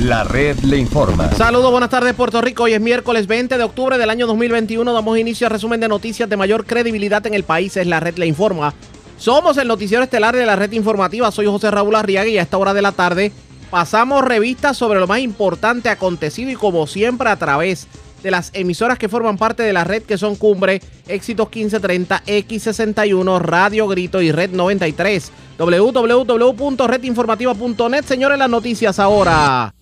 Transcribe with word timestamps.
La 0.00 0.24
red 0.24 0.58
le 0.60 0.78
informa. 0.78 1.30
Saludos, 1.32 1.70
buenas 1.70 1.90
tardes 1.90 2.14
Puerto 2.14 2.40
Rico. 2.40 2.62
Hoy 2.62 2.72
es 2.72 2.80
miércoles 2.80 3.26
20 3.26 3.58
de 3.58 3.62
octubre 3.62 3.98
del 3.98 4.08
año 4.08 4.26
2021. 4.26 4.90
Damos 4.94 5.18
inicio 5.18 5.46
al 5.46 5.50
resumen 5.50 5.78
de 5.78 5.88
noticias 5.88 6.26
de 6.26 6.38
mayor 6.38 6.64
credibilidad 6.64 7.26
en 7.26 7.34
el 7.34 7.44
país. 7.44 7.76
Es 7.76 7.86
la 7.86 8.00
red 8.00 8.16
le 8.16 8.26
informa. 8.26 8.72
Somos 9.18 9.58
el 9.58 9.68
noticiero 9.68 10.02
estelar 10.02 10.34
de 10.34 10.46
la 10.46 10.56
red 10.56 10.72
informativa. 10.72 11.30
Soy 11.30 11.44
José 11.44 11.70
Raúl 11.70 11.94
Arriaga 11.94 12.30
y 12.30 12.38
a 12.38 12.42
esta 12.42 12.56
hora 12.56 12.72
de 12.72 12.80
la 12.80 12.92
tarde 12.92 13.30
pasamos 13.70 14.24
revistas 14.24 14.78
sobre 14.78 15.00
lo 15.00 15.06
más 15.06 15.20
importante 15.20 15.90
acontecido 15.90 16.50
y 16.50 16.54
como 16.54 16.86
siempre 16.86 17.28
a 17.28 17.36
través 17.36 17.86
de 17.86 17.90
las 18.24 18.50
emisoras 18.52 18.98
que 18.98 19.08
forman 19.08 19.38
parte 19.38 19.62
de 19.62 19.72
la 19.72 19.84
red 19.84 20.02
que 20.02 20.18
son 20.18 20.36
Cumbre, 20.36 20.82
Éxitos 21.06 21.46
1530, 21.46 22.24
X61, 22.24 23.40
Radio 23.40 23.86
Grito 23.86 24.20
y 24.20 24.32
Red 24.32 24.50
93 24.50 25.32
www.redinformativa.net. 25.66 28.04
Señores, 28.04 28.38
las 28.38 28.48
noticias 28.48 28.98
ahora. 28.98 29.74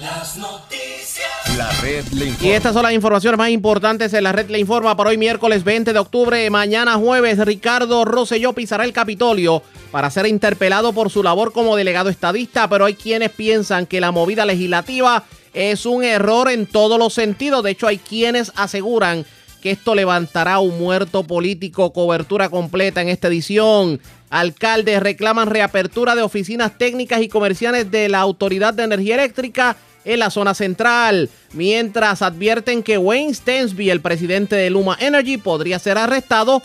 Las 0.00 0.36
noticias. 0.36 1.28
La 1.56 1.70
red 1.82 2.04
le 2.12 2.26
informa. 2.26 2.48
Y 2.48 2.52
estas 2.52 2.72
son 2.72 2.84
las 2.84 2.92
informaciones 2.92 3.38
más 3.38 3.50
importantes 3.50 4.14
en 4.14 4.24
la 4.24 4.32
red 4.32 4.48
le 4.48 4.58
informa 4.58 4.96
para 4.96 5.10
hoy 5.10 5.18
miércoles 5.18 5.64
20 5.64 5.92
de 5.92 5.98
octubre. 5.98 6.48
Mañana 6.48 6.94
jueves, 6.94 7.44
Ricardo 7.44 8.04
Rosselló 8.04 8.52
pisará 8.52 8.84
el 8.84 8.92
Capitolio 8.92 9.62
para 9.90 10.10
ser 10.10 10.26
interpelado 10.26 10.92
por 10.92 11.10
su 11.10 11.22
labor 11.22 11.52
como 11.52 11.76
delegado 11.76 12.08
estadista, 12.08 12.68
pero 12.68 12.86
hay 12.86 12.94
quienes 12.94 13.30
piensan 13.30 13.86
que 13.86 14.00
la 14.00 14.12
movida 14.12 14.46
legislativa 14.46 15.24
es 15.52 15.86
un 15.86 16.04
error 16.04 16.50
en 16.50 16.66
todos 16.66 16.98
los 16.98 17.14
sentidos. 17.14 17.62
De 17.62 17.70
hecho, 17.70 17.86
hay 17.86 17.98
quienes 17.98 18.52
aseguran 18.56 19.24
que 19.62 19.70
esto 19.70 19.94
levantará 19.94 20.58
un 20.58 20.78
muerto 20.78 21.22
político. 21.22 21.92
Cobertura 21.92 22.48
completa 22.48 23.00
en 23.00 23.08
esta 23.08 23.28
edición. 23.28 24.00
Alcaldes 24.30 25.02
reclaman 25.02 25.50
reapertura 25.50 26.14
de 26.14 26.22
oficinas 26.22 26.76
técnicas 26.78 27.22
y 27.22 27.28
comerciales 27.28 27.90
de 27.90 28.08
la 28.08 28.20
Autoridad 28.20 28.74
de 28.74 28.84
Energía 28.84 29.14
Eléctrica 29.14 29.76
en 30.04 30.18
la 30.18 30.30
zona 30.30 30.54
central, 30.54 31.30
mientras 31.52 32.22
advierten 32.22 32.82
que 32.82 32.98
Wayne 32.98 33.34
Stensby, 33.34 33.90
el 33.90 34.00
presidente 34.00 34.56
de 34.56 34.70
Luma 34.70 34.96
Energy, 34.98 35.36
podría 35.36 35.78
ser 35.78 35.96
arrestado 35.96 36.60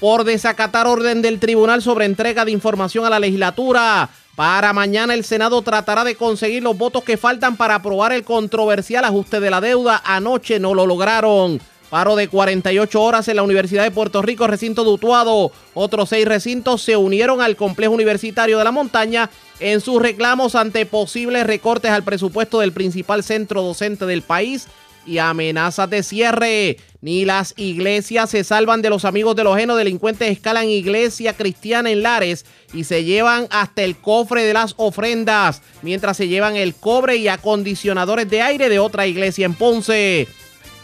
por 0.00 0.24
desacatar 0.24 0.86
orden 0.86 1.22
del 1.22 1.38
tribunal 1.38 1.80
sobre 1.80 2.04
entrega 2.04 2.44
de 2.44 2.50
información 2.50 3.06
a 3.06 3.10
la 3.10 3.20
legislatura. 3.20 4.10
Para 4.36 4.72
mañana 4.72 5.14
el 5.14 5.24
Senado 5.24 5.62
tratará 5.62 6.02
de 6.02 6.16
conseguir 6.16 6.62
los 6.62 6.76
votos 6.76 7.04
que 7.04 7.16
faltan 7.16 7.56
para 7.56 7.76
aprobar 7.76 8.12
el 8.12 8.24
controversial 8.24 9.04
ajuste 9.04 9.38
de 9.38 9.50
la 9.50 9.60
deuda. 9.60 10.02
Anoche 10.04 10.58
no 10.58 10.74
lo 10.74 10.86
lograron. 10.86 11.60
Paro 11.88 12.16
de 12.16 12.26
48 12.26 13.00
horas 13.00 13.28
en 13.28 13.36
la 13.36 13.44
Universidad 13.44 13.84
de 13.84 13.92
Puerto 13.92 14.22
Rico, 14.22 14.48
recinto 14.48 14.82
dutuado. 14.82 15.52
Otros 15.74 16.08
seis 16.08 16.26
recintos 16.26 16.82
se 16.82 16.96
unieron 16.96 17.40
al 17.40 17.54
complejo 17.54 17.94
universitario 17.94 18.58
de 18.58 18.64
la 18.64 18.72
montaña 18.72 19.30
en 19.60 19.80
sus 19.80 20.02
reclamos 20.02 20.56
ante 20.56 20.84
posibles 20.86 21.46
recortes 21.46 21.92
al 21.92 22.02
presupuesto 22.02 22.58
del 22.58 22.72
principal 22.72 23.22
centro 23.22 23.62
docente 23.62 24.06
del 24.06 24.22
país 24.22 24.66
y 25.06 25.18
amenazas 25.18 25.88
de 25.90 26.02
cierre. 26.02 26.78
Ni 27.00 27.24
las 27.24 27.52
iglesias 27.58 28.30
se 28.30 28.44
salvan 28.44 28.80
de 28.80 28.90
los 28.90 29.04
amigos 29.04 29.36
de 29.36 29.44
los 29.44 29.56
genos. 29.56 29.76
Delincuentes 29.76 30.30
escalan 30.30 30.68
iglesia 30.68 31.34
cristiana 31.34 31.90
en 31.90 32.02
Lares 32.02 32.46
y 32.72 32.84
se 32.84 33.04
llevan 33.04 33.46
hasta 33.50 33.82
el 33.82 33.96
cofre 33.96 34.42
de 34.42 34.54
las 34.54 34.74
ofrendas, 34.78 35.60
mientras 35.82 36.16
se 36.16 36.28
llevan 36.28 36.56
el 36.56 36.74
cobre 36.74 37.16
y 37.16 37.28
acondicionadores 37.28 38.28
de 38.30 38.42
aire 38.42 38.68
de 38.68 38.78
otra 38.78 39.06
iglesia 39.06 39.44
en 39.44 39.54
Ponce. 39.54 40.28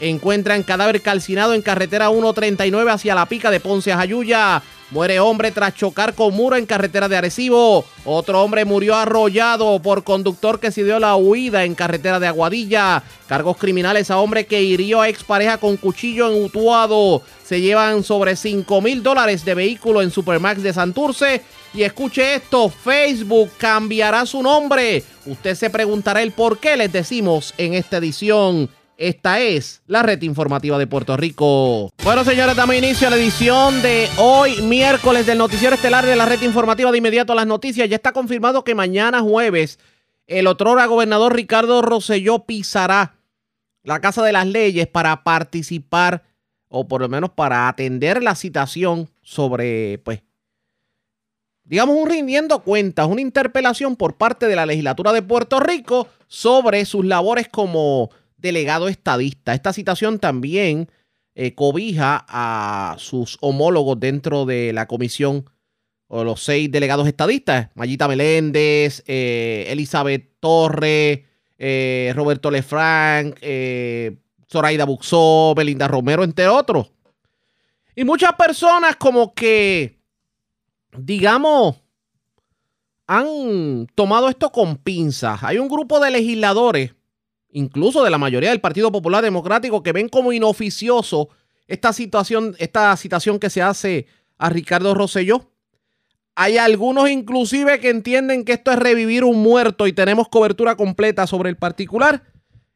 Encuentran 0.00 0.62
cadáver 0.62 1.00
calcinado 1.00 1.54
en 1.54 1.62
carretera 1.62 2.08
139 2.10 2.91
hacia 2.91 3.14
la 3.14 3.26
pica 3.26 3.50
de 3.50 3.60
Ponce 3.60 3.92
a 3.92 3.96
Jayuya. 3.96 4.62
Muere 4.91 5.20
hombre 5.20 5.52
tras 5.52 5.77
chocar 5.77 6.14
con 6.14 6.34
muro 6.34 6.56
en 6.56 6.66
carretera 6.66 7.08
de 7.08 7.16
Arecibo. 7.16 7.84
Otro 8.05 8.42
hombre 8.42 8.64
murió 8.64 8.97
arrollado 8.97 9.80
por 9.80 10.02
conductor 10.02 10.58
que 10.58 10.72
se 10.72 10.82
dio 10.82 10.98
la 10.98 11.14
huida 11.14 11.64
en 11.64 11.77
carretera 11.77 12.19
de 12.19 12.27
Aguadilla. 12.27 13.05
Cargos 13.28 13.56
criminales 13.56 14.10
a 14.10 14.19
hombre 14.19 14.47
que 14.47 14.62
hirió 14.62 15.00
a 15.00 15.08
expareja 15.08 15.58
con 15.58 15.77
cuchillo 15.77 16.32
en 16.32 16.42
Utuado. 16.42 17.22
Se 17.44 17.60
llevan 17.60 18.03
sobre 18.03 18.34
5 18.34 18.81
mil 18.81 19.04
dólares 19.04 19.44
de 19.44 19.54
vehículo 19.54 20.03
en 20.03 20.10
Supermax 20.10 20.60
de 20.62 20.72
Santurce. 20.72 21.43
Y 21.72 21.84
escuche 21.84 22.34
esto, 22.34 22.69
Facebook 22.69 23.50
cambiará 23.59 24.26
su 24.26 24.43
nombre. 24.43 25.04
Usted 25.25 25.54
se 25.54 25.70
preguntará 25.70 26.20
el 26.20 26.32
por 26.32 26.59
qué 26.59 26.76
les 26.76 26.91
decimos 26.91 27.54
en 27.59 27.75
esta 27.75 27.98
edición. 27.98 28.69
Esta 29.00 29.41
es 29.41 29.81
la 29.87 30.03
red 30.03 30.21
informativa 30.21 30.77
de 30.77 30.87
Puerto 30.87 31.16
Rico. 31.16 31.91
Bueno, 32.05 32.22
señores, 32.22 32.55
damos 32.55 32.77
inicio 32.77 33.06
a 33.06 33.11
la 33.11 33.16
edición 33.16 33.81
de 33.81 34.06
hoy, 34.19 34.61
miércoles, 34.61 35.25
del 35.25 35.38
noticiero 35.38 35.75
estelar 35.75 36.05
de 36.05 36.16
la 36.16 36.27
red 36.27 36.43
informativa 36.43 36.93
de 36.93 36.99
inmediato 36.99 37.33
a 37.33 37.37
las 37.37 37.47
noticias. 37.47 37.88
Ya 37.88 37.97
está 37.97 38.12
confirmado 38.12 38.62
que 38.62 38.75
mañana 38.75 39.22
jueves 39.22 39.78
el 40.27 40.47
otrora 40.47 40.84
gobernador 40.84 41.34
Ricardo 41.34 41.81
Rosselló 41.81 42.44
pisará 42.44 43.15
la 43.84 44.03
Casa 44.03 44.22
de 44.22 44.33
las 44.33 44.47
Leyes 44.47 44.87
para 44.87 45.25
participar 45.25 46.22
o 46.69 46.87
por 46.87 47.00
lo 47.00 47.09
menos 47.09 47.31
para 47.31 47.69
atender 47.69 48.22
la 48.22 48.34
citación 48.34 49.09
sobre, 49.22 49.97
pues, 50.05 50.22
digamos, 51.65 51.97
un 51.97 52.06
rindiendo 52.06 52.59
cuentas, 52.59 53.06
una 53.06 53.22
interpelación 53.22 53.97
por 53.97 54.19
parte 54.19 54.47
de 54.47 54.56
la 54.56 54.67
legislatura 54.67 55.15
de 55.15 55.22
Puerto 55.22 55.59
Rico 55.59 56.06
sobre 56.28 56.84
sus 56.84 57.06
labores 57.06 57.49
como 57.49 58.11
delegado 58.40 58.88
estadista. 58.88 59.54
Esta 59.54 59.72
citación 59.72 60.18
también 60.18 60.88
eh, 61.34 61.54
cobija 61.54 62.24
a 62.28 62.96
sus 62.98 63.38
homólogos 63.40 63.98
dentro 64.00 64.46
de 64.46 64.72
la 64.72 64.86
comisión 64.86 65.48
o 66.08 66.24
los 66.24 66.42
seis 66.42 66.70
delegados 66.70 67.06
estadistas, 67.06 67.70
Mayita 67.74 68.08
Meléndez, 68.08 69.04
eh, 69.06 69.66
Elizabeth 69.68 70.40
Torre, 70.40 71.24
eh, 71.56 72.12
Roberto 72.16 72.50
Lefranc, 72.50 73.38
Zoraida 74.50 74.84
Buxó, 74.84 75.54
Belinda 75.54 75.86
Romero, 75.86 76.24
entre 76.24 76.48
otros. 76.48 76.90
Y 77.94 78.04
muchas 78.04 78.32
personas 78.32 78.96
como 78.96 79.34
que, 79.34 80.00
digamos, 80.96 81.76
han 83.06 83.86
tomado 83.94 84.28
esto 84.28 84.50
con 84.50 84.76
pinzas. 84.76 85.42
Hay 85.42 85.58
un 85.58 85.68
grupo 85.68 86.00
de 86.00 86.10
legisladores 86.10 86.94
incluso 87.53 88.05
de 88.05 88.11
la 88.11 88.19
mayoría 88.19 88.50
del 88.50 88.61
Partido 88.61 88.93
Popular 88.93 89.22
Democrático, 89.22 89.83
que 89.83 89.93
ven 89.93 90.09
como 90.09 90.33
inoficioso 90.33 91.28
esta 91.66 91.93
situación, 91.93 92.55
esta 92.59 92.97
citación 92.97 93.38
que 93.38 93.50
se 93.50 93.62
hace 93.62 94.06
a 94.38 94.50
Ricardo 94.50 94.94
Rosselló. 94.94 95.50
Hay 96.34 96.59
algunos 96.59 97.11
inclusive 97.11 97.81
que 97.81 97.91
entienden 97.91 98.44
que 98.44 98.53
esto 98.53 98.71
es 98.71 98.78
revivir 98.78 99.25
un 99.25 99.43
muerto 99.43 99.87
y 99.87 99.93
tenemos 99.93 100.28
cobertura 100.28 100.77
completa 100.77 101.27
sobre 101.27 101.50
el 101.50 101.56
particular. 101.56 102.25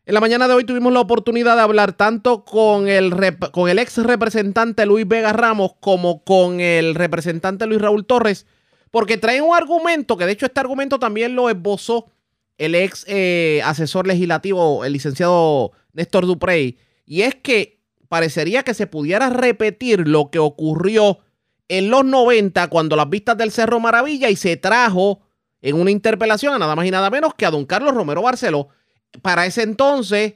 En 0.06 0.12
la 0.12 0.20
mañana 0.20 0.46
de 0.46 0.54
hoy 0.54 0.64
tuvimos 0.64 0.92
la 0.92 1.00
oportunidad 1.00 1.56
de 1.56 1.62
hablar 1.62 1.94
tanto 1.94 2.44
con 2.44 2.88
el, 2.88 3.14
con 3.52 3.70
el 3.70 3.78
ex 3.78 3.96
representante 3.98 4.84
Luis 4.84 5.08
Vega 5.08 5.32
Ramos 5.32 5.72
como 5.80 6.22
con 6.22 6.60
el 6.60 6.94
representante 6.94 7.66
Luis 7.66 7.80
Raúl 7.80 8.04
Torres, 8.04 8.46
porque 8.90 9.16
traen 9.16 9.44
un 9.44 9.56
argumento, 9.56 10.18
que 10.18 10.26
de 10.26 10.32
hecho 10.32 10.44
este 10.46 10.60
argumento 10.60 10.98
también 10.98 11.34
lo 11.34 11.48
esbozó 11.48 12.10
el 12.58 12.74
ex 12.74 13.04
eh, 13.08 13.60
asesor 13.64 14.06
legislativo, 14.06 14.84
el 14.84 14.92
licenciado 14.92 15.72
Néstor 15.92 16.26
Duprey, 16.26 16.78
y 17.06 17.22
es 17.22 17.34
que 17.34 17.80
parecería 18.08 18.62
que 18.62 18.74
se 18.74 18.86
pudiera 18.86 19.30
repetir 19.30 20.06
lo 20.06 20.30
que 20.30 20.38
ocurrió 20.38 21.18
en 21.68 21.90
los 21.90 22.04
90 22.04 22.68
cuando 22.68 22.96
las 22.96 23.08
vistas 23.08 23.36
del 23.36 23.50
Cerro 23.50 23.80
Maravilla 23.80 24.30
y 24.30 24.36
se 24.36 24.56
trajo 24.56 25.20
en 25.62 25.76
una 25.76 25.90
interpelación 25.90 26.54
a 26.54 26.58
nada 26.58 26.76
más 26.76 26.86
y 26.86 26.90
nada 26.90 27.10
menos 27.10 27.34
que 27.34 27.46
a 27.46 27.50
don 27.50 27.64
Carlos 27.64 27.94
Romero 27.94 28.22
Barceló. 28.22 28.68
Para 29.22 29.46
ese 29.46 29.62
entonces, 29.62 30.34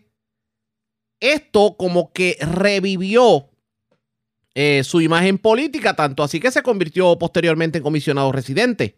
esto 1.21 1.77
como 1.77 2.13
que 2.13 2.39
revivió 2.41 3.51
eh, 4.55 4.83
su 4.85 5.01
imagen 5.01 5.39
política, 5.39 5.95
tanto 5.95 6.23
así 6.23 6.41
que 6.41 6.51
se 6.51 6.63
convirtió 6.63 7.19
posteriormente 7.19 7.79
en 7.79 7.85
comisionado 7.85 8.33
residente 8.33 8.98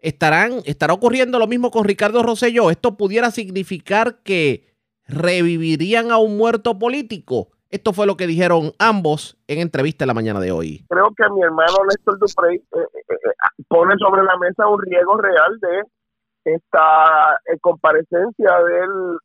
estarán, 0.00 0.60
estará 0.64 0.92
ocurriendo 0.92 1.38
lo 1.38 1.46
mismo 1.46 1.70
con 1.70 1.84
Ricardo 1.84 2.22
Rosselló. 2.22 2.70
Esto 2.70 2.96
pudiera 2.96 3.30
significar 3.30 4.18
que 4.22 4.74
revivirían 5.06 6.10
a 6.10 6.18
un 6.18 6.36
muerto 6.36 6.78
político. 6.78 7.48
Esto 7.70 7.92
fue 7.92 8.06
lo 8.06 8.16
que 8.16 8.26
dijeron 8.26 8.72
ambos 8.78 9.36
en 9.48 9.58
entrevista 9.60 10.04
en 10.04 10.08
la 10.08 10.14
mañana 10.14 10.40
de 10.40 10.52
hoy. 10.52 10.84
Creo 10.88 11.12
que 11.16 11.24
mi 11.34 11.42
hermano 11.42 11.76
Néstor 11.88 12.18
Duprey 12.18 12.56
eh, 12.56 12.62
eh, 12.78 13.00
eh, 13.08 13.64
pone 13.68 13.94
sobre 13.98 14.22
la 14.22 14.36
mesa 14.38 14.68
un 14.68 14.80
riesgo 14.80 15.16
real 15.16 15.58
de 15.60 16.54
esta 16.54 17.40
comparecencia 17.60 18.50
del 18.62 19.18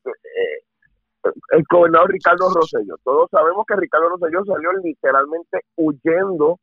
el 1.51 1.63
gobernador 1.69 2.09
Ricardo 2.09 2.50
Rosselló. 2.50 2.95
Todos 3.03 3.29
sabemos 3.29 3.63
que 3.67 3.75
Ricardo 3.75 4.09
Rosselló 4.09 4.44
salió 4.44 4.74
literalmente 4.83 5.59
huyendo 5.75 6.59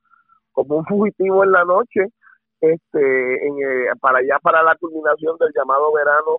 como 0.51 0.79
un 0.79 0.85
fugitivo 0.85 1.45
en 1.45 1.53
la 1.53 1.65
noche 1.65 2.09
este, 2.61 3.47
en, 3.47 3.55
eh, 3.59 3.87
para 4.01 4.19
allá, 4.19 4.39
para 4.43 4.63
la 4.63 4.77
culminación 4.77 5.37
del 5.39 5.53
llamado 5.55 5.93
verano 5.93 6.39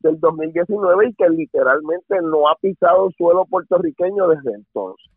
del 0.00 0.20
2019 0.20 1.08
y 1.08 1.14
que 1.14 1.28
literalmente 1.28 2.16
no 2.22 2.48
ha 2.48 2.56
pisado 2.56 3.10
suelo 3.16 3.44
puertorriqueño 3.46 4.28
desde 4.28 4.54
entonces. 4.54 5.10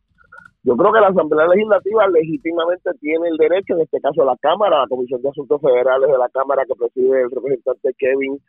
Yo 0.64 0.76
creo 0.76 0.92
que 0.92 1.00
la 1.00 1.08
Asamblea 1.08 1.48
Legislativa 1.48 2.08
legítimamente 2.10 2.92
tiene 3.00 3.30
el 3.30 3.38
derecho, 3.38 3.76
en 3.76 3.82
este 3.82 4.02
caso 4.02 4.26
la 4.26 4.36
Cámara, 4.42 4.80
la 4.80 4.88
Comisión 4.88 5.22
de 5.22 5.30
Asuntos 5.30 5.62
Federales 5.62 6.10
de 6.10 6.18
la 6.18 6.30
Cámara 6.30 6.66
que 6.66 6.76
preside 6.76 7.22
el 7.22 7.32
representante 7.32 7.94
Kevin 7.98 8.40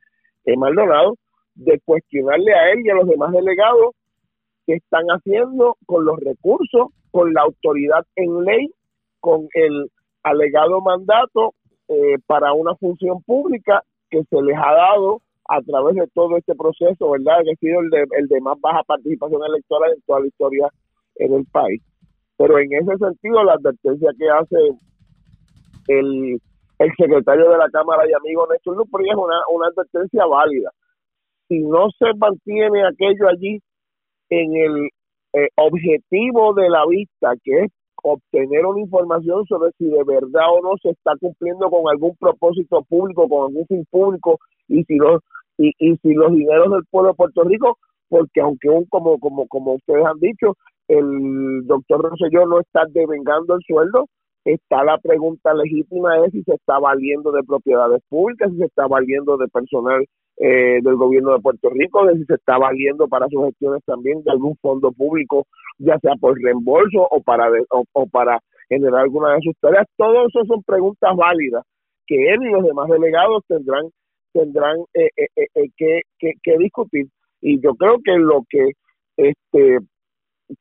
Maldonado, 0.56 1.14
de 1.54 1.80
cuestionarle 1.84 2.52
a 2.54 2.72
él 2.72 2.80
y 2.84 2.90
a 2.90 2.94
los 2.94 3.06
demás 3.06 3.32
delegados 3.32 3.94
qué 4.66 4.74
están 4.74 5.06
haciendo 5.08 5.76
con 5.86 6.04
los 6.04 6.18
recursos, 6.20 6.88
con 7.10 7.32
la 7.32 7.42
autoridad 7.42 8.04
en 8.16 8.44
ley, 8.44 8.70
con 9.20 9.48
el 9.54 9.90
alegado 10.22 10.80
mandato 10.80 11.54
eh, 11.90 12.18
para 12.26 12.52
una 12.52 12.76
función 12.76 13.20
pública 13.22 13.82
que 14.10 14.22
se 14.22 14.42
les 14.42 14.56
ha 14.56 14.72
dado 14.72 15.20
a 15.48 15.60
través 15.62 15.96
de 15.96 16.06
todo 16.14 16.36
este 16.36 16.54
proceso, 16.54 17.10
¿verdad? 17.10 17.42
Que 17.42 17.50
ha 17.50 17.56
sido 17.56 17.80
el 17.80 17.90
de, 17.90 18.06
el 18.16 18.28
de 18.28 18.40
más 18.40 18.60
baja 18.60 18.84
participación 18.84 19.42
electoral 19.44 19.92
en 19.92 20.02
toda 20.02 20.20
la 20.20 20.26
historia 20.28 20.68
en 21.16 21.34
el 21.34 21.44
país. 21.46 21.82
Pero 22.36 22.58
en 22.60 22.72
ese 22.72 22.96
sentido, 22.96 23.42
la 23.42 23.54
advertencia 23.54 24.10
que 24.16 24.30
hace 24.30 24.56
el, 25.88 26.40
el 26.78 26.92
secretario 26.96 27.50
de 27.50 27.58
la 27.58 27.68
Cámara 27.70 28.08
y 28.08 28.12
amigo 28.12 28.46
Néstor 28.48 28.76
Lupri 28.76 29.10
es 29.10 29.16
una, 29.16 29.40
una 29.52 29.66
advertencia 29.66 30.24
válida. 30.26 30.70
Si 31.48 31.58
no 31.58 31.88
se 31.98 32.14
mantiene 32.16 32.86
aquello 32.86 33.28
allí 33.28 33.60
en 34.28 34.56
el 34.56 34.90
eh, 35.32 35.48
objetivo 35.56 36.54
de 36.54 36.70
la 36.70 36.86
vista, 36.86 37.32
que 37.42 37.64
es 37.64 37.72
obtener 38.02 38.66
una 38.66 38.80
información 38.80 39.44
sobre 39.46 39.72
si 39.78 39.86
de 39.86 40.02
verdad 40.04 40.52
o 40.52 40.62
no 40.62 40.76
se 40.82 40.90
está 40.90 41.12
cumpliendo 41.20 41.68
con 41.70 41.82
algún 41.90 42.16
propósito 42.16 42.82
público, 42.88 43.28
con 43.28 43.48
algún 43.48 43.66
fin 43.66 43.84
público, 43.90 44.38
y 44.68 44.84
si 44.84 44.96
los, 44.96 45.20
y, 45.58 45.72
y 45.78 45.96
si 45.98 46.14
los 46.14 46.32
dineros 46.32 46.70
del 46.70 46.84
pueblo 46.90 47.10
de 47.10 47.16
Puerto 47.16 47.42
Rico, 47.44 47.78
porque 48.08 48.40
aunque 48.40 48.68
un, 48.68 48.84
como, 48.86 49.18
como, 49.18 49.46
como 49.48 49.74
ustedes 49.74 50.04
han 50.04 50.18
dicho, 50.18 50.54
el 50.88 51.66
doctor 51.66 52.02
Rosselló 52.02 52.46
no 52.46 52.60
está 52.60 52.82
devengando 52.90 53.54
el 53.54 53.60
sueldo, 53.66 54.06
está 54.44 54.84
la 54.84 54.98
pregunta 54.98 55.52
legítima 55.54 56.24
es 56.24 56.32
si 56.32 56.42
se 56.42 56.54
está 56.54 56.78
valiendo 56.78 57.30
de 57.32 57.42
propiedades 57.42 58.02
públicas, 58.08 58.50
si 58.50 58.58
se 58.58 58.64
está 58.64 58.86
valiendo 58.86 59.36
de 59.36 59.48
personal 59.48 60.04
eh, 60.36 60.80
del 60.82 60.96
gobierno 60.96 61.34
de 61.34 61.40
Puerto 61.40 61.68
Rico, 61.70 62.06
de 62.06 62.14
si 62.14 62.24
se 62.24 62.34
está 62.34 62.56
valiendo 62.58 63.08
para 63.08 63.28
sus 63.28 63.44
gestiones 63.44 63.82
también 63.84 64.22
de 64.22 64.30
algún 64.30 64.56
fondo 64.56 64.90
público, 64.92 65.46
ya 65.78 65.98
sea 65.98 66.14
por 66.18 66.40
reembolso 66.40 67.06
o 67.10 67.20
para 67.22 67.50
o, 67.70 68.06
para 68.06 68.38
generar 68.68 69.02
alguna 69.02 69.34
de 69.34 69.42
sus 69.42 69.54
tareas. 69.60 69.86
Todo 69.96 70.26
eso 70.26 70.44
son 70.46 70.62
preguntas 70.62 71.14
válidas 71.16 71.64
que 72.06 72.32
él 72.32 72.42
y 72.42 72.50
los 72.50 72.64
demás 72.64 72.88
delegados 72.88 73.44
tendrán 73.46 73.88
tendrán 74.32 74.78
eh, 74.94 75.10
eh, 75.16 75.68
que, 75.76 76.02
que, 76.18 76.32
que 76.42 76.58
discutir. 76.58 77.06
Y 77.40 77.60
yo 77.60 77.74
creo 77.74 77.98
que 78.02 78.16
lo 78.16 78.44
que 78.48 78.70
este 79.16 79.78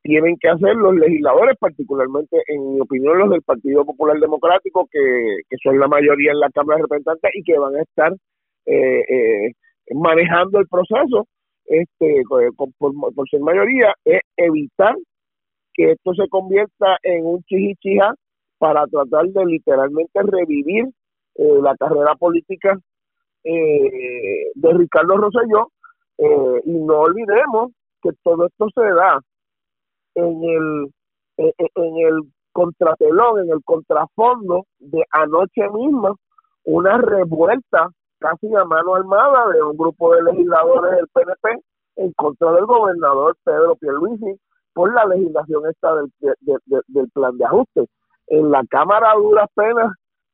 tienen 0.02 0.38
que 0.40 0.50
hacer 0.50 0.76
los 0.76 0.96
legisladores, 0.96 1.56
particularmente 1.60 2.38
en 2.48 2.74
mi 2.74 2.82
opinión 2.82 3.18
los 3.20 3.30
del 3.30 3.42
Partido 3.42 3.86
Popular 3.86 4.20
Democrático, 4.20 4.88
que, 4.92 5.58
son 5.64 5.80
la 5.80 5.88
mayoría 5.88 6.32
en 6.32 6.40
la 6.40 6.50
Cámara 6.50 6.78
de 6.78 6.84
Representantes 6.84 7.32
y 7.34 7.44
que 7.44 7.58
van 7.58 7.76
a 7.76 7.82
estar 7.82 8.14
eh, 8.66 9.04
eh, 9.10 9.52
manejando 9.94 10.60
el 10.60 10.68
proceso 10.68 11.28
este 11.66 12.24
por, 12.56 13.30
ser 13.30 13.42
mayoría, 13.42 13.94
es 14.04 14.22
evitar 14.38 14.96
que 15.74 15.92
esto 15.92 16.14
se 16.16 16.28
convierta 16.28 16.98
en 17.04 17.26
un 17.26 17.44
chichichija 17.44 18.14
para 18.58 18.86
tratar 18.88 19.28
de 19.28 19.46
literalmente 19.46 20.20
revivir 20.24 20.86
eh, 21.36 21.60
la 21.62 21.76
carrera 21.78 22.16
política 22.16 22.78
de 23.44 24.74
Ricardo 24.74 25.16
Rosselló 25.16 25.72
y 26.66 26.72
no 26.72 27.00
olvidemos 27.00 27.72
que 28.02 28.10
todo 28.22 28.48
esto 28.48 28.68
se 28.76 28.82
da 28.82 29.22
en 30.20 30.44
el, 30.44 30.94
en 31.38 31.98
el 32.08 32.22
contratelón, 32.52 33.40
en 33.40 33.52
el 33.52 33.64
contrafondo 33.64 34.66
de 34.80 35.04
anoche 35.12 35.70
misma, 35.70 36.14
una 36.66 36.98
revuelta 36.98 37.90
casi 38.20 38.54
a 38.56 38.66
mano 38.66 38.96
armada 38.96 39.48
de 39.54 39.62
un 39.62 39.78
grupo 39.78 40.14
de 40.14 40.24
legisladores 40.24 40.92
del 40.92 41.08
PNP 41.08 41.64
en 41.96 42.14
contra 42.14 42.52
del 42.54 42.66
gobernador 42.66 43.36
Pedro 43.44 43.76
Pierluisi 43.76 44.40
por 44.74 44.94
la 44.94 45.06
legislación 45.06 45.64
esta 45.70 45.96
del, 45.96 46.12
del 46.88 47.10
plan 47.12 47.38
de 47.38 47.46
ajuste. 47.46 47.86
En 48.28 48.52
la 48.52 48.64
Cámara 48.70 49.12
a 49.12 49.16
duras 49.16 49.48
penas 49.56 49.94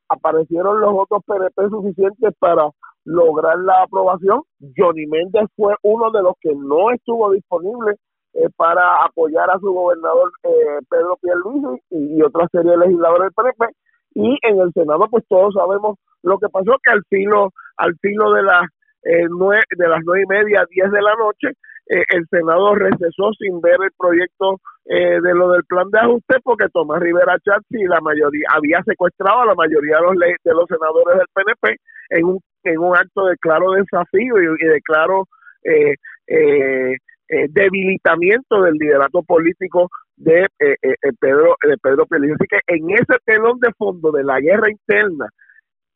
aparecieron 0.10 0.82
los 0.82 0.92
votos 0.94 1.22
PNP 1.26 1.70
suficientes 1.70 2.34
para 2.40 2.70
lograr 3.06 3.58
la 3.60 3.84
aprobación. 3.84 4.42
Johnny 4.76 5.06
Méndez 5.06 5.48
fue 5.56 5.76
uno 5.84 6.12
de 6.12 6.24
los 6.24 6.34
que 6.42 6.54
no 6.56 6.92
estuvo 6.92 7.32
disponible 7.32 7.96
eh, 8.36 8.50
para 8.56 9.04
apoyar 9.04 9.50
a 9.50 9.60
su 9.60 9.72
gobernador 9.72 10.32
eh, 10.44 10.80
Pedro 10.90 11.18
Pierluisi 11.22 11.82
y, 11.90 12.18
y 12.18 12.22
otra 12.22 12.48
serie 12.52 12.72
de 12.72 12.78
legisladores 12.78 13.32
del 13.32 13.34
PNP 13.34 13.76
y 14.16 14.38
en 14.44 14.60
el 14.60 14.72
Senado 14.74 15.08
pues 15.10 15.24
todos 15.28 15.54
sabemos 15.54 15.98
lo 16.24 16.38
que 16.38 16.50
pasó 16.50 16.78
que 16.84 16.92
al 16.92 17.04
filo 17.10 17.50
al 17.78 17.96
filo 18.02 18.34
de 18.34 18.44
las 18.44 18.64
eh, 19.04 19.28
nueve, 19.30 19.64
de 19.78 19.88
las 19.88 20.02
nueve 20.06 20.24
y 20.24 20.28
media 20.28 20.66
diez 20.70 20.92
de 20.92 21.02
la 21.02 21.16
noche 21.16 21.58
el 21.88 22.26
Senado 22.32 22.74
recesó 22.74 23.32
sin 23.38 23.62
ver 23.62 23.78
el 23.80 23.92
proyecto 23.96 24.58
de 24.86 25.34
lo 25.36 25.52
del 25.52 25.64
plan 25.66 25.88
de 25.92 26.00
ajuste 26.00 26.38
porque 26.44 26.66
Tomás 26.74 27.00
Rivera 27.00 27.38
Chatz 27.46 27.64
y 27.70 27.86
la 27.86 28.02
mayoría 28.02 28.48
había 28.56 28.82
secuestrado 28.84 29.42
a 29.42 29.46
la 29.46 29.54
mayoría 29.54 29.98
de 29.98 30.02
los 30.02 30.16
de 30.18 30.54
los 30.56 30.66
senadores 30.68 31.16
del 31.16 31.28
PNP 31.32 31.80
en 32.10 32.26
un 32.26 32.40
en 32.66 32.80
un 32.80 32.96
acto 32.96 33.26
de 33.26 33.38
claro 33.38 33.72
desafío 33.72 34.42
y, 34.42 34.66
de 34.66 34.82
claro 34.82 35.28
eh, 35.64 35.96
eh, 36.28 36.96
eh, 37.30 37.48
debilitamiento 37.50 38.62
del 38.62 38.76
liderato 38.76 39.24
político 39.24 39.90
de 40.16 40.44
eh, 40.60 40.76
eh, 40.82 40.96
Pedro 41.20 41.56
de 41.68 41.78
Pedro 41.78 42.06
Pérez. 42.06 42.32
Así 42.32 42.48
que 42.48 42.60
en 42.68 42.90
ese 42.92 43.18
telón 43.26 43.60
de 43.60 43.72
fondo 43.78 44.12
de 44.12 44.24
la 44.24 44.40
guerra 44.40 44.70
interna, 44.70 45.28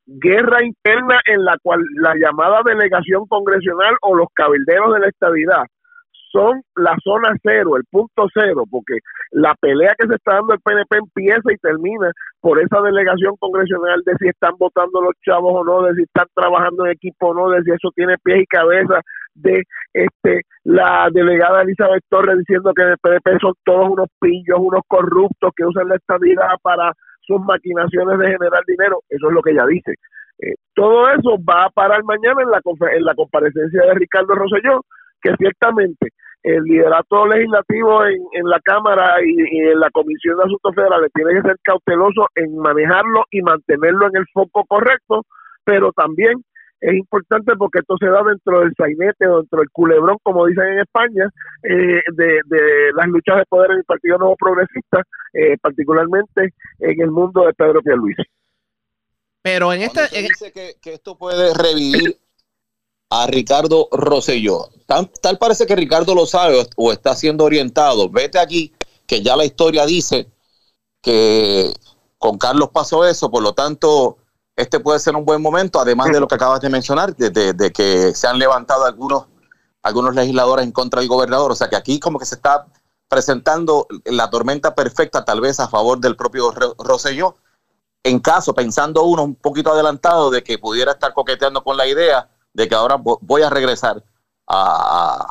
guerra 0.05 0.63
interna 0.63 1.19
en 1.25 1.45
la 1.45 1.57
cual 1.61 1.81
la 2.01 2.15
llamada 2.15 2.61
delegación 2.65 3.27
congresional 3.27 3.95
o 4.01 4.15
los 4.15 4.27
cabilderos 4.33 4.93
de 4.93 4.99
la 5.01 5.07
estabilidad 5.07 5.63
son 6.31 6.61
la 6.75 6.95
zona 7.03 7.35
cero, 7.43 7.75
el 7.75 7.83
punto 7.89 8.27
cero, 8.33 8.63
porque 8.69 8.97
la 9.31 9.55
pelea 9.55 9.95
que 9.97 10.07
se 10.07 10.15
está 10.15 10.35
dando 10.35 10.53
el 10.53 10.59
PNP 10.61 10.97
empieza 10.97 11.51
y 11.51 11.57
termina 11.57 12.11
por 12.39 12.59
esa 12.59 12.81
delegación 12.81 13.35
congresional 13.37 14.01
de 14.05 14.13
si 14.19 14.27
están 14.27 14.53
votando 14.57 15.01
los 15.01 15.13
chavos 15.25 15.53
o 15.55 15.63
no, 15.63 15.83
de 15.83 15.95
si 15.95 16.03
están 16.03 16.27
trabajando 16.35 16.85
en 16.85 16.91
equipo 16.91 17.29
o 17.29 17.33
no, 17.33 17.49
de 17.49 17.63
si 17.63 17.71
eso 17.71 17.89
tiene 17.95 18.15
pies 18.23 18.43
y 18.43 18.45
cabeza, 18.45 19.01
de 19.41 19.63
este 19.93 20.41
la 20.63 21.09
delegada 21.11 21.61
Elizabeth 21.61 22.03
Torres 22.09 22.37
diciendo 22.39 22.73
que 22.73 22.83
el 22.83 22.97
PNP 23.01 23.39
son 23.39 23.53
todos 23.63 23.89
unos 23.89 24.07
pillos, 24.19 24.57
unos 24.59 24.81
corruptos 24.87 25.51
que 25.55 25.65
usan 25.65 25.89
la 25.89 25.95
estabilidad 25.95 26.49
para 26.61 26.93
sus 27.21 27.41
maquinaciones 27.41 28.17
de 28.19 28.31
generar 28.31 28.63
dinero, 28.67 29.01
eso 29.09 29.27
es 29.27 29.33
lo 29.33 29.41
que 29.41 29.51
ella 29.51 29.65
dice. 29.65 29.93
Eh, 30.41 30.55
todo 30.73 31.09
eso 31.09 31.37
va 31.47 31.65
a 31.65 31.69
parar 31.69 32.03
mañana 32.03 32.41
en 32.41 32.49
la, 32.49 32.61
en 32.95 33.03
la 33.03 33.13
comparecencia 33.13 33.81
de 33.83 33.93
Ricardo 33.93 34.33
Rosselló, 34.35 34.81
que 35.21 35.35
ciertamente 35.37 36.09
el 36.43 36.63
liderato 36.63 37.27
legislativo 37.27 38.05
en, 38.05 38.21
en 38.33 38.49
la 38.49 38.59
Cámara 38.61 39.17
y, 39.23 39.59
en 39.59 39.79
la 39.79 39.89
Comisión 39.91 40.37
de 40.37 40.43
Asuntos 40.43 40.73
Federales 40.73 41.11
tiene 41.13 41.33
que 41.33 41.41
ser 41.41 41.57
cauteloso 41.63 42.27
en 42.35 42.57
manejarlo 42.57 43.25
y 43.31 43.41
mantenerlo 43.41 44.07
en 44.07 44.17
el 44.17 44.25
foco 44.33 44.63
correcto, 44.65 45.25
pero 45.65 45.91
también 45.91 46.43
es 46.81 46.93
importante 46.93 47.53
porque 47.57 47.79
esto 47.79 47.95
se 47.99 48.07
da 48.07 48.23
dentro 48.23 48.61
del 48.61 48.73
sainete 48.77 49.27
o 49.27 49.39
dentro 49.39 49.59
del 49.59 49.69
culebrón, 49.71 50.17
como 50.23 50.45
dicen 50.45 50.65
en 50.65 50.79
España, 50.79 51.29
eh, 51.63 52.01
de, 52.13 52.39
de, 52.45 52.93
las 52.95 53.07
luchas 53.07 53.37
de 53.37 53.45
poder 53.45 53.71
en 53.71 53.77
el 53.77 53.83
Partido 53.83 54.17
Nuevo 54.17 54.35
Progresista, 54.37 55.03
eh, 55.33 55.57
particularmente 55.61 56.53
en 56.79 57.01
el 57.01 57.11
mundo 57.11 57.45
de 57.45 57.53
Pedro 57.53 57.81
Pierluisi. 57.81 58.23
Pero 59.41 59.73
en 59.73 59.81
este... 59.81 60.01
dice 60.21 60.51
que, 60.51 60.75
que 60.81 60.93
esto 60.93 61.17
puede 61.17 61.53
revivir 61.53 62.17
a 63.09 63.27
Ricardo 63.27 63.87
Rosselló. 63.91 64.69
Tal, 64.85 65.09
tal, 65.21 65.37
parece 65.37 65.65
que 65.65 65.75
Ricardo 65.75 66.13
lo 66.15 66.25
sabe 66.25 66.65
o 66.75 66.91
está 66.91 67.15
siendo 67.15 67.43
orientado. 67.43 68.09
Vete 68.09 68.39
aquí, 68.39 68.73
que 69.05 69.21
ya 69.21 69.35
la 69.35 69.45
historia 69.45 69.85
dice 69.85 70.27
que 71.01 71.73
con 72.17 72.37
Carlos 72.37 72.69
pasó 72.73 73.05
eso, 73.05 73.31
por 73.31 73.41
lo 73.41 73.53
tanto, 73.53 74.18
este 74.59 74.81
puede 74.81 74.99
ser 74.99 75.15
un 75.15 75.23
buen 75.23 75.41
momento, 75.41 75.79
además 75.79 76.11
de 76.11 76.19
lo 76.19 76.27
que 76.27 76.35
acabas 76.35 76.59
de 76.59 76.69
mencionar, 76.69 77.15
de, 77.15 77.71
que 77.71 78.13
se 78.13 78.27
han 78.27 78.37
levantado 78.37 78.85
algunos, 78.85 79.27
algunos 79.81 80.13
legisladores 80.13 80.65
en 80.65 80.73
contra 80.73 80.99
del 80.99 81.07
gobernador. 81.07 81.53
O 81.53 81.55
sea 81.55 81.69
que 81.69 81.77
aquí 81.77 81.97
como 81.97 82.19
que 82.19 82.25
se 82.25 82.35
está 82.35 82.67
presentando 83.07 83.87
la 84.03 84.29
tormenta 84.29 84.75
perfecta, 84.75 85.23
tal 85.23 85.39
vez 85.39 85.61
a 85.61 85.69
favor 85.69 85.99
del 85.99 86.17
propio 86.17 86.51
Rosselló. 86.77 87.35
En 88.03 88.19
caso, 88.19 88.53
pensando 88.53 89.03
uno 89.03 89.23
un 89.23 89.35
poquito 89.35 89.71
adelantado 89.71 90.29
de 90.29 90.43
que 90.43 90.57
pudiera 90.57 90.91
estar 90.91 91.13
coqueteando 91.13 91.63
con 91.63 91.77
la 91.77 91.87
idea 91.87 92.29
de 92.53 92.67
que 92.67 92.75
ahora 92.75 92.97
voy 92.97 93.41
a 93.41 93.49
regresar 93.49 94.03
a, 94.45 95.25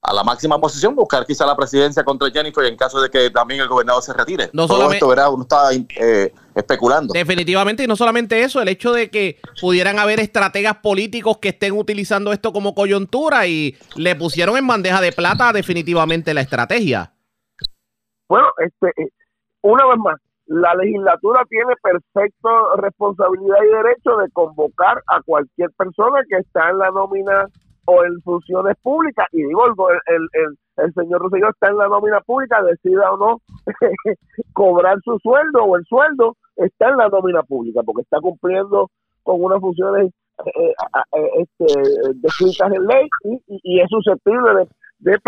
a 0.00 0.12
la 0.12 0.22
máxima 0.22 0.60
posición, 0.60 0.94
buscar 0.94 1.26
quizá 1.26 1.44
la 1.44 1.56
presidencia 1.56 2.04
contra 2.04 2.30
Jennifer 2.30 2.64
en 2.64 2.76
caso 2.76 3.00
de 3.00 3.10
que 3.10 3.30
también 3.30 3.60
el 3.60 3.68
gobernador 3.68 4.02
se 4.02 4.12
retire. 4.12 4.48
No 4.52 4.66
Todo 4.66 4.92
esto, 4.92 5.08
¿verdad? 5.08 5.32
Uno 5.32 5.42
está 5.42 5.70
eh, 5.72 6.32
especulando. 6.54 7.12
Definitivamente, 7.12 7.82
y 7.82 7.86
no 7.86 7.96
solamente 7.96 8.40
eso, 8.42 8.62
el 8.62 8.68
hecho 8.68 8.92
de 8.92 9.10
que 9.10 9.40
pudieran 9.60 9.98
haber 9.98 10.20
estrategas 10.20 10.76
políticos 10.76 11.38
que 11.38 11.48
estén 11.48 11.72
utilizando 11.72 12.32
esto 12.32 12.52
como 12.52 12.74
coyuntura 12.74 13.46
y 13.46 13.76
le 13.96 14.14
pusieron 14.14 14.56
en 14.56 14.66
bandeja 14.66 15.00
de 15.00 15.12
plata 15.12 15.52
definitivamente 15.52 16.32
la 16.32 16.42
estrategia. 16.42 17.12
Bueno, 18.28 18.48
este, 18.58 18.88
eh, 19.02 19.10
una 19.62 19.84
vez 19.86 19.98
más, 19.98 20.16
la 20.46 20.74
legislatura 20.76 21.42
tiene 21.48 21.74
perfecta 21.82 22.48
responsabilidad 22.76 23.56
y 23.64 23.74
derecho 23.74 24.16
de 24.16 24.30
convocar 24.30 25.02
a 25.08 25.20
cualquier 25.22 25.70
persona 25.72 26.20
que 26.28 26.36
está 26.36 26.70
en 26.70 26.78
la 26.78 26.90
nómina 26.90 27.46
o 27.90 28.04
en 28.04 28.20
funciones 28.20 28.76
públicas, 28.82 29.26
y 29.32 29.42
digo, 29.44 29.64
el, 29.66 30.28
el, 30.34 30.58
el, 30.76 30.92
señor 30.92 31.22
Rosselló 31.22 31.48
está 31.48 31.68
en 31.68 31.78
la 31.78 31.88
nómina 31.88 32.20
pública, 32.20 32.62
decida 32.62 33.10
o 33.12 33.16
no 33.16 33.40
cobrar 34.52 34.98
su 35.02 35.18
sueldo 35.22 35.64
o 35.64 35.74
el 35.74 35.84
sueldo, 35.86 36.36
está 36.56 36.90
en 36.90 36.98
la 36.98 37.08
nómina 37.08 37.42
pública, 37.44 37.80
porque 37.82 38.02
está 38.02 38.20
cumpliendo 38.20 38.90
con 39.22 39.42
unas 39.42 39.58
funciones 39.60 40.12
eh, 40.44 40.74
eh, 41.16 41.28
este, 41.38 41.80
descritas 42.16 42.72
en 42.74 42.86
ley 42.86 43.08
y, 43.46 43.80
es 43.80 43.88
susceptible 43.88 44.66
de, 44.98 45.18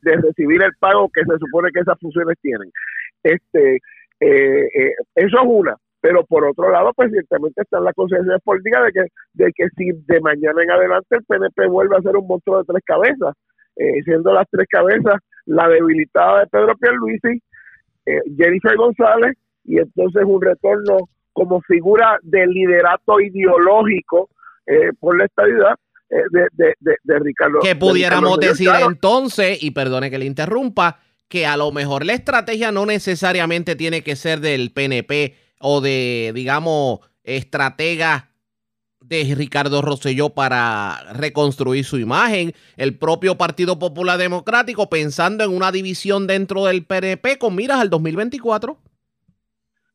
de, 0.00 0.16
recibir 0.16 0.62
el 0.62 0.72
pago 0.80 1.10
que 1.12 1.24
se 1.24 1.38
supone 1.38 1.70
que 1.74 1.80
esas 1.80 2.00
funciones 2.00 2.38
tienen. 2.40 2.70
Este, 3.22 3.80
eh, 4.20 4.94
eso 5.14 5.36
es 5.36 5.46
una 5.46 5.76
pero 6.02 6.24
por 6.26 6.44
otro 6.44 6.68
lado, 6.70 6.92
pues 6.94 7.12
ciertamente 7.12 7.62
están 7.62 7.84
las 7.84 7.94
consecuencias 7.94 8.42
políticas 8.42 8.84
de 8.86 8.92
que, 8.92 9.08
de 9.34 9.52
que 9.54 9.68
si 9.76 9.92
de 9.92 10.20
mañana 10.20 10.62
en 10.62 10.70
adelante 10.72 11.16
el 11.16 11.24
PNP 11.24 11.68
vuelve 11.68 11.96
a 11.96 12.02
ser 12.02 12.16
un 12.16 12.26
monstruo 12.26 12.58
de 12.58 12.64
tres 12.64 12.82
cabezas, 12.84 13.34
eh, 13.76 14.02
siendo 14.04 14.34
las 14.34 14.46
tres 14.50 14.66
cabezas 14.68 15.20
la 15.46 15.68
debilitada 15.68 16.40
de 16.40 16.46
Pedro 16.48 16.76
Pierluisi, 16.76 17.40
eh, 18.06 18.20
Jennifer 18.36 18.76
González, 18.76 19.36
y 19.64 19.78
entonces 19.78 20.24
un 20.26 20.42
retorno 20.42 21.08
como 21.32 21.60
figura 21.62 22.18
de 22.22 22.48
liderato 22.48 23.20
ideológico 23.20 24.28
eh, 24.66 24.90
por 24.98 25.16
la 25.16 25.26
estabilidad 25.26 25.74
eh, 26.10 26.16
de, 26.30 26.74
de, 26.80 26.96
de, 27.02 27.18
Ricardo. 27.20 27.60
Que 27.60 27.76
pudiéramos 27.76 28.40
decir 28.40 28.70
entonces, 28.84 29.62
y 29.62 29.70
perdone 29.70 30.10
que 30.10 30.18
le 30.18 30.24
interrumpa, 30.24 30.98
que 31.28 31.46
a 31.46 31.56
lo 31.56 31.70
mejor 31.70 32.04
la 32.04 32.12
estrategia 32.12 32.72
no 32.72 32.86
necesariamente 32.86 33.76
tiene 33.76 34.02
que 34.02 34.16
ser 34.16 34.40
del 34.40 34.72
PNP 34.72 35.36
o 35.62 35.80
de, 35.80 36.32
digamos, 36.34 37.00
estratega 37.24 38.28
de 39.00 39.34
Ricardo 39.34 39.82
Rosselló 39.82 40.30
para 40.30 41.12
reconstruir 41.14 41.84
su 41.84 41.98
imagen. 41.98 42.52
El 42.76 42.98
propio 42.98 43.36
Partido 43.36 43.78
Popular 43.78 44.18
Democrático 44.18 44.88
pensando 44.88 45.44
en 45.44 45.54
una 45.54 45.72
división 45.72 46.26
dentro 46.26 46.64
del 46.64 46.84
PNP 46.84 47.38
con 47.38 47.54
miras 47.54 47.80
al 47.80 47.90
2024. 47.90 48.76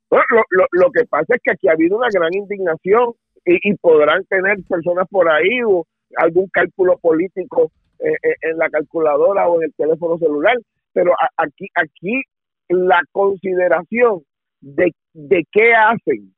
lo, 0.10 0.66
lo, 0.72 0.92
que 0.92 1.06
pasa 1.06 1.36
es 1.36 1.42
que 1.44 1.52
aquí 1.52 1.68
ha 1.68 1.74
habido 1.74 1.98
una 1.98 2.08
gran 2.12 2.34
indignación 2.34 3.14
y, 3.46 3.74
podrán 3.76 4.26
tener 4.26 4.58
personas 4.68 5.08
por 5.10 5.30
ahí 5.30 5.62
o 5.66 5.86
algún 6.18 6.48
cálculo 6.50 6.98
político 6.98 7.72
eh, 8.00 8.12
eh, 8.12 8.36
en 8.42 8.58
la 8.58 8.70
calculadora 8.70 9.48
o 9.48 9.62
en 9.62 9.66
el 9.66 9.74
teléfono 9.74 10.18
celular, 10.18 10.58
pero 10.94 11.14
aquí, 11.38 11.68
aquí 11.76 12.24
la 12.70 13.02
consideración 13.12 14.24
de, 14.60 14.94
de 15.18 15.44
qué 15.52 15.74
hacen, 15.74 16.32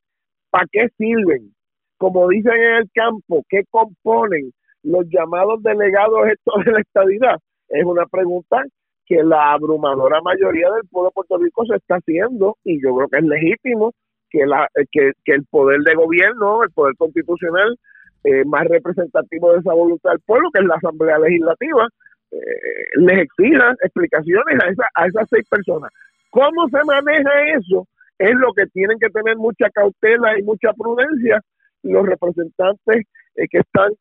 para 0.49 0.65
qué 0.71 0.87
sirven, 0.97 1.53
como 1.97 2.29
dicen 2.29 2.53
en 2.53 2.75
el 2.75 2.89
campo, 2.93 3.43
qué 3.49 3.63
componen 3.69 4.51
los 4.83 5.05
llamados 5.09 5.61
delegados 5.61 6.29
estos 6.31 6.63
de 6.63 6.71
la 6.71 6.79
estadidad, 6.79 7.35
es 7.67 7.83
una 7.83 8.05
pregunta 8.05 8.63
que 9.05 9.21
la 9.21 9.51
abrumadora 9.51 10.21
mayoría 10.21 10.71
del 10.71 10.87
pueblo 10.89 11.09
de 11.09 11.13
Puerto 11.13 11.37
Rico 11.39 11.65
se 11.65 11.75
está 11.75 11.95
haciendo 11.95 12.55
y 12.63 12.81
yo 12.81 12.95
creo 12.95 13.09
que 13.09 13.17
es 13.17 13.25
legítimo 13.25 13.91
que, 14.29 14.45
la, 14.45 14.67
que, 14.91 15.11
el 15.25 15.45
poder 15.49 15.81
de 15.81 15.95
gobierno, 15.95 16.63
el 16.63 16.71
poder 16.71 16.95
constitucional 16.95 17.77
eh, 18.23 18.45
más 18.45 18.65
representativo 18.65 19.51
de 19.51 19.59
esa 19.59 19.73
voluntad 19.73 20.11
del 20.11 20.19
pueblo, 20.21 20.49
que 20.53 20.61
es 20.61 20.67
la 20.67 20.75
Asamblea 20.75 21.19
Legislativa, 21.19 21.87
eh, 22.31 22.37
les 22.97 23.19
exija 23.23 23.75
explicaciones 23.83 24.63
a, 24.63 24.69
esa, 24.69 24.87
a 24.93 25.07
esas 25.07 25.27
seis 25.29 25.47
personas. 25.49 25.91
¿Cómo 26.29 26.69
se 26.69 26.83
maneja 26.85 27.57
eso? 27.57 27.87
Es 28.19 28.35
lo 28.35 28.53
que 28.53 28.67
tienen 28.67 28.99
que 28.99 29.09
tener 29.09 29.37
mucha 29.37 29.69
cautela 29.69 30.37
y 30.37 30.43
mucha 30.43 30.73
prudencia 30.73 31.41
los 31.83 32.05
representantes 32.05 33.05
eh, 33.35 33.47
que 33.49 33.59
están 33.59 33.91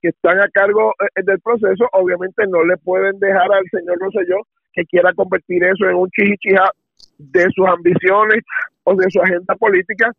que 0.00 0.08
están 0.08 0.40
a 0.40 0.48
cargo 0.48 0.92
eh, 1.00 1.22
del 1.22 1.40
proceso, 1.40 1.88
obviamente 1.92 2.46
no 2.48 2.64
le 2.64 2.76
pueden 2.78 3.18
dejar 3.18 3.52
al 3.52 3.64
señor 3.70 3.98
Rosselló 3.98 4.36
que 4.72 4.84
quiera 4.84 5.12
convertir 5.14 5.64
eso 5.64 5.88
en 5.88 5.96
un 5.96 6.10
chichichija 6.10 6.70
de 7.18 7.46
sus 7.54 7.66
ambiciones 7.66 8.42
o 8.84 8.94
de 8.94 9.10
su 9.10 9.20
agenda 9.20 9.54
política. 9.56 10.12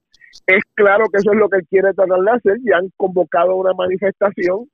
Es 0.46 0.64
claro 0.74 1.06
que 1.12 1.18
eso 1.18 1.32
es 1.32 1.38
lo 1.38 1.50
que 1.50 1.62
quiere 1.70 1.94
tratar 1.94 2.20
de 2.20 2.32
hacer, 2.32 2.58
ya 2.64 2.78
han 2.78 2.90
convocado 2.98 3.56
una 3.56 3.74
manifestación, 3.74 4.68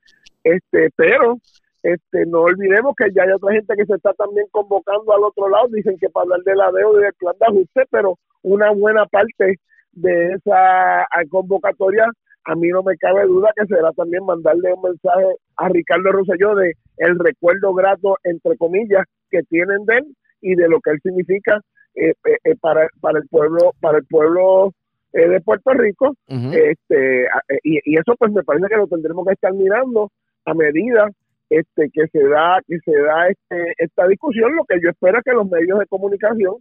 este, 0.43 0.89
pero 0.95 1.38
este, 1.83 2.25
no 2.25 2.41
olvidemos 2.41 2.95
que 2.95 3.12
ya 3.13 3.23
hay 3.23 3.31
otra 3.31 3.53
gente 3.53 3.75
que 3.75 3.85
se 3.85 3.95
está 3.95 4.13
también 4.13 4.47
convocando 4.51 5.13
al 5.13 5.23
otro 5.23 5.50
lado, 5.50 5.67
dicen 5.67 5.97
que 6.00 6.09
para 6.09 6.23
hablar 6.23 6.41
de 6.43 6.55
la 6.55 6.71
deuda 6.71 7.00
y 7.00 7.03
del 7.03 7.13
plan 7.13 7.35
de 7.39 7.45
ajuste, 7.45 7.83
pero 7.91 8.17
una 8.43 8.71
buena 8.71 9.05
parte 9.07 9.59
de 9.93 10.33
esa 10.33 11.05
convocatoria, 11.29 12.05
a 12.45 12.55
mí 12.55 12.69
no 12.69 12.83
me 12.83 12.97
cabe 12.97 13.25
duda 13.25 13.51
que 13.55 13.65
será 13.65 13.91
también 13.93 14.25
mandarle 14.25 14.73
un 14.73 14.81
mensaje 14.81 15.25
a 15.57 15.69
Ricardo 15.69 16.12
Rosselló 16.12 16.55
de 16.55 16.73
el 16.97 17.17
recuerdo 17.19 17.73
grato, 17.73 18.17
entre 18.23 18.57
comillas, 18.57 19.05
que 19.29 19.43
tienen 19.43 19.85
de 19.85 19.97
él 19.97 20.15
y 20.41 20.55
de 20.55 20.67
lo 20.67 20.79
que 20.81 20.91
él 20.91 21.00
significa 21.01 21.59
eh, 21.95 22.13
eh, 22.25 22.38
eh, 22.43 22.55
para, 22.59 22.88
para 23.00 23.19
el 23.19 23.27
pueblo, 23.27 23.73
para 23.79 24.00
el 24.00 24.05
pueblo 24.05 24.73
de 25.13 25.41
Puerto 25.41 25.71
Rico. 25.73 26.15
este 26.27 27.27
y, 27.63 27.77
y, 27.85 28.00
eso 28.00 28.15
pues 28.17 28.31
me 28.31 28.41
parece 28.41 28.65
que 28.67 28.77
lo 28.77 28.88
tendremos 28.88 29.27
que 29.27 29.33
estar 29.33 29.53
mirando 29.53 30.09
a 30.43 30.55
medida 30.55 31.07
este 31.51 31.91
que 31.93 32.07
se 32.07 32.27
da 32.27 32.59
que 32.67 32.79
se 32.79 32.97
da 33.00 33.27
este, 33.27 33.73
esta 33.77 34.07
discusión 34.07 34.55
lo 34.55 34.65
que 34.65 34.79
yo 34.81 34.89
espero 34.89 35.19
es 35.19 35.23
que 35.23 35.33
los 35.33 35.47
medios 35.47 35.77
de 35.77 35.85
comunicación 35.85 36.55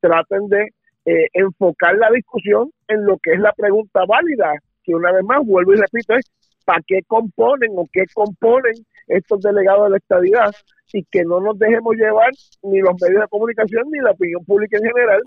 traten 0.00 0.46
de 0.46 0.68
eh, 1.06 1.28
enfocar 1.32 1.96
la 1.96 2.10
discusión 2.10 2.70
en 2.88 3.04
lo 3.06 3.16
que 3.18 3.32
es 3.32 3.40
la 3.40 3.52
pregunta 3.52 4.04
válida, 4.06 4.52
que 4.82 4.94
una 4.94 5.12
vez 5.12 5.24
más 5.24 5.44
vuelvo 5.44 5.72
y 5.72 5.76
repito, 5.76 6.14
es 6.14 6.24
para 6.64 6.82
qué 6.86 7.00
componen 7.06 7.70
o 7.76 7.86
qué 7.92 8.04
componen 8.12 8.74
estos 9.06 9.40
delegados 9.40 9.84
de 9.84 9.90
la 9.90 9.96
estadidad 9.98 10.52
y 10.92 11.04
que 11.04 11.24
no 11.24 11.40
nos 11.40 11.58
dejemos 11.58 11.94
llevar 11.94 12.30
ni 12.62 12.80
los 12.80 12.94
medios 13.00 13.22
de 13.22 13.28
comunicación 13.28 13.84
ni 13.90 14.00
la 14.00 14.10
opinión 14.10 14.44
pública 14.44 14.78
en 14.78 14.84
general 14.84 15.22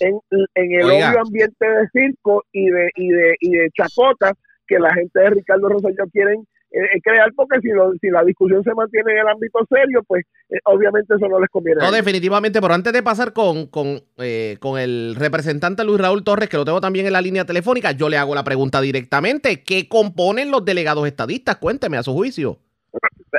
en, 0.00 0.18
en 0.54 0.80
el 0.80 0.84
obvio 0.84 1.20
ambiente 1.20 1.66
de 1.66 1.88
circo 1.92 2.44
y 2.52 2.68
de, 2.70 2.88
y 2.96 3.08
de, 3.08 3.36
y 3.40 3.50
de 3.52 3.70
chacota 3.70 4.32
que 4.66 4.78
la 4.78 4.92
gente 4.94 5.20
de 5.20 5.30
Ricardo 5.30 5.68
Rosselló 5.68 6.06
quieren 6.12 6.44
eh, 6.72 7.00
crear 7.02 7.32
porque 7.34 7.60
si, 7.60 7.68
si 8.00 8.10
la 8.10 8.22
discusión 8.24 8.62
se 8.62 8.74
mantiene 8.74 9.12
en 9.12 9.18
el 9.18 9.28
ámbito 9.28 9.58
serio, 9.68 10.02
pues 10.06 10.24
eh, 10.50 10.58
obviamente 10.64 11.14
eso 11.14 11.28
no 11.28 11.40
les 11.40 11.48
conviene. 11.50 11.82
No, 11.82 11.90
definitivamente, 11.90 12.60
pero 12.60 12.74
antes 12.74 12.92
de 12.92 13.02
pasar 13.02 13.32
con, 13.32 13.66
con, 13.66 14.00
eh, 14.18 14.56
con 14.60 14.78
el 14.78 15.16
representante 15.16 15.84
Luis 15.84 16.00
Raúl 16.00 16.22
Torres, 16.24 16.48
que 16.48 16.56
lo 16.56 16.64
tengo 16.64 16.80
también 16.80 17.06
en 17.06 17.12
la 17.12 17.20
línea 17.20 17.44
telefónica, 17.44 17.92
yo 17.92 18.08
le 18.08 18.18
hago 18.18 18.34
la 18.34 18.44
pregunta 18.44 18.80
directamente. 18.80 19.62
¿Qué 19.62 19.88
componen 19.88 20.50
los 20.50 20.64
delegados 20.64 21.06
estadistas? 21.06 21.56
Cuénteme 21.56 21.96
a 21.96 22.02
su 22.02 22.12
juicio 22.12 22.58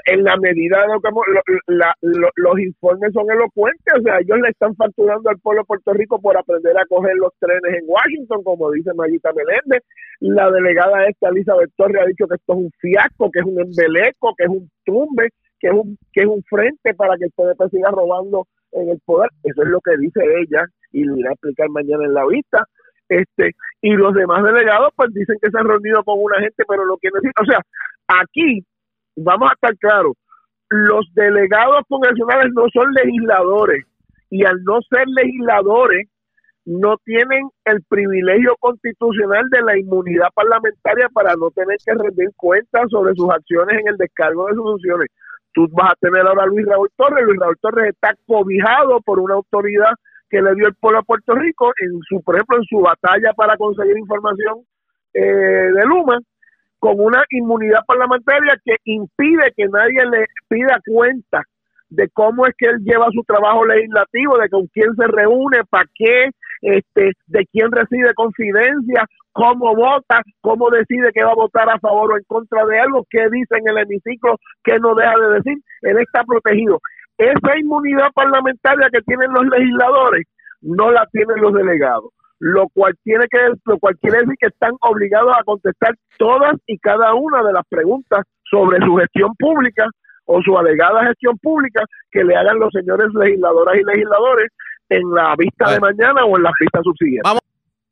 en 0.05 0.23
la 0.23 0.37
medida 0.37 0.81
de 0.81 0.87
lo 0.87 1.01
que 1.01 1.09
los 2.35 2.59
informes 2.59 3.13
son 3.13 3.29
elocuentes, 3.29 3.93
o 3.99 4.01
sea, 4.01 4.19
ellos 4.19 4.39
le 4.39 4.49
están 4.49 4.75
facturando 4.75 5.29
al 5.29 5.39
pueblo 5.39 5.61
de 5.61 5.65
Puerto 5.65 5.93
Rico 5.93 6.19
por 6.19 6.37
aprender 6.37 6.77
a 6.77 6.85
coger 6.85 7.15
los 7.15 7.33
trenes 7.39 7.81
en 7.81 7.85
Washington, 7.87 8.43
como 8.43 8.71
dice 8.71 8.93
Mayita 8.93 9.31
Meléndez. 9.33 9.83
La 10.19 10.49
delegada 10.51 11.05
esta, 11.05 11.29
Elizabeth 11.29 11.71
Torres, 11.75 12.01
ha 12.01 12.07
dicho 12.07 12.27
que 12.27 12.35
esto 12.35 12.53
es 12.53 12.59
un 12.59 12.71
fiasco, 12.79 13.31
que 13.31 13.39
es 13.39 13.45
un 13.45 13.59
embeleco, 13.59 14.33
que 14.37 14.45
es 14.45 14.49
un 14.49 14.69
tumbe, 14.85 15.29
que 15.59 15.67
es 15.67 15.73
un, 15.73 15.97
que 16.13 16.21
es 16.21 16.27
un 16.27 16.43
frente 16.43 16.93
para 16.93 17.17
que 17.17 17.25
el 17.25 17.31
PDP 17.31 17.69
siga 17.71 17.91
robando 17.91 18.47
en 18.71 18.89
el 18.89 18.99
poder. 19.05 19.29
Eso 19.43 19.63
es 19.63 19.69
lo 19.69 19.79
que 19.81 19.97
dice 19.97 20.21
ella 20.41 20.65
y 20.91 21.03
lo 21.03 21.17
irá 21.17 21.29
a 21.29 21.33
explicar 21.33 21.69
mañana 21.69 22.05
en 22.05 22.13
la 22.13 22.25
vista. 22.25 22.65
Este, 23.09 23.51
y 23.81 23.91
los 23.91 24.13
demás 24.13 24.41
delegados 24.43 24.93
pues 24.95 25.13
dicen 25.13 25.35
que 25.41 25.51
se 25.51 25.57
han 25.57 25.67
reunido 25.67 26.01
con 26.03 26.15
una 26.17 26.39
gente, 26.39 26.63
pero 26.65 26.85
lo 26.85 26.97
que 26.97 27.09
necesitan, 27.09 27.43
o 27.43 27.45
sea, 27.45 27.61
aquí 28.07 28.63
vamos 29.15 29.49
a 29.49 29.53
estar 29.53 29.77
claros, 29.77 30.13
los 30.69 31.05
delegados 31.13 31.81
congresionales 31.87 32.51
no 32.53 32.65
son 32.73 32.91
legisladores 32.93 33.85
y 34.29 34.45
al 34.45 34.63
no 34.63 34.79
ser 34.89 35.05
legisladores 35.07 36.07
no 36.65 36.95
tienen 37.03 37.49
el 37.65 37.83
privilegio 37.89 38.55
constitucional 38.59 39.49
de 39.49 39.61
la 39.61 39.77
inmunidad 39.77 40.27
parlamentaria 40.33 41.09
para 41.09 41.35
no 41.35 41.49
tener 41.51 41.77
que 41.83 41.93
rendir 41.93 42.29
cuentas 42.37 42.83
sobre 42.89 43.13
sus 43.15 43.29
acciones 43.29 43.79
en 43.79 43.87
el 43.89 43.97
descargo 43.97 44.47
de 44.47 44.53
sus 44.53 44.63
funciones. 44.63 45.07
Tú 45.53 45.67
vas 45.71 45.91
a 45.91 45.95
tener 45.99 46.25
ahora 46.25 46.43
a 46.43 46.47
Luis 46.47 46.65
Raúl 46.65 46.89
Torres. 46.95 47.25
Luis 47.25 47.39
Raúl 47.39 47.57
Torres 47.59 47.89
está 47.89 48.15
cobijado 48.25 49.01
por 49.01 49.19
una 49.19 49.33
autoridad 49.35 49.91
que 50.29 50.41
le 50.41 50.55
dio 50.55 50.67
el 50.67 50.75
pueblo 50.75 50.99
a 50.99 51.03
Puerto 51.03 51.35
Rico, 51.35 51.73
en 51.81 51.99
su, 52.07 52.21
por 52.23 52.35
ejemplo, 52.35 52.57
en 52.57 52.63
su 52.63 52.79
batalla 52.79 53.33
para 53.33 53.57
conseguir 53.57 53.97
información 53.97 54.59
eh, 55.13 55.21
de 55.21 55.85
Luma, 55.85 56.19
con 56.81 56.99
una 56.99 57.23
inmunidad 57.29 57.85
parlamentaria 57.85 58.59
que 58.65 58.75
impide 58.85 59.53
que 59.55 59.67
nadie 59.67 60.03
le 60.09 60.25
pida 60.49 60.81
cuenta 60.83 61.43
de 61.89 62.09
cómo 62.09 62.47
es 62.47 62.55
que 62.57 62.65
él 62.65 62.79
lleva 62.83 63.05
su 63.11 63.23
trabajo 63.23 63.63
legislativo, 63.67 64.39
de 64.39 64.49
con 64.49 64.65
quién 64.65 64.95
se 64.95 65.05
reúne, 65.05 65.59
para 65.69 65.85
qué, 65.93 66.31
este, 66.61 67.11
de 67.27 67.45
quién 67.51 67.71
recibe 67.71 68.15
confidencia, 68.15 69.05
cómo 69.31 69.75
vota, 69.75 70.23
cómo 70.41 70.71
decide 70.71 71.11
que 71.13 71.23
va 71.23 71.33
a 71.33 71.35
votar 71.35 71.69
a 71.69 71.77
favor 71.77 72.13
o 72.13 72.17
en 72.17 72.23
contra 72.23 72.65
de 72.65 72.79
algo, 72.79 73.05
qué 73.11 73.29
dice 73.29 73.57
en 73.57 73.67
el 73.67 73.77
hemiciclo, 73.77 74.39
qué 74.63 74.79
no 74.79 74.95
deja 74.95 75.13
de 75.19 75.35
decir, 75.35 75.57
él 75.83 75.97
está 75.99 76.23
protegido. 76.23 76.79
Esa 77.15 77.59
inmunidad 77.59 78.11
parlamentaria 78.15 78.89
que 78.91 79.01
tienen 79.01 79.31
los 79.33 79.45
legisladores 79.45 80.25
no 80.61 80.89
la 80.89 81.05
tienen 81.11 81.39
los 81.39 81.53
delegados 81.53 82.11
lo 82.41 82.67
cual 82.69 82.95
tiene 83.03 83.25
que 83.29 83.37
lo 83.65 83.77
cual 83.77 83.95
quiere 84.01 84.17
decir 84.17 84.33
que 84.39 84.47
están 84.47 84.71
obligados 84.81 85.31
a 85.39 85.43
contestar 85.43 85.93
todas 86.17 86.55
y 86.65 86.79
cada 86.79 87.13
una 87.13 87.43
de 87.43 87.53
las 87.53 87.63
preguntas 87.69 88.25
sobre 88.49 88.83
su 88.83 88.95
gestión 88.95 89.35
pública 89.37 89.85
o 90.25 90.41
su 90.41 90.57
alegada 90.57 91.05
gestión 91.05 91.37
pública 91.37 91.83
que 92.11 92.23
le 92.23 92.35
hagan 92.35 92.57
los 92.57 92.73
señores 92.73 93.09
legisladoras 93.13 93.75
y 93.75 93.83
legisladores 93.83 94.49
en 94.89 95.13
la 95.13 95.35
vista 95.37 95.71
de 95.71 95.79
mañana 95.79 96.25
o 96.25 96.35
en 96.35 96.43
la 96.43 96.51
vista 96.59 96.81
subsiguiente. 96.83 97.21
Vamos. 97.23 97.41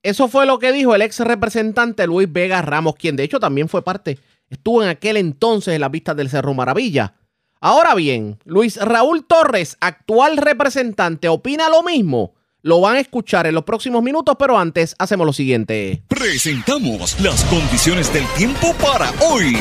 Eso 0.01 0.27
fue 0.27 0.47
lo 0.47 0.57
que 0.57 0.71
dijo 0.71 0.95
el 0.95 1.03
ex 1.03 1.19
representante 1.19 2.07
Luis 2.07 2.31
Vega 2.31 2.63
Ramos, 2.63 2.95
quien 2.95 3.15
de 3.15 3.25
hecho 3.25 3.39
también 3.39 3.69
fue 3.69 3.83
parte, 3.83 4.17
estuvo 4.49 4.81
en 4.81 4.89
aquel 4.89 5.17
entonces 5.17 5.75
en 5.75 5.81
las 5.81 5.91
vistas 5.91 6.15
del 6.15 6.29
Cerro 6.29 6.55
Maravilla. 6.55 7.13
Ahora 7.61 7.93
bien, 7.93 8.39
Luis 8.45 8.83
Raúl 8.83 9.27
Torres, 9.27 9.77
actual 9.79 10.37
representante, 10.37 11.27
opina 11.27 11.69
lo 11.69 11.83
mismo. 11.83 12.33
Lo 12.61 12.81
van 12.81 12.97
a 12.97 12.99
escuchar 12.99 13.47
en 13.47 13.55
los 13.55 13.63
próximos 13.63 14.03
minutos, 14.03 14.35
pero 14.37 14.57
antes 14.57 14.93
hacemos 14.99 15.25
lo 15.25 15.31
siguiente. 15.31 16.03
Presentamos 16.09 17.17
las 17.21 17.45
condiciones 17.45 18.11
del 18.11 18.25
tiempo 18.35 18.73
para 18.73 19.11
hoy. 19.21 19.55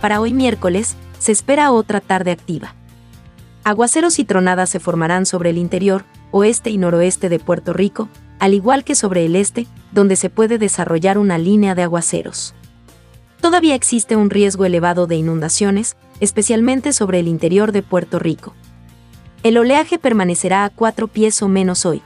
Para 0.00 0.20
hoy 0.20 0.32
miércoles, 0.32 0.94
se 1.18 1.32
espera 1.32 1.72
otra 1.72 2.00
tarde 2.00 2.30
activa. 2.30 2.76
Aguaceros 3.64 4.20
y 4.20 4.24
tronadas 4.24 4.70
se 4.70 4.78
formarán 4.78 5.26
sobre 5.26 5.50
el 5.50 5.58
interior, 5.58 6.04
oeste 6.30 6.70
y 6.70 6.78
noroeste 6.78 7.28
de 7.28 7.40
Puerto 7.40 7.72
Rico, 7.72 8.08
al 8.38 8.54
igual 8.54 8.84
que 8.84 8.94
sobre 8.94 9.26
el 9.26 9.34
este, 9.34 9.66
donde 9.90 10.14
se 10.14 10.30
puede 10.30 10.56
desarrollar 10.56 11.18
una 11.18 11.36
línea 11.36 11.74
de 11.74 11.82
aguaceros. 11.82 12.54
Todavía 13.40 13.74
existe 13.74 14.14
un 14.14 14.30
riesgo 14.30 14.64
elevado 14.64 15.08
de 15.08 15.16
inundaciones, 15.16 15.96
especialmente 16.20 16.92
sobre 16.92 17.18
el 17.18 17.26
interior 17.26 17.72
de 17.72 17.82
Puerto 17.82 18.20
Rico. 18.20 18.54
El 19.42 19.56
oleaje 19.56 19.98
permanecerá 19.98 20.64
a 20.64 20.70
4 20.70 21.08
pies 21.08 21.40
o 21.40 21.48
menos 21.48 21.86
hoy. 21.86 22.02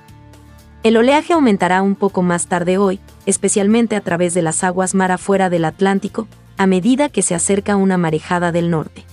El 0.84 0.96
oleaje 0.96 1.32
aumentará 1.32 1.82
un 1.82 1.96
poco 1.96 2.22
más 2.22 2.46
tarde 2.46 2.78
hoy, 2.78 3.00
especialmente 3.26 3.96
a 3.96 4.00
través 4.02 4.34
de 4.34 4.42
las 4.42 4.62
aguas 4.62 4.94
mar 4.94 5.10
afuera 5.10 5.50
del 5.50 5.64
Atlántico, 5.64 6.28
a 6.58 6.68
medida 6.68 7.08
que 7.08 7.22
se 7.22 7.34
acerca 7.34 7.74
una 7.74 7.98
marejada 7.98 8.52
del 8.52 8.70
norte. 8.70 9.04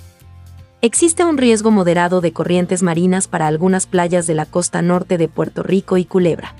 Existe 0.81 1.25
un 1.25 1.39
riesgo 1.39 1.71
moderado 1.71 2.21
de 2.21 2.31
corrientes 2.31 2.83
marinas 2.83 3.27
para 3.27 3.47
algunas 3.47 3.87
playas 3.87 4.27
de 4.27 4.35
la 4.35 4.45
costa 4.45 4.83
norte 4.83 5.17
de 5.17 5.27
Puerto 5.27 5.63
Rico 5.63 5.97
y 5.97 6.05
Culebra. 6.05 6.53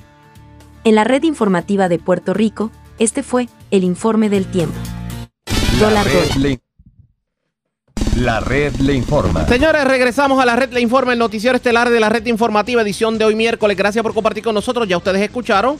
En 0.83 0.95
la 0.95 1.03
red 1.03 1.21
informativa 1.23 1.89
de 1.89 1.99
Puerto 1.99 2.33
Rico, 2.33 2.71
este 2.97 3.21
fue 3.21 3.49
el 3.69 3.83
informe 3.83 4.29
del 4.29 4.45
tiempo. 4.45 4.79
La 8.17 8.39
red 8.39 8.73
le 8.75 8.93
informa. 8.93 9.45
Señores, 9.47 9.85
regresamos 9.85 10.41
a 10.41 10.45
la 10.45 10.55
red 10.55 10.71
le 10.71 10.81
informa, 10.81 11.13
el 11.13 11.19
noticiero 11.19 11.55
estelar 11.55 11.89
de 11.89 11.99
la 11.99 12.09
red 12.09 12.25
informativa, 12.25 12.81
edición 12.81 13.17
de 13.17 13.25
hoy 13.25 13.35
miércoles. 13.35 13.77
Gracias 13.77 14.03
por 14.03 14.13
compartir 14.13 14.43
con 14.43 14.53
nosotros. 14.53 14.87
Ya 14.87 14.97
ustedes 14.97 15.21
escucharon 15.21 15.77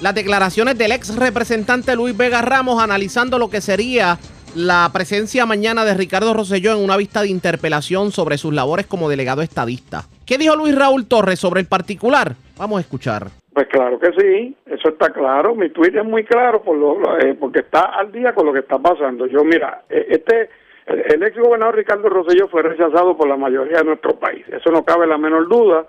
las 0.00 0.14
declaraciones 0.14 0.76
del 0.78 0.92
ex 0.92 1.14
representante 1.16 1.94
Luis 1.94 2.16
Vega 2.16 2.42
Ramos 2.42 2.82
analizando 2.82 3.38
lo 3.38 3.50
que 3.50 3.60
sería 3.60 4.18
la 4.54 4.90
presencia 4.92 5.46
mañana 5.46 5.84
de 5.84 5.94
Ricardo 5.94 6.34
Rosselló 6.34 6.72
en 6.72 6.82
una 6.82 6.96
vista 6.96 7.22
de 7.22 7.28
interpelación 7.28 8.10
sobre 8.10 8.38
sus 8.38 8.52
labores 8.52 8.86
como 8.86 9.08
delegado 9.08 9.42
estadista. 9.42 10.02
¿Qué 10.26 10.38
dijo 10.38 10.56
Luis 10.56 10.76
Raúl 10.76 11.06
Torres 11.06 11.38
sobre 11.38 11.60
el 11.60 11.66
particular? 11.66 12.32
Vamos 12.58 12.78
a 12.78 12.80
escuchar. 12.80 13.28
Pues 13.52 13.66
claro 13.68 13.98
que 13.98 14.10
sí, 14.18 14.56
eso 14.66 14.88
está 14.88 15.10
claro. 15.10 15.54
Mi 15.54 15.68
Twitter 15.70 15.98
es 15.98 16.06
muy 16.06 16.24
claro 16.24 16.62
por 16.62 16.76
lo, 16.76 17.18
eh, 17.18 17.34
porque 17.38 17.60
está 17.60 17.82
al 17.98 18.10
día 18.10 18.34
con 18.34 18.46
lo 18.46 18.52
que 18.52 18.60
está 18.60 18.78
pasando. 18.78 19.26
Yo, 19.26 19.44
mira, 19.44 19.82
eh, 19.90 20.06
este 20.08 20.48
el, 20.86 21.22
ex 21.22 21.38
gobernador 21.38 21.76
Ricardo 21.76 22.08
Rosselló 22.08 22.48
fue 22.48 22.62
rechazado 22.62 23.16
por 23.16 23.28
la 23.28 23.36
mayoría 23.36 23.78
de 23.78 23.84
nuestro 23.84 24.18
país. 24.18 24.44
Eso 24.48 24.70
no 24.70 24.84
cabe 24.84 25.06
la 25.06 25.18
menor 25.18 25.48
duda. 25.48 25.86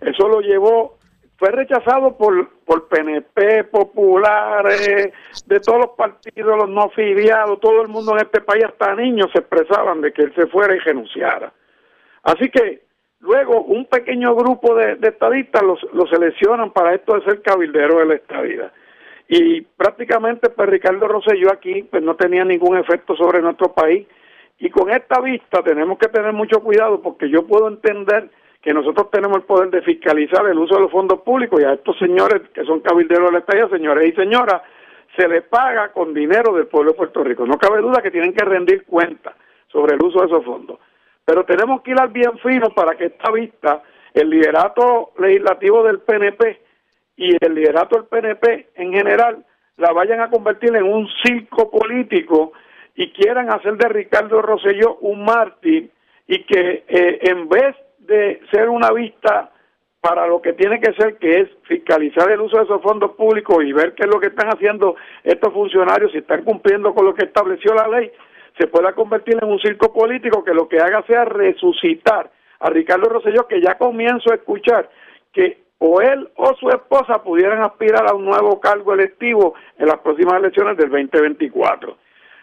Eso 0.00 0.28
lo 0.28 0.40
llevó, 0.40 0.98
fue 1.38 1.50
rechazado 1.50 2.16
por, 2.16 2.48
por 2.64 2.88
PNP, 2.88 3.64
populares, 3.64 5.12
de 5.46 5.60
todos 5.60 5.78
los 5.78 5.90
partidos, 5.96 6.56
los 6.56 6.68
no 6.68 6.82
afiliados, 6.82 7.60
todo 7.60 7.82
el 7.82 7.88
mundo 7.88 8.12
en 8.12 8.18
este 8.18 8.40
país, 8.40 8.64
hasta 8.64 8.94
niños 8.94 9.30
se 9.32 9.40
expresaban 9.40 10.00
de 10.00 10.12
que 10.12 10.22
él 10.22 10.34
se 10.34 10.46
fuera 10.46 10.74
y 10.74 10.78
renunciara. 10.78 11.52
Así 12.22 12.50
que 12.50 12.82
luego 13.20 13.62
un 13.62 13.86
pequeño 13.86 14.34
grupo 14.34 14.74
de, 14.74 14.98
estadistas 15.02 15.62
los, 15.62 15.82
los 15.92 16.08
seleccionan 16.10 16.72
para 16.72 16.94
esto 16.94 17.14
de 17.14 17.24
ser 17.24 17.42
cabildero 17.42 17.98
de 17.98 18.06
la 18.06 18.14
estadía. 18.14 18.72
Y 19.28 19.62
prácticamente 19.62 20.50
pues 20.50 20.68
Ricardo 20.68 21.08
Rosselló 21.08 21.52
aquí 21.52 21.82
pues 21.82 22.02
no 22.02 22.14
tenía 22.16 22.44
ningún 22.44 22.76
efecto 22.76 23.16
sobre 23.16 23.42
nuestro 23.42 23.72
país 23.72 24.06
y 24.58 24.70
con 24.70 24.90
esta 24.90 25.20
vista 25.20 25.62
tenemos 25.62 25.98
que 25.98 26.08
tener 26.08 26.32
mucho 26.32 26.60
cuidado 26.60 27.02
porque 27.02 27.28
yo 27.28 27.46
puedo 27.46 27.68
entender 27.68 28.30
que 28.62 28.72
nosotros 28.72 29.10
tenemos 29.10 29.38
el 29.38 29.42
poder 29.44 29.70
de 29.70 29.82
fiscalizar 29.82 30.46
el 30.46 30.58
uso 30.58 30.74
de 30.74 30.82
los 30.82 30.90
fondos 30.90 31.20
públicos 31.20 31.60
y 31.60 31.64
a 31.64 31.74
estos 31.74 31.96
señores 31.98 32.42
que 32.54 32.64
son 32.64 32.80
cabilderos 32.80 33.26
de 33.26 33.32
la 33.32 33.38
estadía, 33.38 33.68
señores 33.68 34.08
y 34.08 34.16
señoras, 34.16 34.62
se 35.16 35.28
les 35.28 35.42
paga 35.44 35.92
con 35.92 36.12
dinero 36.12 36.52
del 36.52 36.66
pueblo 36.66 36.92
de 36.92 36.96
Puerto 36.96 37.22
Rico. 37.22 37.46
No 37.46 37.58
cabe 37.58 37.80
duda 37.80 38.02
que 38.02 38.10
tienen 38.10 38.32
que 38.32 38.44
rendir 38.44 38.84
cuenta 38.84 39.36
sobre 39.68 39.94
el 39.94 40.02
uso 40.02 40.20
de 40.20 40.26
esos 40.26 40.44
fondos. 40.44 40.78
Pero 41.24 41.44
tenemos 41.44 41.82
que 41.82 41.92
ir 41.92 42.00
al 42.00 42.08
bien 42.08 42.38
fino 42.38 42.70
para 42.70 42.96
que 42.96 43.06
esta 43.06 43.30
vista, 43.30 43.82
el 44.14 44.30
liderato 44.30 45.12
legislativo 45.18 45.82
del 45.84 46.00
PNP 46.00 46.60
y 47.16 47.36
el 47.44 47.54
liderato 47.54 47.96
del 47.96 48.06
PNP 48.06 48.70
en 48.74 48.92
general, 48.92 49.44
la 49.76 49.92
vayan 49.92 50.20
a 50.20 50.30
convertir 50.30 50.74
en 50.74 50.84
un 50.84 51.08
circo 51.22 51.70
político 51.70 52.52
y 52.96 53.12
quieran 53.12 53.50
hacer 53.50 53.76
de 53.76 53.88
Ricardo 53.88 54.42
Rosselló 54.42 54.96
un 55.00 55.24
mártir 55.24 55.90
y 56.26 56.42
que 56.44 56.84
eh, 56.88 57.18
en 57.22 57.48
vez 57.48 57.76
de 57.98 58.40
ser 58.50 58.68
una 58.68 58.90
vista 58.90 59.52
para 60.00 60.26
lo 60.26 60.40
que 60.40 60.52
tiene 60.52 60.80
que 60.80 60.92
ser, 60.94 61.18
que 61.18 61.40
es 61.40 61.48
fiscalizar 61.64 62.30
el 62.30 62.40
uso 62.40 62.58
de 62.58 62.64
esos 62.64 62.80
fondos 62.82 63.12
públicos 63.12 63.62
y 63.64 63.72
ver 63.72 63.94
qué 63.94 64.04
es 64.04 64.08
lo 64.08 64.20
que 64.20 64.28
están 64.28 64.48
haciendo 64.48 64.96
estos 65.24 65.52
funcionarios, 65.52 66.12
si 66.12 66.18
están 66.18 66.44
cumpliendo 66.44 66.94
con 66.94 67.04
lo 67.04 67.14
que 67.14 67.24
estableció 67.24 67.74
la 67.74 67.88
ley, 67.88 68.10
se 68.58 68.68
pueda 68.68 68.92
convertir 68.92 69.36
en 69.42 69.50
un 69.50 69.58
circo 69.58 69.92
político 69.92 70.44
que 70.44 70.54
lo 70.54 70.68
que 70.68 70.78
haga 70.78 71.02
sea 71.06 71.24
resucitar 71.24 72.30
a 72.60 72.70
Ricardo 72.70 73.08
Rosselló, 73.08 73.46
que 73.46 73.60
ya 73.60 73.76
comienzo 73.76 74.32
a 74.32 74.36
escuchar 74.36 74.88
que 75.32 75.66
o 75.78 76.00
él 76.00 76.28
o 76.36 76.54
su 76.54 76.70
esposa 76.70 77.22
pudieran 77.22 77.62
aspirar 77.62 78.08
a 78.08 78.14
un 78.14 78.24
nuevo 78.24 78.58
cargo 78.60 78.94
electivo 78.94 79.54
en 79.78 79.88
las 79.88 79.98
próximas 79.98 80.36
elecciones 80.36 80.76
del 80.78 80.88
2024. 80.88 81.98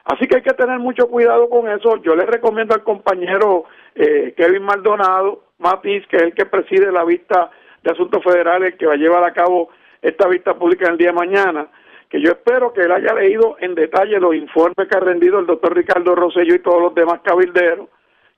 Así 0.05 0.27
que 0.27 0.37
hay 0.37 0.41
que 0.41 0.53
tener 0.53 0.79
mucho 0.79 1.07
cuidado 1.07 1.49
con 1.49 1.69
eso. 1.69 1.97
Yo 1.97 2.15
le 2.15 2.25
recomiendo 2.25 2.73
al 2.73 2.83
compañero 2.83 3.65
eh, 3.95 4.33
Kevin 4.35 4.63
Maldonado 4.63 5.43
Matiz, 5.59 6.05
que 6.07 6.17
es 6.17 6.23
el 6.23 6.33
que 6.33 6.45
preside 6.45 6.91
la 6.91 7.05
vista 7.05 7.49
de 7.81 7.91
asuntos 7.91 8.23
federales 8.23 8.75
que 8.75 8.85
va 8.85 8.93
a 8.93 8.97
llevar 8.97 9.23
a 9.23 9.33
cabo 9.33 9.69
esta 10.01 10.27
vista 10.27 10.53
pública 10.55 10.89
el 10.89 10.97
día 10.97 11.07
de 11.07 11.13
mañana, 11.13 11.67
que 12.09 12.21
yo 12.21 12.31
espero 12.31 12.73
que 12.73 12.81
él 12.81 12.91
haya 12.91 13.13
leído 13.13 13.55
en 13.59 13.73
detalle 13.73 14.19
los 14.19 14.35
informes 14.35 14.87
que 14.89 14.97
ha 14.97 14.99
rendido 14.99 15.39
el 15.39 15.45
doctor 15.45 15.75
Ricardo 15.75 16.13
Rosello 16.15 16.53
y 16.53 16.59
todos 16.59 16.81
los 16.81 16.95
demás 16.95 17.21
cabilderos, 17.23 17.87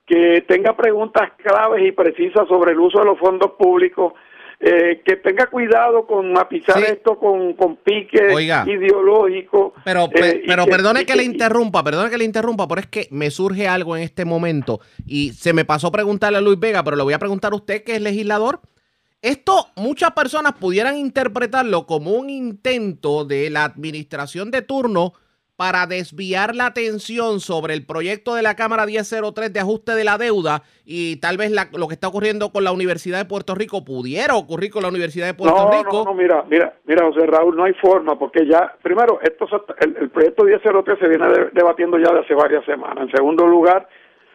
que 0.05 0.45
tenga 0.47 0.77
preguntas 0.77 1.31
claves 1.37 1.83
y 1.83 1.91
precisas 1.91 2.47
sobre 2.47 2.73
el 2.73 2.79
uso 2.79 2.99
de 2.99 3.05
los 3.05 3.17
fondos 3.17 3.51
públicos, 3.53 4.13
eh, 4.59 5.01
que 5.05 5.17
tenga 5.17 5.47
cuidado 5.47 6.07
con 6.07 6.31
matizar 6.31 6.81
esto 6.83 7.19
con, 7.19 7.53
con 7.53 7.75
pique 7.77 8.33
ideológico. 8.65 9.73
Pero, 9.83 10.09
eh, 10.13 10.43
pero 10.47 10.65
perdone 10.65 11.05
que, 11.05 11.15
le 11.15 11.23
interrumpa, 11.23 11.83
perdone 11.83 12.09
que 12.09 12.17
le 12.17 12.23
interrumpa, 12.23 12.67
pero 12.67 12.81
es 12.81 12.87
que 12.87 13.07
me 13.11 13.29
surge 13.31 13.67
algo 13.67 13.97
en 13.97 14.03
este 14.03 14.23
momento 14.23 14.79
y 15.05 15.33
se 15.33 15.53
me 15.53 15.65
pasó 15.65 15.91
preguntarle 15.91 16.37
a 16.37 16.41
Luis 16.41 16.59
Vega, 16.59 16.83
pero 16.83 16.95
le 16.95 17.03
voy 17.03 17.13
a 17.13 17.19
preguntar 17.19 17.51
a 17.51 17.55
usted 17.55 17.83
que 17.83 17.95
es 17.95 18.01
legislador. 18.01 18.61
Esto 19.21 19.67
muchas 19.75 20.11
personas 20.11 20.53
pudieran 20.53 20.97
interpretarlo 20.97 21.85
como 21.85 22.11
un 22.11 22.29
intento 22.29 23.25
de 23.25 23.49
la 23.49 23.65
administración 23.65 24.51
de 24.51 24.61
turno 24.61 25.13
para 25.57 25.87
desviar 25.87 26.53
la 26.53 26.65
atención 26.67 27.39
sobre 27.39 27.73
el 27.73 27.85
proyecto 27.85 28.35
de 28.35 28.41
la 28.41 28.55
Cámara 28.55 28.85
1003 28.85 29.53
de 29.53 29.59
ajuste 29.59 29.93
de 29.93 30.03
la 30.03 30.17
deuda 30.17 30.63
y 30.85 31.19
tal 31.21 31.37
vez 31.37 31.51
lo 31.71 31.87
que 31.87 31.93
está 31.93 32.09
ocurriendo 32.09 32.51
con 32.51 32.63
la 32.63 32.73
Universidad 32.73 33.19
de 33.19 33.25
Puerto 33.25 33.55
Rico 33.55 33.85
pudiera 33.85 34.35
ocurrir 34.35 34.71
con 34.71 34.83
la 34.83 34.89
Universidad 34.89 35.27
de 35.27 35.33
Puerto 35.33 35.71
Rico. 35.71 36.03
No, 36.03 36.11
no, 36.11 36.13
mira, 36.13 36.43
mira, 36.49 36.73
mira, 36.85 37.05
José 37.05 37.25
Raúl, 37.25 37.55
no 37.55 37.63
hay 37.63 37.73
forma 37.75 38.19
porque 38.19 38.45
ya, 38.45 38.75
primero, 38.81 39.19
esto, 39.21 39.47
el, 39.79 40.09
proyecto 40.09 40.43
1003 40.43 40.99
se 40.99 41.07
viene 41.07 41.25
debatiendo 41.53 41.97
ya 41.97 42.11
de 42.11 42.19
hace 42.19 42.33
varias 42.33 42.65
semanas. 42.65 43.05
En 43.05 43.11
segundo 43.11 43.47
lugar, 43.47 43.87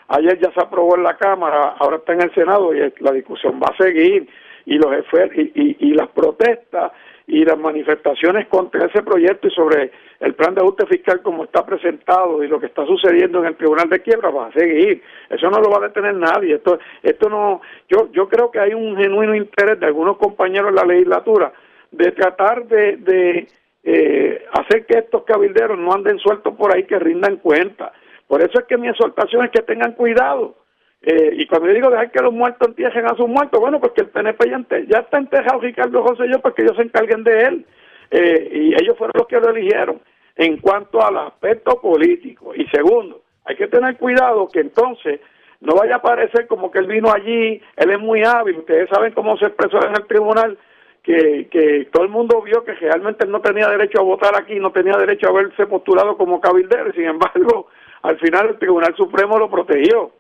ayer 0.09 0.39
ya 0.41 0.51
se 0.53 0.61
aprobó 0.61 0.97
en 0.97 1.03
la 1.03 1.19
Cámara, 1.19 1.77
ahora 1.79 1.97
está 1.97 2.15
en 2.15 2.23
el 2.23 2.35
Senado 2.35 2.75
y 2.75 2.93
la 3.01 3.13
discusión 3.13 3.61
va 3.63 3.75
a 3.75 3.77
seguir 3.77 4.27
y 4.65 4.75
los 4.77 4.91
y, 5.35 5.77
y 5.81 5.95
las 5.95 6.09
protestas 6.09 6.93
y 7.31 7.45
las 7.45 7.57
manifestaciones 7.57 8.49
contra 8.49 8.87
ese 8.87 9.05
proyecto 9.05 9.47
y 9.47 9.53
sobre 9.53 9.93
el 10.19 10.35
plan 10.35 10.53
de 10.53 10.63
ajuste 10.63 10.85
fiscal 10.87 11.23
como 11.23 11.45
está 11.45 11.65
presentado 11.65 12.43
y 12.43 12.49
lo 12.49 12.59
que 12.59 12.67
está 12.67 12.85
sucediendo 12.85 13.39
en 13.39 13.47
el 13.47 13.57
Tribunal 13.57 13.89
de 13.89 14.01
Quiebra 14.01 14.31
va 14.31 14.49
a 14.49 14.53
seguir. 14.53 15.01
Eso 15.29 15.49
no 15.49 15.61
lo 15.61 15.71
va 15.71 15.79
a 15.79 15.89
detener 15.89 16.15
nadie. 16.15 16.57
Esto, 16.57 16.81
esto 17.05 17.29
no, 17.29 17.61
yo, 17.89 18.11
yo 18.11 18.29
creo 18.29 18.51
que 18.51 18.59
hay 18.59 18.75
un 18.75 18.97
genuino 18.97 19.37
interés 19.37 19.79
de 19.79 19.87
algunos 19.87 20.17
compañeros 20.17 20.71
en 20.71 20.75
la 20.75 20.85
legislatura 20.85 21.53
de 21.93 22.11
tratar 22.11 22.67
de, 22.67 22.97
de 22.97 23.49
eh, 23.85 24.45
hacer 24.53 24.85
que 24.87 24.99
estos 24.99 25.23
cabilderos 25.23 25.79
no 25.79 25.93
anden 25.93 26.19
sueltos 26.19 26.57
por 26.57 26.75
ahí, 26.75 26.83
que 26.83 26.99
rindan 26.99 27.37
cuenta. 27.37 27.93
Por 28.27 28.43
eso 28.43 28.59
es 28.59 28.67
que 28.67 28.77
mi 28.77 28.89
exhortación 28.89 29.45
es 29.45 29.53
que 29.53 29.63
tengan 29.63 29.93
cuidado 29.93 30.57
eh, 31.03 31.31
y 31.33 31.47
cuando 31.47 31.69
yo 31.69 31.75
digo 31.75 31.91
dejar 31.91 32.11
que 32.11 32.23
los 32.23 32.33
muertos 32.33 32.69
entierren 32.69 33.07
a 33.07 33.17
sus 33.17 33.27
muertos, 33.27 33.59
bueno, 33.59 33.81
porque 33.81 34.03
el 34.03 34.09
PNP 34.09 34.51
ya, 34.87 34.99
está 34.99 35.19
enterrado 35.19 35.61
Ricardo 35.61 36.03
José 36.03 36.25
yo, 36.31 36.41
porque 36.41 36.63
ellos 36.63 36.77
se 36.77 36.83
encarguen 36.83 37.25
de 37.25 37.41
él. 37.43 37.67
Eh, 38.11 38.51
y 38.53 38.75
ellos 38.75 38.99
fueron 38.99 39.13
los 39.17 39.27
que 39.27 39.41
lo 39.41 39.51
eligieron. 39.51 40.01
en 40.37 40.57
cuanto 40.59 41.05
al 41.05 41.19
aspecto 41.19 41.81
político. 41.81 42.55
Y 42.55 42.67
segundo, 42.69 43.23
hay 43.45 43.57
que 43.57 43.67
tener 43.67 43.97
cuidado 43.97 44.49
que 44.49 44.61
entonces 44.61 45.21
no 45.61 45.75
vaya 45.75 45.97
a 45.97 46.03
parecer 46.03 46.47
como 46.47 46.71
que 46.71 46.79
él 46.79 46.87
vino 46.87 47.13
allí, 47.13 47.61
él 47.77 47.91
es 47.91 47.99
muy 47.99 48.23
hábil, 48.23 48.59
ustedes 48.59 48.89
saben 48.89 49.13
cómo 49.13 49.37
se 49.37 49.47
expresó 49.47 49.85
en 49.87 49.95
el 49.97 50.07
tribunal, 50.07 50.57
que, 51.03 51.49
que 51.51 51.89
todo 51.93 52.05
el 52.05 52.09
mundo 52.09 52.41
vio 52.43 52.65
que 52.65 52.73
realmente 52.73 53.25
él 53.25 53.31
no 53.31 53.41
tenía 53.43 53.69
derecho 53.69 54.01
a 54.01 54.05
votar 54.05 54.35
aquí, 54.35 54.59
no 54.59 54.71
tenía 54.71 54.97
derecho 54.97 55.27
a 55.27 55.31
haberse 55.31 55.67
postulado 55.67 56.17
como 56.17 56.41
cabildero, 56.41 56.93
sin 56.93 57.05
embargo, 57.05 57.67
al 58.03 58.19
final 58.19 58.51
el 58.51 58.59
Tribunal 58.59 58.95
Supremo 58.97 59.39
lo 59.39 59.51
protegió. 59.51 60.13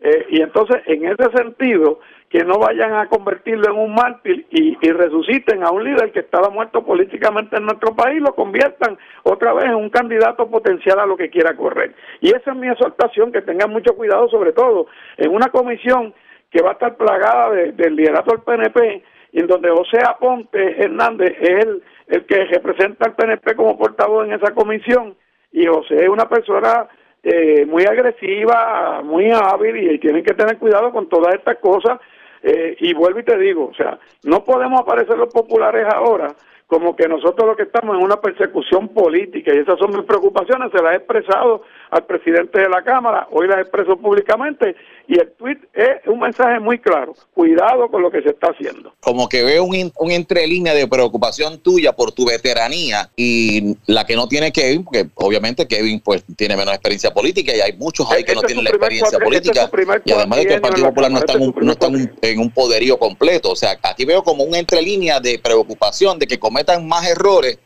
Eh, 0.00 0.26
y 0.30 0.42
entonces, 0.42 0.82
en 0.86 1.06
ese 1.06 1.30
sentido, 1.34 2.00
que 2.28 2.44
no 2.44 2.58
vayan 2.58 2.92
a 2.94 3.08
convertirlo 3.08 3.70
en 3.70 3.78
un 3.78 3.94
mártir 3.94 4.46
y, 4.50 4.76
resuciten 4.90 5.64
a 5.64 5.70
un 5.70 5.84
líder 5.84 6.12
que 6.12 6.20
estaba 6.20 6.50
muerto 6.50 6.84
políticamente 6.84 7.56
en 7.56 7.64
nuestro 7.64 7.94
país, 7.94 8.20
lo 8.20 8.34
conviertan 8.34 8.98
otra 9.22 9.52
vez 9.54 9.64
en 9.64 9.76
un 9.76 9.90
candidato 9.90 10.48
potencial 10.48 10.98
a 10.98 11.06
lo 11.06 11.16
que 11.16 11.30
quiera 11.30 11.56
correr. 11.56 11.94
Y 12.20 12.28
esa 12.28 12.52
es 12.52 12.56
mi 12.56 12.68
exhortación, 12.68 13.32
que 13.32 13.42
tengan 13.42 13.70
mucho 13.70 13.94
cuidado, 13.96 14.28
sobre 14.28 14.52
todo 14.52 14.86
en 15.16 15.34
una 15.34 15.48
comisión 15.48 16.14
que 16.50 16.62
va 16.62 16.70
a 16.70 16.72
estar 16.72 16.96
plagada 16.96 17.50
del 17.50 17.96
liderato 17.96 18.32
del 18.32 18.42
PNP, 18.42 19.02
y 19.32 19.40
en 19.40 19.46
donde 19.46 19.70
José 19.70 19.98
Aponte 20.04 20.82
Hernández 20.82 21.34
es 21.40 21.64
el, 21.64 21.82
el 22.08 22.26
que 22.26 22.44
representa 22.46 23.06
al 23.06 23.14
PNP 23.14 23.54
como 23.54 23.78
portavoz 23.78 24.26
en 24.26 24.34
esa 24.34 24.54
comisión, 24.54 25.16
y 25.52 25.66
José 25.66 25.96
es 25.96 26.08
una 26.08 26.28
persona 26.28 26.88
eh, 27.22 27.66
muy 27.66 27.84
agresiva, 27.84 29.02
muy 29.02 29.30
hábil 29.30 29.92
y 29.92 29.98
tienen 29.98 30.24
que 30.24 30.34
tener 30.34 30.58
cuidado 30.58 30.92
con 30.92 31.08
todas 31.08 31.34
estas 31.34 31.58
cosas. 31.58 32.00
Eh, 32.42 32.76
y 32.78 32.94
vuelvo 32.94 33.18
y 33.18 33.24
te 33.24 33.36
digo, 33.36 33.66
o 33.66 33.74
sea, 33.74 33.98
no 34.22 34.44
podemos 34.44 34.80
aparecer 34.80 35.18
los 35.18 35.32
populares 35.32 35.86
ahora 35.92 36.28
como 36.68 36.94
que 36.94 37.08
nosotros 37.08 37.48
lo 37.48 37.56
que 37.56 37.62
estamos 37.62 37.96
en 37.96 38.04
una 38.04 38.20
persecución 38.20 38.88
política 38.88 39.54
y 39.54 39.58
esas 39.58 39.78
son 39.78 39.96
mis 39.96 40.04
preocupaciones, 40.04 40.70
se 40.70 40.82
las 40.82 40.92
he 40.92 40.96
expresado 40.96 41.62
al 41.90 42.04
presidente 42.04 42.60
de 42.60 42.68
la 42.68 42.84
Cámara, 42.84 43.26
hoy 43.30 43.48
las 43.48 43.60
expreso 43.60 43.96
públicamente 43.96 44.76
y 45.08 45.18
el 45.18 45.32
tweet 45.32 45.56
es 45.72 46.06
un 46.06 46.20
mensaje 46.20 46.60
muy 46.60 46.78
claro, 46.78 47.14
cuidado 47.32 47.88
con 47.88 48.02
lo 48.02 48.10
que 48.10 48.20
se 48.20 48.28
está 48.28 48.48
haciendo. 48.48 48.92
Como 49.00 49.30
que 49.30 49.42
veo 49.42 49.64
un, 49.64 49.90
un 49.98 50.10
entrelínea 50.10 50.74
de 50.74 50.86
preocupación 50.86 51.58
tuya 51.60 51.94
por 51.94 52.12
tu 52.12 52.26
veteranía 52.26 53.08
y 53.16 53.74
la 53.86 54.04
que 54.04 54.14
no 54.14 54.28
tiene 54.28 54.52
Kevin, 54.52 54.84
porque 54.84 55.06
obviamente 55.14 55.66
Kevin 55.66 56.00
pues 56.00 56.22
tiene 56.36 56.54
menos 56.54 56.74
experiencia 56.74 57.14
política 57.14 57.56
y 57.56 57.60
hay 57.60 57.72
muchos 57.78 58.12
ahí 58.12 58.24
que 58.24 58.34
no 58.34 58.42
tienen 58.42 58.64
la 58.64 58.70
experiencia 58.70 59.18
política 59.18 59.70
y 60.04 60.12
además 60.12 60.40
de 60.40 60.46
que 60.46 60.54
el 60.54 60.60
Partido 60.60 60.88
Popular 60.88 61.10
no 61.10 61.18
está, 61.18 61.32
en 61.32 61.42
un, 61.44 61.54
no 61.62 61.72
está 61.72 61.86
en 61.86 62.38
un 62.40 62.50
poderío 62.50 62.98
completo, 62.98 63.52
o 63.52 63.56
sea, 63.56 63.78
aquí 63.82 64.04
veo 64.04 64.22
como 64.22 64.44
un 64.44 64.54
entrelínea 64.54 65.18
de 65.18 65.38
preocupación 65.38 66.18
de 66.18 66.26
que 66.26 66.38
cometan 66.58 66.88
más 66.88 67.08
errores, 67.08 67.58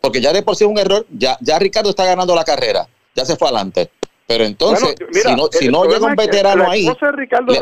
porque 0.00 0.20
ya 0.20 0.32
de 0.32 0.42
por 0.42 0.54
sí 0.54 0.64
es 0.64 0.70
un 0.70 0.78
error, 0.78 1.06
ya, 1.10 1.36
ya 1.40 1.58
Ricardo 1.58 1.90
está 1.90 2.04
ganando 2.04 2.34
la 2.34 2.44
carrera, 2.44 2.86
ya 3.14 3.24
se 3.24 3.36
fue 3.36 3.48
adelante. 3.48 3.90
Pero 4.26 4.44
entonces, 4.44 4.94
si 5.12 5.34
no, 5.34 5.46
si 5.50 5.68
no 5.68 5.84
llega 5.84 6.06
un 6.06 6.14
veterano 6.14 6.70
ahí, 6.70 6.86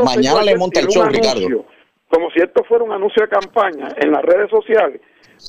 mañana 0.04 0.42
le 0.42 0.56
monta 0.56 0.80
el 0.80 0.88
show, 0.88 1.04
Ricardo. 1.04 1.64
Como 2.08 2.30
si 2.30 2.40
esto 2.40 2.62
fuera 2.64 2.84
un 2.84 2.92
anuncio 2.92 3.22
de 3.22 3.28
campaña 3.28 3.88
en 3.96 4.10
las 4.10 4.22
redes 4.22 4.50
sociales, 4.50 5.00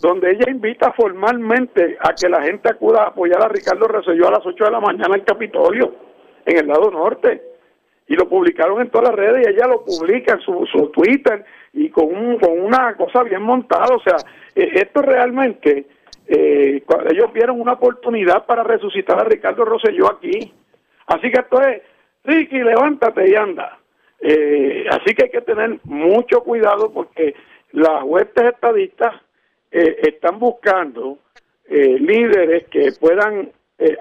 donde 0.02 0.32
ella 0.32 0.50
invita 0.50 0.94
formalmente 0.94 1.98
a 2.00 2.14
que 2.14 2.30
la 2.30 2.42
gente 2.42 2.70
acuda 2.70 3.04
a 3.04 3.08
apoyar 3.08 3.42
a 3.44 3.50
Ricardo 3.50 3.88
Rosselló 3.88 4.28
a 4.28 4.32
las 4.32 4.46
8 4.46 4.64
de 4.64 4.72
la 4.72 4.80
mañana 4.80 5.08
en 5.08 5.22
el 5.22 5.26
Capitolio, 5.26 5.96
en 6.46 6.58
el 6.58 6.68
lado 6.68 6.90
norte. 6.90 7.42
Y 8.08 8.16
lo 8.16 8.28
publicaron 8.28 8.82
en 8.82 8.90
todas 8.90 9.10
las 9.10 9.18
redes 9.18 9.46
y 9.46 9.50
ella 9.50 9.68
lo 9.68 9.84
publica 9.84 10.34
en 10.34 10.42
su, 10.42 10.66
su 10.72 10.90
Twitter 10.90 11.46
y 11.74 11.90
con, 11.90 12.38
con 12.38 12.60
una 12.60 12.96
cosa 12.96 13.24
bien 13.24 13.42
montada. 13.42 13.96
O 13.96 14.00
sea, 14.00 14.16
eh, 14.56 14.72
esto 14.76 15.02
realmente, 15.02 15.88
eh, 16.28 16.84
ellos 17.10 17.34
vieron 17.34 17.60
una 17.60 17.74
oportunidad 17.74 18.46
para 18.46 18.64
resucitar 18.64 19.20
a 19.20 19.24
Ricardo 19.24 19.66
Rosselló 19.66 20.12
aquí. 20.12 20.54
Así 21.08 21.32
que 21.32 21.40
esto 21.40 21.62
es, 21.62 21.82
Ricky, 22.24 22.60
levántate 22.60 23.30
y 23.30 23.36
anda. 23.36 23.80
Eh, 24.22 24.86
así 24.90 25.14
que 25.14 25.24
hay 25.24 25.30
que 25.30 25.42
tener 25.42 25.80
mucho 25.84 26.42
cuidado 26.42 26.94
porque 26.94 27.36
las 27.72 28.04
huestes 28.04 28.54
estadistas 28.54 29.16
eh, 29.72 29.98
están 30.04 30.40
buscando 30.40 31.18
líderes 31.66 32.68
que 32.68 32.92
puedan 33.00 33.50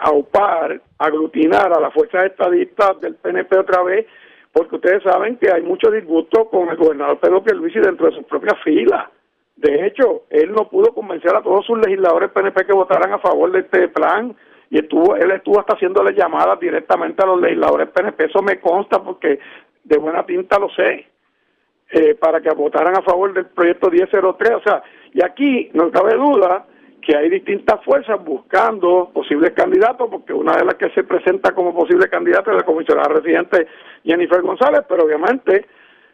aupar, 0.01 0.81
aglutinar 0.99 1.73
a 1.73 1.81
las 1.81 1.95
fuerzas 1.95 2.25
estadistas 2.25 3.01
del 3.01 3.15
PNP 3.15 3.57
otra 3.57 3.83
vez, 3.83 4.07
porque 4.53 4.77
ustedes 4.77 5.03
saben 5.03 5.37
que 5.38 5.51
hay 5.51 5.62
mucho 5.62 5.91
disgusto 5.91 6.49
con 6.51 6.69
el 6.69 6.77
gobernador 6.77 7.19
Pedro 7.19 7.43
Pierluisi 7.43 7.81
dentro 7.81 8.07
de 8.07 8.17
sus 8.17 8.25
propias 8.27 8.61
filas. 8.62 9.09
De 9.57 9.87
hecho, 9.87 10.25
él 10.31 10.53
no 10.53 10.69
pudo 10.69 10.93
convencer 10.93 11.35
a 11.35 11.43
todos 11.43 11.65
sus 11.65 11.79
legisladores 11.79 12.31
PNP 12.31 12.67
que 12.67 12.73
votaran 12.73 13.12
a 13.12 13.19
favor 13.19 13.51
de 13.53 13.61
este 13.61 13.88
plan 13.88 14.35
y 14.71 14.79
estuvo 14.79 15.17
él 15.17 15.31
estuvo 15.31 15.61
hasta 15.61 15.75
haciéndole 15.75 16.15
llamadas 16.15 16.59
directamente 16.59 17.23
a 17.23 17.27
los 17.27 17.41
legisladores 17.41 17.88
PNP, 17.88 18.25
eso 18.25 18.43
me 18.43 18.61
consta 18.61 19.03
porque 19.03 19.38
de 19.85 19.99
buena 19.99 20.25
tinta 20.25 20.59
lo 20.59 20.69
sé, 20.71 21.07
eh, 21.91 22.15
para 22.15 22.41
que 22.41 22.51
votaran 22.55 22.97
a 22.97 23.03
favor 23.03 23.33
del 23.35 23.47
proyecto 23.47 23.91
1003, 23.91 24.51
o 24.53 24.62
sea, 24.62 24.83
y 25.12 25.23
aquí 25.23 25.71
no 25.75 25.91
cabe 25.91 26.15
duda 26.15 26.67
que 27.05 27.17
hay 27.17 27.29
distintas 27.29 27.85
fuerzas 27.85 28.25
buscando 28.25 29.11
posibles 29.12 29.51
candidatos, 29.51 30.09
porque 30.11 30.33
una 30.33 30.57
de 30.57 30.65
las 30.65 30.77
que 30.77 30.91
se 30.91 31.05
presenta 31.05 31.53
como 31.53 31.75
posible 31.75 32.09
candidata 32.09 32.53
es 32.53 32.59
la 32.59 32.62
comisionada 32.65 33.09
residente 33.09 33.67
Jennifer 34.05 34.41
González, 34.41 34.83
pero 34.88 35.05
obviamente 35.05 35.67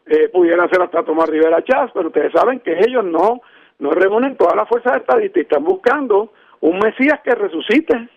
eh, 0.07 0.29
pudiera 0.33 0.69
ser 0.69 0.83
hasta 0.83 1.03
Tomás 1.03 1.29
Rivera 1.29 1.63
Chávez, 1.63 1.91
pero 1.93 2.09
ustedes 2.09 2.33
saben 2.33 2.61
que 2.61 2.73
ellos 2.81 3.05
no, 3.05 3.41
no 3.79 3.91
reúnen 3.91 4.37
todas 4.37 4.57
las 4.57 4.69
fuerzas 4.69 4.97
estadistas, 4.97 5.43
están 5.43 5.65
buscando 5.65 6.33
un 6.61 6.79
Mesías 6.79 7.21
que 7.23 7.35
resucite. 7.35 8.09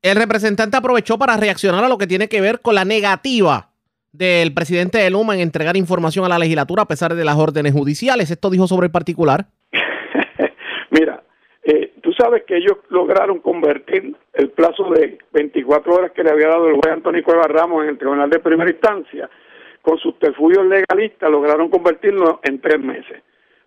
El 0.00 0.16
representante 0.16 0.76
aprovechó 0.76 1.18
para 1.18 1.36
reaccionar 1.36 1.84
a 1.84 1.88
lo 1.88 1.98
que 1.98 2.06
tiene 2.06 2.28
que 2.28 2.40
ver 2.40 2.60
con 2.60 2.74
la 2.74 2.84
negativa 2.84 3.68
del 4.12 4.52
presidente 4.52 4.98
de 4.98 5.10
Luma 5.10 5.34
en 5.34 5.40
entregar 5.40 5.76
información 5.76 6.24
a 6.24 6.28
la 6.28 6.38
legislatura 6.38 6.82
a 6.82 6.88
pesar 6.88 7.14
de 7.14 7.24
las 7.24 7.36
órdenes 7.36 7.72
judiciales. 7.72 8.30
Esto 8.30 8.50
dijo 8.50 8.66
sobre 8.66 8.86
el 8.86 8.90
particular. 8.90 9.46
Mira, 10.90 11.22
sabes 12.22 12.44
que 12.44 12.56
ellos 12.56 12.78
lograron 12.88 13.40
convertir 13.40 14.14
el 14.34 14.50
plazo 14.50 14.90
de 14.90 15.18
24 15.32 15.92
horas 15.92 16.12
que 16.12 16.22
le 16.22 16.30
había 16.30 16.48
dado 16.48 16.68
el 16.68 16.74
juez 16.74 16.92
Antonio 16.92 17.24
Cueva 17.24 17.48
Ramos 17.48 17.82
en 17.82 17.90
el 17.90 17.98
Tribunal 17.98 18.30
de 18.30 18.38
Primera 18.38 18.70
Instancia, 18.70 19.28
con 19.80 19.98
sus 19.98 20.16
terfugios 20.20 20.64
legalistas 20.66 21.28
lograron 21.28 21.68
convertirlo 21.68 22.40
en 22.44 22.60
tres 22.60 22.78
meses 22.78 23.22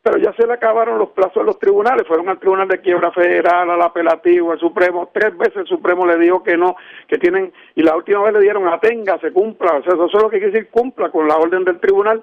pero 0.05 0.19
ya 0.19 0.31
se 0.33 0.45
le 0.45 0.53
acabaron 0.53 0.99
los 0.99 1.09
plazos 1.09 1.37
de 1.37 1.45
los 1.45 1.57
tribunales, 1.57 2.05
fueron 2.07 2.29
al 2.29 2.37
Tribunal 2.37 2.67
de 2.67 2.79
Quiebra 2.79 3.11
Federal, 3.11 3.71
al 3.71 3.81
apelativo, 3.81 4.51
al 4.51 4.59
Supremo, 4.59 5.09
tres 5.11 5.35
veces 5.35 5.55
el 5.57 5.65
Supremo 5.65 6.05
le 6.05 6.19
dijo 6.19 6.43
que 6.43 6.55
no, 6.55 6.75
que 7.07 7.17
tienen, 7.17 7.51
y 7.73 7.81
la 7.81 7.95
última 7.95 8.21
vez 8.21 8.33
le 8.33 8.41
dieron 8.41 8.67
atenga, 8.67 9.17
se 9.17 9.31
cumpla, 9.31 9.77
o 9.77 9.81
sea, 9.81 9.95
eso 9.95 10.05
es 10.05 10.13
lo 10.13 10.29
que 10.29 10.37
quiere 10.37 10.51
decir 10.51 10.69
cumpla 10.69 11.09
con 11.09 11.27
la 11.27 11.37
orden 11.37 11.63
del 11.63 11.79
tribunal. 11.79 12.21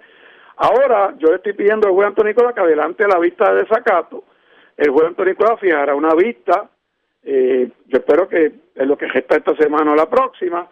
Ahora 0.59 1.12
yo 1.18 1.31
le 1.31 1.37
estoy 1.38 1.55
pidiendo 1.55 1.88
al 1.88 1.95
juez 1.95 2.07
Antonio 2.07 2.31
Nicolás 2.31 2.55
que 2.55 2.61
adelante 2.61 3.05
la 3.09 3.18
vista 3.18 3.53
de 3.53 3.62
desacato, 3.62 4.23
el 4.77 4.91
juez 4.91 5.09
Antonio 5.09 5.33
Nicolás 5.33 5.61
fijará 5.61 5.95
una 5.95 6.15
vista, 6.15 6.71
eh, 7.23 7.69
yo 7.87 7.99
espero 7.99 8.29
que 8.29 8.53
es 8.75 8.87
lo 8.87 8.97
que 8.97 9.09
gesta 9.11 9.37
esta 9.37 9.55
semana 9.57 9.93
o 9.93 9.95
la 9.95 10.09
próxima, 10.09 10.69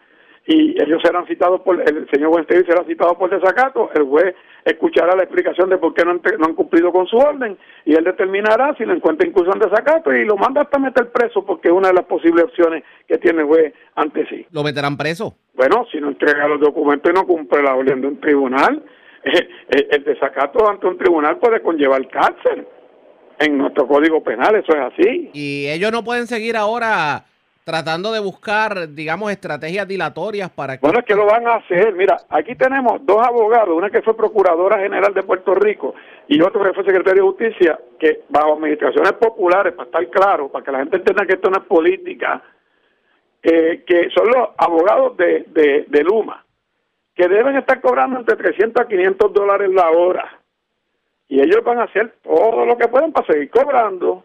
y 0.46 0.70
ellos 0.82 1.00
serán 1.02 1.26
citados 1.26 1.60
por, 1.60 1.80
el 1.80 2.08
señor 2.10 2.30
Wenstein 2.30 2.64
será 2.64 2.84
citado 2.84 3.16
por 3.16 3.30
desacato, 3.30 3.90
el 3.94 4.04
juez 4.04 4.34
escuchará 4.64 5.14
la 5.14 5.22
explicación 5.22 5.68
de 5.68 5.78
por 5.78 5.94
qué 5.94 6.04
no 6.04 6.12
han, 6.12 6.20
no 6.38 6.46
han 6.46 6.54
cumplido 6.54 6.92
con 6.92 7.06
su 7.06 7.16
orden 7.16 7.56
y 7.84 7.94
él 7.94 8.04
determinará 8.04 8.74
si 8.76 8.84
lo 8.84 8.94
encuentra 8.94 9.28
incluso 9.28 9.52
en 9.52 9.60
desacato 9.60 10.12
y 10.12 10.24
lo 10.24 10.36
manda 10.36 10.62
hasta 10.62 10.78
meter 10.78 11.10
preso 11.12 11.44
porque 11.44 11.68
es 11.68 11.74
una 11.74 11.88
de 11.88 11.94
las 11.94 12.04
posibles 12.04 12.44
opciones 12.44 12.84
que 13.06 13.18
tiene 13.18 13.42
el 13.42 13.46
juez 13.46 13.74
ante 13.94 14.26
sí. 14.26 14.46
¿Lo 14.50 14.62
meterán 14.62 14.96
preso? 14.96 15.36
Bueno, 15.54 15.86
si 15.92 16.00
no 16.00 16.08
entrega 16.08 16.48
los 16.48 16.60
documentos 16.60 17.10
y 17.10 17.14
no 17.14 17.26
cumple 17.26 17.62
la 17.62 17.74
orden 17.74 18.00
de 18.00 18.08
un 18.08 18.20
tribunal, 18.20 18.82
eh, 19.24 19.48
eh, 19.68 19.88
el 19.90 20.04
desacato 20.04 20.68
ante 20.68 20.86
un 20.86 20.98
tribunal 20.98 21.38
puede 21.38 21.60
conllevar 21.60 22.06
cárcel. 22.08 22.66
En 23.40 23.56
nuestro 23.56 23.88
código 23.88 24.22
penal 24.22 24.54
eso 24.54 24.72
es 24.72 24.92
así. 24.92 25.30
Y 25.32 25.66
ellos 25.66 25.90
no 25.90 26.04
pueden 26.04 26.26
seguir 26.26 26.58
ahora 26.58 27.24
tratando 27.64 28.12
de 28.12 28.20
buscar, 28.20 28.90
digamos, 28.90 29.32
estrategias 29.32 29.88
dilatorias 29.88 30.50
para 30.50 30.76
que... 30.76 30.82
Bueno, 30.82 30.98
es 30.98 31.06
que 31.06 31.14
lo 31.14 31.24
van 31.24 31.46
a 31.46 31.54
hacer. 31.54 31.94
Mira, 31.94 32.18
aquí 32.28 32.54
tenemos 32.54 33.04
dos 33.06 33.26
abogados, 33.26 33.70
una 33.74 33.88
que 33.88 34.02
fue 34.02 34.14
Procuradora 34.14 34.78
General 34.78 35.14
de 35.14 35.22
Puerto 35.22 35.54
Rico 35.54 35.94
y 36.28 36.42
otro 36.42 36.62
que 36.62 36.74
fue 36.74 36.84
Secretario 36.84 37.22
de 37.22 37.28
Justicia, 37.30 37.78
que 37.98 38.24
bajo 38.28 38.54
administraciones 38.54 39.12
populares, 39.12 39.72
para 39.72 39.86
estar 39.86 40.10
claro, 40.10 40.48
para 40.48 40.64
que 40.64 40.72
la 40.72 40.78
gente 40.80 40.96
entienda 40.98 41.24
que 41.24 41.34
esto 41.34 41.48
no 41.48 41.58
es 41.60 41.64
política, 41.64 42.42
eh, 43.42 43.84
que 43.86 44.10
son 44.10 44.28
los 44.28 44.50
abogados 44.58 45.16
de, 45.16 45.46
de, 45.48 45.86
de 45.88 46.04
Luma, 46.04 46.44
que 47.14 47.26
deben 47.26 47.56
estar 47.56 47.80
cobrando 47.80 48.18
entre 48.18 48.36
300 48.36 48.84
a 48.84 48.86
500 48.86 49.32
dólares 49.32 49.70
la 49.72 49.90
hora. 49.90 50.39
Y 51.30 51.40
ellos 51.40 51.64
van 51.64 51.78
a 51.78 51.84
hacer 51.84 52.12
todo 52.22 52.66
lo 52.66 52.76
que 52.76 52.88
pueden 52.88 53.12
para 53.12 53.26
seguir 53.26 53.48
cobrando 53.50 54.24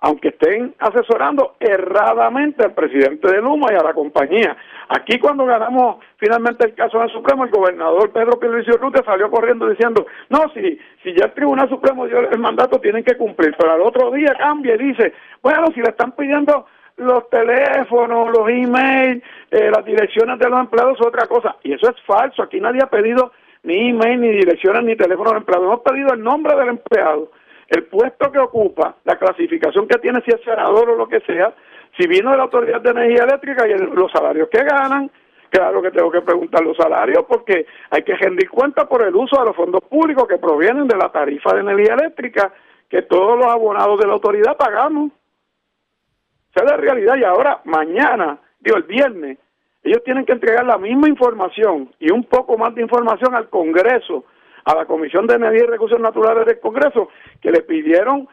aunque 0.00 0.28
estén 0.28 0.74
asesorando 0.78 1.56
erradamente 1.58 2.62
al 2.62 2.74
presidente 2.74 3.28
de 3.28 3.40
Luma 3.40 3.72
y 3.72 3.76
a 3.76 3.82
la 3.82 3.94
compañía. 3.94 4.56
Aquí 4.88 5.18
cuando 5.18 5.46
ganamos 5.46 5.96
finalmente 6.16 6.66
el 6.66 6.74
caso 6.74 6.98
en 6.98 7.04
el 7.04 7.10
Supremo, 7.10 7.44
el 7.44 7.50
gobernador 7.50 8.12
Pedro 8.12 8.38
Pierluisi 8.38 8.70
Urrutia 8.70 9.02
salió 9.04 9.30
corriendo 9.30 9.68
diciendo, 9.68 10.06
no, 10.28 10.44
si, 10.54 10.78
si 11.02 11.14
ya 11.16 11.24
el 11.24 11.32
Tribunal 11.32 11.68
Supremo 11.68 12.06
dio 12.06 12.20
el 12.20 12.38
mandato, 12.38 12.78
tienen 12.78 13.04
que 13.04 13.16
cumplir, 13.16 13.54
pero 13.58 13.72
al 13.72 13.80
otro 13.80 14.10
día 14.10 14.34
cambia 14.38 14.74
y 14.74 14.78
dice, 14.78 15.14
bueno, 15.42 15.68
si 15.74 15.80
le 15.80 15.88
están 15.88 16.12
pidiendo 16.12 16.66
los 16.98 17.28
teléfonos, 17.30 18.30
los 18.30 18.48
emails, 18.48 19.22
eh, 19.50 19.70
las 19.70 19.84
direcciones 19.84 20.38
de 20.38 20.48
los 20.48 20.60
empleados 20.60 20.98
otra 21.00 21.26
cosa. 21.26 21.56
Y 21.62 21.72
eso 21.72 21.90
es 21.90 22.00
falso. 22.02 22.42
Aquí 22.42 22.60
nadie 22.60 22.80
ha 22.82 22.88
pedido 22.88 23.32
ni 23.66 23.90
email, 23.90 24.20
ni 24.20 24.28
direcciones, 24.28 24.84
ni 24.84 24.96
teléfono 24.96 25.32
de 25.32 25.38
empleados. 25.38 25.66
Hemos 25.66 25.80
pedido 25.80 26.14
el 26.14 26.22
nombre 26.22 26.54
del 26.54 26.68
empleado, 26.68 27.32
el 27.66 27.84
puesto 27.84 28.30
que 28.30 28.38
ocupa, 28.38 28.96
la 29.04 29.18
clasificación 29.18 29.88
que 29.88 29.98
tiene, 29.98 30.22
si 30.24 30.30
es 30.30 30.40
senador 30.42 30.88
o 30.90 30.96
lo 30.96 31.08
que 31.08 31.20
sea, 31.20 31.52
si 31.98 32.06
vino 32.06 32.30
de 32.30 32.36
la 32.36 32.44
Autoridad 32.44 32.80
de 32.80 32.90
Energía 32.90 33.24
Eléctrica 33.24 33.66
y 33.66 33.76
los 33.76 34.10
salarios 34.12 34.48
que 34.50 34.62
ganan. 34.62 35.10
Claro 35.50 35.82
que 35.82 35.90
tengo 35.90 36.10
que 36.10 36.20
preguntar 36.22 36.62
los 36.62 36.76
salarios 36.76 37.24
porque 37.28 37.66
hay 37.90 38.02
que 38.02 38.14
rendir 38.14 38.48
cuenta 38.50 38.88
por 38.88 39.02
el 39.02 39.14
uso 39.14 39.38
de 39.40 39.46
los 39.46 39.56
fondos 39.56 39.82
públicos 39.88 40.28
que 40.28 40.38
provienen 40.38 40.86
de 40.86 40.96
la 40.96 41.08
tarifa 41.10 41.54
de 41.54 41.60
energía 41.60 41.94
eléctrica 41.94 42.52
que 42.88 43.02
todos 43.02 43.36
los 43.36 43.46
abonados 43.46 43.98
de 43.98 44.06
la 44.06 44.12
autoridad 44.12 44.56
pagamos. 44.56 45.10
Esa 46.54 46.64
es 46.64 46.70
la 46.70 46.76
realidad 46.76 47.16
y 47.16 47.24
ahora, 47.24 47.60
mañana, 47.64 48.38
digo 48.60 48.76
el 48.76 48.84
viernes, 48.84 49.38
ellos 49.86 50.02
tienen 50.04 50.24
que 50.24 50.32
entregar 50.32 50.66
la 50.66 50.78
misma 50.78 51.08
información 51.08 51.90
y 51.98 52.12
un 52.12 52.24
poco 52.24 52.58
más 52.58 52.74
de 52.74 52.82
información 52.82 53.34
al 53.34 53.48
Congreso, 53.48 54.24
a 54.64 54.74
la 54.74 54.84
Comisión 54.84 55.26
de 55.26 55.34
Energía 55.34 55.64
y 55.64 55.66
Recursos 55.66 56.00
Naturales 56.00 56.44
del 56.44 56.60
Congreso, 56.60 57.08
que 57.40 57.50
le 57.50 57.62
pidieron 57.62 58.28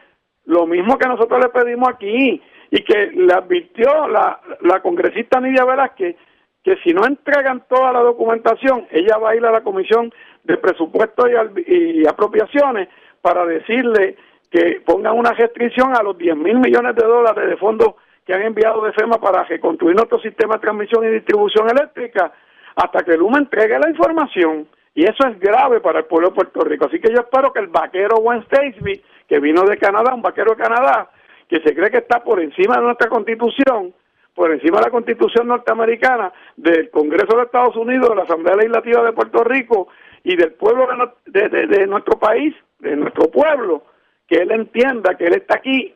lo 0.46 0.66
mismo 0.66 0.98
que 0.98 1.08
nosotros 1.08 1.40
le 1.40 1.48
pedimos 1.48 1.88
aquí 1.88 2.42
y 2.70 2.82
que 2.82 3.06
le 3.12 3.32
advirtió 3.32 4.08
la, 4.08 4.40
la 4.62 4.80
congresista 4.82 5.40
Nidia 5.40 5.64
Velázquez 5.64 6.16
que 6.64 6.76
si 6.82 6.94
no 6.94 7.06
entregan 7.06 7.64
toda 7.68 7.92
la 7.92 8.00
documentación, 8.00 8.88
ella 8.90 9.18
va 9.18 9.30
a 9.30 9.36
ir 9.36 9.44
a 9.44 9.52
la 9.52 9.60
Comisión 9.60 10.10
de 10.44 10.56
Presupuestos 10.56 11.26
y, 11.66 12.00
y 12.00 12.06
Apropiaciones 12.06 12.88
para 13.20 13.44
decirle 13.44 14.16
que 14.50 14.80
pongan 14.84 15.16
una 15.18 15.32
restricción 15.32 15.94
a 15.94 16.02
los 16.02 16.16
10 16.16 16.36
mil 16.36 16.58
millones 16.58 16.96
de 16.96 17.06
dólares 17.06 17.50
de 17.50 17.56
fondos 17.58 17.94
que 18.24 18.34
han 18.34 18.42
enviado 18.42 18.82
de 18.82 18.92
FEMA 18.92 19.18
para 19.18 19.44
reconstruir 19.44 19.94
nuestro 19.94 20.18
sistema 20.20 20.54
de 20.54 20.60
transmisión 20.60 21.04
y 21.04 21.08
distribución 21.08 21.68
eléctrica 21.70 22.32
hasta 22.76 23.04
que 23.04 23.16
Luma 23.16 23.38
entregue 23.38 23.78
la 23.78 23.90
información. 23.90 24.66
Y 24.94 25.04
eso 25.04 25.26
es 25.26 25.38
grave 25.40 25.80
para 25.80 26.00
el 26.00 26.04
pueblo 26.06 26.28
de 26.28 26.34
Puerto 26.34 26.60
Rico. 26.60 26.86
Así 26.86 27.00
que 27.00 27.12
yo 27.12 27.20
espero 27.20 27.52
que 27.52 27.60
el 27.60 27.66
vaquero 27.66 28.16
Wayne 28.18 28.44
Statesby, 28.44 29.02
que 29.28 29.40
vino 29.40 29.62
de 29.64 29.76
Canadá, 29.76 30.14
un 30.14 30.22
vaquero 30.22 30.54
de 30.54 30.62
Canadá, 30.62 31.10
que 31.48 31.60
se 31.60 31.74
cree 31.74 31.90
que 31.90 31.98
está 31.98 32.22
por 32.22 32.40
encima 32.40 32.76
de 32.76 32.82
nuestra 32.82 33.08
constitución, 33.08 33.92
por 34.34 34.52
encima 34.52 34.78
de 34.78 34.84
la 34.84 34.90
constitución 34.90 35.48
norteamericana, 35.48 36.32
del 36.56 36.90
Congreso 36.90 37.36
de 37.36 37.42
Estados 37.42 37.76
Unidos, 37.76 38.08
de 38.08 38.16
la 38.16 38.22
Asamblea 38.22 38.56
Legislativa 38.56 39.02
de 39.02 39.12
Puerto 39.12 39.44
Rico 39.44 39.88
y 40.22 40.36
del 40.36 40.52
pueblo 40.52 40.86
de, 41.26 41.48
de 41.48 41.86
nuestro 41.86 42.18
país, 42.18 42.54
de 42.78 42.96
nuestro 42.96 43.30
pueblo, 43.30 43.84
que 44.26 44.36
él 44.36 44.50
entienda 44.52 45.16
que 45.16 45.26
él 45.26 45.34
está 45.34 45.56
aquí 45.56 45.94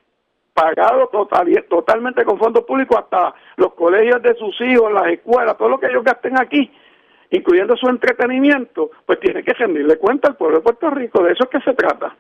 pagado 0.59 1.09
total, 1.09 1.47
totalmente 1.69 2.25
con 2.25 2.39
fondos 2.39 2.65
públicos 2.65 2.99
hasta 2.99 3.35
los 3.57 3.75
colegios 3.75 4.21
de 4.23 4.35
sus 4.35 4.61
hijos, 4.61 4.93
las 4.93 5.07
escuelas, 5.13 5.57
todo 5.57 5.69
lo 5.69 5.79
que 5.79 5.87
ellos 5.87 6.03
gasten 6.03 6.39
aquí, 6.41 6.71
incluyendo 7.31 7.77
su 7.77 7.89
entretenimiento, 7.89 8.91
pues 9.07 9.21
tiene 9.21 9.45
que 9.45 9.53
rendirle 9.53 9.99
cuenta 9.99 10.29
al 10.29 10.37
pueblo 10.37 10.59
de 10.59 10.63
Puerto 10.65 10.91
Rico. 10.91 11.23
De 11.23 11.33
eso 11.33 11.45
es 11.45 11.51
que 11.51 11.61
se 11.61 11.75
trata. 11.75 12.17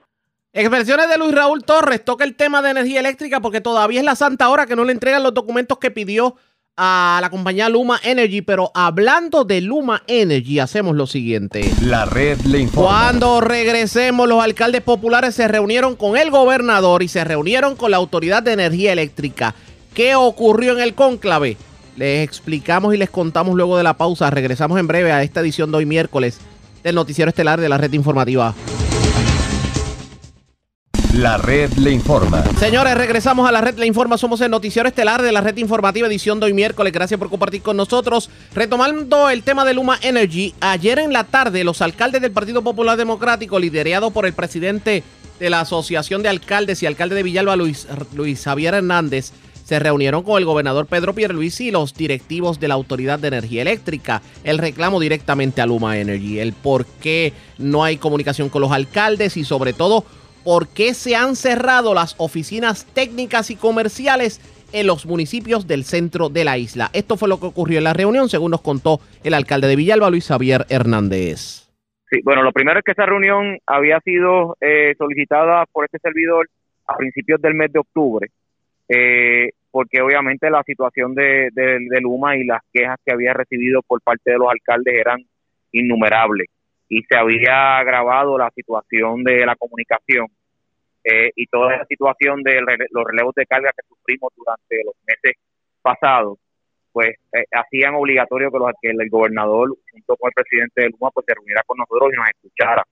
Expresiones 0.53 1.09
de 1.11 1.18
Luis 1.18 1.35
Raúl 1.35 1.64
Torres 1.64 2.05
toca 2.05 2.24
el 2.24 2.37
tema 2.37 2.62
de 2.62 2.70
energía 2.70 3.01
eléctrica 3.01 3.40
porque 3.40 3.61
todavía 3.61 4.01
es 4.01 4.07
la 4.07 4.14
santa 4.14 4.48
hora 4.48 4.66
que 4.66 4.77
no 4.77 4.85
le 4.85 4.92
entregan 4.92 5.22
los 5.22 5.35
documentos 5.35 5.79
que 5.79 5.90
pidió 5.90 6.37
a 6.79 7.19
la 7.21 7.29
compañía 7.29 7.69
Luma 7.69 8.01
Energy, 8.05 8.41
pero 8.41 8.71
hablando 8.73 9.45
de 9.45 9.61
Luma 9.61 10.05
Energy, 10.07 10.61
hacemos 10.61 10.95
lo 10.95 11.09
siguiente. 11.09 11.69
La 11.83 12.05
red 12.05 12.41
le 12.43 12.61
informa. 12.61 12.88
Cuando 12.88 13.41
regresemos, 13.41 14.29
los 14.29 14.43
alcaldes 14.43 14.83
populares 14.83 15.35
se 15.35 15.49
reunieron 15.49 15.97
con 15.97 16.17
el 16.17 16.31
gobernador 16.31 17.03
y 17.03 17.09
se 17.09 17.25
reunieron 17.25 17.75
con 17.75 17.91
la 17.91 17.97
Autoridad 17.97 18.45
de 18.45 18.53
Energía 18.53 18.93
Eléctrica. 18.93 19.57
¿Qué 19.93 20.14
ocurrió 20.14 20.73
en 20.75 20.81
el 20.81 20.95
cónclave? 20.95 21.57
Les 21.97 22.25
explicamos 22.25 22.95
y 22.95 22.97
les 22.97 23.11
contamos 23.11 23.57
luego 23.57 23.77
de 23.77 23.83
la 23.83 23.95
pausa. 23.95 24.31
Regresamos 24.31 24.79
en 24.79 24.87
breve 24.87 25.11
a 25.11 25.25
esta 25.25 25.41
edición 25.41 25.73
de 25.73 25.79
hoy 25.79 25.87
miércoles 25.87 26.38
del 26.85 26.95
Noticiero 26.95 27.29
Estelar 27.29 27.61
de 27.61 27.69
la 27.69 27.77
Red 27.77 27.93
Informativa. 27.95 28.55
La 31.14 31.38
red 31.38 31.73
le 31.73 31.90
informa. 31.90 32.44
Señores, 32.59 32.94
regresamos 32.94 33.49
a 33.49 33.53
la 33.53 33.62
red 33.62 33.79
le 33.79 33.87
informa. 33.87 34.18
Somos 34.18 34.42
el 34.42 34.51
noticiero 34.51 34.88
estelar 34.88 35.23
de 35.23 35.33
la 35.33 35.40
red 35.40 35.57
informativa 35.57 36.07
edición 36.07 36.38
de 36.38 36.47
hoy 36.47 36.53
miércoles. 36.53 36.92
Gracias 36.92 37.18
por 37.18 37.31
compartir 37.31 37.62
con 37.62 37.79
nosotros. 37.79 38.29
Retomando 38.55 39.31
el 39.31 39.42
tema 39.42 39.64
de 39.64 39.73
Luma 39.73 39.99
Energy, 40.03 40.55
ayer 40.61 40.99
en 40.99 41.14
la 41.14 41.25
tarde 41.25 41.64
los 41.64 41.81
alcaldes 41.81 42.21
del 42.21 42.31
Partido 42.31 42.62
Popular 42.62 42.99
Democrático, 42.99 43.59
liderados 43.59 44.12
por 44.12 44.27
el 44.27 44.35
presidente 44.35 45.03
de 45.40 45.51
la 45.51 45.61
Asociación 45.61 46.23
de 46.23 46.29
Alcaldes 46.29 46.83
y 46.83 46.87
alcalde 46.87 47.14
de 47.14 47.23
Villalba, 47.23 47.57
Luis, 47.57 47.88
Luis 48.14 48.44
Javier 48.44 48.75
Hernández, 48.75 49.33
se 49.64 49.79
reunieron 49.79 50.23
con 50.23 50.38
el 50.38 50.44
gobernador 50.44 50.87
Pedro 50.87 51.14
Pierluisi 51.14 51.68
y 51.68 51.71
los 51.71 51.94
directivos 51.94 52.59
de 52.59 52.68
la 52.68 52.75
Autoridad 52.75 53.18
de 53.18 53.29
Energía 53.29 53.62
Eléctrica. 53.62 54.23
El 54.42 54.59
reclamo 54.59 54.99
directamente 54.99 55.61
a 55.61 55.66
Luma 55.66 55.99
Energy, 55.99 56.38
el 56.38 56.55
por 56.55 56.87
qué 56.87 57.33
no 57.59 57.85
hay 57.85 57.99
comunicación 57.99 58.49
con 58.49 58.62
los 58.62 58.73
alcaldes 58.73 59.37
y 59.37 59.44
sobre 59.44 59.75
todo 59.75 60.07
por 60.48 60.66
qué 60.66 60.94
se 60.94 61.14
han 61.14 61.37
cerrado 61.37 61.92
las 61.92 62.14
oficinas 62.16 62.90
técnicas 62.94 63.50
y 63.50 63.56
comerciales 63.56 64.40
en 64.72 64.87
los 64.87 65.04
municipios 65.04 65.66
del 65.68 65.84
centro 65.84 66.30
de 66.30 66.42
la 66.46 66.56
isla. 66.56 66.88
Esto 66.94 67.18
fue 67.18 67.28
lo 67.28 67.38
que 67.38 67.44
ocurrió 67.44 67.76
en 67.76 67.84
la 67.84 67.92
reunión, 67.92 68.30
según 68.30 68.52
nos 68.52 68.62
contó 68.62 68.98
el 69.22 69.34
alcalde 69.34 69.68
de 69.68 69.76
Villalba, 69.76 70.08
Luis 70.08 70.28
Javier 70.28 70.64
Hernández. 70.70 71.68
Sí, 72.08 72.22
bueno, 72.24 72.42
lo 72.42 72.52
primero 72.52 72.78
es 72.78 72.84
que 72.87 72.92
esa 72.92 73.04
reunión 73.04 73.58
había 73.66 74.00
sido 74.00 74.56
eh, 74.62 74.94
solicitada 74.96 75.66
por 75.70 75.84
este 75.84 75.98
servidor 75.98 76.48
a 76.87 76.96
principios 76.96 77.42
del 77.42 77.52
mes 77.52 77.70
de 77.70 77.80
octubre, 77.80 78.28
eh, 78.88 79.50
porque 79.70 80.00
obviamente 80.00 80.48
la 80.48 80.62
situación 80.62 81.14
de, 81.14 81.50
de 81.52 82.00
Luma 82.00 82.38
y 82.38 82.46
las 82.46 82.62
quejas 82.72 82.96
que 83.04 83.12
había 83.12 83.34
recibido 83.34 83.82
por 83.87 84.00
parte 84.00 84.30
de 84.30 84.38
los 84.38 84.48
alcaldes 84.48 84.94
eran 84.94 85.18
innumerables 85.72 86.46
y 86.88 87.02
se 87.02 87.18
había 87.18 87.76
agravado 87.76 88.38
la 88.38 88.50
situación 88.54 89.22
de 89.24 89.44
la 89.44 89.56
comunicación 89.56 90.26
eh, 91.11 91.31
y 91.37 91.47
toda 91.47 91.79
la 91.79 91.87
situación 91.87 92.42
de 92.42 92.61
los 92.90 93.05
relevos 93.05 93.35
de 93.35 93.47
carga 93.47 93.71
que 93.75 93.87
sufrimos 93.88 94.31
durante 94.37 94.85
los 94.85 94.94
meses 95.07 95.40
pasados, 95.81 96.38
pues 96.92 97.16
eh, 97.33 97.44
hacían 97.53 97.94
obligatorio 97.94 98.51
que, 98.51 98.59
los, 98.59 98.73
que 98.83 98.90
el, 98.90 99.09
gobernador 99.09 99.71
junto 99.90 100.16
con 100.16 100.29
el 100.29 100.35
presidente 100.35 100.83
de 100.83 100.90
Luma 100.90 101.11
pues 101.14 101.25
se 101.27 101.35
reuniera 101.35 101.62
con 101.66 101.79
nosotros 101.79 102.11
y 102.12 102.16
nos 102.16 102.29
escuchara. 102.29 102.85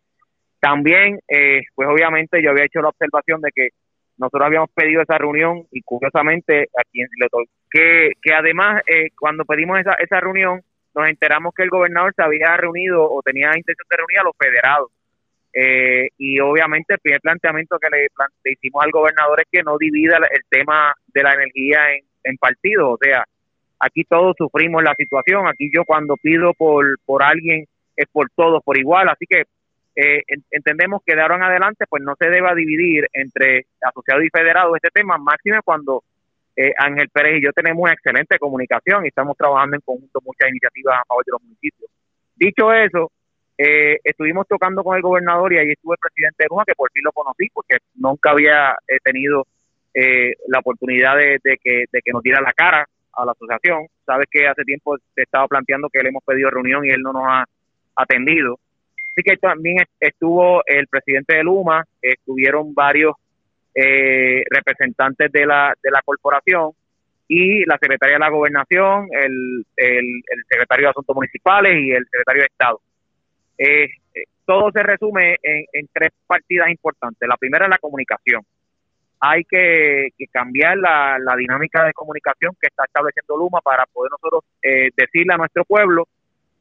También, 0.60 1.20
eh, 1.28 1.60
pues 1.74 1.88
obviamente 1.88 2.42
yo 2.42 2.50
había 2.50 2.64
hecho 2.64 2.80
la 2.80 2.88
observación 2.88 3.42
de 3.42 3.50
que 3.54 3.68
nosotros 4.16 4.46
habíamos 4.46 4.70
pedido 4.70 5.02
esa 5.02 5.18
reunión 5.18 5.66
y 5.70 5.82
curiosamente 5.82 6.70
a 6.74 6.82
quien 6.90 7.08
le 7.20 7.28
que, 7.70 8.12
que 8.22 8.32
además 8.32 8.82
cuando 9.18 9.44
pedimos 9.44 9.78
esa, 9.78 9.92
esa 9.94 10.20
reunión 10.20 10.62
nos 10.94 11.06
enteramos 11.06 11.52
que 11.54 11.64
el 11.64 11.68
gobernador 11.68 12.14
se 12.16 12.22
había 12.22 12.56
reunido 12.56 13.04
o 13.04 13.20
tenía 13.20 13.48
intención 13.48 13.86
de 13.90 13.96
reunir 13.98 14.20
a 14.20 14.24
los 14.24 14.32
federados. 14.38 14.90
Eh, 15.58 16.08
y 16.18 16.38
obviamente 16.38 16.94
el 16.94 17.00
primer 17.00 17.20
planteamiento 17.22 17.78
que 17.78 17.88
le, 17.88 18.52
hicimos 18.52 18.84
al 18.84 18.90
gobernador 18.90 19.40
es 19.40 19.46
que 19.50 19.62
no 19.62 19.78
divida 19.78 20.18
el 20.18 20.42
tema 20.50 20.92
de 21.14 21.22
la 21.22 21.32
energía 21.32 21.94
en, 21.94 22.04
en 22.24 22.36
partidos. 22.36 22.94
O 22.94 22.98
sea, 23.00 23.24
aquí 23.80 24.04
todos 24.04 24.34
sufrimos 24.36 24.82
la 24.82 24.94
situación. 24.94 25.48
Aquí 25.48 25.70
yo 25.74 25.84
cuando 25.84 26.16
pido 26.16 26.52
por, 26.52 26.84
por 27.06 27.22
alguien 27.22 27.64
es 27.96 28.06
por 28.12 28.28
todos 28.34 28.62
por 28.62 28.78
igual. 28.78 29.08
Así 29.08 29.24
que 29.26 29.44
eh, 29.96 30.22
entendemos 30.50 31.00
que 31.06 31.14
de 31.14 31.22
ahora 31.22 31.36
en 31.36 31.44
adelante 31.44 31.86
pues 31.88 32.02
no 32.02 32.14
se 32.18 32.28
deba 32.28 32.54
dividir 32.54 33.08
entre 33.14 33.64
asociados 33.80 34.24
y 34.24 34.28
federados 34.28 34.76
este 34.76 34.90
tema, 34.92 35.16
máximo 35.16 35.56
cuando 35.64 36.04
eh, 36.54 36.72
Ángel 36.76 37.08
Pérez 37.08 37.38
y 37.38 37.44
yo 37.44 37.52
tenemos 37.52 37.82
una 37.82 37.94
excelente 37.94 38.38
comunicación 38.38 39.04
y 39.04 39.08
estamos 39.08 39.36
trabajando 39.38 39.76
en 39.76 39.82
conjunto 39.82 40.20
muchas 40.22 40.50
iniciativas 40.50 41.00
a 41.00 41.04
favor 41.06 41.24
de 41.24 41.32
los 41.32 41.42
municipios. 41.42 41.90
Dicho 42.34 42.72
eso, 42.74 43.10
eh, 43.58 43.98
estuvimos 44.04 44.46
tocando 44.48 44.82
con 44.84 44.96
el 44.96 45.02
gobernador 45.02 45.52
y 45.52 45.58
ahí 45.58 45.70
estuvo 45.70 45.94
el 45.94 45.98
presidente 45.98 46.44
de 46.44 46.48
Luma, 46.50 46.64
que 46.66 46.74
por 46.74 46.90
fin 46.92 47.02
lo 47.04 47.12
conocí, 47.12 47.48
porque 47.52 47.78
nunca 47.94 48.30
había 48.30 48.72
eh, 48.88 48.98
tenido 49.02 49.46
la 50.48 50.58
oportunidad 50.58 51.16
de, 51.16 51.40
que, 51.42 51.84
de 51.90 52.02
que 52.04 52.12
nos 52.12 52.22
diera 52.22 52.42
la 52.42 52.52
cara 52.52 52.86
a 53.14 53.24
la 53.24 53.32
asociación. 53.32 53.86
Sabes 54.04 54.26
que 54.30 54.46
hace 54.46 54.62
tiempo 54.62 54.94
se 55.14 55.22
estaba 55.22 55.48
planteando 55.48 55.88
que 55.88 56.02
le 56.02 56.10
hemos 56.10 56.22
pedido 56.22 56.50
reunión 56.50 56.84
y 56.84 56.90
él 56.90 57.00
no 57.00 57.14
nos 57.14 57.22
ha 57.26 57.46
atendido. 57.96 58.58
Así 58.94 59.22
que 59.22 59.38
también 59.38 59.78
estuvo 59.98 60.62
el 60.66 60.86
presidente 60.88 61.36
de 61.36 61.44
Luma, 61.44 61.82
estuvieron 62.02 62.74
varios 62.74 63.14
eh, 63.74 64.42
representantes 64.50 65.32
de 65.32 65.46
la, 65.46 65.74
de 65.82 65.90
la 65.90 66.02
corporación 66.02 66.72
y 67.28 67.64
la 67.64 67.78
secretaria 67.78 68.16
de 68.16 68.20
la 68.20 68.30
gobernación, 68.30 69.08
el, 69.12 69.64
el, 69.76 70.22
secretario 70.48 70.86
de 70.86 70.90
Asuntos 70.90 71.16
Municipales 71.16 71.72
y 71.82 71.90
el 71.92 72.04
secretario 72.04 72.42
de 72.42 72.46
Estado. 72.46 72.80
Eh, 73.58 73.88
todo 74.44 74.70
se 74.72 74.82
resume 74.82 75.36
en, 75.42 75.88
tres 75.92 76.10
partidas 76.26 76.70
importantes. 76.70 77.28
La 77.28 77.36
primera 77.36 77.66
es 77.66 77.70
la 77.70 77.78
comunicación. 77.78 78.42
Hay 79.20 79.44
que, 79.44 80.08
cambiar 80.30 80.76
la, 80.76 81.18
la, 81.18 81.34
dinámica 81.36 81.84
de 81.84 81.92
comunicación 81.92 82.52
que 82.60 82.68
está 82.68 82.84
estableciendo 82.84 83.36
Luma 83.36 83.60
para 83.60 83.86
poder 83.86 84.10
nosotros 84.12 84.44
eh, 84.62 84.90
decirle 84.96 85.34
a 85.34 85.38
nuestro 85.38 85.64
pueblo 85.64 86.06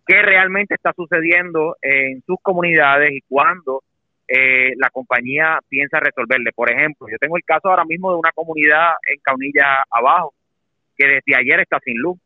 qué 0.07 0.21
realmente 0.21 0.75
está 0.75 0.93
sucediendo 0.93 1.75
en 1.81 2.21
sus 2.25 2.37
comunidades 2.41 3.11
y 3.11 3.21
cuándo 3.27 3.83
eh, 4.27 4.73
la 4.77 4.89
compañía 4.89 5.59
piensa 5.69 5.99
resolverle. 5.99 6.51
Por 6.53 6.71
ejemplo, 6.71 7.07
yo 7.09 7.17
tengo 7.19 7.37
el 7.37 7.43
caso 7.43 7.69
ahora 7.69 7.85
mismo 7.85 8.11
de 8.11 8.17
una 8.17 8.31
comunidad 8.31 8.93
en 9.11 9.19
Caunilla 9.21 9.83
abajo, 9.91 10.33
que 10.97 11.07
desde 11.07 11.35
ayer 11.35 11.59
está 11.59 11.79
sin 11.83 11.97
luz. 11.97 12.17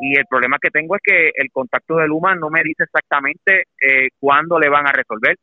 Y 0.00 0.16
el 0.18 0.26
problema 0.26 0.58
que 0.60 0.70
tengo 0.70 0.96
es 0.96 1.02
que 1.02 1.30
el 1.34 1.50
contacto 1.50 1.96
de 1.96 2.06
Luma 2.06 2.34
no 2.34 2.50
me 2.50 2.62
dice 2.62 2.84
exactamente 2.84 3.64
eh, 3.80 4.08
cuándo 4.18 4.58
le 4.58 4.68
van 4.68 4.86
a 4.86 4.92
resolver. 4.92 5.36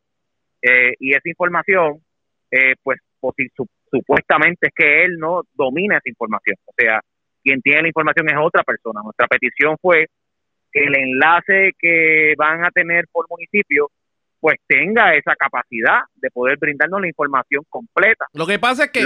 Eh, 0.62 0.94
y 1.00 1.12
esa 1.12 1.30
información, 1.30 2.02
eh, 2.52 2.76
pues, 2.84 3.00
pues 3.20 3.36
supuestamente 3.92 4.68
es 4.68 4.74
que 4.76 5.06
él 5.06 5.18
no 5.18 5.42
domina 5.54 5.98
esa 5.98 6.10
información. 6.10 6.58
O 6.66 6.74
sea, 6.78 7.00
quien 7.44 7.62
tiene 7.62 7.84
la 7.84 7.88
información 7.88 8.30
es 8.30 8.36
otra 8.40 8.64
persona. 8.64 9.02
Nuestra 9.04 9.28
petición 9.28 9.78
fue 9.82 10.08
que 10.72 10.84
el 10.84 10.96
enlace 10.96 11.72
que 11.80 12.34
van 12.38 12.64
a 12.64 12.70
tener 12.70 13.06
por 13.12 13.26
municipio 13.30 13.90
pues 14.40 14.58
tenga 14.68 15.14
esa 15.16 15.36
capacidad 15.36 16.00
de 16.16 16.30
poder 16.32 16.58
brindarnos 16.58 17.02
la 17.02 17.08
información 17.08 17.64
completa. 17.70 18.26
Lo 18.34 18.48
que 18.48 18.58
pasa 18.58 18.86
es 18.86 18.92
que, 18.92 19.06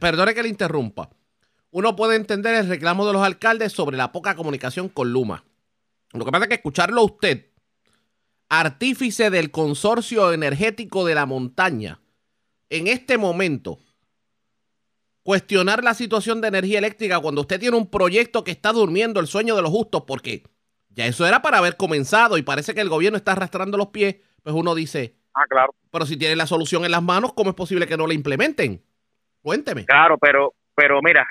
perdone 0.00 0.34
que 0.34 0.42
le 0.42 0.48
interrumpa, 0.48 1.10
uno 1.70 1.96
puede 1.96 2.16
entender 2.16 2.54
el 2.54 2.68
reclamo 2.68 3.06
de 3.06 3.12
los 3.12 3.22
alcaldes 3.22 3.72
sobre 3.72 3.96
la 3.96 4.12
poca 4.12 4.34
comunicación 4.34 4.88
con 4.88 5.12
Luma. 5.12 5.44
Lo 6.12 6.24
que 6.24 6.32
pasa 6.32 6.44
es 6.44 6.48
que 6.48 6.54
escucharlo 6.56 7.00
a 7.00 7.04
usted, 7.04 7.46
artífice 8.48 9.30
del 9.30 9.50
consorcio 9.50 10.32
energético 10.32 11.04
de 11.04 11.14
la 11.14 11.26
montaña, 11.26 12.00
en 12.68 12.88
este 12.88 13.18
momento, 13.18 13.78
cuestionar 15.22 15.84
la 15.84 15.94
situación 15.94 16.40
de 16.40 16.48
energía 16.48 16.78
eléctrica 16.78 17.20
cuando 17.20 17.42
usted 17.42 17.60
tiene 17.60 17.76
un 17.76 17.88
proyecto 17.90 18.42
que 18.42 18.50
está 18.50 18.72
durmiendo 18.72 19.20
el 19.20 19.26
sueño 19.26 19.54
de 19.54 19.62
los 19.62 19.70
justos, 19.70 20.02
porque 20.06 20.44
ya 20.88 21.06
eso 21.06 21.26
era 21.26 21.42
para 21.42 21.58
haber 21.58 21.76
comenzado 21.76 22.38
y 22.38 22.42
parece 22.42 22.74
que 22.74 22.80
el 22.80 22.88
gobierno 22.88 23.16
está 23.16 23.32
arrastrando 23.32 23.76
los 23.76 23.88
pies, 23.88 24.16
pues 24.42 24.54
uno 24.54 24.74
dice, 24.74 25.16
ah, 25.34 25.44
claro. 25.48 25.74
Pero 25.90 26.06
si 26.06 26.16
tiene 26.16 26.34
la 26.34 26.46
solución 26.46 26.84
en 26.84 26.90
las 26.90 27.02
manos, 27.02 27.32
¿cómo 27.34 27.50
es 27.50 27.56
posible 27.56 27.86
que 27.86 27.96
no 27.96 28.06
la 28.06 28.14
implementen? 28.14 28.82
Cuénteme. 29.42 29.84
Claro, 29.86 30.18
pero 30.18 30.54
pero 30.74 31.00
mira, 31.02 31.26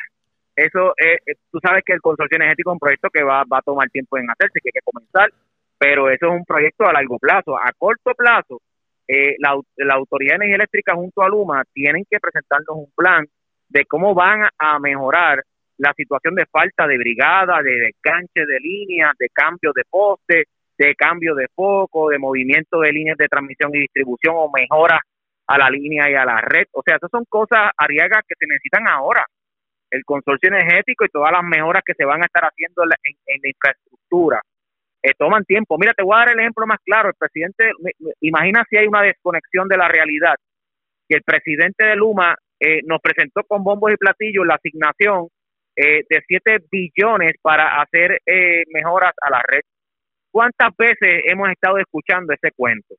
eso 0.56 0.94
eh, 0.98 1.18
eh, 1.26 1.36
tú 1.52 1.60
sabes 1.62 1.84
que 1.86 1.94
el 1.94 2.02
consorcio 2.02 2.36
energético 2.36 2.72
es 2.72 2.74
un 2.74 2.80
proyecto 2.80 3.10
que 3.10 3.24
va, 3.24 3.44
va 3.44 3.60
a 3.60 3.62
tomar 3.62 3.90
tiempo 3.90 4.18
en 4.18 4.30
hacerse, 4.30 4.60
que 4.62 4.70
hay 4.70 4.80
que 4.80 4.92
comenzar, 4.92 5.32
pero 5.78 6.10
eso 6.10 6.28
es 6.28 6.32
un 6.32 6.46
proyecto 6.46 6.86
a 6.86 6.94
largo 6.94 7.18
plazo. 7.18 7.58
A 7.58 7.72
corto 7.78 8.14
plazo, 8.14 8.62
eh, 9.08 9.36
la, 9.40 9.60
la 9.78 9.94
Autoridad 9.96 10.32
de 10.32 10.36
Energía 10.36 10.56
Eléctrica 10.56 10.96
junto 10.96 11.22
a 11.22 11.30
Luma 11.30 11.64
tienen 11.74 12.06
que 12.10 12.20
presentarnos 12.20 12.76
un 12.76 12.92
plan 12.96 13.26
de 13.70 13.86
cómo 13.86 14.14
van 14.14 14.48
a 14.58 14.80
mejorar 14.80 15.44
la 15.78 15.94
situación 15.94 16.36
de 16.36 16.46
falta 16.46 16.86
de 16.86 16.98
brigada, 16.98 17.62
de 17.62 17.72
desganche 17.72 18.46
de 18.46 18.60
líneas, 18.60 19.14
de 19.18 19.30
cambio 19.30 19.72
de 19.74 19.84
poste, 19.90 20.46
de 20.78 20.96
cambio 20.96 21.36
de 21.36 21.48
foco, 21.56 22.10
de 22.10 22.20
movimiento 22.20 22.80
de 22.82 22.92
líneas 22.92 23.18
de 23.18 23.28
transmisión 23.28 23.72
y 23.74 23.80
distribución 23.80 24.36
o 24.38 24.52
mejoras 24.52 25.00
a 25.48 25.58
la 25.58 25.70
línea 25.70 26.10
y 26.10 26.16
a 26.16 26.26
la 26.26 26.42
red. 26.42 26.68
O 26.74 26.82
sea, 26.86 26.98
esas 26.98 27.10
son 27.10 27.26
cosas, 27.28 27.72
Ariaga, 27.78 28.22
que 28.28 28.36
se 28.38 28.48
necesitan 28.48 28.88
ahora. 28.88 29.26
El 29.92 30.04
consorcio 30.06 30.50
energético 30.50 31.06
y 31.06 31.10
todas 31.10 31.32
las 31.32 31.44
mejoras 31.44 31.84
que 31.86 31.94
se 31.94 32.06
van 32.06 32.22
a 32.22 32.26
estar 32.26 32.44
haciendo 32.44 32.84
en, 32.84 33.42
la 33.42 33.50
infraestructura 33.50 34.42
eh, 35.02 35.12
toman 35.18 35.46
tiempo. 35.46 35.78
Mira, 35.78 35.94
te 35.94 36.04
voy 36.04 36.16
a 36.16 36.20
dar 36.20 36.30
el 36.30 36.40
ejemplo 36.40 36.66
más 36.68 36.80
claro. 36.86 37.10
El 37.10 37.16
presidente, 37.16 37.72
imagina 38.22 38.64
si 38.70 38.78
hay 38.78 38.88
una 38.88 39.02
desconexión 39.02 39.68
de 39.68 39.78
la 39.78 39.88
realidad, 39.88 40.36
que 41.08 41.16
el 41.16 41.24
presidente 41.24 41.86
de 41.86 41.96
Luma 41.96 42.36
eh, 42.60 42.82
nos 42.86 43.00
presentó 43.02 43.44
con 43.44 43.64
bombos 43.64 43.92
y 43.92 43.98
platillos 43.98 44.46
la 44.46 44.56
asignación 44.56 45.30
eh, 45.76 46.04
de 46.10 46.22
7 46.28 46.66
billones 46.70 47.36
para 47.42 47.82
hacer 47.82 48.20
eh, 48.26 48.64
mejoras 48.68 49.14
a 49.22 49.30
la 49.30 49.42
red. 49.48 49.62
¿Cuántas 50.30 50.76
veces 50.78 51.24
hemos 51.26 51.50
estado 51.50 51.78
escuchando 51.78 52.34
ese 52.34 52.52
cuento? 52.56 52.96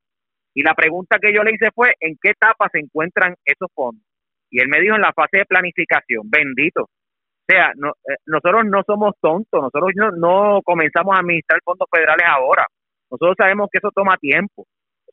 Y 0.54 0.62
la 0.62 0.74
pregunta 0.74 1.18
que 1.20 1.32
yo 1.32 1.42
le 1.44 1.52
hice 1.52 1.70
fue, 1.74 1.94
¿en 2.00 2.16
qué 2.20 2.30
etapa 2.30 2.68
se 2.72 2.80
encuentran 2.80 3.34
esos 3.44 3.68
fondos? 3.74 4.02
Y 4.50 4.60
él 4.60 4.68
me 4.68 4.80
dijo 4.80 4.96
en 4.96 5.02
la 5.02 5.12
fase 5.12 5.38
de 5.38 5.46
planificación, 5.46 6.28
bendito. 6.28 6.82
O 6.82 7.46
sea, 7.48 7.72
no, 7.76 7.90
eh, 8.08 8.16
nosotros 8.26 8.64
no 8.66 8.82
somos 8.86 9.14
tontos, 9.20 9.62
nosotros 9.62 9.90
no, 9.94 10.10
no 10.12 10.60
comenzamos 10.62 11.16
a 11.16 11.20
administrar 11.20 11.60
fondos 11.64 11.88
federales 11.90 12.26
ahora. 12.28 12.66
Nosotros 13.10 13.34
sabemos 13.38 13.68
que 13.72 13.78
eso 13.78 13.90
toma 13.94 14.16
tiempo. 14.18 14.66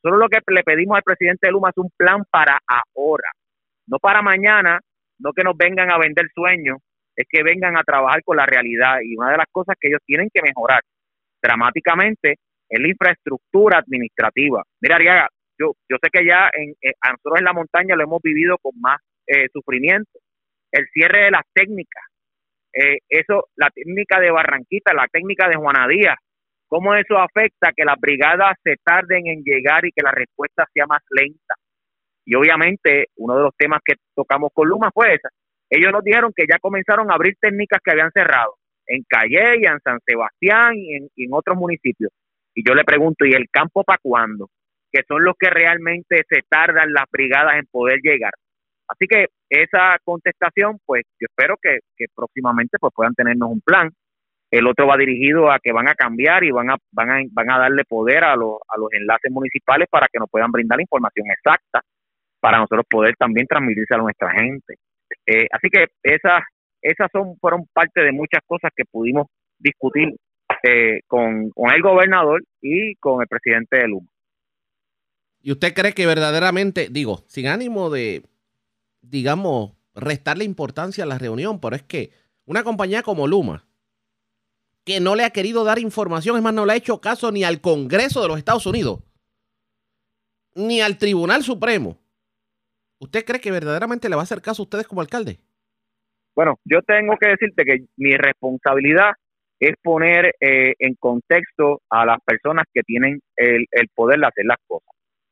Nosotros 0.03 0.19
lo 0.19 0.29
que 0.29 0.53
le 0.53 0.63
pedimos 0.63 0.97
al 0.97 1.03
presidente 1.03 1.51
Luma 1.51 1.69
es 1.69 1.77
un 1.77 1.89
plan 1.97 2.23
para 2.29 2.59
ahora, 2.67 3.31
no 3.87 3.97
para 3.97 4.21
mañana, 4.21 4.79
no 5.19 5.33
que 5.33 5.43
nos 5.43 5.57
vengan 5.57 5.89
a 5.89 5.97
vender 5.97 6.27
sueños, 6.33 6.77
es 7.15 7.25
que 7.27 7.41
vengan 7.41 7.75
a 7.77 7.83
trabajar 7.83 8.21
con 8.23 8.37
la 8.37 8.45
realidad. 8.45 8.99
Y 9.03 9.17
una 9.17 9.31
de 9.31 9.37
las 9.37 9.47
cosas 9.51 9.75
que 9.79 9.87
ellos 9.87 10.01
tienen 10.05 10.29
que 10.31 10.41
mejorar 10.43 10.81
dramáticamente 11.41 12.35
es 12.69 12.79
la 12.79 12.87
infraestructura 12.87 13.79
administrativa. 13.79 14.63
Mira, 14.81 14.97
Ariaga, 14.97 15.29
yo, 15.59 15.73
yo 15.89 15.97
sé 16.01 16.09
que 16.11 16.25
ya 16.25 16.49
en, 16.53 16.75
eh, 16.81 16.93
nosotros 17.09 17.39
en 17.39 17.45
la 17.45 17.53
montaña 17.53 17.95
lo 17.95 18.03
hemos 18.03 18.21
vivido 18.21 18.57
con 18.59 18.79
más 18.79 18.99
eh, 19.27 19.47
sufrimiento. 19.53 20.19
El 20.71 20.87
cierre 20.93 21.25
de 21.25 21.31
las 21.31 21.43
técnicas, 21.53 22.03
eh, 22.73 22.99
eso, 23.09 23.47
la 23.55 23.69
técnica 23.69 24.19
de 24.19 24.31
Barranquita, 24.31 24.93
la 24.93 25.07
técnica 25.11 25.47
de 25.47 25.55
Juana 25.55 25.87
Díaz, 25.87 26.17
cómo 26.67 26.95
eso 26.95 27.17
afecta 27.17 27.71
que 27.75 27.85
las 27.85 27.99
brigadas 27.99 28.55
se 28.63 28.75
tarden 28.83 29.27
en 29.27 29.43
llegar 29.43 29.85
y 29.85 29.91
que 29.91 30.03
la 30.03 30.11
respuesta 30.11 30.65
sea 30.73 30.85
más 30.85 31.01
lenta. 31.09 31.55
Y 32.25 32.35
obviamente 32.35 33.07
uno 33.15 33.37
de 33.37 33.43
los 33.43 33.55
temas 33.55 33.79
que 33.83 33.95
tocamos 34.13 34.51
con 34.53 34.67
Luma 34.67 34.91
fue 34.93 35.13
esa, 35.13 35.29
ellos 35.69 35.91
nos 35.91 36.03
dijeron 36.03 36.31
que 36.35 36.45
ya 36.49 36.59
comenzaron 36.59 37.11
a 37.11 37.15
abrir 37.15 37.35
técnicas 37.39 37.79
que 37.83 37.91
habían 37.91 38.11
cerrado 38.11 38.55
en 38.87 39.03
Calle 39.07 39.59
y 39.59 39.65
en 39.65 39.79
San 39.83 39.99
Sebastián 40.05 40.75
y 40.75 40.95
en, 40.95 41.29
otros 41.31 41.57
municipios. 41.57 42.11
Y 42.53 42.67
yo 42.67 42.73
le 42.73 42.85
pregunto, 42.85 43.25
¿y 43.25 43.33
el 43.33 43.49
campo 43.51 43.83
para 43.83 43.99
cuándo? 44.01 44.49
Que 44.91 45.03
son 45.07 45.23
los 45.23 45.35
que 45.37 45.49
realmente 45.49 46.23
se 46.29 46.41
tardan 46.49 46.93
las 46.93 47.05
brigadas 47.11 47.55
en 47.55 47.65
poder 47.65 47.99
llegar. 48.01 48.31
Así 48.87 49.05
que 49.07 49.27
esa 49.49 49.97
contestación, 50.03 50.79
pues 50.85 51.03
yo 51.19 51.27
espero 51.29 51.55
que, 51.61 51.79
próximamente 52.15 52.77
pues 52.79 52.93
puedan 52.95 53.13
tenernos 53.13 53.49
un 53.49 53.61
plan. 53.61 53.91
El 54.49 54.65
otro 54.65 54.87
va 54.87 54.95
dirigido 54.95 55.51
a 55.51 55.59
que 55.59 55.73
van 55.73 55.89
a 55.89 55.95
cambiar 55.95 56.43
y 56.43 56.51
van 56.51 56.69
a, 56.69 56.77
van 56.91 57.11
a, 57.11 57.21
van 57.31 57.51
a 57.51 57.59
darle 57.59 57.83
poder 57.83 58.23
a 58.23 58.35
los, 58.35 58.59
a 58.67 58.77
los 58.77 58.91
enlaces 58.93 59.29
municipales 59.29 59.87
para 59.91 60.07
que 60.11 60.19
nos 60.19 60.29
puedan 60.29 60.51
brindar 60.51 60.77
la 60.77 60.83
información 60.83 61.27
exacta 61.29 61.81
para 62.39 62.59
nosotros 62.59 62.85
poder 62.89 63.15
también 63.17 63.45
transmitirse 63.47 63.93
a 63.93 63.97
nuestra 63.97 64.31
gente. 64.31 64.75
Eh, 65.25 65.47
así 65.51 65.69
que 65.69 65.87
esas, 66.03 66.43
esas 66.81 67.09
son, 67.11 67.37
fueron 67.39 67.65
parte 67.73 68.01
de 68.01 68.11
muchas 68.11 68.41
cosas 68.45 68.71
que 68.75 68.85
pudimos 68.85 69.27
discutir 69.59 70.15
eh, 70.63 71.01
con, 71.07 71.51
el 71.73 71.81
gobernador 71.81 72.43
y 72.61 72.95
con 72.95 73.21
el 73.21 73.27
presidente 73.27 73.77
de 73.77 73.87
Luma. 73.87 74.07
¿Y 75.41 75.51
usted 75.51 75.73
cree 75.73 75.93
que 75.93 76.05
verdaderamente, 76.05 76.87
digo, 76.89 77.23
sin 77.27 77.47
ánimo 77.47 77.89
de, 77.89 78.23
digamos, 79.09 79.73
restarle 79.95 80.43
importancia 80.43 81.03
a 81.03 81.07
la 81.07 81.17
reunión, 81.17 81.59
pero 81.59 81.75
es 81.75 81.83
que 81.83 82.11
una 82.45 82.63
compañía 82.63 83.03
como 83.03 83.27
Luma, 83.27 83.65
que 84.85 84.99
no 84.99 85.15
le 85.15 85.25
ha 85.25 85.31
querido 85.31 85.63
dar 85.63 85.79
información, 85.79 86.37
es 86.37 86.43
más, 86.43 86.53
no 86.53 86.65
le 86.65 86.73
ha 86.73 86.77
hecho 86.77 87.01
caso 87.01 87.31
ni 87.31 87.43
al 87.43 87.61
Congreso 87.61 88.21
de 88.21 88.27
los 88.27 88.37
Estados 88.37 88.65
Unidos, 88.65 89.01
ni 90.55 90.81
al 90.81 90.97
Tribunal 90.97 91.43
Supremo, 91.43 91.99
¿Usted 92.99 93.25
cree 93.25 93.39
que 93.39 93.51
verdaderamente 93.51 94.09
le 94.09 94.15
va 94.15 94.21
a 94.21 94.23
hacer 94.23 94.41
caso 94.41 94.63
a 94.63 94.65
ustedes 94.65 94.87
como 94.87 95.01
alcalde? 95.01 95.39
Bueno, 96.35 96.59
yo 96.65 96.81
tengo 96.81 97.15
que 97.17 97.29
decirte 97.29 97.63
que 97.63 97.85
mi 97.95 98.15
responsabilidad 98.15 99.11
es 99.59 99.75
poner 99.81 100.35
eh, 100.39 100.73
en 100.79 100.95
contexto 100.95 101.81
a 101.89 102.05
las 102.05 102.19
personas 102.23 102.65
que 102.73 102.81
tienen 102.83 103.19
el, 103.35 103.65
poder 103.95 104.19
de 104.19 104.27
hacer 104.27 104.45
las 104.45 104.57
cosas. 104.67 104.89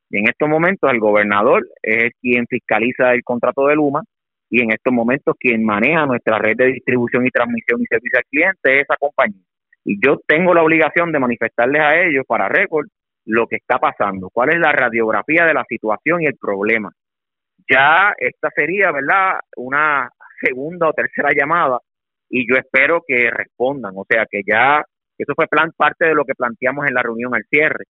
Y 0.09 0.19
en 0.19 0.27
estos 0.27 0.47
momentos 0.47 0.91
el 0.91 0.99
gobernador 0.99 1.67
es 1.81 2.13
quien 2.21 2.45
fiscaliza 2.47 3.13
el 3.13 3.23
contrato 3.23 3.67
de 3.67 3.75
Luma 3.75 4.03
y 4.49 4.61
en 4.61 4.71
estos 4.71 4.93
momentos 4.93 5.35
quien 5.39 5.65
maneja 5.65 6.05
nuestra 6.05 6.37
red 6.37 6.55
de 6.55 6.67
distribución 6.67 7.25
y 7.25 7.31
transmisión 7.31 7.81
y 7.81 7.85
servicio 7.85 8.19
al 8.19 8.25
cliente 8.25 8.77
es 8.77 8.83
esa 8.83 8.95
compañía. 8.97 9.41
Y 9.83 9.99
yo 10.03 10.19
tengo 10.27 10.53
la 10.53 10.63
obligación 10.63 11.11
de 11.11 11.19
manifestarles 11.19 11.81
a 11.81 11.99
ellos 11.99 12.23
para 12.27 12.49
récord 12.49 12.87
lo 13.25 13.47
que 13.47 13.55
está 13.55 13.79
pasando, 13.79 14.29
cuál 14.31 14.49
es 14.49 14.59
la 14.59 14.71
radiografía 14.71 15.45
de 15.45 15.53
la 15.53 15.65
situación 15.67 16.21
y 16.21 16.27
el 16.27 16.35
problema 16.39 16.91
ya 17.69 18.13
esta 18.17 18.49
sería, 18.55 18.91
¿verdad?, 18.91 19.39
una 19.57 20.09
segunda 20.41 20.89
o 20.89 20.93
tercera 20.93 21.30
llamada 21.36 21.80
y 22.30 22.47
yo 22.49 22.57
espero 22.57 23.01
que 23.07 23.30
respondan, 23.32 23.93
o 23.95 24.05
sea, 24.07 24.25
que 24.30 24.41
ya 24.45 24.84
eso 25.17 25.34
fue 25.36 25.47
plan 25.47 25.71
parte 25.75 26.05
de 26.05 26.15
lo 26.15 26.25
que 26.25 26.36
planteamos 26.36 26.88
en 26.88 26.93
la 26.93 27.01
reunión 27.01 27.34
al 27.34 27.45
cierre, 27.49 27.86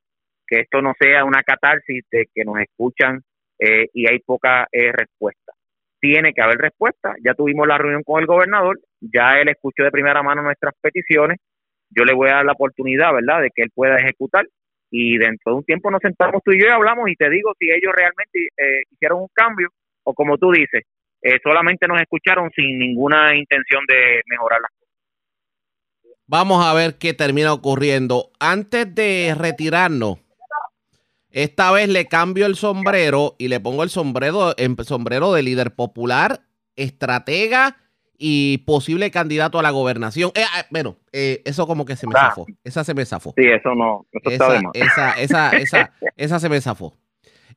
que 0.47 0.59
esto 0.61 0.81
no 0.81 0.93
sea 0.99 1.23
una 1.23 1.43
catarsis 1.43 2.03
de 2.11 2.27
que 2.33 2.43
nos 2.43 2.59
escuchan 2.59 3.21
eh, 3.59 3.87
y 3.93 4.07
hay 4.07 4.19
poca 4.19 4.67
eh, 4.71 4.91
respuesta. 4.91 5.53
Tiene 5.99 6.33
que 6.33 6.41
haber 6.41 6.57
respuesta. 6.57 7.15
Ya 7.23 7.33
tuvimos 7.33 7.67
la 7.67 7.77
reunión 7.77 8.03
con 8.03 8.21
el 8.21 8.27
gobernador, 8.27 8.79
ya 8.99 9.39
él 9.39 9.49
escuchó 9.49 9.83
de 9.83 9.91
primera 9.91 10.21
mano 10.23 10.41
nuestras 10.41 10.73
peticiones. 10.81 11.39
Yo 11.89 12.03
le 12.03 12.13
voy 12.13 12.29
a 12.29 12.35
dar 12.35 12.45
la 12.45 12.53
oportunidad, 12.53 13.13
¿verdad?, 13.13 13.41
de 13.41 13.51
que 13.53 13.63
él 13.63 13.71
pueda 13.73 13.97
ejecutar 13.97 14.45
y 14.91 15.17
dentro 15.17 15.51
de 15.51 15.57
un 15.57 15.63
tiempo 15.63 15.91
nos 15.91 16.01
sentamos 16.01 16.41
tú 16.43 16.51
y 16.51 16.61
yo 16.61 16.67
y 16.67 16.69
hablamos 16.69 17.09
y 17.09 17.15
te 17.15 17.29
digo 17.29 17.51
si 17.59 17.65
ellos 17.65 17.93
realmente 17.93 18.47
eh, 18.55 18.83
hicieron 18.91 19.21
un 19.21 19.27
cambio 19.33 19.69
o 20.03 20.13
como 20.13 20.37
tú 20.37 20.51
dices, 20.51 20.83
eh, 21.21 21.39
solamente 21.43 21.87
nos 21.87 21.99
escucharon 21.99 22.51
sin 22.55 22.77
ninguna 22.77 23.35
intención 23.35 23.83
de 23.87 24.21
mejorar 24.27 24.61
las 24.61 24.69
cosas. 24.71 24.85
Vamos 26.27 26.65
a 26.65 26.73
ver 26.73 26.97
qué 26.99 27.13
termina 27.13 27.51
ocurriendo. 27.53 28.31
Antes 28.39 28.93
de 28.93 29.35
retirarnos, 29.37 30.19
esta 31.35 31.69
vez 31.71 31.89
le 31.89 32.05
cambio 32.05 32.45
el 32.45 32.55
sombrero 32.55 33.35
y 33.37 33.49
le 33.49 33.59
pongo 33.59 33.83
el 33.83 33.89
sombrero, 33.89 34.55
el 34.55 34.77
sombrero 34.85 35.33
de 35.33 35.43
líder 35.43 35.75
popular, 35.75 36.39
estratega 36.77 37.75
y 38.17 38.59
posible 38.59 39.11
candidato 39.11 39.59
a 39.59 39.61
la 39.61 39.71
gobernación. 39.71 40.31
Eh, 40.33 40.43
ah, 40.49 40.65
bueno, 40.71 40.95
eh, 41.11 41.41
eso 41.43 41.67
como 41.67 41.83
que 41.83 41.97
se 41.97 42.07
me 42.07 42.13
Ah. 42.15 42.29
zafó. 42.29 42.45
Esa 42.63 42.85
se 42.85 42.93
me 42.93 43.05
zafó. 43.05 43.33
Sí, 43.35 43.43
eso 43.45 43.75
no, 43.75 44.05
eso 44.13 44.29
Esa, 44.31 45.11
esa, 45.11 45.11
esa, 45.19 45.49
esa, 45.57 45.91
esa 46.15 46.39
se 46.39 46.47
me 46.47 46.61
zafó. 46.61 46.95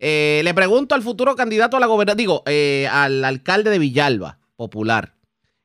Eh, 0.00 0.40
le 0.42 0.54
pregunto 0.54 0.96
al 0.96 1.02
futuro 1.02 1.36
candidato 1.36 1.76
a 1.76 1.80
la 1.80 1.86
gobernación, 1.86 2.18
digo, 2.18 2.42
al 2.90 3.24
alcalde 3.24 3.70
de 3.70 3.78
Villalba, 3.78 4.40
popular, 4.56 5.14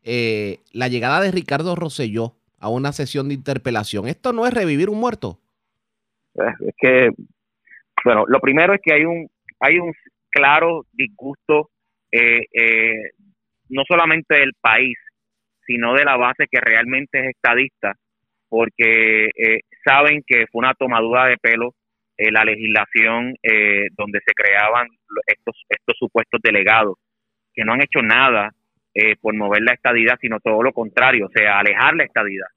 la 0.03 0.87
llegada 0.87 1.19
de 1.19 1.31
Ricardo 1.31 1.75
Rosselló 1.75 2.35
a 2.59 2.69
una 2.69 2.93
sesión 2.93 3.27
de 3.29 3.33
interpelación. 3.33 4.07
¿Esto 4.07 4.33
no 4.33 4.45
es 4.45 4.53
revivir 4.53 4.91
un 4.91 4.99
muerto? 4.99 5.39
Es 6.35 6.75
que, 6.77 7.09
bueno, 8.03 8.25
lo 8.27 8.39
primero 8.39 8.73
es 8.73 8.81
que 8.81 8.93
hay 8.93 9.05
un, 9.05 9.29
hay 9.59 9.79
un 9.79 9.93
claro 10.29 10.85
disgusto, 10.91 11.69
eh, 12.11 12.45
eh, 12.53 13.11
no 13.69 13.83
solamente 13.87 14.35
del 14.35 14.53
país, 14.59 14.97
sino 15.65 15.93
de 15.93 16.05
la 16.05 16.17
base 16.17 16.47
que 16.51 16.59
realmente 16.59 17.19
es 17.19 17.35
estadista, 17.35 17.93
porque 18.49 19.29
eh, 19.35 19.61
saben 19.83 20.21
que 20.25 20.45
fue 20.51 20.59
una 20.59 20.73
tomadura 20.73 21.25
de 21.25 21.37
pelo 21.37 21.73
eh, 22.17 22.31
la 22.31 22.43
legislación 22.43 23.35
eh, 23.41 23.87
donde 23.97 24.19
se 24.25 24.33
creaban 24.33 24.87
estos, 25.25 25.55
estos 25.69 25.97
supuestos 25.97 26.39
delegados, 26.43 26.97
que 27.53 27.63
no 27.63 27.73
han 27.73 27.81
hecho 27.81 28.01
nada 28.01 28.51
eh, 28.93 29.15
por 29.19 29.35
mover 29.35 29.63
la 29.63 29.73
estadidad, 29.73 30.17
sino 30.21 30.39
todo 30.39 30.61
lo 30.61 30.71
contrario, 30.73 31.27
o 31.27 31.29
sea, 31.29 31.59
alejar 31.59 31.95
la 31.95 32.03
estadidad 32.03 32.47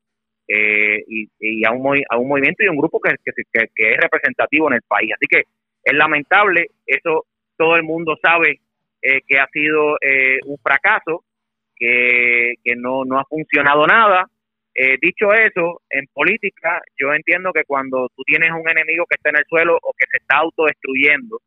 eh, 0.48 1.02
y, 1.08 1.28
y 1.40 1.64
a, 1.64 1.72
un 1.72 2.02
a 2.08 2.16
un 2.18 2.28
movimiento 2.28 2.64
y 2.64 2.68
un 2.68 2.76
grupo 2.76 3.00
que, 3.00 3.14
que, 3.24 3.32
que- 3.74 3.90
es 3.92 3.96
representativo 3.98 4.68
en 4.68 4.74
el 4.74 4.82
país. 4.82 5.12
Así 5.14 5.26
que 5.28 5.42
es 5.84 5.94
lamentable, 5.94 6.68
eso 6.86 7.26
todo 7.56 7.76
el 7.76 7.82
mundo 7.82 8.16
sabe 8.22 8.60
eh, 9.02 9.20
que 9.26 9.38
ha 9.38 9.46
sido 9.48 9.96
eh, 10.00 10.38
un 10.46 10.58
fracaso, 10.58 11.24
que, 11.76 12.54
que 12.64 12.74
no, 12.76 13.04
no 13.04 13.18
ha 13.18 13.24
funcionado 13.24 13.86
nada. 13.86 14.26
Eh, 14.74 14.98
dicho 15.00 15.32
eso, 15.32 15.80
en 15.88 16.06
política 16.12 16.82
yo 16.98 17.12
entiendo 17.14 17.50
que 17.52 17.64
cuando 17.64 18.08
tú 18.14 18.22
tienes 18.24 18.50
un 18.50 18.68
enemigo 18.68 19.06
que 19.08 19.14
está 19.16 19.30
en 19.30 19.36
el 19.38 19.44
suelo 19.48 19.78
o 19.82 19.92
que 19.98 20.04
se 20.10 20.18
está 20.18 20.36
autodestruyendo, 20.38 21.40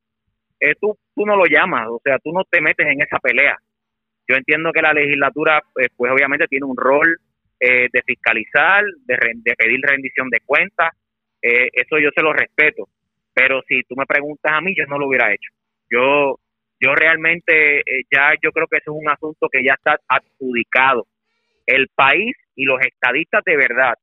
eh, 0.59 0.73
tú, 0.81 0.97
tú 1.15 1.25
no 1.25 1.35
lo 1.35 1.45
llamas, 1.45 1.87
o 1.89 2.01
sea, 2.03 2.17
tú 2.19 2.31
no 2.33 2.43
te 2.45 2.59
metes 2.61 2.87
en 2.87 3.01
esa 3.01 3.19
pelea. 3.19 3.57
Yo 4.27 4.35
entiendo 4.35 4.71
que 4.71 4.81
la 4.81 4.93
legislatura, 4.93 5.61
pues 5.73 5.89
obviamente 6.11 6.47
tiene 6.47 6.65
un 6.65 6.77
rol 6.77 7.19
eh, 7.59 7.87
de 7.91 8.01
fiscalizar, 8.03 8.83
de, 9.05 9.55
pedir 9.57 9.81
rendición 9.81 10.29
de 10.29 10.39
cuentas, 10.45 10.91
eh, 11.41 11.69
eso 11.73 11.97
yo 11.99 12.09
se 12.15 12.21
lo 12.21 12.33
respeto. 12.33 12.87
Pero 13.33 13.61
si 13.67 13.83
tú 13.83 13.95
me 13.95 14.05
preguntas 14.05 14.51
a 14.53 14.61
mí, 14.61 14.73
yo 14.75 14.85
no 14.85 14.97
lo 14.97 15.07
hubiera 15.07 15.31
hecho. 15.31 15.51
Yo, 15.89 16.39
yo 16.79 16.95
realmente 16.95 17.79
eh, 17.79 18.03
ya 18.11 18.33
yo 18.41 18.51
creo 18.51 18.67
que 18.67 18.77
eso 18.77 18.91
es 18.91 19.01
un 19.01 19.09
asunto 19.09 19.47
que 19.51 19.63
ya 19.63 19.73
está 19.73 19.99
adjudicado. 20.07 21.05
El 21.65 21.87
país 21.93 22.35
y 22.55 22.65
los 22.65 22.79
estadistas 22.81 23.43
de 23.45 23.55
verdad 23.55 23.93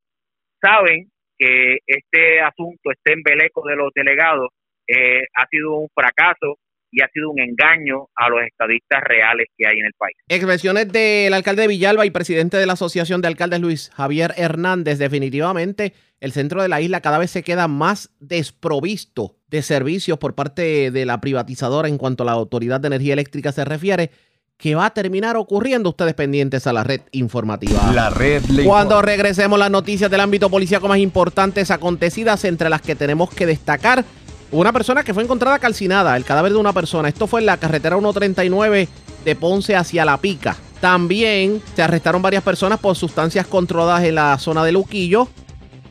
saben 0.61 1.11
que 1.39 1.79
este 1.87 2.41
asunto, 2.41 2.91
este 2.91 3.13
embeleco 3.13 3.67
de 3.67 3.77
los 3.77 3.93
delegados, 3.95 4.51
eh, 4.87 5.23
ha 5.35 5.47
sido 5.49 5.77
un 5.77 5.89
fracaso 5.95 6.59
y 6.97 7.03
ha 7.03 7.09
sido 7.13 7.31
un 7.31 7.39
engaño 7.39 8.09
a 8.17 8.31
los 8.31 8.41
estadistas 8.41 9.03
reales 9.05 9.49
que 9.55 9.69
hay 9.69 9.79
en 9.79 9.85
el 9.85 9.93
país. 9.99 10.17
Expresiones 10.29 10.91
del 10.91 11.35
alcalde 11.35 11.63
de 11.63 11.69
Villalba 11.69 12.07
y 12.07 12.11
presidente 12.11 12.57
de 12.57 12.65
la 12.65 12.73
Asociación 12.73 13.21
de 13.21 13.29
Alcaldes 13.29 13.61
Luis 13.61 13.91
Javier 13.95 14.33
Hernández. 14.39 14.99
Definitivamente 14.99 15.93
el 16.21 16.33
centro 16.33 16.63
de 16.63 16.69
la 16.69 16.81
isla 16.81 17.03
cada 17.03 17.19
vez 17.19 17.31
se 17.31 17.43
queda 17.43 17.69
más 17.69 18.09
desprovisto 18.19 19.37
de 19.49 19.61
servicios 19.61 20.17
por 20.19 20.35
parte 20.35 20.91
de 20.91 21.05
la 21.05 21.21
privatizadora 21.21 21.89
en 21.89 21.99
cuanto 21.99 22.23
a 22.23 22.27
la 22.27 22.33
Autoridad 22.33 22.81
de 22.81 22.87
Energía 22.87 23.13
Eléctrica 23.13 23.53
se 23.53 23.67
refiere, 23.67 24.11
que 24.57 24.75
va 24.75 24.87
a 24.87 24.95
terminar 24.95 25.37
ocurriendo 25.37 25.91
ustedes 25.91 26.15
pendientes 26.15 26.67
a 26.67 26.73
la 26.73 26.83
red 26.83 27.03
informativa. 27.13 27.93
La 27.93 28.09
red 28.09 28.43
le 28.45 28.65
Cuando 28.65 28.95
informa. 28.95 29.03
regresemos 29.03 29.59
las 29.59 29.71
noticias 29.71 30.11
del 30.11 30.21
ámbito 30.21 30.49
policíaco 30.49 30.89
más 30.89 30.97
importantes 30.97 31.71
acontecidas, 31.71 32.43
entre 32.47 32.71
las 32.71 32.81
que 32.81 32.95
tenemos 32.95 33.29
que 33.29 33.45
destacar, 33.45 34.07
una 34.51 34.73
persona 34.73 35.03
que 35.03 35.15
fue 35.15 35.23
encontrada 35.23 35.59
calcinada, 35.59 36.17
el 36.17 36.25
cadáver 36.25 36.53
de 36.53 36.59
una 36.59 36.73
persona. 36.73 37.09
Esto 37.09 37.27
fue 37.27 37.41
en 37.41 37.47
la 37.47 37.57
carretera 37.57 37.97
139 37.97 38.89
de 39.25 39.37
Ponce 39.37 39.77
hacia 39.77 40.05
La 40.05 40.19
Pica. 40.19 40.57
También 40.81 41.63
se 41.75 41.83
arrestaron 41.83 42.23
varias 42.23 42.43
personas 42.43 42.79
por 42.79 42.97
sustancias 42.97 43.47
controladas 43.47 44.05
en 44.05 44.15
la 44.15 44.39
zona 44.39 44.65
de 44.65 44.73
Luquillo. 44.73 45.29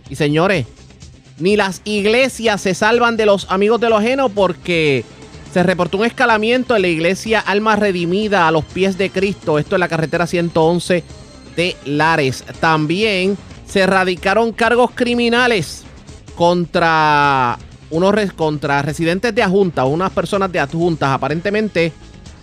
Y 0.09 0.15
señores, 0.15 0.65
ni 1.37 1.55
las 1.57 1.81
iglesias 1.83 2.61
se 2.61 2.73
salvan 2.73 3.17
de 3.17 3.25
los 3.25 3.49
amigos 3.49 3.81
de 3.81 3.89
lo 3.89 3.97
ajeno 3.97 4.29
porque 4.29 5.03
se 5.51 5.63
reportó 5.63 5.97
un 5.97 6.05
escalamiento 6.05 6.75
en 6.75 6.83
la 6.83 6.87
iglesia 6.87 7.39
Alma 7.39 7.75
Redimida 7.75 8.47
a 8.47 8.51
los 8.51 8.63
pies 8.63 8.97
de 8.97 9.09
Cristo. 9.09 9.59
Esto 9.59 9.75
en 9.75 9.81
la 9.81 9.87
carretera 9.87 10.27
111 10.27 11.03
de 11.55 11.75
Lares. 11.85 12.43
También 12.59 13.37
se 13.67 13.85
radicaron 13.87 14.53
cargos 14.53 14.91
criminales 14.91 15.83
contra 16.35 17.57
unos 17.95 18.33
contra 18.33 18.81
residentes 18.81 19.33
de 19.33 19.41
adjunta, 19.41 19.85
unas 19.85 20.11
personas 20.11 20.51
de 20.51 20.59
adjuntas 20.59 21.09
aparentemente 21.09 21.91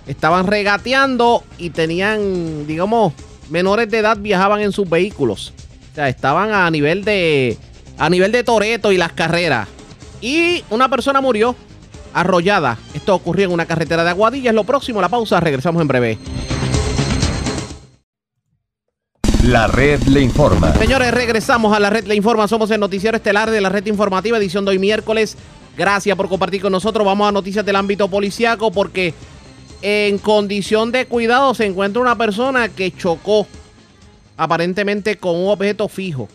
estaban 0.06 0.46
regateando 0.46 1.44
y 1.58 1.70
tenían, 1.70 2.66
digamos, 2.66 3.12
menores 3.50 3.90
de 3.90 3.98
edad 3.98 4.16
viajaban 4.18 4.60
en 4.62 4.72
sus 4.72 4.88
vehículos. 4.88 5.52
O 5.92 5.94
sea, 5.94 6.08
estaban 6.08 6.52
a 6.52 6.70
nivel 6.70 7.04
de 7.04 7.58
a 7.98 8.08
nivel 8.08 8.32
de 8.32 8.42
Toreto 8.42 8.92
y 8.92 8.96
las 8.96 9.12
carreras. 9.12 9.68
Y 10.20 10.64
una 10.70 10.88
persona 10.88 11.20
murió 11.20 11.54
arrollada. 12.14 12.78
Esto 12.94 13.14
ocurrió 13.14 13.46
en 13.46 13.52
una 13.52 13.66
carretera 13.66 14.04
de 14.04 14.10
Aguadilla. 14.10 14.50
Es 14.50 14.56
lo 14.56 14.64
próximo, 14.64 15.00
la 15.00 15.08
pausa. 15.08 15.40
Regresamos 15.40 15.82
en 15.82 15.88
breve. 15.88 16.18
La 19.42 19.66
red 19.66 20.00
le 20.04 20.20
informa. 20.20 20.72
Señores, 20.74 21.12
regresamos 21.12 21.76
a 21.76 21.80
la 21.80 21.90
red 21.90 22.06
Le 22.06 22.14
Informa. 22.14 22.46
Somos 22.46 22.70
el 22.70 22.78
noticiero 22.78 23.16
estelar 23.16 23.50
de 23.50 23.60
la 23.60 23.70
red 23.70 23.84
informativa, 23.86 24.38
edición 24.38 24.64
de 24.64 24.70
hoy 24.70 24.78
miércoles. 24.78 25.36
Gracias 25.76 26.16
por 26.16 26.28
compartir 26.28 26.62
con 26.62 26.70
nosotros. 26.70 27.04
Vamos 27.04 27.28
a 27.28 27.32
noticias 27.32 27.66
del 27.66 27.74
ámbito 27.74 28.06
policiaco 28.06 28.70
porque 28.70 29.14
en 29.82 30.18
condición 30.18 30.92
de 30.92 31.06
cuidado 31.06 31.54
se 31.54 31.66
encuentra 31.66 32.00
una 32.00 32.16
persona 32.16 32.68
que 32.68 32.92
chocó 32.96 33.48
aparentemente 34.36 35.16
con 35.16 35.34
un 35.34 35.48
objeto 35.48 35.88
fijo. 35.88 36.28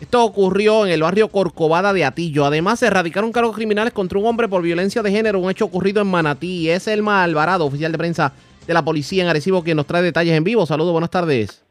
Esto 0.00 0.24
ocurrió 0.24 0.84
en 0.84 0.90
el 0.90 1.02
barrio 1.02 1.28
Corcovada 1.28 1.92
de 1.92 2.04
Atillo. 2.04 2.44
Además, 2.44 2.80
se 2.80 2.88
erradicaron 2.88 3.30
cargos 3.30 3.54
criminales 3.54 3.92
contra 3.92 4.18
un 4.18 4.26
hombre 4.26 4.48
por 4.48 4.60
violencia 4.62 5.04
de 5.04 5.12
género, 5.12 5.38
un 5.38 5.52
hecho 5.52 5.66
ocurrido 5.66 6.02
en 6.02 6.08
Manatí. 6.08 6.68
Es 6.68 6.88
Elma 6.88 7.22
Alvarado, 7.22 7.64
oficial 7.64 7.92
de 7.92 7.98
prensa 7.98 8.32
de 8.66 8.74
la 8.74 8.84
policía 8.84 9.22
en 9.22 9.28
Arecibo, 9.28 9.62
quien 9.62 9.76
nos 9.76 9.86
trae 9.86 10.02
detalles 10.02 10.36
en 10.36 10.42
vivo. 10.42 10.66
Saludos, 10.66 10.90
buenas 10.90 11.10
tardes. 11.10 11.69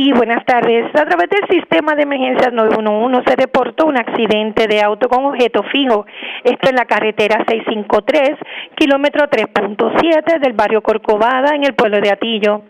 Sí, 0.00 0.12
buenas 0.12 0.42
tardes. 0.46 0.86
A 0.94 1.04
través 1.04 1.28
del 1.28 1.60
sistema 1.60 1.94
de 1.94 2.04
emergencias 2.04 2.54
911 2.54 3.22
se 3.26 3.36
reportó 3.36 3.84
un 3.84 3.98
accidente 3.98 4.66
de 4.66 4.80
auto 4.80 5.10
con 5.10 5.26
objeto 5.26 5.62
fijo. 5.64 6.06
Esto 6.42 6.70
en 6.70 6.76
la 6.76 6.86
carretera 6.86 7.44
653, 7.46 8.30
kilómetro 8.76 9.26
3.7 9.26 10.40
del 10.40 10.54
barrio 10.54 10.80
Corcovada, 10.80 11.54
en 11.54 11.64
el 11.64 11.74
pueblo 11.74 12.00
de 12.00 12.12
Atillo. 12.12 12.62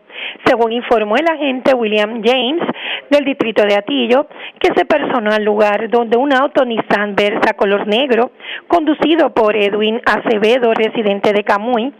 Según 0.45 0.73
informó 0.73 1.15
el 1.15 1.29
agente 1.29 1.73
William 1.73 2.21
James 2.21 2.67
del 3.11 3.25
distrito 3.25 3.65
de 3.65 3.77
Atillo, 3.77 4.27
que 4.59 4.75
se 4.75 4.85
personó 4.85 5.31
al 5.31 5.45
lugar 5.45 5.89
donde 5.89 6.17
un 6.17 6.33
auto 6.33 6.65
Nissan 6.65 7.15
Versa 7.15 7.53
color 7.57 7.87
negro, 7.87 8.33
conducido 8.67 9.33
por 9.33 9.55
Edwin 9.55 10.01
Acevedo, 10.05 10.75
residente 10.75 11.33
de 11.33 11.45
Camuy, 11.45 11.93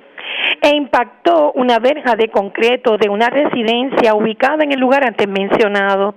e 0.63 0.77
impactó 0.77 1.53
una 1.53 1.79
verja 1.79 2.17
de 2.17 2.29
concreto 2.29 2.97
de 2.99 3.09
una 3.09 3.29
residencia 3.29 4.15
ubicada 4.15 4.65
en 4.65 4.73
el 4.73 4.81
lugar 4.81 5.05
antes 5.05 5.29
mencionado, 5.29 6.15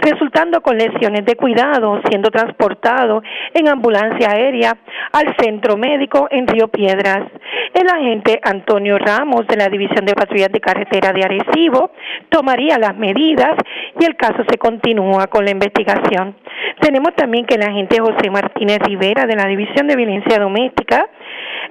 resultando 0.00 0.60
con 0.60 0.76
lesiones 0.76 1.24
de 1.24 1.36
cuidado, 1.36 2.00
siendo 2.08 2.30
transportado 2.30 3.22
en 3.54 3.68
ambulancia 3.68 4.30
aérea 4.30 4.76
al 5.12 5.34
centro 5.38 5.76
médico 5.76 6.28
en 6.30 6.46
Río 6.46 6.68
Piedras. 6.68 7.30
El 7.74 7.88
agente 7.88 8.40
Antonio 8.42 8.98
Ramos 8.98 9.46
de 9.46 9.56
la 9.56 9.68
División 9.68 10.04
de 10.04 10.14
Patrullas 10.14 10.50
de 10.50 10.60
Carretera 10.60 11.12
de 11.12 11.22
Arecibo 11.22 11.90
tomaría 12.28 12.78
las 12.78 12.96
medidas 12.96 13.54
y 13.98 14.04
el 14.04 14.16
caso 14.16 14.44
se 14.48 14.58
continúa 14.58 15.26
con 15.26 15.44
la 15.44 15.50
investigación. 15.50 16.36
Tenemos 16.80 17.14
también 17.14 17.44
que 17.46 17.56
el 17.56 17.62
agente 17.62 18.00
José 18.00 18.30
Martínez 18.30 18.78
Rivera 18.80 19.26
de 19.26 19.36
la 19.36 19.46
División 19.46 19.86
de 19.88 19.96
Violencia 19.96 20.38
Doméstica 20.38 21.08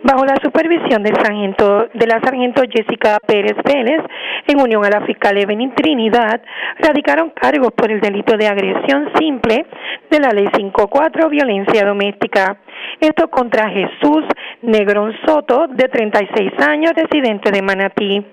bajo 0.06 0.24
la 0.24 0.36
supervisión 0.41 1.01
del 1.01 1.16
sargento, 1.16 1.88
de 1.91 2.06
la 2.06 2.20
sargento 2.22 2.62
Jessica 2.70 3.18
Pérez 3.26 3.58
Vélez, 3.64 4.01
en 4.47 4.62
unión 4.62 4.86
a 4.86 4.89
la 4.89 5.01
fiscal 5.01 5.36
Evelyn 5.36 5.74
Trinidad, 5.74 6.41
radicaron 6.80 7.32
cargos 7.32 7.72
por 7.74 7.91
el 7.91 7.99
delito 7.99 8.38
de 8.38 8.47
agresión 8.47 9.10
simple 9.20 9.66
de 10.12 10.20
la 10.20 10.30
ley 10.30 10.47
54, 10.56 11.28
violencia 11.30 11.86
doméstica. 11.86 12.58
Esto 12.99 13.30
contra 13.30 13.68
Jesús 13.70 14.24
Negrón 14.62 15.16
Soto, 15.26 15.68
de 15.70 15.89
36 15.89 16.51
años, 16.60 16.93
residente 16.95 17.51
de 17.51 17.62
Manatí. 17.64 18.26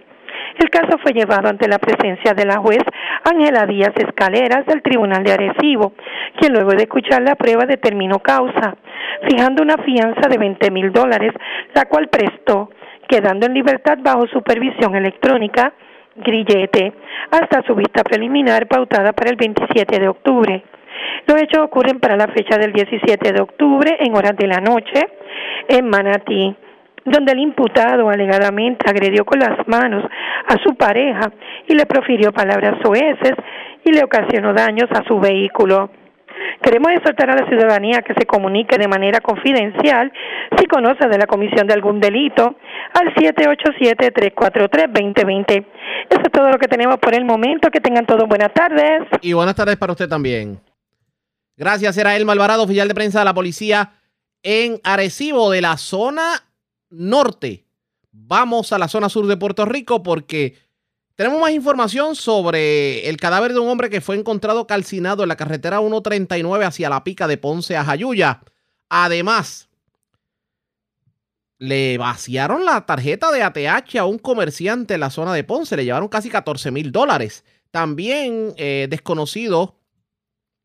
El 0.58 0.70
caso 0.70 0.98
fue 0.98 1.12
llevado 1.12 1.48
ante 1.48 1.68
la 1.68 1.78
presencia 1.78 2.34
de 2.34 2.44
la 2.44 2.58
juez 2.58 2.82
Ángela 3.24 3.66
Díaz 3.66 3.92
Escaleras 3.96 4.66
del 4.66 4.82
Tribunal 4.82 5.24
de 5.24 5.32
Arecibo, 5.32 5.94
quien 6.38 6.52
luego 6.52 6.70
de 6.72 6.84
escuchar 6.84 7.22
la 7.22 7.36
prueba 7.36 7.64
determinó 7.64 8.18
causa, 8.18 8.76
fijando 9.28 9.62
una 9.62 9.78
fianza 9.78 10.28
de 10.28 10.38
20 10.38 10.70
mil 10.70 10.92
dólares, 10.92 11.32
la 11.74 11.86
cual 11.86 12.08
prestó, 12.08 12.70
quedando 13.08 13.46
en 13.46 13.54
libertad 13.54 13.98
bajo 14.00 14.26
supervisión 14.26 14.94
electrónica 14.94 15.72
grillete 16.16 16.92
hasta 17.30 17.62
su 17.62 17.74
vista 17.74 18.04
preliminar 18.04 18.66
pautada 18.66 19.12
para 19.12 19.30
el 19.30 19.36
27 19.36 19.98
de 19.98 20.08
octubre. 20.08 20.62
Los 21.26 21.40
hechos 21.40 21.64
ocurren 21.64 22.00
para 22.00 22.16
la 22.16 22.28
fecha 22.28 22.58
del 22.58 22.72
17 22.72 23.32
de 23.32 23.40
octubre 23.40 23.96
en 24.00 24.14
horas 24.14 24.36
de 24.36 24.46
la 24.46 24.60
noche 24.60 25.00
en 25.68 25.88
Manatí, 25.88 26.54
donde 27.04 27.32
el 27.32 27.40
imputado 27.40 28.08
alegadamente 28.08 28.88
agredió 28.88 29.24
con 29.24 29.38
las 29.38 29.66
manos 29.66 30.04
a 30.46 30.62
su 30.62 30.74
pareja 30.74 31.32
y 31.66 31.74
le 31.74 31.86
profirió 31.86 32.32
palabras 32.32 32.74
soeces 32.82 33.34
y 33.84 33.92
le 33.92 34.04
ocasionó 34.04 34.52
daños 34.52 34.88
a 34.92 35.02
su 35.04 35.18
vehículo. 35.18 35.90
Queremos 36.62 36.92
exhortar 36.92 37.30
a 37.30 37.36
la 37.36 37.48
ciudadanía 37.48 38.02
que 38.02 38.14
se 38.14 38.26
comunique 38.26 38.76
de 38.78 38.88
manera 38.88 39.20
confidencial 39.20 40.12
si 40.56 40.66
conoce 40.66 41.08
de 41.08 41.18
la 41.18 41.26
comisión 41.26 41.66
de 41.66 41.74
algún 41.74 42.00
delito 42.00 42.56
al 42.94 43.12
787-343-2020. 43.14 45.66
Eso 46.08 46.22
es 46.22 46.32
todo 46.32 46.50
lo 46.50 46.58
que 46.58 46.68
tenemos 46.68 46.98
por 46.98 47.14
el 47.14 47.24
momento. 47.24 47.70
Que 47.70 47.80
tengan 47.80 48.06
todos 48.06 48.28
buenas 48.28 48.52
tardes. 48.54 49.02
Y 49.20 49.32
buenas 49.32 49.54
tardes 49.54 49.76
para 49.76 49.92
usted 49.92 50.08
también. 50.08 50.58
Gracias, 51.56 51.96
era 51.98 52.16
Elma 52.16 52.32
Alvarado, 52.32 52.64
oficial 52.64 52.88
de 52.88 52.94
prensa 52.94 53.20
de 53.20 53.24
la 53.24 53.34
policía 53.34 53.92
en 54.42 54.80
Arecibo, 54.84 55.50
de 55.50 55.60
la 55.60 55.76
zona 55.76 56.42
norte. 56.92 57.66
Vamos 58.12 58.72
a 58.72 58.78
la 58.78 58.88
zona 58.88 59.08
sur 59.08 59.26
de 59.26 59.36
Puerto 59.36 59.64
Rico 59.64 60.02
porque 60.02 60.58
tenemos 61.14 61.40
más 61.40 61.52
información 61.52 62.14
sobre 62.14 63.08
el 63.08 63.16
cadáver 63.16 63.52
de 63.52 63.60
un 63.60 63.68
hombre 63.68 63.90
que 63.90 64.00
fue 64.00 64.16
encontrado 64.16 64.66
calcinado 64.66 65.22
en 65.22 65.28
la 65.28 65.36
carretera 65.36 65.78
139 65.78 66.64
hacia 66.64 66.88
la 66.88 67.04
pica 67.04 67.26
de 67.26 67.38
Ponce 67.38 67.76
a 67.76 67.84
Jayuya. 67.84 68.42
Además, 68.88 69.68
le 71.58 71.96
vaciaron 71.96 72.64
la 72.64 72.86
tarjeta 72.86 73.30
de 73.30 73.42
ATH 73.42 73.96
a 73.98 74.04
un 74.04 74.18
comerciante 74.18 74.94
en 74.94 75.00
la 75.00 75.10
zona 75.10 75.32
de 75.32 75.44
Ponce. 75.44 75.76
Le 75.76 75.84
llevaron 75.84 76.08
casi 76.08 76.28
14 76.28 76.70
mil 76.70 76.90
dólares. 76.90 77.44
También 77.70 78.52
eh, 78.56 78.88
desconocidos 78.90 79.74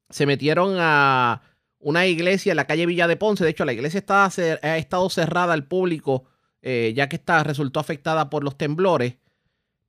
se 0.10 0.26
metieron 0.26 0.76
a 0.80 1.42
una 1.88 2.06
iglesia 2.06 2.52
en 2.52 2.58
la 2.58 2.66
calle 2.66 2.86
Villa 2.86 3.08
de 3.08 3.18
Ponce. 3.18 3.44
De 3.44 3.52
hecho, 3.52 3.66
la 3.66 3.74
iglesia 3.74 4.00
está, 4.00 4.26
ha 4.26 4.78
estado 4.78 5.10
cerrada 5.10 5.54
al 5.54 5.68
público 5.68 6.26
eh, 6.62 6.94
ya 6.96 7.08
que 7.08 7.18
está, 7.18 7.44
resultó 7.44 7.80
afectada 7.80 8.30
por 8.30 8.44
los 8.44 8.58
temblores 8.58 9.18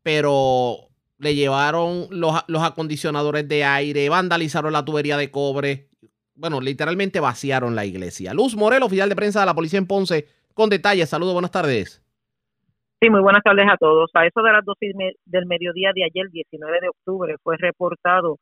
pero 0.09 0.89
le 1.19 1.35
llevaron 1.35 2.07
los, 2.11 2.43
los 2.47 2.63
acondicionadores 2.63 3.47
de 3.47 3.63
aire, 3.63 4.09
vandalizaron 4.09 4.73
la 4.73 4.83
tubería 4.83 5.19
de 5.19 5.31
cobre. 5.31 5.89
Bueno, 6.35 6.63
literalmente 6.63 7.21
vaciaron 7.21 7.75
la 7.75 7.85
iglesia. 7.85 8.33
Luz 8.33 8.57
Morel, 8.57 8.83
oficial 8.83 9.11
de 9.11 9.17
prensa 9.17 9.41
de 9.41 9.47
la 9.47 9.55
policía 9.55 9.79
en 9.79 9.87
Ponce, 9.87 10.27
con 10.55 10.71
detalles. 10.71 11.11
Saludos, 11.11 11.35
buenas 11.35 11.51
tardes. 11.51 12.03
Sí, 13.03 13.11
muy 13.11 13.21
buenas 13.21 13.43
tardes 13.43 13.67
a 13.71 13.77
todos. 13.77 14.11
A 14.15 14.25
eso 14.25 14.41
de 14.41 14.51
las 14.51 14.65
12 14.65 14.95
del 15.27 15.45
mediodía 15.45 15.91
de 15.95 16.05
ayer, 16.05 16.31
19 16.31 16.81
de 16.81 16.89
octubre, 16.89 17.37
fue 17.43 17.59
reportado 17.59 18.39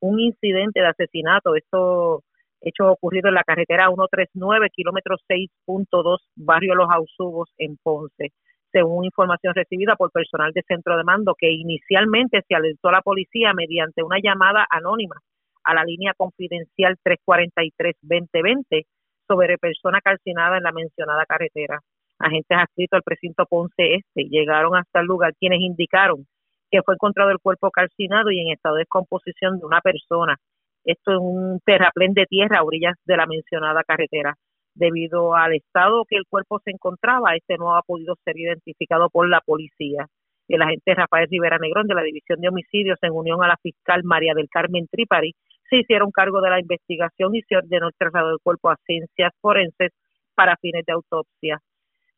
un 0.00 0.20
incidente 0.20 0.80
de 0.80 0.86
asesinato. 0.86 1.54
Esto 1.54 2.22
hecho 2.60 2.90
ocurrido 2.90 3.28
en 3.28 3.34
la 3.34 3.44
carretera 3.44 3.86
139, 3.86 4.68
kilómetro 4.70 5.16
6.2, 5.28 6.18
barrio 6.36 6.74
Los 6.74 6.88
Ausubos, 6.90 7.50
en 7.58 7.76
Ponce 7.82 8.32
según 8.72 9.04
información 9.04 9.54
recibida 9.54 9.96
por 9.96 10.12
personal 10.12 10.52
de 10.52 10.62
centro 10.62 10.96
de 10.96 11.04
mando, 11.04 11.34
que 11.36 11.50
inicialmente 11.50 12.42
se 12.46 12.54
alertó 12.54 12.88
a 12.88 12.92
la 12.92 13.02
policía 13.02 13.52
mediante 13.52 14.02
una 14.02 14.18
llamada 14.22 14.66
anónima 14.70 15.16
a 15.64 15.74
la 15.74 15.84
línea 15.84 16.14
confidencial 16.16 16.96
343-2020 17.04 18.86
sobre 19.26 19.58
persona 19.58 20.00
calcinada 20.00 20.56
en 20.56 20.62
la 20.62 20.72
mencionada 20.72 21.24
carretera. 21.26 21.80
Agentes 22.18 22.58
adscritos 22.58 22.96
al 22.96 23.02
precinto 23.02 23.44
Ponce 23.46 23.94
Este 23.94 24.24
llegaron 24.24 24.76
hasta 24.76 25.00
el 25.00 25.06
lugar 25.06 25.34
quienes 25.38 25.60
indicaron 25.60 26.26
que 26.70 26.82
fue 26.82 26.94
encontrado 26.94 27.30
el 27.30 27.40
cuerpo 27.40 27.70
calcinado 27.70 28.30
y 28.30 28.40
en 28.40 28.50
estado 28.50 28.76
de 28.76 28.82
descomposición 28.82 29.58
de 29.58 29.66
una 29.66 29.80
persona. 29.80 30.36
Esto 30.84 31.12
en 31.12 31.18
un 31.20 31.60
terraplén 31.64 32.14
de 32.14 32.26
tierra 32.26 32.58
a 32.58 32.64
orillas 32.64 32.96
de 33.04 33.16
la 33.16 33.26
mencionada 33.26 33.82
carretera. 33.84 34.34
Debido 34.74 35.34
al 35.34 35.54
estado 35.54 36.04
que 36.08 36.16
el 36.16 36.24
cuerpo 36.28 36.60
se 36.64 36.70
encontraba, 36.70 37.34
este 37.34 37.56
no 37.56 37.76
ha 37.76 37.82
podido 37.82 38.16
ser 38.24 38.38
identificado 38.38 39.10
por 39.10 39.28
la 39.28 39.40
policía. 39.40 40.06
El 40.48 40.62
agente 40.62 40.94
Rafael 40.94 41.28
Rivera 41.30 41.58
Negrón 41.58 41.86
de 41.86 41.94
la 41.94 42.02
División 42.02 42.40
de 42.40 42.48
Homicidios, 42.48 42.98
en 43.02 43.12
unión 43.12 43.42
a 43.42 43.48
la 43.48 43.56
fiscal 43.62 44.02
María 44.04 44.34
del 44.34 44.48
Carmen 44.48 44.86
Tripari, 44.90 45.34
se 45.68 45.76
hicieron 45.78 46.10
cargo 46.10 46.40
de 46.40 46.50
la 46.50 46.60
investigación 46.60 47.34
y 47.34 47.42
se 47.42 47.56
ordenó 47.56 47.86
el 47.88 47.94
traslado 47.96 48.30
del 48.30 48.40
cuerpo 48.42 48.70
a 48.70 48.76
ciencias 48.84 49.32
forenses 49.40 49.92
para 50.34 50.56
fines 50.56 50.84
de 50.84 50.92
autopsia. 50.92 51.60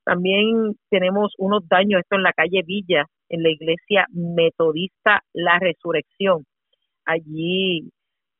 También 0.04 0.74
tenemos 0.88 1.34
unos 1.38 1.68
daños, 1.68 2.00
esto 2.00 2.16
en 2.16 2.22
la 2.22 2.32
calle 2.32 2.62
Villa, 2.64 3.04
en 3.28 3.42
la 3.42 3.50
iglesia 3.50 4.06
metodista 4.10 5.20
La 5.32 5.58
Resurrección. 5.58 6.44
Allí 7.04 7.90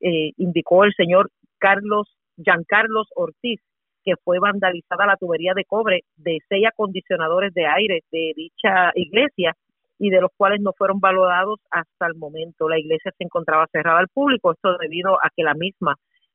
eh, 0.03 0.33
indicó 0.37 0.85
el 0.85 0.93
señor 0.95 1.31
Carlos, 1.59 2.09
Giancarlos 2.37 3.09
Ortiz, 3.15 3.61
que 4.05 4.15
fue 4.25 4.39
vandalizada 4.41 5.07
la 5.07 5.17
tubería 5.17 5.55
de 5.55 5.65
cobre 5.65 6.01
de 6.17 6.39
seis 6.49 6.67
acondicionadores 6.67 7.55
de 7.55 7.67
aire 7.67 8.01
de 8.11 8.33
dicha 8.37 8.91
iglesia 8.95 9.55
y 9.99 10.11
de 10.11 10.21
los 10.21 10.31
cuales 10.37 10.61
no 10.61 10.73
fueron 10.77 10.99
valorados 10.99 11.61
hasta 11.71 12.07
el 12.09 12.17
momento. 12.17 12.69
La 12.69 12.79
iglesia 12.79 13.13
se 13.17 13.25
encontraba 13.25 13.69
cerrada 13.71 14.01
al 14.01 14.09
público, 14.09 14.53
esto 14.53 14.77
debido 14.79 15.15
a 15.15 15.31
que 15.35 15.45
la 15.45 15.55
misma 15.55 15.95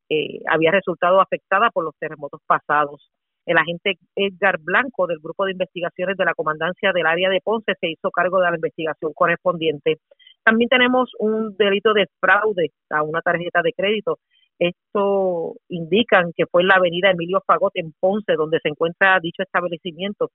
eh, 0.09 0.39
había 0.49 0.71
resultado 0.71 1.19
afectada 1.19 1.69
por 1.71 1.83
los 1.83 1.93
terremotos 1.99 2.39
pasados. 2.47 3.11
El 3.45 3.57
agente 3.57 3.97
Edgar 4.15 4.57
Blanco 4.59 5.07
del 5.07 5.19
Grupo 5.19 5.45
de 5.45 5.51
Investigaciones 5.51 6.15
de 6.17 6.25
la 6.25 6.33
Comandancia 6.33 6.91
del 6.93 7.05
Área 7.05 7.29
de 7.29 7.41
Ponce 7.41 7.73
se 7.79 7.89
hizo 7.89 8.11
cargo 8.11 8.39
de 8.39 8.49
la 8.49 8.55
investigación 8.55 9.13
correspondiente. 9.13 9.99
También 10.47 10.69
tenemos 10.69 11.11
un 11.19 11.57
delito 11.57 11.91
de 11.91 12.07
fraude 12.21 12.71
a 12.89 13.03
una 13.03 13.21
tarjeta 13.21 13.61
de 13.61 13.73
crédito 13.73 14.17
esto 14.59 15.53
indican 15.69 16.31
que 16.35 16.45
fue 16.47 16.61
en 16.63 16.69
la 16.69 16.75
avenida 16.75 17.11
Emilio 17.11 17.41
Fagot 17.45 17.71
en 17.75 17.93
Ponce 17.99 18.33
donde 18.33 18.59
se 18.61 18.69
encuentra 18.69 19.19
dicho 19.21 19.43
establecimiento. 19.43 20.31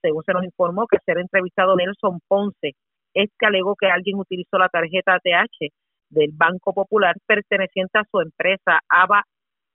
Según 0.00 0.22
se 0.24 0.32
nos 0.32 0.44
informó 0.44 0.86
que 0.86 0.98
ser 1.04 1.18
entrevistado 1.18 1.74
Nelson 1.76 2.20
Ponce, 2.28 2.74
es 3.14 3.30
que 3.38 3.46
alegó 3.46 3.74
que 3.74 3.86
alguien 3.86 4.18
utilizó 4.18 4.58
la 4.58 4.68
tarjeta 4.68 5.14
ATH 5.14 5.72
del 6.10 6.30
Banco 6.32 6.72
Popular 6.72 7.16
perteneciente 7.26 7.98
a 7.98 8.04
su 8.10 8.20
empresa 8.20 8.80
ABA 8.88 9.24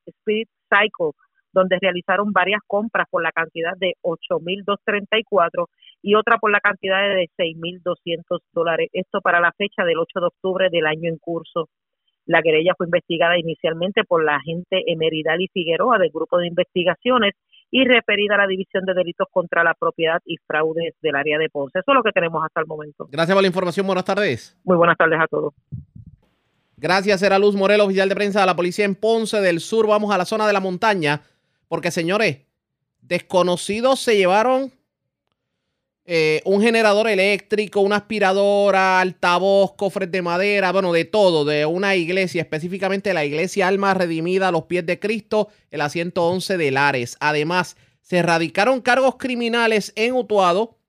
Spirit 0.06 0.50
Cycle, 0.70 1.12
donde 1.52 1.78
realizaron 1.82 2.32
varias 2.32 2.62
compras 2.68 3.08
por 3.10 3.24
la 3.24 3.32
cantidad 3.32 3.74
de 3.78 3.94
8.234 4.02 5.68
y 6.02 6.16
otra 6.16 6.38
por 6.38 6.52
la 6.52 6.60
cantidad 6.60 7.02
de 7.02 7.30
6.200 7.38 8.40
dólares. 8.54 8.90
Esto 8.94 9.22
para 9.22 9.40
la 9.40 9.52
fecha 9.54 9.84
del 9.84 10.00
8 10.00 10.20
de 10.20 10.26
octubre 10.28 10.70
del 10.70 10.86
año 10.86 11.10
en 11.10 11.18
curso. 11.18 11.70
La 12.26 12.42
querella 12.44 12.74
fue 12.78 12.86
investigada 12.86 13.40
inicialmente 13.40 14.04
por 14.04 14.24
la 14.24 14.36
agente 14.36 14.84
Emeridal 14.86 15.42
y 15.42 15.48
Figueroa 15.48 15.98
del 15.98 16.12
Grupo 16.12 16.38
de 16.38 16.48
Investigaciones 16.48 17.34
y 17.72 17.86
referida 17.86 18.36
a 18.36 18.40
la 18.40 18.48
División 18.48 18.86
de 18.86 18.94
Delitos 18.94 19.28
contra 19.32 19.64
la 19.64 19.74
Propiedad 19.74 20.22
y 20.26 20.38
Fraudes 20.46 20.94
del 21.02 21.16
área 21.16 21.38
de 21.38 21.50
Ponce. 21.50 21.80
Eso 21.80 21.92
es 21.92 21.96
lo 21.96 22.04
que 22.04 22.12
tenemos 22.12 22.44
hasta 22.44 22.62
el 22.62 22.68
momento. 22.68 23.08
Gracias 23.12 23.36
por 23.36 23.42
la 23.42 23.48
información. 23.48 23.86
Buenas 23.86 24.06
tardes. 24.06 24.60
Muy 24.64 24.78
buenas 24.78 24.98
tardes 24.98 25.20
a 25.20 25.28
todos. 25.28 25.54
Gracias, 26.78 27.22
era 27.22 27.38
Luz 27.38 27.56
Morel, 27.56 27.82
oficial 27.82 28.08
de 28.08 28.16
prensa 28.16 28.40
de 28.40 28.46
la 28.46 28.56
policía 28.56 28.86
en 28.86 28.96
Ponce 28.96 29.42
del 29.42 29.60
Sur. 29.60 29.86
Vamos 29.86 30.14
a 30.14 30.18
la 30.18 30.24
zona 30.24 30.48
de 30.48 30.54
la 30.54 30.62
montaña, 30.62 31.22
porque 31.70 31.92
señores, 31.92 32.40
desconocidos 33.02 34.02
se 34.02 34.18
llevaron 34.18 34.74
eh, 36.04 36.42
un 36.44 36.62
generador 36.62 37.08
eléctrico, 37.08 37.80
una 37.80 37.98
aspiradora, 37.98 39.00
altavoz, 39.00 39.76
cofres 39.76 40.12
de 40.12 40.22
madera, 40.22 40.72
bueno, 40.72 40.92
de 40.92 41.06
todo, 41.06 41.46
de 41.46 41.66
una 41.66 41.96
iglesia, 41.96 42.42
específicamente 42.42 43.14
la 43.14 43.24
iglesia 43.24 43.70
Alma 43.70 43.94
Redimida 43.94 44.50
a 44.50 44.52
los 44.52 44.64
pies 44.64 44.86
de 44.86 45.00
Cristo, 45.00 45.50
el 45.72 45.82
asiento 45.82 46.28
11 46.28 46.58
de 46.58 46.72
Lares. 46.72 47.16
Además, 47.22 47.78
se 48.02 48.18
erradicaron 48.18 48.82
cargos 48.82 49.16
criminales 49.18 49.94
en 49.96 50.16
Utuado 50.16 50.80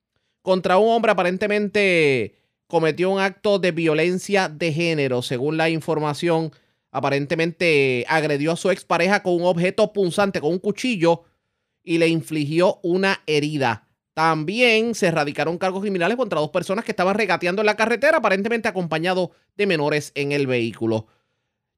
contra 0.43 0.79
un 0.79 0.91
hombre 0.91 1.13
aparentemente 1.13 2.35
cometió 2.67 3.11
un 3.11 3.21
acto 3.21 3.59
de 3.59 3.73
violencia 3.73 4.49
de 4.49 4.73
género, 4.73 5.21
según 5.21 5.57
la 5.59 5.69
información. 5.69 6.53
Aparentemente 6.93 8.05
agredió 8.09 8.53
a 8.53 8.57
su 8.57 8.71
expareja 8.71 9.23
con 9.23 9.35
un 9.35 9.45
objeto 9.45 9.93
punzante, 9.93 10.41
con 10.41 10.51
un 10.51 10.59
cuchillo, 10.59 11.25
y 11.83 11.99
le 11.99 12.09
infligió 12.09 12.79
una 12.83 13.21
herida. 13.27 13.87
También 14.15 14.95
se 14.95 15.07
erradicaron 15.07 15.57
cargos 15.57 15.83
criminales 15.83 16.17
contra 16.17 16.41
dos 16.41 16.51
personas 16.51 16.85
que 16.85 16.93
estaban 16.93 17.15
regateando 17.15 17.63
en 17.63 17.67
la 17.67 17.77
carretera, 17.77 18.19
aparentemente 18.19 18.69
acompañado 18.69 19.31
de 19.57 19.67
menores 19.67 20.13
en 20.15 20.33
el 20.33 20.47
vehículo. 20.47 21.07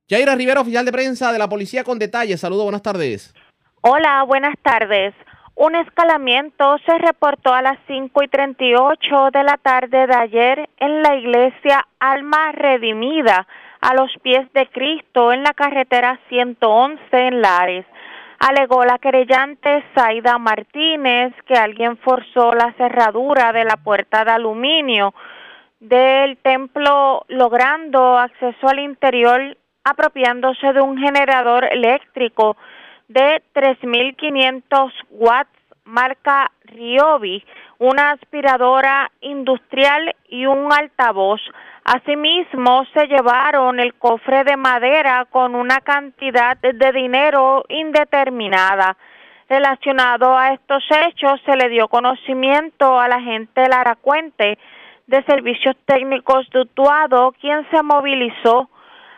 Jaira 0.08 0.34
Rivera, 0.34 0.60
oficial 0.60 0.84
de 0.84 0.92
prensa 0.92 1.32
de 1.32 1.38
la 1.38 1.48
policía 1.48 1.84
con 1.84 1.98
detalles. 1.98 2.40
Saludos, 2.40 2.64
buenas 2.64 2.82
tardes. 2.82 3.34
Hola, 3.82 4.24
buenas 4.24 4.54
tardes. 4.62 5.14
Un 5.54 5.74
escalamiento 5.76 6.76
se 6.86 6.98
reportó 6.98 7.52
a 7.52 7.62
las 7.62 7.78
5 7.86 8.22
y 8.22 8.28
38 8.28 9.30
de 9.32 9.44
la 9.44 9.58
tarde 9.58 10.06
de 10.06 10.14
ayer 10.14 10.70
en 10.78 11.02
la 11.02 11.14
iglesia 11.16 11.86
Alma 11.98 12.52
Redimida, 12.52 13.46
a 13.82 13.94
los 13.94 14.10
pies 14.22 14.50
de 14.54 14.66
Cristo, 14.68 15.32
en 15.32 15.42
la 15.42 15.52
carretera 15.52 16.18
111 16.28 17.00
en 17.12 17.42
Lares 17.42 17.84
alegó 18.38 18.84
la 18.84 18.98
querellante 18.98 19.84
Zaida 19.94 20.36
Martínez 20.38 21.32
que 21.46 21.54
alguien 21.54 21.96
forzó 21.98 22.52
la 22.54 22.72
cerradura 22.72 23.52
de 23.52 23.64
la 23.64 23.76
puerta 23.76 24.24
de 24.24 24.32
aluminio 24.32 25.14
del 25.78 26.36
templo 26.38 27.24
logrando 27.28 28.18
acceso 28.18 28.68
al 28.68 28.80
interior 28.80 29.56
apropiándose 29.84 30.72
de 30.72 30.80
un 30.80 30.98
generador 30.98 31.64
eléctrico 31.70 32.56
de 33.06 33.42
3.500 33.54 34.92
watts 35.10 35.50
marca 35.84 36.50
Ryobi, 36.64 37.44
una 37.78 38.12
aspiradora 38.12 39.10
industrial 39.20 40.14
y 40.28 40.46
un 40.46 40.72
altavoz. 40.72 41.40
Asimismo, 41.84 42.84
se 42.94 43.08
llevaron 43.08 43.80
el 43.80 43.94
cofre 43.94 44.44
de 44.44 44.56
madera 44.56 45.26
con 45.28 45.56
una 45.56 45.80
cantidad 45.80 46.56
de 46.56 46.92
dinero 46.92 47.64
indeterminada. 47.68 48.96
Relacionado 49.48 50.36
a 50.38 50.52
estos 50.52 50.84
hechos, 50.90 51.40
se 51.44 51.56
le 51.56 51.68
dio 51.68 51.88
conocimiento 51.88 53.00
a 53.00 53.08
la 53.08 53.20
gente 53.20 53.68
Lara 53.68 53.96
Cuente 53.96 54.58
de 55.08 55.22
Servicios 55.24 55.76
Técnicos 55.84 56.48
de 56.50 56.60
Utuado, 56.60 57.34
quien 57.40 57.68
se 57.70 57.82
movilizó 57.82 58.70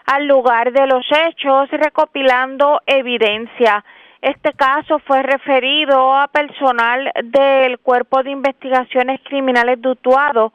al 0.07 0.27
lugar 0.27 0.73
de 0.73 0.87
los 0.87 1.07
hechos 1.13 1.71
recopilando 1.71 2.81
evidencia. 2.87 3.85
Este 4.23 4.55
caso 4.55 4.99
fue 5.01 5.23
referido 5.23 6.15
a 6.15 6.29
personal 6.29 7.11
del 7.25 7.79
Cuerpo 7.79 8.23
de 8.23 8.31
Investigaciones 8.31 9.21
Criminales 9.23 9.83
de 9.83 9.91
Utuado 9.91 10.55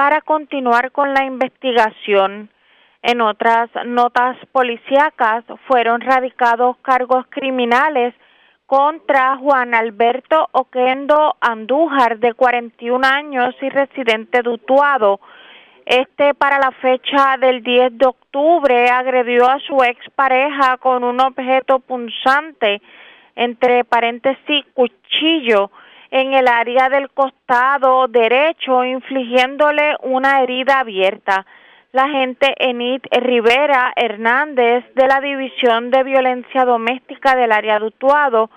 para 0.00 0.22
continuar 0.22 0.92
con 0.92 1.12
la 1.12 1.26
investigación. 1.26 2.48
En 3.02 3.20
otras 3.20 3.68
notas 3.84 4.34
policíacas 4.50 5.44
fueron 5.68 6.00
radicados 6.00 6.78
cargos 6.78 7.26
criminales 7.28 8.14
contra 8.64 9.36
Juan 9.36 9.74
Alberto 9.74 10.48
Oquendo 10.52 11.36
Andújar, 11.42 12.18
de 12.18 12.32
41 12.32 13.06
años 13.06 13.54
y 13.60 13.68
residente 13.68 14.40
de 14.40 14.48
Utuado, 14.48 15.20
este 15.84 16.32
para 16.32 16.58
la 16.58 16.70
fecha 16.70 17.36
del 17.38 17.62
10 17.62 17.98
de 17.98 18.06
octubre 18.06 18.88
agredió 18.88 19.50
a 19.50 19.58
su 19.58 19.82
expareja 19.82 20.78
con 20.78 21.04
un 21.04 21.20
objeto 21.20 21.78
punzante, 21.78 22.80
entre 23.36 23.84
paréntesis 23.84 24.64
cuchillo, 24.72 25.70
en 26.10 26.34
el 26.34 26.48
área 26.48 26.88
del 26.88 27.10
costado 27.10 28.08
derecho, 28.08 28.84
infligiéndole 28.84 29.96
una 30.02 30.42
herida 30.42 30.80
abierta. 30.80 31.46
La 31.92 32.04
agente 32.04 32.54
Enid 32.58 33.02
Rivera 33.10 33.92
Hernández 33.96 34.84
de 34.94 35.06
la 35.08 35.20
División 35.20 35.90
de 35.90 36.04
Violencia 36.04 36.64
Doméstica 36.64 37.34
del 37.34 37.52
área 37.52 37.78
de 37.78 37.86
Utuado 37.86 38.50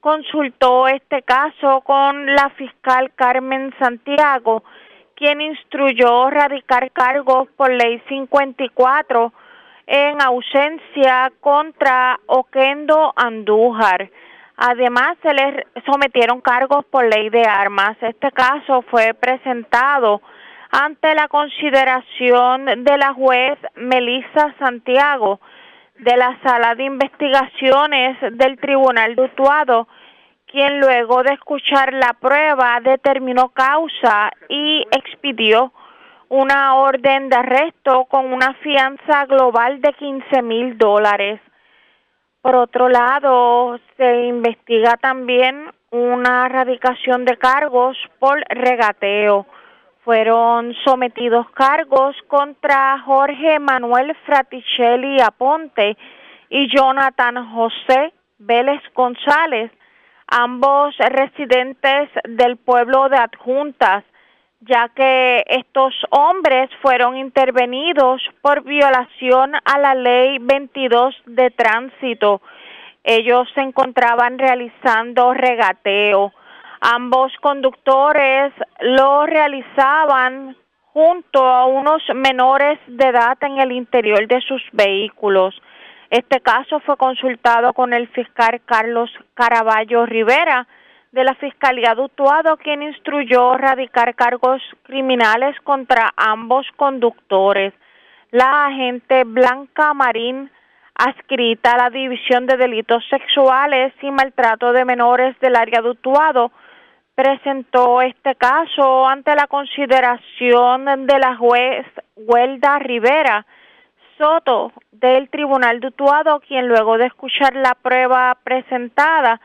consultó 0.00 0.88
este 0.88 1.22
caso 1.22 1.82
con 1.82 2.26
la 2.26 2.50
fiscal 2.56 3.12
Carmen 3.14 3.72
Santiago, 3.78 4.64
quien 5.14 5.40
instruyó 5.40 6.30
radicar 6.30 6.90
cargos 6.92 7.48
por 7.56 7.70
ley 7.70 8.02
54 8.08 9.32
en 9.86 10.22
ausencia 10.22 11.30
contra 11.40 12.18
Oquendo 12.26 13.12
Andújar. 13.14 14.10
Además, 14.62 15.16
se 15.22 15.32
le 15.32 15.66
sometieron 15.86 16.42
cargos 16.42 16.84
por 16.84 17.04
ley 17.04 17.30
de 17.30 17.44
armas. 17.44 17.96
Este 18.02 18.30
caso 18.30 18.82
fue 18.90 19.14
presentado 19.14 20.20
ante 20.70 21.14
la 21.14 21.28
consideración 21.28 22.84
de 22.84 22.98
la 22.98 23.14
juez 23.14 23.58
Melissa 23.74 24.54
Santiago 24.58 25.40
de 25.98 26.14
la 26.14 26.38
Sala 26.42 26.74
de 26.74 26.84
Investigaciones 26.84 28.18
del 28.32 28.58
Tribunal 28.58 29.16
de 29.16 29.22
Utuado 29.22 29.88
quien 30.50 30.80
luego 30.80 31.22
de 31.22 31.32
escuchar 31.32 31.92
la 31.94 32.12
prueba 32.14 32.80
determinó 32.82 33.50
causa 33.50 34.30
y 34.48 34.84
expidió 34.90 35.72
una 36.28 36.74
orden 36.76 37.28
de 37.28 37.36
arresto 37.36 38.04
con 38.06 38.32
una 38.32 38.54
fianza 38.54 39.26
global 39.26 39.80
de 39.80 39.92
15 39.94 40.42
mil 40.42 40.76
dólares. 40.76 41.40
Por 42.42 42.56
otro 42.56 42.88
lado, 42.88 43.78
se 43.96 44.26
investiga 44.26 44.96
también 44.96 45.70
una 45.90 46.46
erradicación 46.46 47.24
de 47.24 47.36
cargos 47.36 47.96
por 48.18 48.40
regateo. 48.48 49.46
Fueron 50.04 50.74
sometidos 50.84 51.50
cargos 51.50 52.16
contra 52.28 52.98
Jorge 53.00 53.58
Manuel 53.58 54.16
Fraticelli 54.24 55.20
Aponte 55.20 55.96
y 56.48 56.74
Jonathan 56.74 57.52
José 57.52 58.12
Vélez 58.38 58.82
González 58.94 59.70
ambos 60.30 60.96
residentes 60.96 62.08
del 62.24 62.56
pueblo 62.56 63.08
de 63.08 63.16
Adjuntas, 63.16 64.04
ya 64.60 64.90
que 64.94 65.42
estos 65.46 65.94
hombres 66.10 66.68
fueron 66.82 67.16
intervenidos 67.16 68.22
por 68.42 68.62
violación 68.62 69.54
a 69.64 69.78
la 69.78 69.94
ley 69.94 70.38
22 70.38 71.14
de 71.26 71.50
tránsito. 71.50 72.42
Ellos 73.02 73.48
se 73.54 73.62
encontraban 73.62 74.38
realizando 74.38 75.32
regateo. 75.32 76.32
Ambos 76.80 77.32
conductores 77.40 78.52
lo 78.80 79.26
realizaban 79.26 80.56
junto 80.92 81.44
a 81.44 81.66
unos 81.66 82.02
menores 82.14 82.78
de 82.86 83.06
edad 83.06 83.38
en 83.42 83.58
el 83.60 83.72
interior 83.72 84.26
de 84.26 84.40
sus 84.42 84.62
vehículos. 84.72 85.54
Este 86.10 86.40
caso 86.40 86.80
fue 86.80 86.96
consultado 86.96 87.72
con 87.72 87.92
el 87.94 88.08
fiscal 88.08 88.60
Carlos 88.66 89.10
Caraballo 89.34 90.04
Rivera 90.04 90.66
de 91.12 91.24
la 91.24 91.34
Fiscalía 91.34 91.94
de 91.94 92.02
Utuado, 92.02 92.56
quien 92.56 92.82
instruyó 92.82 93.54
radicar 93.54 94.14
cargos 94.14 94.62
criminales 94.84 95.58
contra 95.62 96.12
ambos 96.16 96.66
conductores. 96.76 97.74
La 98.30 98.66
agente 98.66 99.24
Blanca 99.24 99.92
Marín, 99.92 100.50
adscrita 100.94 101.72
a 101.72 101.78
la 101.78 101.90
División 101.90 102.46
de 102.46 102.56
Delitos 102.56 103.04
Sexuales 103.10 103.92
y 104.02 104.10
Maltrato 104.10 104.72
de 104.72 104.84
Menores 104.84 105.38
del 105.40 105.56
área 105.56 105.82
de 105.82 105.90
Utuado, 105.90 106.52
presentó 107.16 108.02
este 108.02 108.36
caso 108.36 109.06
ante 109.08 109.34
la 109.34 109.48
consideración 109.48 111.06
de 111.06 111.18
la 111.18 111.36
juez 111.36 111.86
Huelda 112.14 112.78
Rivera, 112.78 113.46
Soto 114.16 114.72
del 114.92 115.28
Tribunal 115.28 115.80
de 115.80 115.88
Utuado, 115.88 116.40
quien 116.40 116.68
luego 116.68 116.98
de 116.98 117.06
escuchar 117.06 117.56
la 117.56 117.74
prueba 117.74 118.36
presentada 118.44 119.40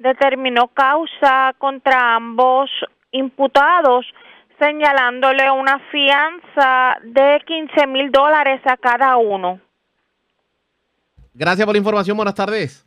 determinó 0.00 0.68
causa 0.68 1.54
contra 1.58 2.16
ambos 2.16 2.70
imputados, 3.12 4.06
señalándole 4.58 5.50
una 5.50 5.78
fianza 5.90 6.96
de 7.04 7.40
15 7.46 7.86
mil 7.86 8.10
dólares 8.10 8.60
a 8.64 8.76
cada 8.76 9.16
uno. 9.16 9.60
Gracias 11.34 11.64
por 11.64 11.74
la 11.74 11.78
información. 11.78 12.16
Buenas 12.16 12.34
tardes. 12.34 12.84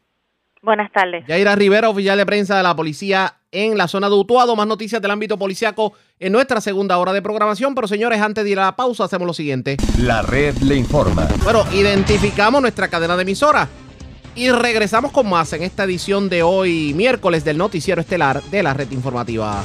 Buenas 0.61 0.91
tardes. 0.91 1.25
Yaira 1.27 1.55
Rivera, 1.55 1.89
oficial 1.89 2.17
de 2.17 2.25
prensa 2.25 2.57
de 2.57 2.63
la 2.63 2.75
policía 2.75 3.35
en 3.51 3.77
la 3.77 3.87
zona 3.87 4.09
de 4.09 4.15
Utuado. 4.15 4.55
Más 4.55 4.65
noticias 4.65 5.01
del 5.01 5.11
ámbito 5.11 5.37
policiaco 5.37 5.93
en 6.19 6.31
nuestra 6.31 6.61
segunda 6.61 6.97
hora 6.97 7.13
de 7.13 7.21
programación. 7.21 7.75
Pero 7.75 7.87
señores, 7.87 8.21
antes 8.21 8.43
de 8.43 8.51
ir 8.51 8.59
a 8.59 8.65
la 8.65 8.75
pausa, 8.75 9.03
hacemos 9.03 9.27
lo 9.27 9.33
siguiente. 9.33 9.77
La 9.99 10.21
red 10.21 10.55
le 10.59 10.75
informa. 10.75 11.27
Bueno, 11.43 11.63
identificamos 11.73 12.61
nuestra 12.61 12.87
cadena 12.87 13.15
de 13.15 13.23
emisora. 13.23 13.67
Y 14.35 14.49
regresamos 14.49 15.11
con 15.11 15.29
más 15.29 15.53
en 15.53 15.61
esta 15.61 15.83
edición 15.83 16.27
de 16.27 16.41
hoy, 16.41 16.93
miércoles, 16.95 17.43
del 17.43 17.57
Noticiero 17.57 18.01
Estelar 18.01 18.41
de 18.43 18.63
la 18.63 18.73
Red 18.73 18.89
Informativa. 18.91 19.61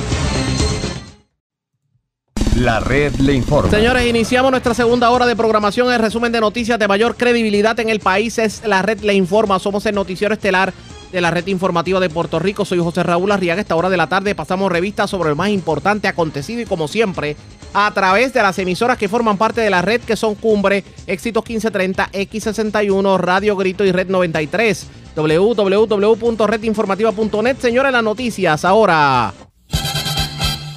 La 2.57 2.81
red 2.81 3.14
le 3.14 3.35
informa. 3.35 3.71
Señores, 3.71 4.05
iniciamos 4.07 4.51
nuestra 4.51 4.75
segunda 4.75 5.11
hora 5.11 5.27
de 5.27 5.37
programación. 5.37 5.93
El 5.93 6.01
resumen 6.01 6.33
de 6.33 6.41
noticias 6.41 6.79
de 6.79 6.89
mayor 6.89 7.16
credibilidad 7.16 7.79
en 7.81 7.89
el 7.89 8.01
país 8.01 8.37
es 8.39 8.62
La 8.66 8.83
red 8.83 9.01
le 9.01 9.14
informa. 9.14 9.59
Somos 9.59 9.87
el 9.87 9.95
Noticiero 9.95 10.35
Estelar 10.35 10.75
de 11.12 11.21
la 11.21 11.31
red 11.31 11.47
informativa 11.47 12.01
de 12.01 12.11
Puerto 12.11 12.39
Rico. 12.39 12.64
Soy 12.64 12.79
José 12.79 13.05
Raúl 13.05 13.31
Arriaga. 13.33 13.61
Esta 13.61 13.77
hora 13.77 13.89
de 13.89 13.97
la 13.97 14.09
tarde 14.09 14.35
pasamos 14.35 14.71
revistas 14.71 15.09
sobre 15.09 15.31
lo 15.31 15.37
más 15.37 15.51
importante 15.51 16.09
acontecido 16.09 16.61
y 16.61 16.66
como 16.66 16.89
siempre 16.89 17.37
a 17.73 17.91
través 17.93 18.33
de 18.33 18.43
las 18.43 18.59
emisoras 18.59 18.99
que 18.99 19.09
forman 19.09 19.39
parte 19.39 19.61
de 19.61 19.71
la 19.71 19.83
red 19.83 20.01
que 20.01 20.16
son 20.16 20.35
Cumbre, 20.35 20.83
Éxitos 21.07 21.45
1530, 21.45 22.11
X61, 22.12 23.19
Radio 23.19 23.55
Grito 23.57 23.85
y 23.85 23.93
Red 23.93 24.09
93. 24.09 24.87
www.redinformativa.net. 25.16 27.57
Señores, 27.59 27.93
las 27.93 28.03
noticias 28.03 28.64
ahora. 28.64 29.33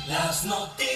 Las 0.07 0.45
noticias. 0.45 0.91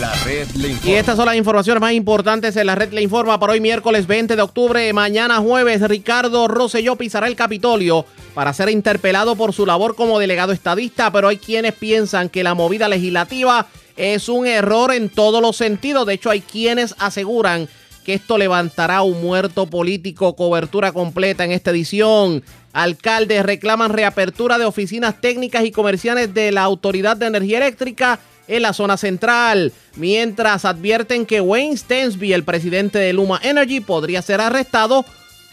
La 0.00 0.12
red 0.24 0.48
le 0.50 0.68
informa. 0.68 0.90
Y 0.90 0.94
estas 0.94 1.16
son 1.16 1.26
las 1.26 1.36
informaciones 1.36 1.80
más 1.80 1.92
importantes 1.92 2.56
en 2.56 2.66
la 2.66 2.74
red 2.74 2.92
le 2.92 3.00
informa 3.00 3.40
para 3.40 3.54
hoy 3.54 3.60
miércoles 3.60 4.06
20 4.06 4.36
de 4.36 4.42
octubre. 4.42 4.92
Mañana 4.92 5.38
jueves, 5.38 5.80
Ricardo 5.88 6.48
Rosselló 6.48 6.96
pisará 6.96 7.28
el 7.28 7.36
Capitolio 7.36 8.04
para 8.34 8.52
ser 8.52 8.68
interpelado 8.68 9.36
por 9.36 9.54
su 9.54 9.64
labor 9.64 9.96
como 9.96 10.18
delegado 10.18 10.52
estadista, 10.52 11.10
pero 11.10 11.28
hay 11.28 11.38
quienes 11.38 11.72
piensan 11.72 12.28
que 12.28 12.44
la 12.44 12.52
movida 12.54 12.88
legislativa 12.88 13.68
es 13.96 14.28
un 14.28 14.46
error 14.46 14.92
en 14.92 15.08
todos 15.08 15.42
los 15.42 15.56
sentidos. 15.56 16.06
De 16.06 16.14
hecho, 16.14 16.30
hay 16.30 16.40
quienes 16.40 16.94
aseguran 16.98 17.68
que 18.04 18.14
esto 18.14 18.38
levantará 18.38 19.02
un 19.02 19.20
muerto 19.20 19.66
político. 19.66 20.36
Cobertura 20.36 20.92
completa 20.92 21.44
en 21.44 21.52
esta 21.52 21.70
edición. 21.70 22.44
Alcaldes 22.72 23.44
reclaman 23.44 23.92
reapertura 23.92 24.58
de 24.58 24.64
oficinas 24.64 25.20
técnicas 25.20 25.64
y 25.64 25.72
comerciales 25.72 26.32
de 26.32 26.52
la 26.52 26.62
Autoridad 26.62 27.16
de 27.16 27.26
Energía 27.26 27.58
Eléctrica 27.58 28.20
en 28.48 28.62
la 28.62 28.72
zona 28.72 28.96
central, 28.96 29.72
mientras 29.96 30.64
advierten 30.64 31.26
que 31.26 31.40
Wayne 31.40 31.76
Stensby, 31.76 32.32
el 32.32 32.44
presidente 32.44 32.98
de 32.98 33.12
Luma 33.12 33.40
Energy, 33.42 33.80
podría 33.80 34.22
ser 34.22 34.40
arrestado 34.40 35.04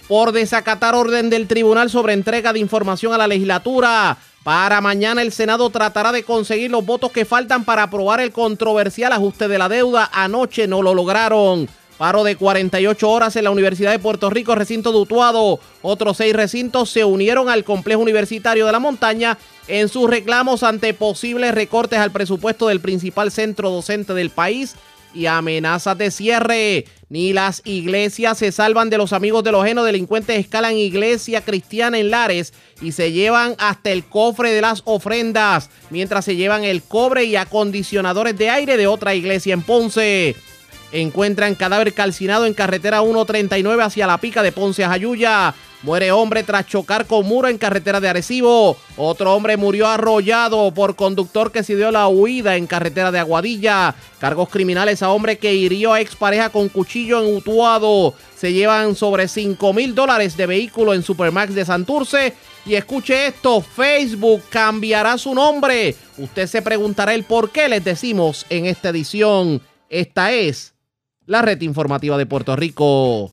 por 0.07 0.31
desacatar 0.31 0.93
orden 0.95 1.29
del 1.29 1.47
tribunal 1.47 1.89
sobre 1.89 2.13
entrega 2.13 2.53
de 2.53 2.59
información 2.59 3.13
a 3.13 3.17
la 3.17 3.27
legislatura. 3.27 4.17
Para 4.43 4.81
mañana 4.81 5.21
el 5.21 5.31
Senado 5.31 5.69
tratará 5.69 6.11
de 6.11 6.23
conseguir 6.23 6.69
los 6.69 6.85
votos 6.85 7.11
que 7.11 7.23
faltan 7.23 7.63
para 7.63 7.83
aprobar 7.83 8.19
el 8.19 8.33
controversial 8.33 9.13
ajuste 9.13 9.47
de 9.47 9.57
la 9.57 9.69
deuda. 9.69 10.09
Anoche 10.11 10.67
no 10.67 10.81
lo 10.81 10.93
lograron. 10.93 11.69
Paro 11.97 12.25
de 12.25 12.35
48 12.35 13.09
horas 13.09 13.35
en 13.37 13.45
la 13.45 13.51
Universidad 13.51 13.91
de 13.91 13.99
Puerto 13.99 14.29
Rico, 14.29 14.55
recinto 14.55 14.91
de 14.91 14.97
Utuado. 14.97 15.59
Otros 15.81 16.17
seis 16.17 16.33
recintos 16.33 16.89
se 16.89 17.05
unieron 17.05 17.49
al 17.49 17.63
complejo 17.63 18.01
universitario 18.01 18.65
de 18.65 18.71
la 18.73 18.79
montaña 18.79 19.37
en 19.69 19.87
sus 19.87 20.09
reclamos 20.09 20.63
ante 20.63 20.93
posibles 20.93 21.55
recortes 21.55 21.99
al 21.99 22.11
presupuesto 22.11 22.67
del 22.67 22.81
principal 22.81 23.31
centro 23.31 23.69
docente 23.69 24.13
del 24.13 24.29
país 24.29 24.75
y 25.13 25.27
amenazas 25.27 25.97
de 25.97 26.11
cierre. 26.11 26.85
Ni 27.13 27.31
las 27.31 27.61
iglesias 27.63 28.39
se 28.39 28.51
salvan 28.51 28.89
de 28.89 28.97
los 28.97 29.13
amigos 29.13 29.43
de 29.43 29.51
los 29.51 29.63
genos. 29.63 29.85
Delincuentes 29.85 30.39
escalan 30.39 30.75
iglesia 30.75 31.41
cristiana 31.41 31.99
en 31.99 32.09
Lares 32.09 32.53
y 32.81 32.91
se 32.91 33.11
llevan 33.11 33.53
hasta 33.59 33.91
el 33.91 34.03
cofre 34.03 34.51
de 34.51 34.61
las 34.61 34.81
ofrendas, 34.85 35.69
mientras 35.91 36.25
se 36.25 36.35
llevan 36.35 36.63
el 36.63 36.81
cobre 36.81 37.25
y 37.25 37.35
acondicionadores 37.35 38.35
de 38.35 38.49
aire 38.49 38.77
de 38.77 38.87
otra 38.87 39.13
iglesia 39.13 39.53
en 39.53 39.61
Ponce. 39.61 40.35
Encuentran 40.93 41.55
cadáver 41.55 41.91
calcinado 41.95 42.45
en 42.45 42.53
carretera 42.53 43.01
139 43.01 43.81
hacia 43.81 44.05
la 44.05 44.19
pica 44.19 44.43
de 44.43 44.51
Ponce 44.51 44.83
a 44.83 44.89
Jayuya. 44.89 45.55
Muere 45.81 46.11
hombre 46.11 46.43
tras 46.43 46.67
chocar 46.67 47.07
con 47.07 47.25
muro 47.25 47.47
en 47.47 47.57
carretera 47.57 47.99
de 47.99 48.09
Arecibo. 48.09 48.77
Otro 48.95 49.33
hombre 49.33 49.57
murió 49.57 49.87
arrollado 49.87 50.71
por 50.71 50.95
conductor 50.95 51.51
que 51.51 51.63
se 51.63 51.75
dio 51.75 51.89
la 51.89 52.07
huida 52.07 52.57
en 52.57 52.67
carretera 52.67 53.11
de 53.11 53.17
Aguadilla. 53.17 53.95
Cargos 54.19 54.49
criminales 54.49 55.01
a 55.01 55.09
hombre 55.09 55.39
que 55.39 55.55
hirió 55.55 55.93
a 55.93 55.99
expareja 55.99 56.51
con 56.51 56.69
cuchillo 56.69 57.23
en 57.23 57.37
Utuado. 57.37 58.13
Se 58.37 58.53
llevan 58.53 58.95
sobre 58.95 59.27
5 59.27 59.73
mil 59.73 59.95
dólares 59.95 60.37
de 60.37 60.45
vehículo 60.45 60.93
en 60.93 61.01
Supermax 61.01 61.55
de 61.55 61.65
Santurce. 61.65 62.35
Y 62.67 62.75
escuche 62.75 63.25
esto, 63.25 63.61
Facebook 63.61 64.43
cambiará 64.47 65.17
su 65.17 65.33
nombre. 65.33 65.95
Usted 66.19 66.45
se 66.45 66.61
preguntará 66.61 67.15
el 67.15 67.23
por 67.23 67.49
qué 67.49 67.67
les 67.67 67.83
decimos 67.83 68.45
en 68.51 68.67
esta 68.67 68.89
edición. 68.89 69.59
Esta 69.89 70.31
es 70.31 70.72
la 71.25 71.41
red 71.41 71.61
informativa 71.61 72.17
de 72.17 72.25
Puerto 72.25 72.55
Rico. 72.55 73.31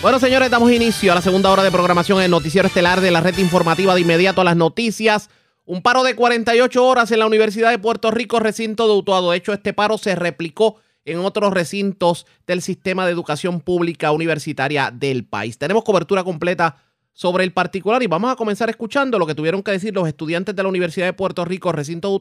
Bueno, 0.00 0.18
señores, 0.18 0.50
damos 0.50 0.70
inicio 0.70 1.12
a 1.12 1.14
la 1.14 1.22
segunda 1.22 1.50
hora 1.50 1.62
de 1.62 1.70
programación 1.70 2.18
en 2.18 2.24
el 2.24 2.30
noticiero 2.30 2.68
estelar 2.68 3.00
de 3.00 3.10
la 3.10 3.20
red 3.20 3.36
informativa 3.38 3.94
de 3.94 4.00
inmediato 4.00 4.40
a 4.40 4.44
las 4.44 4.56
noticias. 4.56 5.30
Un 5.64 5.82
paro 5.82 6.02
de 6.02 6.14
48 6.14 6.86
horas 6.86 7.10
en 7.10 7.18
la 7.18 7.26
Universidad 7.26 7.70
de 7.70 7.78
Puerto 7.78 8.10
Rico, 8.10 8.38
recinto 8.38 8.86
de 8.86 8.94
Utuado. 8.94 9.30
De 9.30 9.38
hecho, 9.38 9.52
este 9.52 9.72
paro 9.72 9.96
se 9.96 10.14
replicó 10.14 10.76
en 11.06 11.18
otros 11.18 11.52
recintos 11.52 12.26
del 12.46 12.62
sistema 12.62 13.06
de 13.06 13.12
educación 13.12 13.60
pública 13.60 14.12
universitaria 14.12 14.90
del 14.90 15.24
país. 15.26 15.58
Tenemos 15.58 15.84
cobertura 15.84 16.24
completa 16.24 16.76
sobre 17.12 17.44
el 17.44 17.52
particular 17.52 18.02
y 18.02 18.06
vamos 18.06 18.30
a 18.30 18.36
comenzar 18.36 18.68
escuchando 18.68 19.18
lo 19.18 19.26
que 19.26 19.34
tuvieron 19.34 19.62
que 19.62 19.70
decir 19.70 19.94
los 19.94 20.08
estudiantes 20.08 20.54
de 20.54 20.62
la 20.62 20.68
Universidad 20.68 21.06
de 21.06 21.12
Puerto 21.12 21.44
Rico, 21.44 21.72
recinto 21.72 22.08
de 22.08 22.14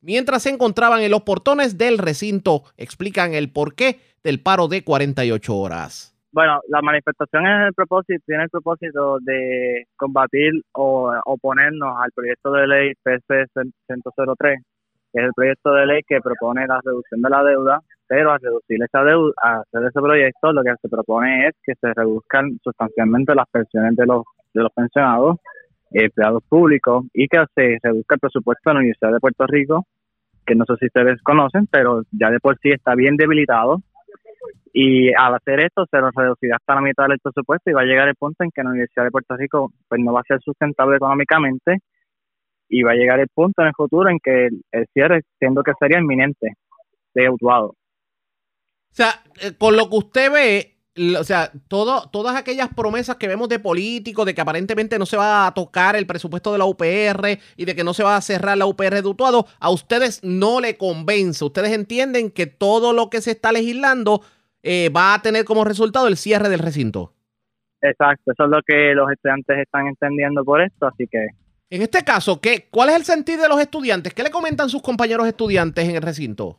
mientras 0.00 0.42
se 0.42 0.50
encontraban 0.50 1.00
en 1.00 1.10
los 1.10 1.22
portones 1.22 1.78
del 1.78 1.98
recinto. 1.98 2.62
Explican 2.76 3.34
el 3.34 3.50
porqué 3.52 4.00
del 4.22 4.40
paro 4.40 4.68
de 4.68 4.84
48 4.84 5.56
horas. 5.56 6.14
Bueno, 6.30 6.60
la 6.68 6.82
manifestación 6.82 7.46
es 7.46 7.68
el 7.68 7.74
propósito, 7.74 8.22
tiene 8.26 8.44
el 8.44 8.50
propósito 8.50 9.18
de 9.20 9.86
combatir 9.96 10.52
o 10.72 11.12
oponernos 11.24 11.96
al 11.98 12.12
proyecto 12.12 12.52
de 12.52 12.66
ley 12.66 12.92
PC 13.02 13.46
103, 13.86 14.60
que 15.12 15.20
es 15.20 15.24
el 15.24 15.32
proyecto 15.34 15.72
de 15.72 15.86
ley 15.86 16.02
que 16.06 16.20
propone 16.20 16.66
la 16.66 16.80
reducción 16.84 17.22
de 17.22 17.30
la 17.30 17.42
deuda, 17.42 17.80
pero 18.06 18.32
al 18.32 18.40
reducir 18.40 18.82
esa 18.82 19.02
deuda, 19.04 19.32
a 19.42 19.60
hacer 19.60 19.88
ese 19.88 20.00
proyecto, 20.00 20.52
lo 20.52 20.62
que 20.62 20.74
se 20.82 20.88
propone 20.88 21.48
es 21.48 21.54
que 21.62 21.74
se 21.80 21.94
reduzcan 21.94 22.58
sustancialmente 22.62 23.34
las 23.34 23.48
pensiones 23.50 23.96
de 23.96 24.06
los, 24.06 24.24
de 24.52 24.62
los 24.62 24.72
pensionados 24.72 25.38
empleados 25.90 26.42
públicos 26.48 27.06
y 27.12 27.28
que 27.28 27.44
se 27.54 27.78
reduzca 27.82 28.14
el 28.14 28.20
presupuesto 28.20 28.70
de 28.70 28.74
la 28.74 28.80
Universidad 28.80 29.12
de 29.12 29.20
Puerto 29.20 29.46
Rico, 29.46 29.86
que 30.46 30.54
no 30.54 30.64
sé 30.66 30.74
si 30.80 30.86
ustedes 30.86 31.20
conocen, 31.22 31.66
pero 31.70 32.02
ya 32.12 32.30
de 32.30 32.40
por 32.40 32.58
sí 32.58 32.70
está 32.70 32.94
bien 32.94 33.16
debilitado. 33.16 33.82
Y 34.72 35.08
al 35.14 35.34
hacer 35.34 35.60
esto 35.60 35.86
se 35.90 35.98
nos 35.98 36.14
reducirá 36.14 36.56
hasta 36.56 36.74
la 36.74 36.80
mitad 36.82 37.06
del 37.08 37.18
presupuesto 37.18 37.70
y 37.70 37.72
va 37.72 37.82
a 37.82 37.86
llegar 37.86 38.08
el 38.08 38.14
punto 38.14 38.44
en 38.44 38.50
que 38.50 38.62
la 38.62 38.70
Universidad 38.70 39.04
de 39.04 39.10
Puerto 39.10 39.36
Rico 39.36 39.72
pues 39.88 40.00
no 40.00 40.12
va 40.12 40.20
a 40.20 40.28
ser 40.28 40.40
sustentable 40.40 40.96
económicamente 40.96 41.78
y 42.68 42.82
va 42.82 42.92
a 42.92 42.94
llegar 42.94 43.18
el 43.18 43.28
punto 43.28 43.62
en 43.62 43.68
el 43.68 43.74
futuro 43.74 44.10
en 44.10 44.18
que 44.22 44.48
el, 44.72 44.86
cierre, 44.92 45.22
siendo 45.38 45.62
que 45.62 45.72
sería 45.78 45.98
inminente, 45.98 46.52
de 47.14 47.30
Utuado. 47.30 47.68
O 47.68 48.94
sea, 48.94 49.22
eh, 49.42 49.52
con 49.58 49.76
lo 49.76 49.88
que 49.88 49.96
usted 49.96 50.32
ve, 50.32 50.77
o 50.96 51.24
sea, 51.24 51.52
todo, 51.68 52.08
todas 52.10 52.36
aquellas 52.36 52.68
promesas 52.74 53.16
que 53.16 53.28
vemos 53.28 53.48
de 53.48 53.58
políticos, 53.58 54.26
de 54.26 54.34
que 54.34 54.40
aparentemente 54.40 54.98
no 54.98 55.06
se 55.06 55.16
va 55.16 55.46
a 55.46 55.54
tocar 55.54 55.96
el 55.96 56.06
presupuesto 56.06 56.52
de 56.52 56.58
la 56.58 56.64
UPR 56.64 57.38
y 57.56 57.64
de 57.64 57.74
que 57.74 57.84
no 57.84 57.94
se 57.94 58.02
va 58.02 58.16
a 58.16 58.20
cerrar 58.20 58.58
la 58.58 58.66
UPR 58.66 59.02
de 59.02 59.08
Utuado, 59.08 59.46
a 59.60 59.70
ustedes 59.70 60.22
no 60.24 60.60
le 60.60 60.76
convence. 60.76 61.44
Ustedes 61.44 61.72
entienden 61.72 62.30
que 62.30 62.46
todo 62.46 62.92
lo 62.92 63.10
que 63.10 63.20
se 63.20 63.30
está 63.30 63.52
legislando 63.52 64.22
eh, 64.62 64.90
va 64.90 65.14
a 65.14 65.22
tener 65.22 65.44
como 65.44 65.64
resultado 65.64 66.08
el 66.08 66.16
cierre 66.16 66.48
del 66.48 66.58
recinto. 66.58 67.12
Exacto, 67.80 68.32
eso 68.32 68.44
es 68.44 68.50
lo 68.50 68.60
que 68.66 68.92
los 68.94 69.10
estudiantes 69.10 69.58
están 69.58 69.86
entendiendo 69.86 70.44
por 70.44 70.60
esto, 70.60 70.86
así 70.86 71.06
que... 71.06 71.28
En 71.70 71.82
este 71.82 72.02
caso, 72.02 72.40
¿qué, 72.40 72.66
¿cuál 72.70 72.88
es 72.88 72.96
el 72.96 73.04
sentido 73.04 73.42
de 73.42 73.48
los 73.48 73.60
estudiantes? 73.60 74.14
¿Qué 74.14 74.22
le 74.22 74.30
comentan 74.30 74.68
sus 74.68 74.82
compañeros 74.82 75.26
estudiantes 75.26 75.88
en 75.88 75.96
el 75.96 76.02
recinto? 76.02 76.58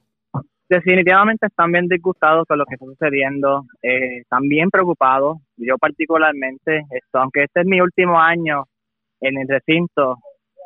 Definitivamente 0.69 1.47
están 1.47 1.71
bien 1.71 1.87
disgustados 1.87 2.45
con 2.47 2.59
lo 2.59 2.65
que 2.65 2.75
está 2.75 2.85
sucediendo, 2.85 3.65
eh, 3.81 4.19
están 4.19 4.47
bien 4.47 4.69
preocupados. 4.69 5.39
Yo 5.57 5.77
particularmente, 5.77 6.83
esto, 6.91 7.19
aunque 7.19 7.43
este 7.43 7.61
es 7.61 7.65
mi 7.65 7.81
último 7.81 8.19
año 8.19 8.65
en 9.19 9.37
el 9.39 9.47
recinto, 9.47 10.17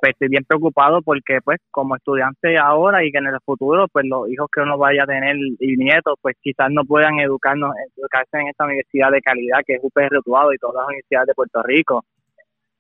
pues 0.01 0.11
estoy 0.11 0.27
bien 0.27 0.43
preocupado 0.43 1.01
porque 1.01 1.39
pues 1.41 1.59
como 1.71 1.95
estudiante 1.95 2.57
ahora 2.57 3.05
y 3.05 3.11
que 3.11 3.19
en 3.19 3.27
el 3.27 3.39
futuro 3.45 3.87
pues 3.87 4.05
los 4.05 4.29
hijos 4.29 4.49
que 4.53 4.59
uno 4.61 4.77
vaya 4.77 5.03
a 5.03 5.07
tener 5.07 5.37
y 5.59 5.77
nietos 5.77 6.15
pues 6.21 6.35
quizás 6.41 6.69
no 6.71 6.83
puedan 6.83 7.19
educarnos, 7.19 7.73
educarse 7.97 8.37
en 8.37 8.49
esta 8.49 8.65
universidad 8.65 9.11
de 9.11 9.21
calidad 9.21 9.59
que 9.65 9.75
es 9.75 9.79
UPR 9.81 10.17
Utuado 10.17 10.53
y 10.53 10.57
todas 10.57 10.75
las 10.75 10.87
universidades 10.87 11.27
de 11.27 11.33
Puerto 11.33 11.63
Rico. 11.63 12.03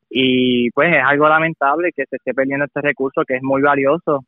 Y 0.09 0.69
pues 0.71 0.93
es 0.93 1.01
algo 1.03 1.29
lamentable 1.29 1.91
que 1.95 2.03
se 2.09 2.17
esté 2.17 2.33
perdiendo 2.33 2.65
este 2.65 2.81
recurso 2.81 3.23
que 3.25 3.37
es 3.37 3.41
muy 3.41 3.61
valioso 3.61 4.25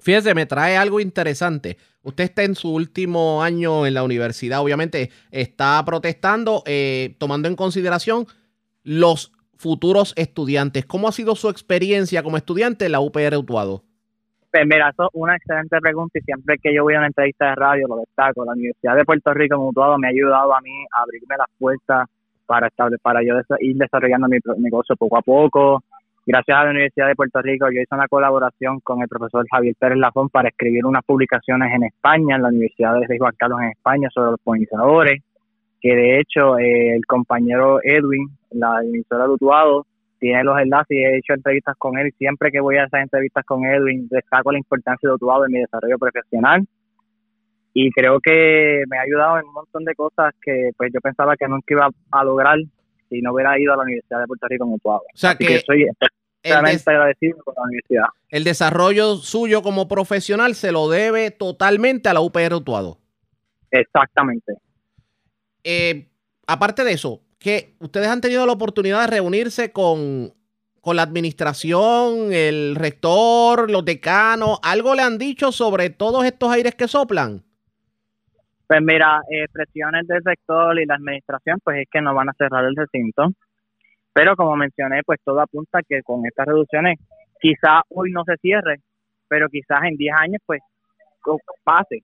Fíjese, 0.00 0.34
me 0.34 0.46
trae 0.46 0.76
algo 0.76 1.00
interesante. 1.00 1.76
Usted 2.02 2.24
está 2.24 2.42
en 2.42 2.54
su 2.54 2.72
último 2.74 3.42
año 3.42 3.86
en 3.86 3.94
la 3.94 4.02
universidad, 4.02 4.60
obviamente 4.60 5.10
está 5.30 5.82
protestando, 5.84 6.62
eh, 6.66 7.14
tomando 7.18 7.48
en 7.48 7.56
consideración 7.56 8.26
los 8.82 9.32
futuros 9.56 10.12
estudiantes. 10.16 10.86
¿Cómo 10.86 11.08
ha 11.08 11.12
sido 11.12 11.36
su 11.36 11.48
experiencia 11.48 12.22
como 12.22 12.36
estudiante 12.36 12.86
en 12.86 12.92
la 12.92 13.00
UPR 13.00 13.36
Utuado? 13.36 13.84
Pues 14.50 14.64
mira, 14.66 14.90
eso 14.90 15.04
es 15.04 15.10
una 15.14 15.36
excelente 15.36 15.80
pregunta 15.80 16.18
y 16.18 16.22
siempre 16.22 16.58
que 16.58 16.74
yo 16.74 16.82
voy 16.82 16.94
a 16.94 16.98
una 16.98 17.06
entrevista 17.06 17.50
de 17.50 17.54
radio 17.54 17.86
lo 17.88 17.96
destaco. 17.96 18.44
La 18.44 18.52
Universidad 18.52 18.96
de 18.96 19.04
Puerto 19.04 19.32
Rico 19.32 19.54
en 19.54 19.62
Utuado 19.62 19.96
me 19.98 20.08
ha 20.08 20.10
ayudado 20.10 20.54
a 20.54 20.60
mí 20.60 20.84
a 20.92 21.02
abrirme 21.02 21.36
las 21.38 21.48
puertas 21.58 22.08
para, 22.44 22.68
para 23.00 23.22
yo 23.22 23.34
ir 23.60 23.76
desarrollando 23.76 24.28
mi 24.28 24.38
negocio 24.58 24.96
poco 24.96 25.16
a 25.16 25.22
poco, 25.22 25.82
gracias 26.26 26.56
a 26.56 26.64
la 26.64 26.70
Universidad 26.70 27.08
de 27.08 27.14
Puerto 27.14 27.40
Rico, 27.42 27.66
yo 27.66 27.80
hice 27.80 27.94
una 27.94 28.08
colaboración 28.08 28.80
con 28.80 29.02
el 29.02 29.08
profesor 29.08 29.44
Javier 29.50 29.74
Pérez 29.78 29.98
Lafón 29.98 30.28
para 30.28 30.48
escribir 30.48 30.84
unas 30.86 31.04
publicaciones 31.04 31.72
en 31.74 31.84
España, 31.84 32.36
en 32.36 32.42
la 32.42 32.48
Universidad 32.48 32.94
de 33.00 33.18
Juan 33.18 33.34
Carlos 33.36 33.60
en 33.62 33.70
España, 33.70 34.08
sobre 34.12 34.32
los 34.32 34.40
polinizadores, 34.40 35.22
que 35.80 35.94
de 35.94 36.20
hecho 36.20 36.58
eh, 36.58 36.94
el 36.94 37.04
compañero 37.06 37.80
Edwin, 37.82 38.28
la 38.50 38.80
emisora 38.82 39.24
de 39.24 39.30
Utuado, 39.30 39.86
tiene 40.20 40.44
los 40.44 40.56
enlaces 40.56 40.96
y 40.96 41.02
he 41.02 41.18
hecho 41.18 41.34
entrevistas 41.34 41.74
con 41.76 41.98
él. 41.98 42.12
Siempre 42.16 42.52
que 42.52 42.60
voy 42.60 42.76
a 42.76 42.84
hacer 42.84 43.00
entrevistas 43.00 43.44
con 43.44 43.64
Edwin 43.64 44.06
destaco 44.08 44.52
la 44.52 44.58
importancia 44.58 45.08
de 45.08 45.16
Utuado 45.16 45.46
en 45.46 45.52
mi 45.52 45.58
desarrollo 45.58 45.98
profesional. 45.98 46.64
Y 47.74 47.90
creo 47.90 48.20
que 48.20 48.84
me 48.88 48.98
ha 48.98 49.00
ayudado 49.00 49.38
en 49.38 49.46
un 49.46 49.52
montón 49.54 49.84
de 49.84 49.94
cosas 49.96 50.32
que 50.40 50.70
pues 50.76 50.92
yo 50.94 51.00
pensaba 51.00 51.36
que 51.36 51.48
nunca 51.48 51.74
iba 51.74 51.88
a 52.12 52.24
lograr 52.24 52.58
si 53.12 53.20
no 53.20 53.32
hubiera 53.34 53.58
ido 53.60 53.74
a 53.74 53.76
la 53.76 53.82
Universidad 53.82 54.20
de 54.20 54.26
Puerto 54.26 54.46
Rico 54.48 54.64
en 54.64 54.72
Utuado. 54.72 55.02
O 55.14 55.16
sea 55.16 55.36
que, 55.36 55.60
soy 55.60 55.84
extremadamente 55.84 56.90
agradecido 56.90 57.38
con 57.44 57.54
la 57.56 57.62
universidad. 57.64 58.04
El 58.30 58.44
desarrollo 58.44 59.16
suyo 59.16 59.62
como 59.62 59.86
profesional 59.86 60.54
se 60.54 60.72
lo 60.72 60.88
debe 60.88 61.30
totalmente 61.30 62.08
a 62.08 62.14
la 62.14 62.20
UPR 62.20 62.54
Utuado. 62.54 62.98
Exactamente. 63.70 64.54
Eh, 65.62 66.08
aparte 66.46 66.84
de 66.84 66.92
eso, 66.92 67.20
que 67.38 67.76
ustedes 67.80 68.08
han 68.08 68.20
tenido 68.20 68.46
la 68.46 68.52
oportunidad 68.52 69.02
de 69.02 69.06
reunirse 69.08 69.72
con, 69.72 70.32
con 70.80 70.96
la 70.96 71.02
administración, 71.02 72.32
el 72.32 72.74
rector, 72.76 73.70
los 73.70 73.84
decanos, 73.84 74.58
¿algo 74.62 74.94
le 74.94 75.02
han 75.02 75.18
dicho 75.18 75.52
sobre 75.52 75.90
todos 75.90 76.24
estos 76.24 76.50
aires 76.50 76.74
que 76.74 76.88
soplan? 76.88 77.44
Pues 78.72 78.80
mira, 78.82 79.20
eh, 79.30 79.44
presiones 79.52 80.06
del 80.06 80.22
sector 80.22 80.80
y 80.80 80.86
la 80.86 80.94
administración, 80.94 81.58
pues 81.62 81.80
es 81.82 81.88
que 81.92 82.00
no 82.00 82.14
van 82.14 82.30
a 82.30 82.32
cerrar 82.38 82.64
el 82.64 82.74
recinto. 82.74 83.28
Pero 84.14 84.34
como 84.34 84.56
mencioné, 84.56 85.02
pues 85.04 85.20
todo 85.22 85.42
apunta 85.42 85.80
que 85.86 86.00
con 86.02 86.24
estas 86.24 86.46
reducciones, 86.46 86.98
quizá 87.38 87.82
hoy 87.90 88.12
no 88.12 88.24
se 88.24 88.34
cierre, 88.38 88.80
pero 89.28 89.50
quizás 89.50 89.80
en 89.84 89.98
10 89.98 90.14
años 90.18 90.42
pues 90.46 90.62
pase, 91.62 92.02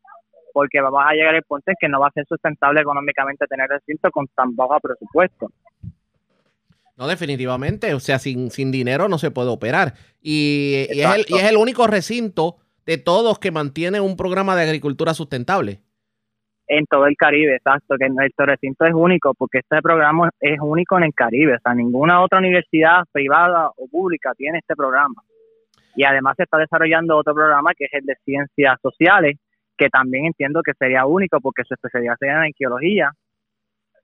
porque 0.53 0.83
vamos 0.83 1.01
a 1.07 1.15
llegar 1.15 1.37
al 1.37 1.43
punto 1.45 1.71
en 1.71 1.77
que 1.81 1.89
no 1.89 2.01
va 2.01 2.09
a 2.09 2.13
ser 2.13 2.27
sustentable 2.27 2.83
económicamente 2.83 3.47
tener 3.47 3.67
recinto 3.71 4.11
con 4.11 4.27
tan 4.37 4.55
bajo 4.55 4.79
presupuesto. 4.79 5.51
No, 6.99 7.07
definitivamente. 7.09 7.95
O 7.95 8.01
sea, 8.01 8.19
sin, 8.19 8.51
sin 8.51 8.71
dinero 8.71 9.09
no 9.09 9.17
se 9.17 9.31
puede 9.31 9.49
operar. 9.49 9.95
Y, 10.21 10.87
y, 10.91 11.01
es 11.01 11.15
el, 11.15 11.25
y, 11.29 11.35
es 11.39 11.45
el, 11.45 11.57
único 11.57 11.87
recinto 11.87 12.59
de 12.85 12.99
todos 12.99 13.39
que 13.39 13.53
mantiene 13.53 14.03
un 14.03 14.19
programa 14.19 14.55
de 14.55 14.65
agricultura 14.65 15.15
sustentable. 15.15 15.81
En 16.69 16.85
todo 16.87 17.07
el 17.07 17.17
Caribe, 17.17 17.57
exacto. 17.57 17.97
Que 17.99 18.09
nuestro 18.09 18.47
recinto 18.47 18.85
es 18.85 18.95
único 18.95 19.35
porque 19.35 19.59
este 19.59 19.81
programa 19.81 20.31
es 20.41 20.59
único 20.61 20.99
en 20.99 21.05
el 21.05 21.15
Caribe. 21.15 21.55
O 21.55 21.61
sea, 21.61 21.75
ninguna 21.75 22.23
otra 22.23 22.39
universidad 22.39 23.05
privada 23.11 23.71
o 23.77 23.89
pública 23.89 24.33
tiene 24.37 24.59
este 24.59 24.77
programa. 24.77 25.23
Y 25.97 26.05
además 26.05 26.35
se 26.37 26.45
está 26.45 26.59
desarrollando 26.59 27.17
otro 27.17 27.35
programa 27.35 27.73
que 27.77 27.87
es 27.87 27.95
el 27.95 28.05
de 28.05 28.15
ciencias 28.25 28.79
sociales, 28.83 29.37
que 29.77 29.89
también 29.89 30.27
entiendo 30.27 30.61
que 30.63 30.73
sería 30.79 31.07
único 31.07 31.41
porque 31.41 31.65
su 31.65 31.75
especialidad 31.75 32.17
sería 32.19 32.35
en 32.35 32.43
arqueología 32.43 33.13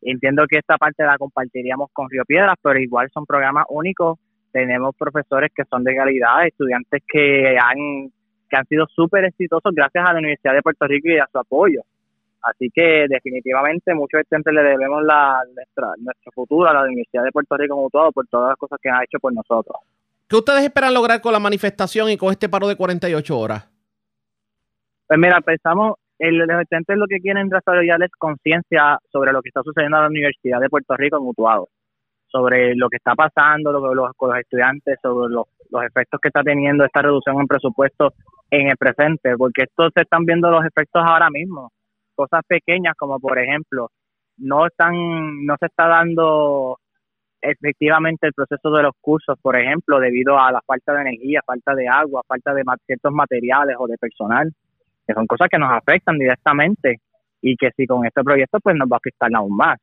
Entiendo 0.04 0.44
que 0.46 0.58
esta 0.58 0.76
parte 0.76 1.02
la 1.02 1.16
compartiríamos 1.16 1.88
con 1.92 2.10
Río 2.10 2.24
Piedras, 2.26 2.56
pero 2.62 2.78
igual 2.78 3.08
son 3.12 3.24
programas 3.24 3.64
únicos. 3.70 4.18
Tenemos 4.52 4.94
profesores 4.96 5.50
que 5.54 5.64
son 5.64 5.82
de 5.82 5.96
calidad, 5.96 6.46
estudiantes 6.46 7.02
que 7.10 7.56
han, 7.58 8.10
que 8.50 8.56
han 8.56 8.66
sido 8.66 8.86
súper 8.86 9.24
exitosos 9.24 9.74
gracias 9.74 10.06
a 10.06 10.12
la 10.12 10.18
Universidad 10.18 10.52
de 10.52 10.62
Puerto 10.62 10.86
Rico 10.86 11.08
y 11.08 11.18
a 11.18 11.26
su 11.32 11.38
apoyo. 11.38 11.80
Así 12.44 12.68
que 12.74 13.06
definitivamente 13.08 13.94
muchos 13.94 14.20
estudiantes 14.20 14.52
le 14.52 14.62
debemos 14.62 15.02
la, 15.02 15.40
nuestra, 15.54 15.88
nuestro 15.98 16.30
futuro 16.32 16.68
a 16.68 16.74
la 16.74 16.82
Universidad 16.82 17.24
de 17.24 17.32
Puerto 17.32 17.56
Rico 17.56 17.74
como 17.74 17.88
todo 17.88 18.12
por 18.12 18.26
todas 18.26 18.50
las 18.50 18.58
cosas 18.58 18.78
que 18.82 18.90
ha 18.90 19.02
hecho 19.02 19.18
por 19.18 19.32
nosotros. 19.32 19.76
¿Qué 20.28 20.36
ustedes 20.36 20.64
esperan 20.64 20.92
lograr 20.92 21.20
con 21.20 21.32
la 21.32 21.38
manifestación 21.38 22.10
y 22.10 22.18
con 22.18 22.30
este 22.30 22.48
paro 22.48 22.68
de 22.68 22.76
48 22.76 23.38
horas? 23.38 23.70
Pues 25.06 25.18
mira, 25.18 25.40
pensamos 25.40 25.94
el, 26.18 26.36
los 26.36 26.60
estudiantes 26.60 26.96
lo 26.96 27.06
que 27.06 27.20
quieren 27.20 27.48
desarrollar 27.48 28.02
es 28.02 28.10
conciencia 28.18 28.98
sobre 29.10 29.32
lo 29.32 29.42
que 29.42 29.48
está 29.48 29.62
sucediendo 29.62 29.96
en 29.96 30.02
la 30.02 30.08
Universidad 30.08 30.60
de 30.60 30.68
Puerto 30.68 30.96
Rico 30.96 31.16
en 31.16 31.24
Mutuado, 31.24 31.68
sobre 32.26 32.74
lo 32.74 32.88
que 32.88 32.96
está 32.98 33.14
pasando 33.14 33.72
los, 33.72 34.12
con 34.16 34.30
los 34.30 34.38
estudiantes, 34.38 34.98
sobre 35.02 35.32
los, 35.32 35.46
los 35.70 35.82
efectos 35.82 36.20
que 36.20 36.28
está 36.28 36.42
teniendo 36.42 36.84
esta 36.84 37.02
reducción 37.02 37.40
en 37.40 37.46
presupuesto 37.46 38.12
en 38.50 38.68
el 38.68 38.76
presente, 38.76 39.36
porque 39.36 39.62
esto 39.62 39.88
se 39.94 40.02
están 40.02 40.24
viendo 40.24 40.50
los 40.50 40.64
efectos 40.64 41.02
ahora 41.04 41.30
mismo, 41.30 41.72
cosas 42.14 42.42
pequeñas 42.46 42.94
como 42.96 43.18
por 43.20 43.38
ejemplo, 43.38 43.90
no 44.38 44.66
están, 44.66 44.94
no 45.44 45.56
se 45.58 45.66
está 45.66 45.86
dando 45.88 46.78
efectivamente 47.40 48.26
el 48.26 48.32
proceso 48.32 48.70
de 48.70 48.82
los 48.82 48.92
cursos, 49.00 49.38
por 49.40 49.56
ejemplo, 49.56 50.00
debido 50.00 50.38
a 50.38 50.50
la 50.50 50.62
falta 50.66 50.94
de 50.94 51.02
energía, 51.02 51.40
falta 51.46 51.74
de 51.74 51.88
agua, 51.88 52.22
falta 52.26 52.54
de 52.54 52.62
ciertos 52.86 53.12
materiales 53.12 53.76
o 53.78 53.86
de 53.86 53.98
personal 53.98 54.52
que 55.06 55.14
son 55.14 55.26
cosas 55.26 55.48
que 55.50 55.58
nos 55.58 55.70
afectan 55.70 56.18
directamente 56.18 57.00
y 57.40 57.56
que 57.56 57.70
si 57.76 57.86
con 57.86 58.06
este 58.06 58.22
proyecto 58.22 58.58
pues 58.60 58.76
nos 58.76 58.88
va 58.88 58.96
a 58.96 58.98
afectar 58.98 59.30
aún 59.34 59.56
más. 59.56 59.78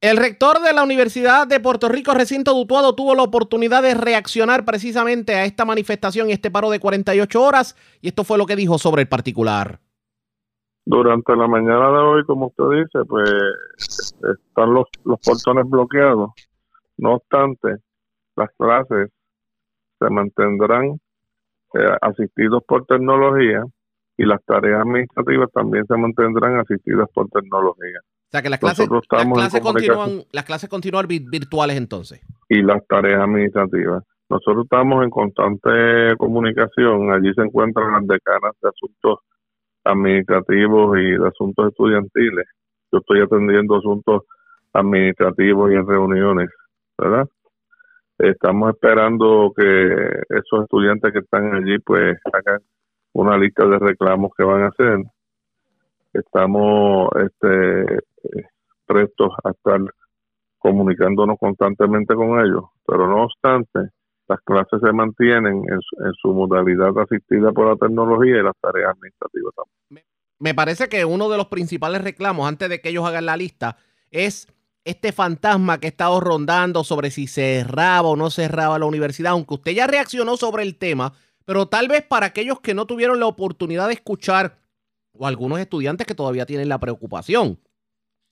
El 0.00 0.16
rector 0.16 0.60
de 0.60 0.72
la 0.72 0.82
Universidad 0.82 1.46
de 1.46 1.60
Puerto 1.60 1.88
Rico, 1.88 2.12
recinto 2.12 2.54
Dutuado, 2.54 2.96
tuvo 2.96 3.14
la 3.14 3.22
oportunidad 3.22 3.84
de 3.84 3.94
reaccionar 3.94 4.64
precisamente 4.64 5.36
a 5.36 5.44
esta 5.44 5.64
manifestación 5.64 6.28
y 6.28 6.32
este 6.32 6.50
paro 6.50 6.70
de 6.70 6.80
48 6.80 7.40
horas, 7.40 7.76
y 8.00 8.08
esto 8.08 8.24
fue 8.24 8.36
lo 8.36 8.46
que 8.46 8.56
dijo 8.56 8.78
sobre 8.78 9.02
el 9.02 9.08
particular. 9.08 9.78
Durante 10.84 11.36
la 11.36 11.46
mañana 11.46 11.90
de 11.90 11.98
hoy, 11.98 12.24
como 12.24 12.46
usted 12.46 12.84
dice, 12.84 13.04
pues 13.08 13.30
están 14.48 14.74
los, 14.74 14.86
los 15.04 15.20
portones 15.20 15.68
bloqueados. 15.68 16.30
No 16.96 17.14
obstante, 17.14 17.76
las 18.36 18.50
clases 18.58 19.10
se 19.98 20.10
mantendrán 20.10 21.00
eh, 21.74 21.96
asistidos 22.00 22.62
por 22.66 22.84
tecnología 22.86 23.64
y 24.16 24.24
las 24.24 24.44
tareas 24.44 24.82
administrativas 24.82 25.50
también 25.52 25.86
se 25.86 25.96
mantendrán 25.96 26.58
asistidas 26.58 27.08
por 27.14 27.28
tecnología. 27.30 28.00
O 28.02 28.30
sea 28.32 28.42
que 28.42 28.50
las 28.50 28.60
clases, 28.60 28.88
las 28.90 29.06
clases, 29.06 29.60
continúan, 29.60 30.24
las 30.32 30.44
clases 30.44 30.68
continúan 30.68 31.06
virtuales 31.06 31.76
entonces. 31.76 32.20
Y 32.48 32.62
las 32.62 32.86
tareas 32.86 33.20
administrativas. 33.20 34.02
Nosotros 34.28 34.64
estamos 34.64 35.04
en 35.04 35.10
constante 35.10 36.16
comunicación. 36.16 37.12
Allí 37.12 37.32
se 37.34 37.42
encuentran 37.42 37.92
las 37.92 38.06
decanas 38.06 38.52
de 38.62 38.68
asuntos 38.70 39.18
administrativos 39.84 40.98
y 40.98 41.12
de 41.12 41.28
asuntos 41.28 41.68
estudiantiles. 41.68 42.46
Yo 42.90 42.98
estoy 42.98 43.20
atendiendo 43.20 43.76
asuntos 43.76 44.22
administrativos 44.72 45.70
y 45.70 45.74
en 45.74 45.86
reuniones, 45.86 46.50
¿verdad? 46.98 47.26
Estamos 48.18 48.70
esperando 48.70 49.52
que 49.56 49.64
esos 50.28 50.62
estudiantes 50.64 51.12
que 51.12 51.18
están 51.20 51.54
allí 51.54 51.78
pues 51.78 52.16
hagan 52.32 52.60
una 53.14 53.36
lista 53.36 53.66
de 53.66 53.78
reclamos 53.78 54.30
que 54.36 54.44
van 54.44 54.62
a 54.62 54.68
hacer. 54.68 54.98
Estamos 56.12 57.08
este, 57.16 58.00
prestos 58.86 59.32
a 59.42 59.50
estar 59.50 59.80
comunicándonos 60.58 61.38
constantemente 61.38 62.14
con 62.14 62.38
ellos, 62.40 62.64
pero 62.86 63.08
no 63.08 63.24
obstante, 63.24 63.90
las 64.28 64.40
clases 64.40 64.80
se 64.82 64.92
mantienen 64.92 65.64
en 65.68 65.80
en 66.04 66.12
su 66.20 66.32
modalidad 66.32 66.96
asistida 66.98 67.52
por 67.52 67.68
la 67.68 67.76
tecnología 67.76 68.38
y 68.38 68.42
las 68.42 68.56
tareas 68.60 68.92
administrativas 68.94 69.54
también. 69.54 70.06
Me 70.38 70.54
parece 70.54 70.88
que 70.88 71.04
uno 71.04 71.28
de 71.28 71.36
los 71.36 71.46
principales 71.46 72.02
reclamos 72.02 72.48
antes 72.48 72.68
de 72.68 72.80
que 72.80 72.88
ellos 72.88 73.06
hagan 73.06 73.26
la 73.26 73.36
lista 73.36 73.76
es 74.10 74.48
este 74.84 75.12
fantasma 75.12 75.78
que 75.78 75.86
ha 75.86 75.90
estado 75.90 76.20
rondando 76.20 76.82
sobre 76.84 77.10
si 77.10 77.26
cerraba 77.26 78.08
o 78.08 78.16
no 78.16 78.30
cerraba 78.30 78.78
la 78.78 78.86
universidad, 78.86 79.32
aunque 79.32 79.54
usted 79.54 79.72
ya 79.72 79.86
reaccionó 79.86 80.36
sobre 80.36 80.64
el 80.64 80.76
tema, 80.76 81.12
pero 81.44 81.66
tal 81.66 81.88
vez 81.88 82.02
para 82.02 82.26
aquellos 82.26 82.60
que 82.60 82.74
no 82.74 82.86
tuvieron 82.86 83.20
la 83.20 83.26
oportunidad 83.26 83.86
de 83.86 83.94
escuchar 83.94 84.58
o 85.12 85.26
algunos 85.26 85.60
estudiantes 85.60 86.06
que 86.06 86.14
todavía 86.14 86.46
tienen 86.46 86.68
la 86.68 86.80
preocupación 86.80 87.60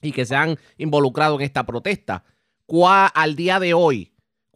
y 0.03 0.13
que 0.13 0.25
se 0.25 0.35
han 0.35 0.57
involucrado 0.79 1.37
en 1.37 1.43
esta 1.43 1.65
protesta, 1.65 2.25
¿cuál, 2.67 3.11
al 3.15 3.37
día 3.37 3.61
de 3.61 3.75
hoy, 3.75 4.10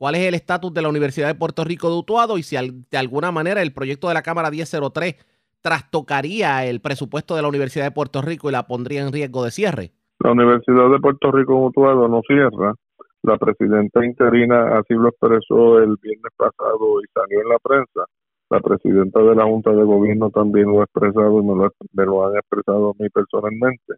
cuál 0.05 0.17
es 0.17 0.29
el 0.29 0.35
estatus 0.35 0.75
de 0.75 0.83
la 0.83 0.91
Universidad 0.91 1.29
de 1.29 1.35
Puerto 1.35 1.65
Rico 1.65 1.89
de 1.89 1.97
Utuado 1.97 2.37
y 2.37 2.43
si 2.43 2.57
de 2.91 2.99
alguna 2.99 3.33
manera 3.33 3.63
el 3.63 3.73
proyecto 3.73 4.09
de 4.09 4.13
la 4.13 4.21
Cámara 4.21 4.51
1003 4.51 5.17
trastocaría 5.63 6.67
el 6.67 6.83
presupuesto 6.83 7.35
de 7.35 7.41
la 7.41 7.49
Universidad 7.49 7.87
de 7.87 7.91
Puerto 7.91 8.21
Rico 8.21 8.51
y 8.51 8.53
la 8.53 8.67
pondría 8.67 9.01
en 9.01 9.15
riesgo 9.15 9.43
de 9.43 9.51
cierre? 9.51 9.93
La 10.19 10.33
Universidad 10.33 10.91
de 10.91 10.99
Puerto 10.99 11.33
Rico 11.33 11.59
Mutuado 11.59 12.07
no 12.07 12.21
cierra. 12.27 12.75
La 13.23 13.39
presidenta 13.39 14.05
interina 14.05 14.77
así 14.77 14.93
lo 14.93 15.09
expresó 15.09 15.79
el 15.79 15.97
viernes 16.03 16.33
pasado 16.37 17.01
y 17.01 17.07
salió 17.15 17.41
en 17.41 17.49
la 17.49 17.59
prensa. 17.61 18.05
La 18.51 18.61
presidenta 18.61 19.23
de 19.23 19.35
la 19.35 19.45
Junta 19.45 19.73
de 19.73 19.85
Gobierno 19.85 20.29
también 20.29 20.67
lo 20.67 20.83
ha 20.83 20.85
expresado 20.85 21.41
y 21.41 21.45
me 21.45 21.55
lo, 21.55 21.73
me 21.95 22.03
han 22.03 22.37
expresado 22.37 22.91
a 22.91 23.03
mí 23.03 23.09
personalmente. 23.09 23.95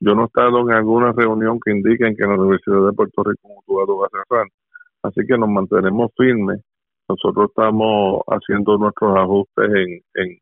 Yo 0.00 0.16
no 0.16 0.22
he 0.22 0.26
estado 0.26 0.58
en 0.62 0.72
alguna 0.72 1.12
reunión 1.12 1.60
que 1.64 1.70
indiquen 1.70 2.16
que 2.16 2.26
la 2.26 2.34
Universidad 2.34 2.86
de 2.86 2.92
Puerto 2.92 3.22
Rico 3.22 3.46
Mutuado 3.46 3.98
va 3.98 4.08
a 4.08 4.10
cerrar. 4.10 4.48
Así 5.04 5.20
que 5.26 5.36
nos 5.36 5.50
mantenemos 5.50 6.10
firmes. 6.16 6.62
Nosotros 7.08 7.50
estamos 7.50 8.22
haciendo 8.26 8.78
nuestros 8.78 9.16
ajustes 9.18 9.68
en, 9.68 10.00
en 10.14 10.38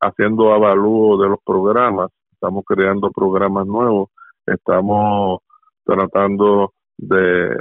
haciendo 0.00 0.54
avalúo 0.54 1.22
de 1.22 1.28
los 1.28 1.38
programas. 1.44 2.10
Estamos 2.32 2.64
creando 2.66 3.10
programas 3.10 3.66
nuevos, 3.66 4.08
estamos 4.46 5.40
tratando 5.84 6.72
de, 6.96 7.58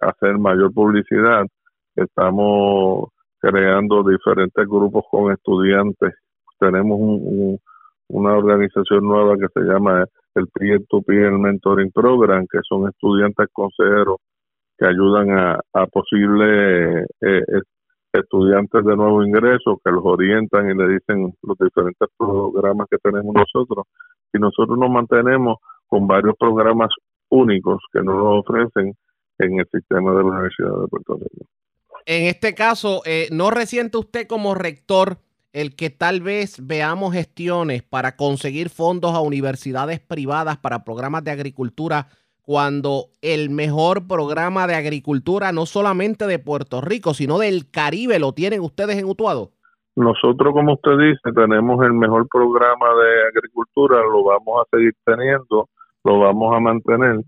hacer 0.00 0.38
mayor 0.38 0.72
publicidad, 0.72 1.44
estamos 1.96 3.08
creando 3.40 4.04
diferentes 4.04 4.64
grupos 4.68 5.04
con 5.10 5.32
estudiantes, 5.32 6.14
tenemos 6.60 6.98
una 8.08 8.36
organización 8.36 9.04
nueva 9.04 9.36
que 9.36 9.48
se 9.54 9.60
llama 9.60 10.04
el 10.36 10.46
Peer 10.48 10.86
to 10.88 11.02
Peer 11.02 11.32
Mentoring 11.32 11.90
Program, 11.90 12.46
que 12.50 12.60
son 12.68 12.88
estudiantes 12.88 13.48
consejeros 13.52 14.18
que 14.80 14.86
ayudan 14.86 15.30
a, 15.30 15.86
posibles 15.88 17.06
eh, 17.20 17.42
estudiantes 18.14 18.82
de 18.82 18.96
nuevo 18.96 19.22
ingreso 19.22 19.78
que 19.84 19.92
los 19.92 20.02
orientan 20.02 20.70
y 20.70 20.74
le 20.74 20.88
dicen 20.88 21.34
los 21.42 21.58
diferentes 21.58 22.08
programas 22.16 22.88
que 22.90 22.96
tenemos 22.96 23.34
nosotros 23.34 23.86
y 24.32 24.38
nosotros 24.38 24.78
nos 24.78 24.90
mantenemos 24.90 25.58
con 25.86 26.06
varios 26.06 26.34
programas 26.38 26.88
únicos 27.28 27.82
que 27.92 28.00
nos 28.00 28.16
ofrecen 28.22 28.94
en 29.38 29.60
el 29.60 29.68
sistema 29.70 30.12
de 30.12 30.22
la 30.22 30.30
Universidad 30.30 30.80
de 30.80 30.88
Puerto 30.88 31.14
Rico. 31.14 31.46
En 32.06 32.26
este 32.26 32.54
caso, 32.54 33.02
eh, 33.04 33.28
¿no 33.30 33.50
resiente 33.50 33.98
usted 33.98 34.26
como 34.26 34.54
rector 34.54 35.18
el 35.52 35.76
que 35.76 35.90
tal 35.90 36.22
vez 36.22 36.66
veamos 36.66 37.12
gestiones 37.12 37.82
para 37.82 38.16
conseguir 38.16 38.70
fondos 38.70 39.14
a 39.14 39.20
universidades 39.20 40.00
privadas 40.00 40.56
para 40.56 40.84
programas 40.84 41.22
de 41.24 41.32
agricultura 41.32 42.06
cuando 42.50 43.10
el 43.22 43.48
mejor 43.48 44.08
programa 44.08 44.66
de 44.66 44.74
agricultura 44.74 45.52
no 45.52 45.66
solamente 45.66 46.26
de 46.26 46.40
Puerto 46.40 46.80
Rico, 46.80 47.14
sino 47.14 47.38
del 47.38 47.70
Caribe 47.70 48.18
lo 48.18 48.32
tienen 48.32 48.60
ustedes 48.60 48.98
en 48.98 49.04
Utuado? 49.04 49.50
Nosotros, 49.94 50.52
como 50.52 50.72
usted 50.72 50.98
dice, 50.98 51.30
tenemos 51.32 51.80
el 51.86 51.92
mejor 51.92 52.26
programa 52.28 52.86
de 52.88 53.28
agricultura, 53.28 54.02
lo 54.02 54.24
vamos 54.24 54.66
a 54.66 54.76
seguir 54.76 54.94
teniendo, 55.04 55.68
lo 56.02 56.18
vamos 56.18 56.56
a 56.56 56.58
mantener. 56.58 57.20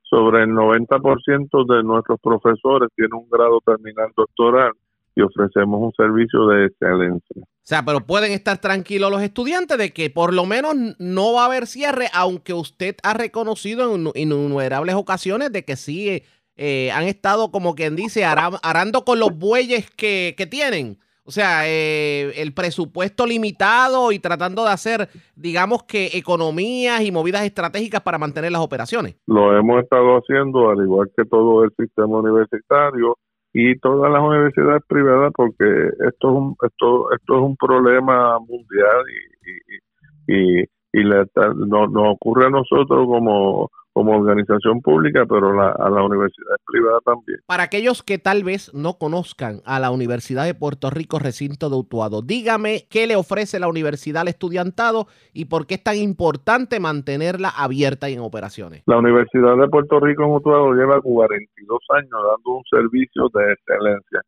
Sobre 0.00 0.44
el 0.44 0.52
90% 0.52 1.76
de 1.76 1.82
nuestros 1.82 2.18
profesores 2.18 2.88
tienen 2.96 3.12
un 3.12 3.28
grado 3.28 3.60
terminal 3.60 4.10
doctoral 4.16 4.72
y 5.14 5.20
ofrecemos 5.20 5.78
un 5.78 5.92
servicio 5.92 6.46
de 6.46 6.64
excelencia. 6.64 7.42
O 7.62 7.68
sea, 7.70 7.84
pero 7.84 8.00
pueden 8.00 8.32
estar 8.32 8.58
tranquilos 8.58 9.10
los 9.10 9.22
estudiantes 9.22 9.78
de 9.78 9.92
que 9.92 10.10
por 10.10 10.32
lo 10.32 10.46
menos 10.46 10.74
no 10.98 11.34
va 11.34 11.42
a 11.42 11.46
haber 11.46 11.66
cierre, 11.66 12.08
aunque 12.12 12.52
usted 12.52 12.96
ha 13.02 13.14
reconocido 13.14 13.94
en 13.94 14.10
innumerables 14.14 14.94
ocasiones 14.96 15.52
de 15.52 15.64
que 15.64 15.76
sí 15.76 16.24
eh, 16.56 16.90
han 16.92 17.04
estado, 17.04 17.50
como 17.52 17.74
quien 17.74 17.96
dice, 17.96 18.24
arando 18.24 19.04
con 19.04 19.20
los 19.20 19.38
bueyes 19.38 19.90
que, 19.90 20.34
que 20.36 20.46
tienen. 20.46 20.98
O 21.24 21.32
sea, 21.32 21.62
eh, 21.64 22.32
el 22.42 22.52
presupuesto 22.54 23.24
limitado 23.24 24.10
y 24.10 24.18
tratando 24.18 24.64
de 24.64 24.70
hacer, 24.70 25.08
digamos 25.36 25.84
que, 25.84 26.10
economías 26.14 27.02
y 27.02 27.12
movidas 27.12 27.44
estratégicas 27.44 28.00
para 28.00 28.18
mantener 28.18 28.50
las 28.50 28.62
operaciones. 28.62 29.14
Lo 29.26 29.56
hemos 29.56 29.82
estado 29.82 30.16
haciendo, 30.16 30.70
al 30.70 30.82
igual 30.82 31.08
que 31.16 31.24
todo 31.24 31.62
el 31.62 31.70
sistema 31.78 32.18
universitario 32.18 33.16
y 33.52 33.76
todas 33.78 34.12
las 34.12 34.22
universidades 34.22 34.82
privadas, 34.86 35.32
porque 35.34 35.64
esto 36.08 36.28
es 36.28 36.36
un, 36.36 36.56
esto, 36.62 37.12
esto 37.12 37.34
es 37.36 37.40
un 37.42 37.56
problema 37.56 38.38
mundial 38.38 39.04
y, 39.08 40.32
y, 40.32 40.60
y, 40.60 40.64
y 40.92 41.02
le, 41.02 41.24
no, 41.56 41.86
nos 41.86 42.14
ocurre 42.14 42.46
a 42.46 42.50
nosotros 42.50 43.06
como 43.06 43.70
como 43.92 44.12
organización 44.12 44.80
pública, 44.80 45.24
pero 45.28 45.52
la, 45.52 45.70
a 45.72 45.90
la 45.90 46.02
universidad 46.02 46.56
privada 46.64 47.00
también. 47.04 47.40
Para 47.46 47.64
aquellos 47.64 48.02
que 48.02 48.18
tal 48.18 48.44
vez 48.44 48.72
no 48.72 48.94
conozcan 48.94 49.60
a 49.64 49.80
la 49.80 49.90
Universidad 49.90 50.44
de 50.44 50.54
Puerto 50.54 50.90
Rico 50.90 51.18
Recinto 51.18 51.68
de 51.68 51.76
Utuado, 51.76 52.22
dígame 52.22 52.86
qué 52.88 53.06
le 53.06 53.16
ofrece 53.16 53.58
la 53.58 53.68
universidad 53.68 54.22
al 54.22 54.28
estudiantado 54.28 55.06
y 55.32 55.46
por 55.46 55.66
qué 55.66 55.74
es 55.74 55.82
tan 55.82 55.96
importante 55.96 56.78
mantenerla 56.78 57.48
abierta 57.48 58.08
y 58.08 58.14
en 58.14 58.20
operaciones. 58.20 58.82
La 58.86 58.98
Universidad 58.98 59.56
de 59.56 59.68
Puerto 59.68 59.98
Rico 59.98 60.24
en 60.24 60.30
Utuado 60.30 60.72
lleva 60.72 61.00
42 61.00 61.78
años 61.90 62.10
dando 62.12 62.58
un 62.58 62.64
servicio 62.70 63.28
de 63.34 63.52
excelencia. 63.52 64.20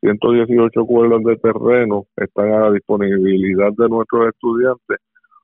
118 0.00 0.86
cuerdas 0.86 1.22
de 1.24 1.36
terreno 1.36 2.06
están 2.16 2.52
a 2.54 2.60
la 2.60 2.70
disponibilidad 2.70 3.70
de 3.76 3.88
nuestros 3.88 4.28
estudiantes, 4.28 4.98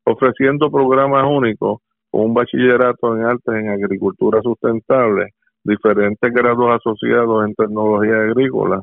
ofreciendo 0.05 0.71
programas 0.71 1.27
únicos 1.29 1.81
un 2.23 2.35
bachillerato 2.35 3.17
en 3.17 3.25
artes 3.25 3.55
en 3.55 3.71
agricultura 3.71 4.41
sustentable, 4.43 5.35
diferentes 5.63 6.33
grados 6.33 6.71
asociados 6.77 7.47
en 7.47 7.55
tecnología 7.55 8.17
agrícola, 8.17 8.83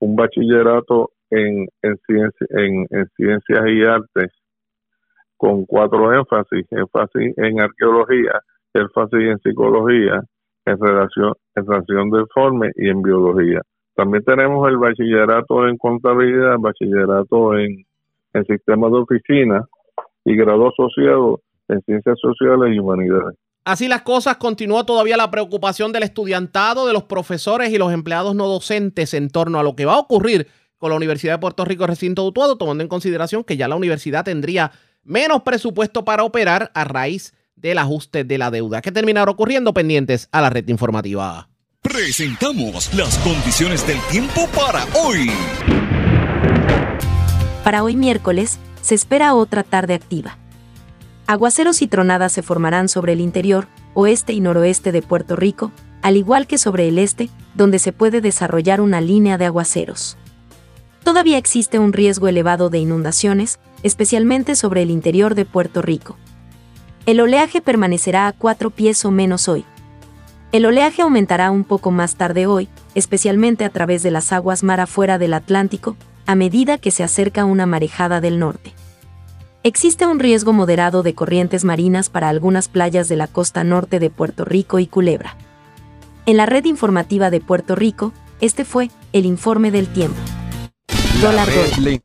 un 0.00 0.16
bachillerato 0.16 1.10
en, 1.30 1.68
en, 1.82 1.98
en, 2.08 2.86
en 2.90 3.08
ciencias 3.16 3.66
y 3.66 3.82
artes 3.84 4.30
con 5.36 5.64
cuatro 5.66 6.12
énfasis, 6.12 6.66
énfasis 6.70 7.36
en 7.36 7.60
arqueología, 7.60 8.40
énfasis 8.74 9.20
en 9.20 9.38
psicología, 9.40 10.22
en 10.64 10.80
relación, 10.80 11.34
en 11.56 11.66
relación 11.66 12.10
de 12.10 12.24
forma 12.32 12.66
y 12.76 12.88
en 12.88 13.02
biología. 13.02 13.60
También 13.94 14.24
tenemos 14.24 14.68
el 14.68 14.78
bachillerato 14.78 15.68
en 15.68 15.76
contabilidad, 15.76 16.56
bachillerato 16.58 17.58
en, 17.58 17.84
en 18.32 18.44
sistemas 18.46 18.92
de 18.92 18.98
oficina 18.98 19.66
y 20.24 20.36
grado 20.36 20.68
asociado 20.68 21.40
en 21.68 21.80
ciencias 21.82 22.18
sociales 22.20 22.74
y 22.74 22.78
humanidades. 22.78 23.36
Así 23.64 23.86
las 23.86 24.02
cosas, 24.02 24.38
continúa 24.38 24.84
todavía 24.84 25.16
la 25.16 25.30
preocupación 25.30 25.92
del 25.92 26.02
estudiantado, 26.02 26.86
de 26.86 26.92
los 26.92 27.04
profesores 27.04 27.70
y 27.70 27.78
los 27.78 27.92
empleados 27.92 28.34
no 28.34 28.48
docentes 28.48 29.14
en 29.14 29.30
torno 29.30 29.60
a 29.60 29.62
lo 29.62 29.76
que 29.76 29.84
va 29.84 29.94
a 29.94 29.98
ocurrir 29.98 30.48
con 30.78 30.90
la 30.90 30.96
Universidad 30.96 31.34
de 31.34 31.38
Puerto 31.38 31.64
Rico 31.64 31.86
Recinto 31.86 32.24
Utuado, 32.24 32.58
tomando 32.58 32.82
en 32.82 32.88
consideración 32.88 33.44
que 33.44 33.56
ya 33.56 33.68
la 33.68 33.76
universidad 33.76 34.24
tendría 34.24 34.72
menos 35.04 35.42
presupuesto 35.42 36.04
para 36.04 36.24
operar 36.24 36.72
a 36.74 36.82
raíz 36.82 37.34
del 37.54 37.78
ajuste 37.78 38.24
de 38.24 38.38
la 38.38 38.50
deuda. 38.50 38.82
¿Qué 38.82 38.90
terminará 38.90 39.30
ocurriendo 39.30 39.72
pendientes 39.72 40.28
a 40.32 40.40
la 40.40 40.50
red 40.50 40.66
informativa? 40.68 41.48
Presentamos 41.82 42.92
las 42.94 43.16
condiciones 43.18 43.86
del 43.86 44.00
tiempo 44.10 44.48
para 44.48 44.84
hoy. 45.04 45.30
Para 47.62 47.84
hoy 47.84 47.94
miércoles, 47.94 48.58
se 48.80 48.96
espera 48.96 49.34
otra 49.34 49.62
tarde 49.62 49.94
activa 49.94 50.36
Aguaceros 51.26 51.82
y 51.82 51.86
tronadas 51.86 52.32
se 52.32 52.42
formarán 52.42 52.88
sobre 52.88 53.12
el 53.12 53.20
interior, 53.20 53.68
oeste 53.94 54.32
y 54.32 54.40
noroeste 54.40 54.92
de 54.92 55.02
Puerto 55.02 55.36
Rico, 55.36 55.70
al 56.02 56.16
igual 56.16 56.46
que 56.46 56.58
sobre 56.58 56.88
el 56.88 56.98
este, 56.98 57.30
donde 57.54 57.78
se 57.78 57.92
puede 57.92 58.20
desarrollar 58.20 58.80
una 58.80 59.00
línea 59.00 59.38
de 59.38 59.46
aguaceros. 59.46 60.16
Todavía 61.04 61.38
existe 61.38 61.78
un 61.78 61.92
riesgo 61.92 62.28
elevado 62.28 62.70
de 62.70 62.78
inundaciones, 62.78 63.58
especialmente 63.82 64.54
sobre 64.54 64.82
el 64.82 64.90
interior 64.90 65.34
de 65.34 65.44
Puerto 65.44 65.82
Rico. 65.82 66.16
El 67.06 67.20
oleaje 67.20 67.60
permanecerá 67.60 68.28
a 68.28 68.32
cuatro 68.32 68.70
pies 68.70 69.04
o 69.04 69.10
menos 69.10 69.48
hoy. 69.48 69.64
El 70.52 70.66
oleaje 70.66 71.02
aumentará 71.02 71.50
un 71.50 71.64
poco 71.64 71.90
más 71.90 72.16
tarde 72.16 72.46
hoy, 72.46 72.68
especialmente 72.94 73.64
a 73.64 73.70
través 73.70 74.02
de 74.02 74.10
las 74.10 74.32
aguas 74.32 74.62
mar 74.62 74.80
afuera 74.80 75.18
del 75.18 75.34
Atlántico, 75.34 75.96
a 76.26 76.34
medida 76.34 76.78
que 76.78 76.90
se 76.90 77.02
acerca 77.02 77.44
una 77.44 77.66
marejada 77.66 78.20
del 78.20 78.38
norte. 78.38 78.74
Existe 79.64 80.06
un 80.06 80.18
riesgo 80.18 80.52
moderado 80.52 81.04
de 81.04 81.14
corrientes 81.14 81.62
marinas 81.62 82.08
para 82.08 82.28
algunas 82.28 82.66
playas 82.66 83.08
de 83.08 83.14
la 83.14 83.28
costa 83.28 83.62
norte 83.62 84.00
de 84.00 84.10
Puerto 84.10 84.44
Rico 84.44 84.80
y 84.80 84.88
Culebra. 84.88 85.36
En 86.26 86.36
la 86.36 86.46
red 86.46 86.64
informativa 86.64 87.30
de 87.30 87.40
Puerto 87.40 87.76
Rico, 87.76 88.12
este 88.40 88.64
fue 88.64 88.90
el 89.12 89.24
informe 89.24 89.70
del 89.70 89.86
tiempo. 89.86 90.18
La 91.22 91.44
red, 91.44 91.74
le, 91.76 92.02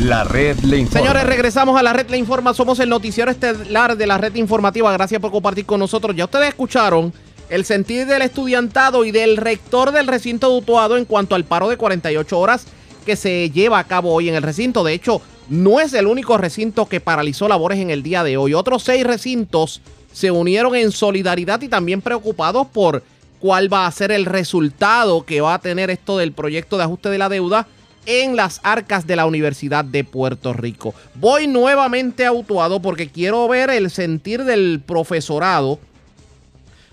la 0.00 0.24
red 0.24 0.58
le 0.60 0.78
informa. 0.78 1.00
Señores, 1.00 1.26
regresamos 1.26 1.78
a 1.78 1.82
la 1.82 1.92
red 1.92 2.08
le 2.08 2.16
informa. 2.16 2.54
Somos 2.54 2.80
el 2.80 2.88
noticiero 2.88 3.30
estelar 3.30 3.98
de 3.98 4.06
la 4.06 4.16
red 4.16 4.34
informativa. 4.36 4.90
Gracias 4.90 5.20
por 5.20 5.30
compartir 5.30 5.66
con 5.66 5.80
nosotros. 5.80 6.16
Ya 6.16 6.24
ustedes 6.24 6.48
escucharon 6.48 7.12
el 7.50 7.66
sentir 7.66 8.06
del 8.06 8.22
estudiantado 8.22 9.04
y 9.04 9.10
del 9.10 9.36
rector 9.36 9.92
del 9.92 10.06
recinto 10.06 10.58
de 10.58 10.98
en 10.98 11.04
cuanto 11.04 11.34
al 11.34 11.44
paro 11.44 11.68
de 11.68 11.76
48 11.76 12.38
horas 12.38 12.66
que 13.04 13.16
se 13.16 13.50
lleva 13.50 13.78
a 13.78 13.84
cabo 13.84 14.14
hoy 14.14 14.30
en 14.30 14.34
el 14.34 14.42
recinto. 14.42 14.82
De 14.82 14.94
hecho, 14.94 15.20
no 15.48 15.80
es 15.80 15.92
el 15.92 16.06
único 16.06 16.38
recinto 16.38 16.86
que 16.86 17.00
paralizó 17.00 17.48
labores 17.48 17.78
en 17.78 17.90
el 17.90 18.02
día 18.02 18.24
de 18.24 18.36
hoy. 18.36 18.54
Otros 18.54 18.82
seis 18.82 19.04
recintos 19.04 19.80
se 20.12 20.30
unieron 20.30 20.74
en 20.76 20.92
solidaridad 20.92 21.60
y 21.62 21.68
también 21.68 22.00
preocupados 22.00 22.66
por 22.68 23.02
cuál 23.40 23.72
va 23.72 23.86
a 23.86 23.92
ser 23.92 24.10
el 24.12 24.24
resultado 24.24 25.24
que 25.24 25.40
va 25.40 25.54
a 25.54 25.58
tener 25.58 25.90
esto 25.90 26.16
del 26.16 26.32
proyecto 26.32 26.78
de 26.78 26.84
ajuste 26.84 27.10
de 27.10 27.18
la 27.18 27.28
deuda 27.28 27.66
en 28.06 28.36
las 28.36 28.60
arcas 28.62 29.06
de 29.06 29.16
la 29.16 29.26
Universidad 29.26 29.84
de 29.84 30.04
Puerto 30.04 30.52
Rico. 30.52 30.94
Voy 31.14 31.46
nuevamente 31.46 32.26
autuado 32.26 32.80
porque 32.80 33.08
quiero 33.08 33.48
ver 33.48 33.70
el 33.70 33.90
sentir 33.90 34.44
del 34.44 34.82
profesorado 34.84 35.78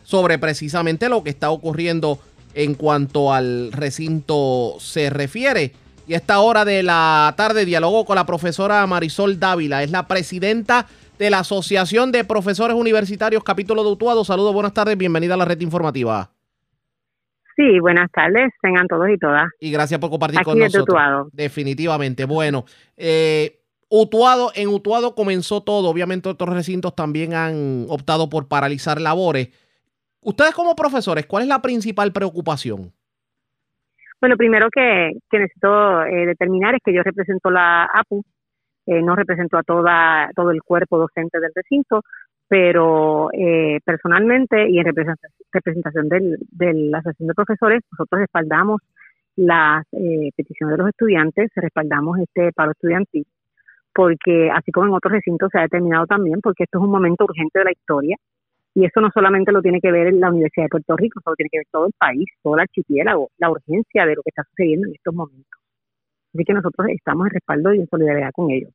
sobre 0.03 0.37
precisamente 0.39 1.09
lo 1.09 1.23
que 1.23 1.29
está 1.29 1.51
ocurriendo 1.51 2.19
en 2.53 2.75
cuanto 2.75 3.33
al 3.33 3.71
recinto 3.71 4.75
se 4.79 5.09
refiere. 5.09 5.73
Y 6.11 6.13
a 6.13 6.17
esta 6.17 6.41
hora 6.41 6.65
de 6.65 6.83
la 6.83 7.33
tarde 7.37 7.63
dialogó 7.63 8.03
con 8.03 8.17
la 8.17 8.25
profesora 8.25 8.85
Marisol 8.85 9.39
Dávila, 9.39 9.81
es 9.81 9.91
la 9.91 10.09
presidenta 10.09 10.85
de 11.17 11.29
la 11.29 11.39
Asociación 11.39 12.11
de 12.11 12.25
Profesores 12.25 12.75
Universitarios, 12.75 13.45
capítulo 13.45 13.81
de 13.81 13.91
Utuado. 13.91 14.25
Saludos, 14.25 14.53
buenas 14.53 14.73
tardes, 14.73 14.97
bienvenida 14.97 15.35
a 15.35 15.37
la 15.37 15.45
red 15.45 15.61
informativa. 15.61 16.29
Sí, 17.55 17.79
buenas 17.79 18.11
tardes, 18.11 18.51
tengan 18.61 18.87
todos 18.87 19.07
y 19.07 19.17
todas. 19.17 19.45
Y 19.61 19.71
gracias 19.71 20.01
por 20.01 20.09
compartir 20.09 20.41
con 20.41 20.59
nosotros. 20.59 20.83
Utuado. 20.83 21.29
Definitivamente. 21.31 22.25
Bueno, 22.25 22.65
eh, 22.97 23.61
Utuado, 23.87 24.51
en 24.53 24.67
Utuado 24.67 25.15
comenzó 25.15 25.63
todo. 25.63 25.87
Obviamente 25.87 26.27
otros 26.27 26.49
recintos 26.49 26.93
también 26.93 27.33
han 27.35 27.85
optado 27.87 28.29
por 28.29 28.49
paralizar 28.49 28.99
labores. 28.99 29.47
Ustedes 30.19 30.53
como 30.55 30.75
profesores, 30.75 31.25
¿cuál 31.25 31.43
es 31.43 31.47
la 31.47 31.61
principal 31.61 32.11
preocupación? 32.11 32.91
Bueno, 34.21 34.37
primero 34.37 34.69
que, 34.69 35.13
necesito 35.31 36.03
eh, 36.03 36.27
determinar 36.27 36.75
es 36.75 36.81
que 36.85 36.93
yo 36.93 37.01
represento 37.01 37.49
la 37.49 37.85
APU, 37.85 38.23
eh, 38.85 39.01
no 39.01 39.15
represento 39.15 39.57
a 39.57 39.63
toda 39.63 40.29
todo 40.35 40.51
el 40.51 40.61
cuerpo 40.61 40.99
docente 40.99 41.39
del 41.39 41.51
recinto, 41.55 42.03
pero 42.47 43.29
eh, 43.33 43.79
personalmente 43.83 44.69
y 44.69 44.77
en 44.77 44.85
representación 44.85 46.07
del, 46.07 46.37
de 46.51 46.73
la 46.73 46.99
Asociación 46.99 47.29
de 47.29 47.33
Profesores, 47.33 47.81
nosotros 47.91 48.21
respaldamos 48.21 48.81
las 49.37 49.87
peticiones 50.35 50.73
de 50.73 50.77
los 50.77 50.89
estudiantes, 50.89 51.49
respaldamos 51.55 52.19
este 52.19 52.51
paro 52.53 52.71
estudiantil, 52.71 53.25
porque 53.93 54.51
así 54.51 54.71
como 54.71 54.87
en 54.87 54.93
otros 54.93 55.13
recintos 55.13 55.49
se 55.51 55.57
ha 55.57 55.63
determinado 55.63 56.05
también, 56.05 56.41
porque 56.41 56.65
esto 56.65 56.77
es 56.77 56.83
un 56.83 56.91
momento 56.91 57.25
urgente 57.25 57.59
de 57.59 57.65
la 57.65 57.71
historia, 57.71 58.17
y 58.73 58.85
eso 58.85 59.01
no 59.01 59.09
solamente 59.13 59.51
lo 59.51 59.61
tiene 59.61 59.81
que 59.81 59.91
ver 59.91 60.13
la 60.13 60.29
Universidad 60.29 60.65
de 60.65 60.69
Puerto 60.69 60.95
Rico, 60.95 61.19
solo 61.23 61.35
tiene 61.35 61.49
que 61.49 61.57
ver 61.59 61.67
todo 61.71 61.87
el 61.87 61.93
país, 61.97 62.25
todo 62.41 62.55
el 62.55 62.61
archipiélago, 62.61 63.29
la 63.37 63.51
urgencia 63.51 64.05
de 64.05 64.15
lo 64.15 64.21
que 64.23 64.29
está 64.29 64.43
sucediendo 64.49 64.87
en 64.87 64.95
estos 64.95 65.13
momentos. 65.13 65.61
Así 66.33 66.43
que 66.45 66.53
nosotros 66.53 66.87
estamos 66.89 67.27
en 67.27 67.31
respaldo 67.31 67.73
y 67.73 67.79
en 67.79 67.87
solidaridad 67.87 68.31
con 68.33 68.49
ellos. 68.51 68.71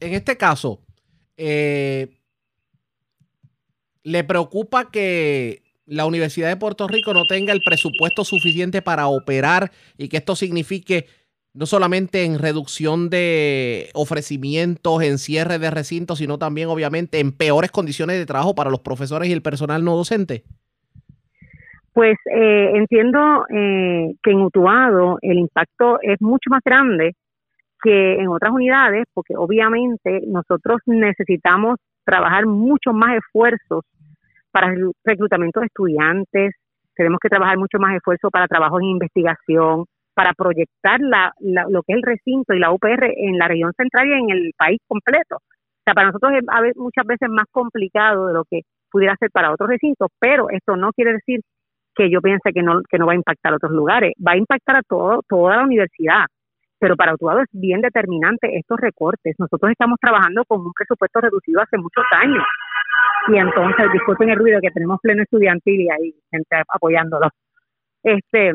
En 0.00 0.12
este 0.12 0.36
caso, 0.36 0.80
eh, 1.36 2.08
¿le 4.02 4.24
preocupa 4.24 4.90
que 4.90 5.62
la 5.86 6.04
Universidad 6.06 6.48
de 6.48 6.56
Puerto 6.56 6.86
Rico 6.88 7.14
no 7.14 7.24
tenga 7.24 7.52
el 7.52 7.60
presupuesto 7.64 8.24
suficiente 8.24 8.82
para 8.82 9.06
operar 9.06 9.70
y 9.96 10.08
que 10.08 10.18
esto 10.18 10.36
signifique 10.36 11.06
no 11.54 11.66
solamente 11.66 12.24
en 12.24 12.38
reducción 12.38 13.08
de 13.08 13.88
ofrecimientos, 13.94 15.02
en 15.02 15.18
cierre 15.18 15.58
de 15.58 15.70
recintos, 15.70 16.18
sino 16.18 16.36
también 16.36 16.68
obviamente 16.68 17.20
en 17.20 17.30
peores 17.30 17.70
condiciones 17.70 18.18
de 18.18 18.26
trabajo 18.26 18.54
para 18.54 18.70
los 18.70 18.80
profesores 18.80 19.28
y 19.28 19.32
el 19.32 19.42
personal 19.42 19.84
no 19.84 19.96
docente? 19.96 20.42
Pues 21.92 22.16
eh, 22.26 22.72
entiendo 22.74 23.46
eh, 23.48 24.14
que 24.20 24.32
en 24.32 24.40
Utuado 24.40 25.18
el 25.22 25.38
impacto 25.38 26.00
es 26.02 26.20
mucho 26.20 26.50
más 26.50 26.60
grande 26.64 27.14
que 27.80 28.14
en 28.14 28.26
otras 28.28 28.52
unidades, 28.52 29.04
porque 29.14 29.36
obviamente 29.36 30.22
nosotros 30.26 30.80
necesitamos 30.86 31.76
trabajar 32.04 32.46
mucho 32.46 32.92
más 32.92 33.16
esfuerzos 33.16 33.84
para 34.50 34.72
el 34.72 34.90
reclutamiento 35.04 35.60
de 35.60 35.66
estudiantes, 35.66 36.54
tenemos 36.96 37.18
que 37.20 37.28
trabajar 37.28 37.58
mucho 37.58 37.78
más 37.78 37.94
esfuerzo 37.94 38.30
para 38.30 38.48
trabajo 38.48 38.80
en 38.80 38.86
investigación, 38.86 39.84
para 40.14 40.32
proyectar 40.32 41.00
la, 41.00 41.32
lo 41.40 41.82
que 41.82 41.92
es 41.92 41.96
el 41.96 42.02
recinto 42.02 42.54
y 42.54 42.58
la 42.58 42.72
UPR 42.72 43.04
en 43.16 43.38
la 43.38 43.48
región 43.48 43.72
central 43.76 44.08
y 44.08 44.12
en 44.12 44.30
el 44.30 44.52
país 44.56 44.80
completo. 44.86 45.36
O 45.36 45.82
sea, 45.84 45.94
para 45.94 46.06
nosotros 46.08 46.32
es 46.32 46.76
muchas 46.76 47.06
veces 47.06 47.28
más 47.28 47.46
complicado 47.50 48.28
de 48.28 48.34
lo 48.34 48.44
que 48.44 48.62
pudiera 48.90 49.16
ser 49.16 49.30
para 49.30 49.52
otros 49.52 49.68
recintos, 49.68 50.08
pero 50.18 50.48
esto 50.50 50.76
no 50.76 50.92
quiere 50.92 51.14
decir 51.14 51.40
que 51.94 52.10
yo 52.10 52.20
piense 52.20 52.52
que 52.52 52.62
no, 52.62 52.80
va 53.06 53.12
a 53.12 53.16
impactar 53.16 53.52
a 53.52 53.56
otros 53.56 53.72
lugares, 53.72 54.12
va 54.24 54.32
a 54.32 54.36
impactar 54.36 54.76
a 54.76 54.82
todo, 54.82 55.20
toda 55.28 55.56
la 55.56 55.64
universidad, 55.64 56.26
pero 56.78 56.96
para 56.96 57.14
Utuado 57.14 57.40
es 57.40 57.48
bien 57.52 57.80
determinante 57.80 58.56
estos 58.56 58.78
recortes. 58.80 59.34
Nosotros 59.38 59.70
estamos 59.70 59.98
trabajando 60.00 60.44
con 60.44 60.60
un 60.60 60.72
presupuesto 60.72 61.20
reducido 61.20 61.60
hace 61.60 61.78
muchos 61.78 62.04
años 62.12 62.44
y 63.28 63.38
entonces, 63.38 63.86
disculpen 63.92 64.30
el 64.30 64.38
ruido 64.38 64.60
que 64.60 64.70
tenemos 64.70 65.00
pleno 65.00 65.22
estudiantil 65.22 65.80
y 65.80 65.90
hay 65.90 66.14
gente 66.30 66.56
apoyándolo. 66.68 67.28
Este, 68.02 68.52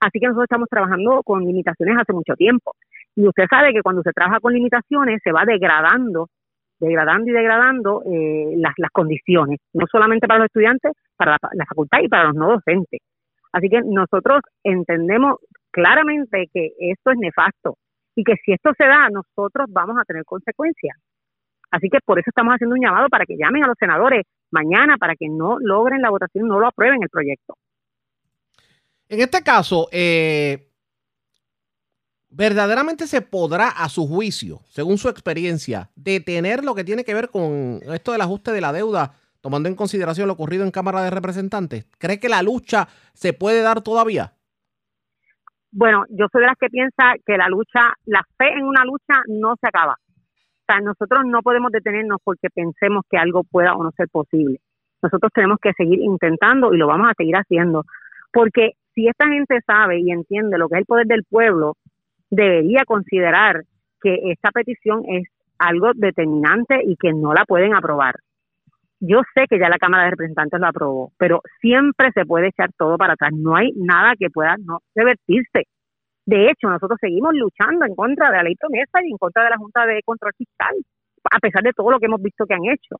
así 0.00 0.18
que 0.18 0.26
nosotros 0.26 0.44
estamos 0.44 0.68
trabajando 0.68 1.22
con 1.22 1.44
limitaciones 1.44 1.96
hace 1.98 2.12
mucho 2.12 2.34
tiempo. 2.34 2.72
Y 3.14 3.26
usted 3.26 3.44
sabe 3.48 3.72
que 3.72 3.82
cuando 3.82 4.02
se 4.02 4.12
trabaja 4.12 4.40
con 4.40 4.52
limitaciones 4.52 5.20
se 5.22 5.32
va 5.32 5.44
degradando, 5.44 6.28
degradando 6.78 7.30
y 7.30 7.32
degradando 7.32 8.02
eh, 8.06 8.54
las, 8.56 8.74
condiciones, 8.92 9.58
no 9.74 9.86
solamente 9.90 10.26
para 10.26 10.40
los 10.40 10.46
estudiantes, 10.46 10.92
para 11.16 11.36
la, 11.52 11.66
facultad 11.66 11.98
y 12.02 12.08
para 12.08 12.24
los 12.24 12.34
no 12.34 12.48
docentes. 12.48 13.00
Así 13.52 13.68
que 13.68 13.82
nosotros 13.82 14.40
entendemos 14.64 15.36
claramente 15.70 16.48
que 16.52 16.70
esto 16.78 17.10
es 17.10 17.18
nefasto 17.18 17.76
y 18.14 18.24
que 18.24 18.34
si 18.44 18.52
esto 18.52 18.72
se 18.76 18.86
da, 18.86 19.08
nosotros 19.10 19.66
vamos 19.68 19.96
a 19.98 20.04
tener 20.04 20.24
consecuencias. 20.24 20.96
Así 21.70 21.88
que 21.88 21.98
por 22.04 22.18
eso 22.18 22.30
estamos 22.30 22.54
haciendo 22.54 22.74
un 22.74 22.82
llamado 22.82 23.08
para 23.08 23.26
que 23.26 23.36
llamen 23.36 23.64
a 23.64 23.68
los 23.68 23.76
senadores 23.78 24.24
mañana 24.50 24.96
para 24.98 25.14
que 25.14 25.28
no 25.28 25.58
logren 25.60 26.02
la 26.02 26.10
votación, 26.10 26.48
no 26.48 26.58
lo 26.58 26.66
aprueben 26.66 27.02
el 27.02 27.08
proyecto. 27.08 27.54
En 29.10 29.20
este 29.20 29.42
caso, 29.42 29.88
eh, 29.92 30.70
¿verdaderamente 32.30 33.06
se 33.06 33.20
podrá, 33.20 33.68
a 33.68 33.90
su 33.90 34.06
juicio, 34.06 34.60
según 34.68 34.96
su 34.96 35.08
experiencia, 35.10 35.90
detener 35.94 36.64
lo 36.64 36.74
que 36.74 36.84
tiene 36.84 37.04
que 37.04 37.12
ver 37.12 37.28
con 37.28 37.80
esto 37.92 38.12
del 38.12 38.22
ajuste 38.22 38.52
de 38.52 38.62
la 38.62 38.72
deuda, 38.72 39.12
tomando 39.42 39.68
en 39.68 39.74
consideración 39.74 40.28
lo 40.28 40.32
ocurrido 40.32 40.64
en 40.64 40.70
Cámara 40.70 41.02
de 41.02 41.10
Representantes? 41.10 41.86
¿Cree 41.98 42.18
que 42.18 42.30
la 42.30 42.42
lucha 42.42 42.88
se 43.12 43.34
puede 43.34 43.60
dar 43.60 43.82
todavía? 43.82 44.32
Bueno, 45.72 46.04
yo 46.08 46.26
soy 46.32 46.40
de 46.40 46.46
las 46.46 46.56
que 46.58 46.68
piensa 46.68 47.14
que 47.26 47.36
la 47.36 47.48
lucha, 47.48 47.92
la 48.06 48.22
fe 48.38 48.48
en 48.56 48.64
una 48.64 48.84
lucha 48.84 49.22
no 49.28 49.54
se 49.60 49.68
acaba 49.68 49.98
nosotros 50.78 51.24
no 51.26 51.42
podemos 51.42 51.72
detenernos 51.72 52.18
porque 52.22 52.48
pensemos 52.54 53.04
que 53.10 53.18
algo 53.18 53.42
pueda 53.42 53.74
o 53.74 53.82
no 53.82 53.90
ser 53.92 54.08
posible. 54.08 54.60
Nosotros 55.02 55.32
tenemos 55.34 55.58
que 55.60 55.72
seguir 55.72 55.98
intentando 56.00 56.72
y 56.72 56.76
lo 56.76 56.86
vamos 56.86 57.08
a 57.10 57.14
seguir 57.16 57.34
haciendo. 57.34 57.84
Porque 58.32 58.72
si 59.00 59.08
esta 59.08 59.26
gente 59.28 59.60
sabe 59.66 59.98
y 59.98 60.10
entiende 60.10 60.58
lo 60.58 60.68
que 60.68 60.74
es 60.74 60.80
el 60.80 60.84
poder 60.84 61.06
del 61.06 61.24
pueblo, 61.24 61.76
debería 62.30 62.84
considerar 62.84 63.62
que 64.02 64.30
esta 64.30 64.50
petición 64.50 65.04
es 65.08 65.26
algo 65.58 65.92
determinante 65.94 66.82
y 66.84 66.96
que 66.96 67.12
no 67.14 67.32
la 67.32 67.44
pueden 67.46 67.74
aprobar. 67.74 68.16
Yo 69.00 69.22
sé 69.34 69.46
que 69.48 69.58
ya 69.58 69.70
la 69.70 69.78
Cámara 69.78 70.04
de 70.04 70.10
Representantes 70.10 70.60
lo 70.60 70.66
aprobó, 70.66 71.12
pero 71.18 71.40
siempre 71.62 72.10
se 72.12 72.26
puede 72.26 72.48
echar 72.48 72.70
todo 72.76 72.98
para 72.98 73.14
atrás. 73.14 73.30
No 73.32 73.56
hay 73.56 73.72
nada 73.74 74.12
que 74.18 74.28
pueda 74.28 74.56
no 74.62 74.80
revertirse. 74.94 75.64
De 76.26 76.50
hecho, 76.50 76.68
nosotros 76.68 76.98
seguimos 77.00 77.32
luchando 77.32 77.86
en 77.86 77.94
contra 77.94 78.30
de 78.30 78.36
la 78.36 78.42
ley 78.42 78.56
promesa 78.56 79.00
y 79.02 79.10
en 79.10 79.16
contra 79.16 79.44
de 79.44 79.50
la 79.50 79.56
Junta 79.56 79.86
de 79.86 80.02
Control 80.04 80.32
Fiscal, 80.36 80.74
a 81.30 81.38
pesar 81.38 81.62
de 81.62 81.72
todo 81.72 81.90
lo 81.90 81.98
que 81.98 82.04
hemos 82.04 82.20
visto 82.20 82.44
que 82.44 82.54
han 82.54 82.66
hecho. 82.66 82.96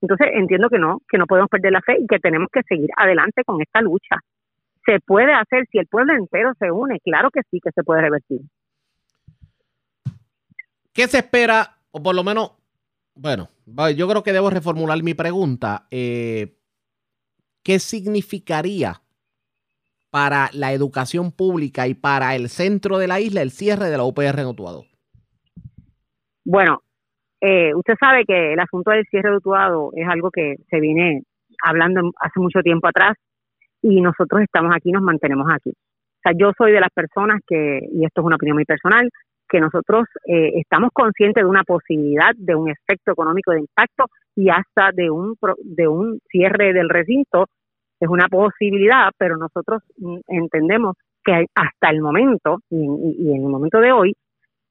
Entonces, 0.00 0.28
entiendo 0.34 0.68
que 0.68 0.78
no, 0.78 1.00
que 1.08 1.18
no 1.18 1.26
podemos 1.26 1.50
perder 1.50 1.72
la 1.72 1.80
fe 1.80 1.96
y 1.98 2.06
que 2.06 2.20
tenemos 2.20 2.48
que 2.52 2.62
seguir 2.62 2.90
adelante 2.96 3.42
con 3.44 3.60
esta 3.60 3.80
lucha. 3.80 4.20
Se 4.86 5.00
puede 5.00 5.32
hacer 5.34 5.66
si 5.70 5.78
el 5.78 5.86
pueblo 5.86 6.14
entero 6.14 6.52
se 6.58 6.70
une, 6.70 7.00
claro 7.00 7.30
que 7.30 7.40
sí 7.50 7.60
que 7.62 7.70
se 7.72 7.82
puede 7.82 8.02
revertir. 8.02 8.40
¿Qué 10.92 11.08
se 11.08 11.18
espera, 11.18 11.76
o 11.90 12.02
por 12.02 12.14
lo 12.14 12.24
menos, 12.24 12.52
bueno, 13.14 13.48
yo 13.94 14.08
creo 14.08 14.22
que 14.22 14.32
debo 14.32 14.48
reformular 14.48 15.02
mi 15.02 15.14
pregunta. 15.14 15.86
Eh, 15.90 16.56
¿Qué 17.62 17.78
significaría 17.78 19.02
para 20.10 20.48
la 20.52 20.72
educación 20.72 21.32
pública 21.32 21.88
y 21.88 21.94
para 21.94 22.34
el 22.36 22.48
centro 22.48 22.96
de 22.98 23.08
la 23.08 23.20
isla 23.20 23.42
el 23.42 23.50
cierre 23.50 23.90
de 23.90 23.96
la 23.96 24.04
UPR 24.04 24.38
en 24.38 24.46
Utuado? 24.46 24.84
Bueno, 26.44 26.80
eh, 27.40 27.74
usted 27.74 27.94
sabe 27.98 28.24
que 28.24 28.52
el 28.52 28.60
asunto 28.60 28.92
del 28.92 29.04
cierre 29.10 29.30
de 29.30 29.36
Utuado 29.38 29.90
es 29.94 30.08
algo 30.08 30.30
que 30.30 30.56
se 30.70 30.80
viene 30.80 31.22
hablando 31.62 32.12
hace 32.20 32.38
mucho 32.38 32.60
tiempo 32.62 32.86
atrás 32.86 33.16
y 33.88 34.00
nosotros 34.00 34.42
estamos 34.42 34.74
aquí, 34.74 34.90
nos 34.90 35.02
mantenemos 35.02 35.46
aquí. 35.50 35.70
O 35.70 36.20
sea, 36.22 36.32
yo 36.36 36.50
soy 36.58 36.72
de 36.72 36.80
las 36.80 36.90
personas 36.90 37.40
que, 37.46 37.78
y 37.92 38.04
esto 38.04 38.20
es 38.20 38.26
una 38.26 38.36
opinión 38.36 38.56
muy 38.56 38.64
personal, 38.64 39.08
que 39.48 39.60
nosotros 39.60 40.06
eh, 40.26 40.52
estamos 40.56 40.90
conscientes 40.92 41.42
de 41.42 41.48
una 41.48 41.62
posibilidad 41.62 42.32
de 42.36 42.56
un 42.56 42.68
efecto 42.68 43.12
económico 43.12 43.52
de 43.52 43.60
impacto 43.60 44.06
y 44.34 44.48
hasta 44.50 44.90
de 44.92 45.08
un, 45.08 45.36
de 45.62 45.86
un 45.86 46.18
cierre 46.28 46.72
del 46.72 46.88
recinto 46.88 47.46
es 48.00 48.08
una 48.08 48.26
posibilidad, 48.28 49.10
pero 49.16 49.36
nosotros 49.36 49.82
mm, 49.98 50.18
entendemos 50.26 50.96
que 51.24 51.46
hasta 51.54 51.90
el 51.90 52.00
momento 52.00 52.58
y, 52.70 52.84
en 52.84 53.42
el 53.42 53.48
momento 53.48 53.78
de 53.78 53.92
hoy, 53.92 54.14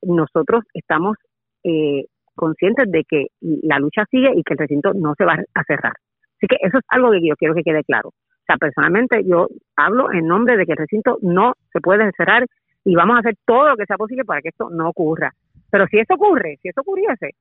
nosotros 0.02 0.64
estamos 0.74 1.16
eh, 1.64 2.06
conscientes 2.36 2.92
de 2.92 3.04
que 3.08 3.28
la 3.40 3.80
lucha 3.80 4.04
sigue 4.12 4.32
y 4.36 4.44
que 4.44 4.54
el 4.54 4.60
recinto 4.60 4.94
no 4.94 5.14
se 5.18 5.24
va 5.24 5.38
a 5.54 5.64
cerrar. 5.64 5.94
Así 6.38 6.48
que 6.48 6.58
eso 6.62 6.78
es 6.78 6.84
algo 6.90 7.12
que 7.12 7.28
yo 7.28 7.36
quiero 7.36 7.56
que 7.56 7.64
quede 7.64 7.84
claro. 7.84 8.12
O 8.46 8.48
sea, 8.48 8.58
personalmente 8.58 9.24
yo 9.26 9.48
hablo 9.76 10.12
en 10.14 10.28
nombre 10.28 10.56
de 10.56 10.68
que 10.68 10.74
el 10.74 10.78
recinto 10.78 11.18
no 11.24 11.54
se 11.74 11.82
puede 11.82 12.12
cerrar 12.16 12.46
y 12.84 12.94
vamos 12.94 13.16
a 13.16 13.20
hacer 13.22 13.36
todo 13.44 13.70
lo 13.70 13.76
que 13.76 13.88
sea 13.88 13.98
posible 13.98 14.24
para 14.24 14.40
que 14.44 14.50
esto 14.50 14.70
no 14.70 14.90
ocurra. 14.90 15.32
Pero 15.72 15.88
si 15.88 15.98
eso 15.98 16.14
ocurre, 16.14 16.60
si 16.62 16.70
eso 16.70 16.82
ocurriese, 16.82 17.32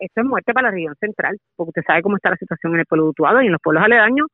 esto 0.00 0.20
es 0.20 0.26
muerte 0.26 0.52
para 0.52 0.68
la 0.68 0.74
región 0.74 0.96
central, 0.98 1.38
porque 1.54 1.70
usted 1.70 1.84
sabe 1.86 2.02
cómo 2.02 2.16
está 2.16 2.30
la 2.30 2.36
situación 2.36 2.74
en 2.74 2.80
el 2.80 2.86
pueblo 2.86 3.04
de 3.04 3.10
Utuado 3.10 3.40
y 3.40 3.46
en 3.46 3.52
los 3.52 3.60
pueblos 3.62 3.84
aledaños, 3.84 4.26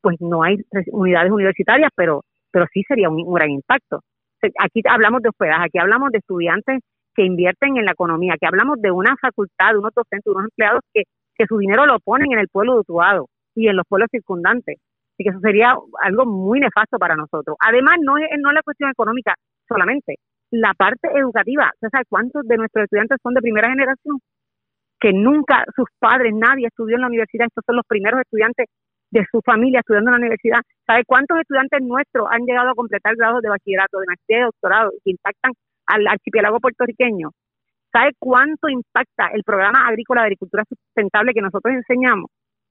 pues 0.00 0.20
no 0.20 0.44
hay 0.44 0.58
unidades 0.92 1.32
universitarias, 1.32 1.90
pero, 1.96 2.22
pero 2.52 2.66
sí 2.72 2.84
sería 2.86 3.10
un, 3.10 3.34
gran 3.34 3.50
impacto. 3.50 4.02
Aquí 4.60 4.82
hablamos 4.88 5.20
de 5.22 5.30
hospedaje, 5.30 5.64
aquí 5.64 5.78
hablamos 5.78 6.12
de 6.12 6.18
estudiantes 6.18 6.80
que 7.12 7.24
invierten 7.24 7.76
en 7.76 7.86
la 7.86 7.92
economía, 7.92 8.36
que 8.38 8.46
hablamos 8.46 8.80
de 8.80 8.92
una 8.92 9.16
facultad, 9.16 9.72
de 9.72 9.78
unos 9.78 9.92
docentes, 9.92 10.24
de 10.24 10.30
unos 10.30 10.44
empleados 10.44 10.82
que, 10.94 11.02
que 11.34 11.46
su 11.46 11.58
dinero 11.58 11.86
lo 11.86 11.98
ponen 11.98 12.30
en 12.30 12.38
el 12.38 12.46
pueblo 12.46 12.74
de 12.74 12.80
Utuado 12.80 13.26
y 13.56 13.66
en 13.66 13.74
los 13.74 13.86
pueblos 13.88 14.10
circundantes. 14.12 14.78
Y 15.18 15.24
que 15.24 15.30
eso 15.30 15.40
sería 15.40 15.74
algo 16.02 16.26
muy 16.26 16.60
nefasto 16.60 16.98
para 16.98 17.16
nosotros. 17.16 17.56
Además, 17.60 17.96
no 18.02 18.18
es, 18.18 18.28
no 18.38 18.52
la 18.52 18.62
cuestión 18.62 18.90
económica 18.90 19.34
solamente, 19.68 20.16
la 20.50 20.74
parte 20.74 21.08
educativa. 21.14 21.70
¿Usted 21.74 21.88
sabe 21.90 22.04
cuántos 22.08 22.46
de 22.46 22.56
nuestros 22.56 22.84
estudiantes 22.84 23.18
son 23.22 23.34
de 23.34 23.40
primera 23.40 23.70
generación? 23.70 24.20
Que 25.00 25.12
nunca 25.12 25.64
sus 25.74 25.88
padres, 25.98 26.32
nadie 26.34 26.66
estudió 26.68 26.96
en 26.96 27.02
la 27.02 27.08
universidad. 27.08 27.46
Estos 27.46 27.64
son 27.66 27.76
los 27.76 27.86
primeros 27.86 28.20
estudiantes 28.20 28.66
de 29.10 29.24
su 29.30 29.40
familia 29.42 29.80
estudiando 29.80 30.10
en 30.10 30.14
la 30.14 30.20
universidad. 30.20 30.60
¿Sabe 30.86 31.04
cuántos 31.06 31.38
estudiantes 31.38 31.80
nuestros 31.82 32.26
han 32.30 32.44
llegado 32.44 32.70
a 32.70 32.74
completar 32.74 33.14
grados 33.16 33.42
de 33.42 33.48
bachillerato, 33.48 34.00
de 34.00 34.06
maestría 34.06 34.36
y 34.36 34.40
de 34.40 34.46
doctorado 34.46 34.90
que 35.04 35.10
impactan 35.10 35.52
al 35.86 36.06
archipiélago 36.06 36.60
puertorriqueño? 36.60 37.30
¿Sabe 37.92 38.12
cuánto 38.18 38.68
impacta 38.68 39.28
el 39.32 39.42
programa 39.42 39.86
agrícola 39.86 40.22
de 40.22 40.26
agricultura 40.26 40.64
sustentable 40.68 41.32
que 41.32 41.40
nosotros 41.40 41.74
enseñamos? 41.74 42.30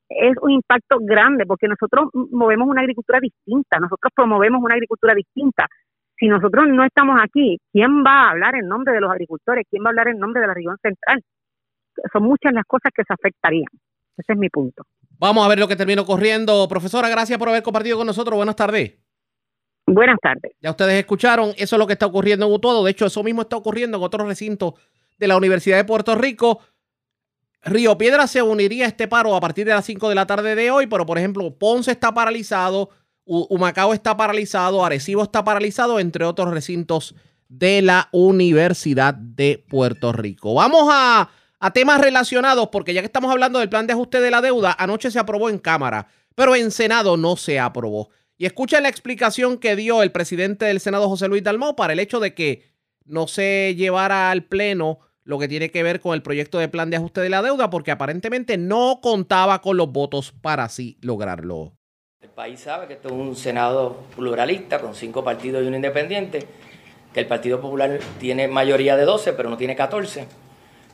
Es 0.09 0.35
un 0.41 0.51
impacto 0.51 0.97
grande 1.01 1.45
porque 1.45 1.67
nosotros 1.67 2.09
movemos 2.31 2.67
una 2.67 2.81
agricultura 2.81 3.19
distinta, 3.19 3.79
nosotros 3.79 4.11
promovemos 4.15 4.61
una 4.61 4.75
agricultura 4.75 5.13
distinta. 5.13 5.67
Si 6.17 6.27
nosotros 6.27 6.65
no 6.69 6.85
estamos 6.85 7.19
aquí, 7.21 7.57
¿quién 7.73 8.03
va 8.05 8.27
a 8.27 8.29
hablar 8.31 8.55
en 8.55 8.67
nombre 8.67 8.93
de 8.93 9.01
los 9.01 9.11
agricultores? 9.11 9.65
¿Quién 9.69 9.83
va 9.83 9.87
a 9.87 9.89
hablar 9.89 10.07
en 10.09 10.19
nombre 10.19 10.41
de 10.41 10.47
la 10.47 10.53
región 10.53 10.77
central? 10.81 11.21
Son 12.13 12.23
muchas 12.23 12.53
las 12.53 12.63
cosas 12.65 12.91
que 12.95 13.03
se 13.03 13.13
afectarían. 13.13 13.67
Ese 14.17 14.33
es 14.33 14.37
mi 14.37 14.49
punto. 14.49 14.83
Vamos 15.17 15.45
a 15.45 15.49
ver 15.49 15.59
lo 15.59 15.67
que 15.67 15.75
termino 15.75 16.05
corriendo. 16.05 16.67
Profesora, 16.69 17.09
gracias 17.09 17.37
por 17.37 17.49
haber 17.49 17.63
compartido 17.63 17.97
con 17.97 18.07
nosotros. 18.07 18.35
Buenas 18.37 18.55
tardes. 18.55 18.97
Buenas 19.87 20.17
tardes. 20.21 20.53
Ya 20.61 20.71
ustedes 20.71 20.93
escucharon, 20.93 21.51
eso 21.57 21.75
es 21.75 21.79
lo 21.79 21.85
que 21.85 21.93
está 21.93 22.05
ocurriendo 22.05 22.47
en 22.47 22.53
Utuado. 22.53 22.83
De 22.83 22.91
hecho, 22.91 23.05
eso 23.05 23.23
mismo 23.23 23.41
está 23.41 23.55
ocurriendo 23.55 23.97
en 23.97 24.03
otros 24.03 24.27
recintos 24.27 24.73
de 25.17 25.27
la 25.27 25.37
Universidad 25.37 25.77
de 25.77 25.85
Puerto 25.85 26.15
Rico. 26.15 26.61
Río 27.65 27.97
Piedra 27.97 28.27
se 28.27 28.43
uniría 28.43 28.85
a 28.85 28.87
este 28.87 29.07
paro 29.07 29.35
a 29.35 29.41
partir 29.41 29.65
de 29.65 29.73
las 29.73 29.85
5 29.85 30.07
de 30.07 30.15
la 30.15 30.27
tarde 30.27 30.53
de 30.55 30.69
hoy, 30.69 30.85
pero 30.85 31.05
por 31.05 31.17
ejemplo, 31.17 31.57
Ponce 31.57 31.91
está 31.91 32.13
paralizado, 32.13 32.91
Humacao 33.25 33.93
está 33.93 34.15
paralizado, 34.15 34.85
Arecibo 34.85 35.23
está 35.23 35.43
paralizado, 35.43 35.99
entre 35.99 36.25
otros 36.25 36.53
recintos 36.53 37.15
de 37.49 37.81
la 37.81 38.07
Universidad 38.11 39.15
de 39.15 39.65
Puerto 39.67 40.11
Rico. 40.11 40.53
Vamos 40.53 40.87
a 40.91 41.29
temas 41.73 41.99
relacionados, 41.99 42.69
porque 42.71 42.93
ya 42.93 43.01
que 43.01 43.07
estamos 43.07 43.31
hablando 43.31 43.57
del 43.57 43.69
plan 43.69 43.87
de 43.87 43.93
ajuste 43.93 44.21
de 44.21 44.29
la 44.29 44.41
deuda, 44.41 44.75
anoche 44.77 45.09
se 45.09 45.17
aprobó 45.17 45.49
en 45.49 45.57
Cámara, 45.57 46.07
pero 46.35 46.55
en 46.55 46.69
Senado 46.69 47.17
no 47.17 47.35
se 47.35 47.59
aprobó. 47.59 48.09
Y 48.37 48.45
escuchen 48.45 48.83
la 48.83 48.89
explicación 48.89 49.57
que 49.57 49.75
dio 49.75 50.03
el 50.03 50.11
presidente 50.11 50.65
del 50.65 50.79
Senado, 50.79 51.09
José 51.09 51.27
Luis 51.27 51.41
Dalmau, 51.41 51.75
para 51.75 51.93
el 51.93 51.99
hecho 51.99 52.19
de 52.19 52.35
que 52.35 52.69
no 53.05 53.27
se 53.27 53.73
llevara 53.75 54.29
al 54.29 54.43
Pleno 54.43 54.99
lo 55.25 55.39
que 55.39 55.47
tiene 55.47 55.71
que 55.71 55.83
ver 55.83 55.99
con 55.99 56.13
el 56.13 56.21
proyecto 56.21 56.59
de 56.59 56.69
plan 56.69 56.89
de 56.89 56.97
ajuste 56.97 57.19
de 57.19 57.29
la 57.29 57.41
deuda, 57.41 57.69
porque 57.69 57.91
aparentemente 57.91 58.57
no 58.57 58.99
contaba 59.01 59.61
con 59.61 59.75
los 59.75 59.91
votos 59.91 60.33
para 60.41 60.63
así 60.63 60.97
lograrlo. 61.01 61.73
El 62.21 62.29
país 62.29 62.61
sabe 62.61 62.87
que 62.87 62.93
esto 62.93 63.09
es 63.09 63.13
un 63.13 63.35
Senado 63.35 63.97
pluralista 64.15 64.79
con 64.79 64.95
cinco 64.95 65.23
partidos 65.23 65.63
y 65.63 65.67
un 65.67 65.75
independiente, 65.75 66.47
que 67.11 67.19
el 67.19 67.27
Partido 67.27 67.59
Popular 67.59 67.99
tiene 68.19 68.47
mayoría 68.47 68.95
de 68.95 69.05
12, 69.05 69.33
pero 69.33 69.49
no 69.49 69.57
tiene 69.57 69.75
14. 69.75 70.27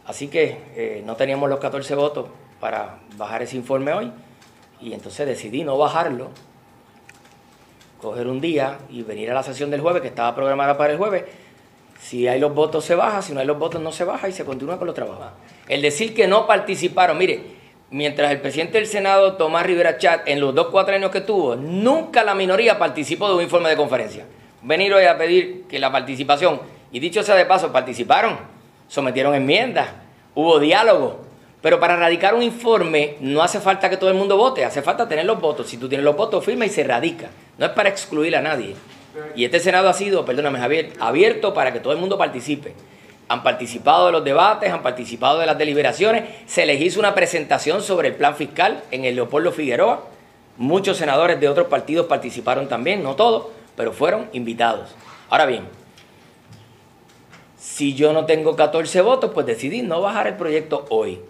Así 0.06 0.30
que 0.30 0.58
eh, 0.76 1.04
no 1.06 1.16
teníamos 1.16 1.50
los 1.50 1.60
14 1.60 1.94
votos 1.96 2.30
para 2.60 3.00
bajar 3.18 3.42
ese 3.42 3.58
informe 3.58 3.92
hoy 3.92 4.12
y 4.80 4.94
entonces 4.94 5.28
decidí 5.28 5.64
no 5.64 5.78
bajarlo, 5.78 6.30
coger 8.02 8.28
un 8.28 8.40
día 8.40 8.80
y 8.90 9.04
venir 9.04 9.30
a 9.32 9.34
la 9.34 9.44
sesión 9.44 9.70
del 9.72 9.82
jueves 9.82 10.02
que 10.02 10.08
estaba 10.08 10.34
programada 10.36 10.78
para 10.78 10.94
el 10.94 10.98
jueves. 10.98 11.26
Si 12.02 12.28
hay 12.28 12.40
los 12.40 12.54
votos 12.54 12.84
se 12.84 12.96
baja, 12.96 13.22
si 13.22 13.32
no 13.32 13.40
hay 13.40 13.46
los 13.46 13.60
votos 13.60 13.80
no 13.80 13.92
se 13.92 14.04
baja 14.04 14.28
y 14.28 14.32
se 14.32 14.44
continúa 14.44 14.78
con 14.78 14.88
los 14.88 14.96
trabajos. 14.96 15.28
El 15.68 15.82
decir 15.82 16.16
que 16.16 16.28
no 16.28 16.48
participaron, 16.48 17.18
mire, 17.18 17.42
mientras 17.92 18.32
el 18.32 18.42
presidente 18.42 18.80
del 18.80 18.88
Senado, 18.88 19.34
Tomás 19.34 19.66
Rivera 19.66 19.98
Chat, 19.98 20.28
en 20.28 20.40
los 20.40 20.54
dos 20.56 20.68
cuatro 20.72 20.96
años 20.96 21.12
que 21.12 21.22
tuvo, 21.22 21.56
nunca 21.56 22.24
la 22.24 22.34
minoría 22.34 22.80
participó 22.80 23.30
de 23.30 23.36
un 23.36 23.44
informe 23.44 23.70
de 23.70 23.78
conferencia. 23.78 24.26
Venir 24.64 24.94
hoy 24.94 25.06
a 25.06 25.18
pedir 25.18 25.66
que 25.70 25.80
la 25.80 25.92
participación, 25.92 26.60
y 26.92 27.00
dicho 27.00 27.22
sea 27.22 27.36
de 27.36 27.46
paso, 27.46 27.72
participaron, 27.72 28.38
sometieron 28.88 29.36
enmiendas, 29.36 29.88
hubo 30.34 30.60
diálogo, 30.60 31.22
pero 31.62 31.80
para 31.80 31.96
radicar 31.96 32.34
un 32.34 32.42
informe 32.42 33.18
no 33.22 33.44
hace 33.44 33.60
falta 33.60 33.90
que 33.90 33.98
todo 33.98 34.10
el 34.10 34.16
mundo 34.16 34.36
vote, 34.36 34.66
hace 34.66 34.82
falta 34.82 35.08
tener 35.08 35.26
los 35.26 35.40
votos. 35.40 35.68
Si 35.68 35.78
tú 35.78 35.88
tienes 35.88 36.04
los 36.04 36.16
votos, 36.16 36.44
firma 36.44 36.66
y 36.66 36.70
se 36.70 36.84
radica. 36.84 37.30
No 37.60 37.68
es 37.68 37.72
para 37.74 37.90
excluir 37.90 38.36
a 38.36 38.42
nadie. 38.42 38.76
Y 39.36 39.46
este 39.46 39.60
Senado 39.60 39.90
ha 39.90 39.94
sido, 39.94 40.26
perdóname 40.26 40.60
Javier, 40.60 40.94
abierto 41.00 41.54
para 41.54 41.74
que 41.74 41.80
todo 41.80 41.94
el 41.94 42.00
mundo 42.00 42.18
participe. 42.18 42.74
Han 43.28 43.44
participado 43.44 44.08
de 44.08 44.12
los 44.12 44.24
debates, 44.24 44.72
han 44.72 44.82
participado 44.84 45.40
de 45.40 45.46
las 45.46 45.58
deliberaciones. 45.58 46.24
Se 46.48 46.66
les 46.66 46.82
hizo 46.82 47.00
una 47.00 47.16
presentación 47.16 47.82
sobre 47.82 48.10
el 48.10 48.16
plan 48.16 48.36
fiscal 48.36 48.84
en 48.92 49.06
el 49.06 49.16
Leopoldo 49.16 49.52
Figueroa. 49.52 50.04
Muchos 50.58 50.98
senadores 50.98 51.40
de 51.40 51.48
otros 51.48 51.68
partidos 51.68 52.08
participaron 52.08 52.68
también, 52.68 53.04
no 53.04 53.16
todos, 53.16 53.48
pero 53.76 53.94
fueron 53.94 54.30
invitados. 54.34 54.96
Ahora 55.30 55.46
bien, 55.46 55.64
si 57.58 57.94
yo 57.94 58.12
no 58.12 58.26
tengo 58.26 58.56
14 58.56 59.02
votos, 59.02 59.32
pues 59.34 59.46
decidí 59.46 59.82
no 59.82 60.02
bajar 60.02 60.28
el 60.28 60.36
proyecto 60.36 60.86
hoy. 60.90 61.22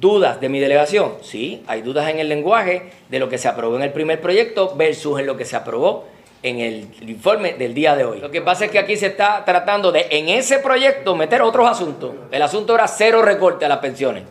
¿Dudas 0.00 0.40
de 0.40 0.48
mi 0.48 0.60
delegación? 0.60 1.14
Sí, 1.20 1.62
hay 1.66 1.82
dudas 1.82 2.08
en 2.08 2.20
el 2.20 2.28
lenguaje 2.28 2.92
de 3.08 3.18
lo 3.18 3.28
que 3.28 3.38
se 3.38 3.48
aprobó 3.48 3.76
en 3.76 3.82
el 3.82 3.92
primer 3.92 4.20
proyecto 4.20 4.74
versus 4.76 5.18
en 5.20 5.26
lo 5.26 5.36
que 5.36 5.44
se 5.44 5.56
aprobó 5.56 6.06
en 6.42 6.60
el 6.60 7.08
informe 7.08 7.54
del 7.54 7.74
día 7.74 7.94
de 7.94 8.04
hoy. 8.04 8.20
Lo 8.20 8.30
que 8.30 8.40
pasa 8.40 8.64
es 8.64 8.70
que 8.70 8.78
aquí 8.78 8.96
se 8.96 9.08
está 9.08 9.44
tratando 9.44 9.92
de, 9.92 10.06
en 10.10 10.28
ese 10.28 10.58
proyecto, 10.58 11.14
meter 11.14 11.42
otros 11.42 11.68
asuntos. 11.68 12.12
El 12.30 12.42
asunto 12.42 12.74
era 12.74 12.88
cero 12.88 13.22
recorte 13.22 13.64
a 13.64 13.68
las 13.68 13.78
pensiones. 13.78 14.24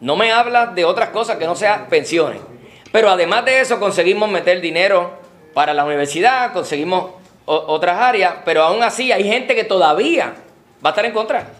No 0.00 0.16
me 0.16 0.32
habla 0.32 0.66
de 0.66 0.84
otras 0.84 1.10
cosas 1.10 1.36
que 1.36 1.46
no 1.46 1.54
sean 1.54 1.86
pensiones. 1.88 2.40
Pero 2.90 3.10
además 3.10 3.44
de 3.44 3.60
eso, 3.60 3.78
conseguimos 3.78 4.30
meter 4.30 4.60
dinero 4.60 5.12
para 5.52 5.74
la 5.74 5.84
universidad, 5.84 6.52
conseguimos 6.52 7.12
otras 7.44 8.00
áreas, 8.00 8.36
pero 8.44 8.62
aún 8.62 8.82
así 8.82 9.12
hay 9.12 9.24
gente 9.24 9.54
que 9.54 9.64
todavía 9.64 10.34
va 10.84 10.90
a 10.90 10.92
estar 10.92 11.04
en 11.04 11.12
contra. 11.12 11.50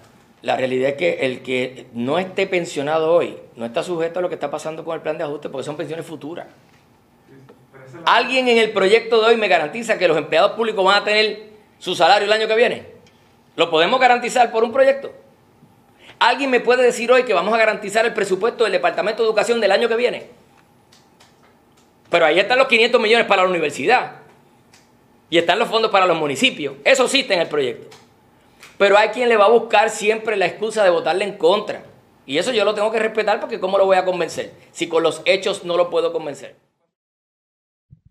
La 0.43 0.57
realidad 0.57 0.91
es 0.91 0.97
que 0.97 1.19
el 1.21 1.43
que 1.43 1.87
no 1.93 2.19
esté 2.19 2.47
pensionado 2.47 3.13
hoy 3.13 3.37
no 3.57 3.67
está 3.67 3.83
sujeto 3.83 4.21
a 4.21 4.23
lo 4.23 4.29
que 4.29 4.37
está 4.37 4.51
pasando 4.51 4.85
con 4.85 4.95
el 4.95 5.03
plan 5.03 5.19
de 5.19 5.25
ajuste 5.25 5.51
porque 5.51 5.65
son 5.65 5.77
pensiones 5.77 6.07
futuras. 6.07 6.47
¿Alguien 8.05 8.49
en 8.49 8.59
el 8.59 8.73
proyecto 8.73 9.21
de 9.21 9.29
hoy 9.29 9.37
me 9.37 9.49
garantiza 9.49 9.99
que 9.99 10.09
los 10.09 10.17
empleados 10.17 10.53
públicos 10.53 10.85
van 10.85 11.03
a 11.03 11.05
tener 11.05 11.51
su 11.79 11.95
salario 11.95 12.27
el 12.27 12.33
año 12.33 12.49
que 12.49 12.57
viene? 12.57 12.87
¿Lo 13.57 13.71
podemos 13.71 14.01
garantizar 14.01 14.51
por 14.51 14.65
un 14.65 14.73
proyecto? 14.73 15.13
¿Alguien 16.19 16.51
me 16.51 16.61
puede 16.61 16.83
decir 16.83 17.11
hoy 17.11 17.25
que 17.25 17.33
vamos 17.33 17.55
a 17.55 17.59
garantizar 17.59 18.05
el 18.05 18.13
presupuesto 18.13 18.65
del 18.65 18.73
Departamento 18.73 19.23
de 19.23 19.29
Educación 19.29 19.61
del 19.61 19.73
año 19.73 19.89
que 19.89 19.97
viene? 19.97 20.27
Pero 22.11 22.27
ahí 22.27 22.39
están 22.39 22.59
los 22.59 22.67
500 22.67 23.01
millones 23.01 23.27
para 23.27 23.43
la 23.43 23.49
universidad. 23.49 24.17
Y 25.31 25.39
están 25.39 25.59
los 25.59 25.69
fondos 25.69 25.91
para 25.91 26.07
los 26.07 26.19
municipios. 26.19 26.75
Eso 26.85 27.09
sí 27.09 27.21
está 27.21 27.35
en 27.35 27.41
el 27.41 27.49
proyecto. 27.49 27.97
Pero 28.77 28.99
hay 28.99 29.11
quien 29.11 29.29
le 29.29 29.37
va 29.37 29.47
a 29.47 29.51
buscar 29.51 29.91
siempre 29.91 30.37
la 30.37 30.47
excusa 30.47 30.83
de 30.83 30.91
votarle 30.91 31.25
en 31.25 31.37
contra. 31.37 31.85
Y 32.27 32.39
eso 32.39 32.53
yo 32.53 32.65
lo 32.65 32.75
tengo 32.75 32.91
que 32.91 32.99
respetar 32.99 33.41
porque 33.41 33.61
¿cómo 33.61 33.79
lo 33.79 33.87
voy 33.87 33.97
a 33.97 34.05
convencer? 34.05 34.53
Si 34.73 34.89
con 34.89 35.03
los 35.03 35.23
hechos 35.25 35.65
no 35.65 35.77
lo 35.77 35.91
puedo 35.91 36.13
convencer. 36.13 36.57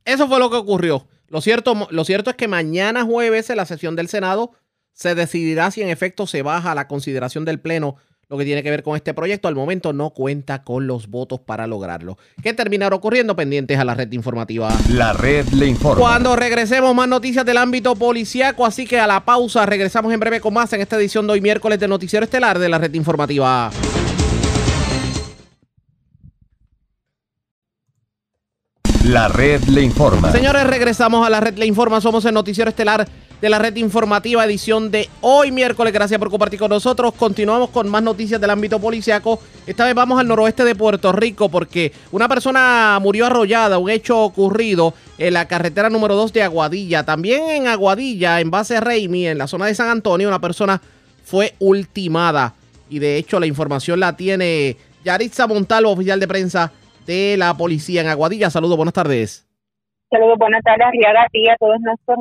Eso 0.10 0.28
fue 0.28 0.40
lo 0.40 0.50
que 0.50 0.58
ocurrió. 0.58 1.08
Lo 1.28 1.40
cierto, 1.40 1.88
lo 1.92 2.04
cierto 2.04 2.32
es 2.32 2.36
que 2.36 2.48
mañana 2.48 3.06
jueves 3.06 3.50
en 3.52 3.58
la 3.58 3.66
sesión 3.66 3.96
del 3.96 4.08
Senado 4.08 4.54
se 4.94 5.14
decidirá 5.14 5.70
si 5.70 5.84
en 5.84 5.90
efecto 5.90 6.26
se 6.26 6.42
baja 6.42 6.72
a 6.72 6.76
la 6.76 6.88
consideración 6.88 7.46
del 7.46 7.60
Pleno 7.60 7.98
lo 8.28 8.38
que 8.38 8.46
tiene 8.46 8.62
que 8.62 8.70
ver 8.70 8.84
con 8.84 8.96
este 8.96 9.14
proyecto. 9.14 9.48
Al 9.48 9.56
momento 9.56 9.92
no 9.92 10.12
cuenta 10.12 10.64
con 10.64 10.88
los 10.88 11.08
votos 11.08 11.40
para 11.40 11.68
lograrlo. 11.68 12.18
¿Qué 12.44 12.54
terminará 12.54 12.96
ocurriendo? 12.96 13.36
Pendientes 13.36 13.78
a 13.80 13.84
la 13.84 13.96
red 13.96 14.12
informativa. 14.12 14.70
La 14.90 15.14
red 15.14 15.48
le 15.50 15.66
informa. 15.68 16.00
Cuando 16.00 16.36
regresemos, 16.36 16.94
más 16.94 17.08
noticias 17.08 17.46
del 17.46 17.58
ámbito 17.58 17.96
policiaco. 17.96 18.66
Así 18.66 18.86
que 18.86 19.00
a 19.00 19.08
la 19.08 19.26
pausa, 19.26 19.66
regresamos 19.66 20.14
en 20.14 20.20
breve 20.20 20.40
con 20.42 20.54
más 20.54 20.72
en 20.74 20.82
esta 20.82 20.96
edición 20.96 21.26
de 21.26 21.34
hoy 21.34 21.42
miércoles 21.42 21.80
de 21.80 21.88
Noticiero 21.88 22.24
Estelar 22.24 22.60
de 22.60 22.70
la 22.70 22.78
red 22.78 22.94
informativa. 22.94 23.72
La 29.10 29.28
red 29.28 29.64
le 29.64 29.82
informa. 29.82 30.32
Señores, 30.32 30.68
regresamos 30.68 31.26
a 31.26 31.32
la 31.32 31.40
red 31.40 31.58
le 31.58 31.66
informa. 31.66 32.00
Somos 32.00 32.24
el 32.26 32.34
Noticiero 32.36 32.70
Estelar 32.70 33.08
de 33.42 33.50
la 33.50 33.58
red 33.58 33.76
informativa 33.78 34.46
edición 34.46 34.92
de 34.92 35.10
hoy 35.22 35.52
miércoles. 35.52 35.92
Gracias 35.92 36.20
por 36.20 36.30
compartir 36.30 36.60
con 36.60 36.70
nosotros. 36.70 37.16
Continuamos 37.16 37.72
con 37.72 37.90
más 37.90 38.04
noticias 38.04 38.40
del 38.40 38.52
ámbito 38.52 38.80
policiaco. 38.80 39.42
Esta 39.66 39.88
vez 39.88 39.96
vamos 39.96 40.20
al 40.20 40.28
noroeste 40.28 40.64
de 40.64 40.76
Puerto 40.76 41.12
Rico 41.12 41.50
porque 41.50 41.92
una 42.12 42.30
persona 42.30 43.00
murió 43.02 43.26
arrollada, 43.26 43.80
un 43.80 43.90
hecho 43.90 44.20
ocurrido 44.20 44.94
en 45.18 45.34
la 45.34 45.48
carretera 45.48 45.90
número 45.90 46.14
2 46.16 46.32
de 46.32 46.44
Aguadilla. 46.44 47.04
También 47.04 47.50
en 47.50 47.68
Aguadilla, 47.68 48.40
en 48.40 48.52
base 48.52 48.80
Reimi, 48.80 49.26
en 49.26 49.40
la 49.40 49.48
zona 49.48 49.66
de 49.66 49.74
San 49.74 49.90
Antonio, 49.90 50.28
una 50.28 50.40
persona 50.40 50.80
fue 51.26 51.56
ultimada. 51.58 52.54
Y 52.92 53.00
de 53.00 53.18
hecho 53.18 53.40
la 53.40 53.48
información 53.48 54.00
la 54.02 54.16
tiene 54.16 54.78
Yaritza 55.04 55.48
Montalvo, 55.48 55.90
oficial 55.90 56.20
de 56.20 56.28
prensa 56.28 56.72
de 57.10 57.38
la 57.38 57.58
policía 57.58 58.02
en 58.02 58.08
Aguadilla. 58.08 58.52
Saludos, 58.52 58.78
buenas 58.78 58.94
tardes. 58.94 59.50
Saludos, 60.12 60.38
buenas 60.38 60.62
tardes, 60.62 60.86
Arriaga, 60.86 61.22
a 61.26 61.54
a 61.54 61.58
todos 61.58 61.82
nuestros 61.82 62.18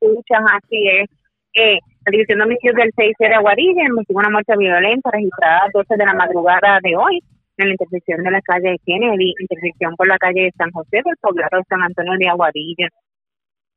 escuchan 0.00 0.44
Así 0.48 0.80
es. 0.88 1.08
Eh, 1.52 1.78
la 2.06 2.10
División 2.10 2.38
de 2.38 2.44
Homicidios 2.44 2.76
del 2.76 2.90
6 2.96 3.16
de 3.18 3.34
Aguadilla 3.34 3.84
investigó 3.84 4.20
una 4.20 4.30
muerte 4.30 4.56
violenta 4.56 5.10
registrada 5.12 5.64
a 5.64 5.70
12 5.74 5.94
de 5.94 6.06
la 6.06 6.14
madrugada 6.14 6.78
de 6.82 6.96
hoy 6.96 7.20
en 7.58 7.66
la 7.68 7.72
intersección 7.72 8.22
de 8.22 8.30
la 8.30 8.40
calle 8.40 8.80
Kennedy, 8.86 9.34
intersección 9.40 9.94
por 9.96 10.08
la 10.08 10.16
calle 10.16 10.48
de 10.48 10.52
San 10.56 10.70
José 10.70 11.02
del 11.04 11.20
poblado 11.20 11.58
de 11.58 11.68
San 11.68 11.82
Antonio 11.82 12.16
de 12.16 12.28
Aguadilla. 12.28 12.88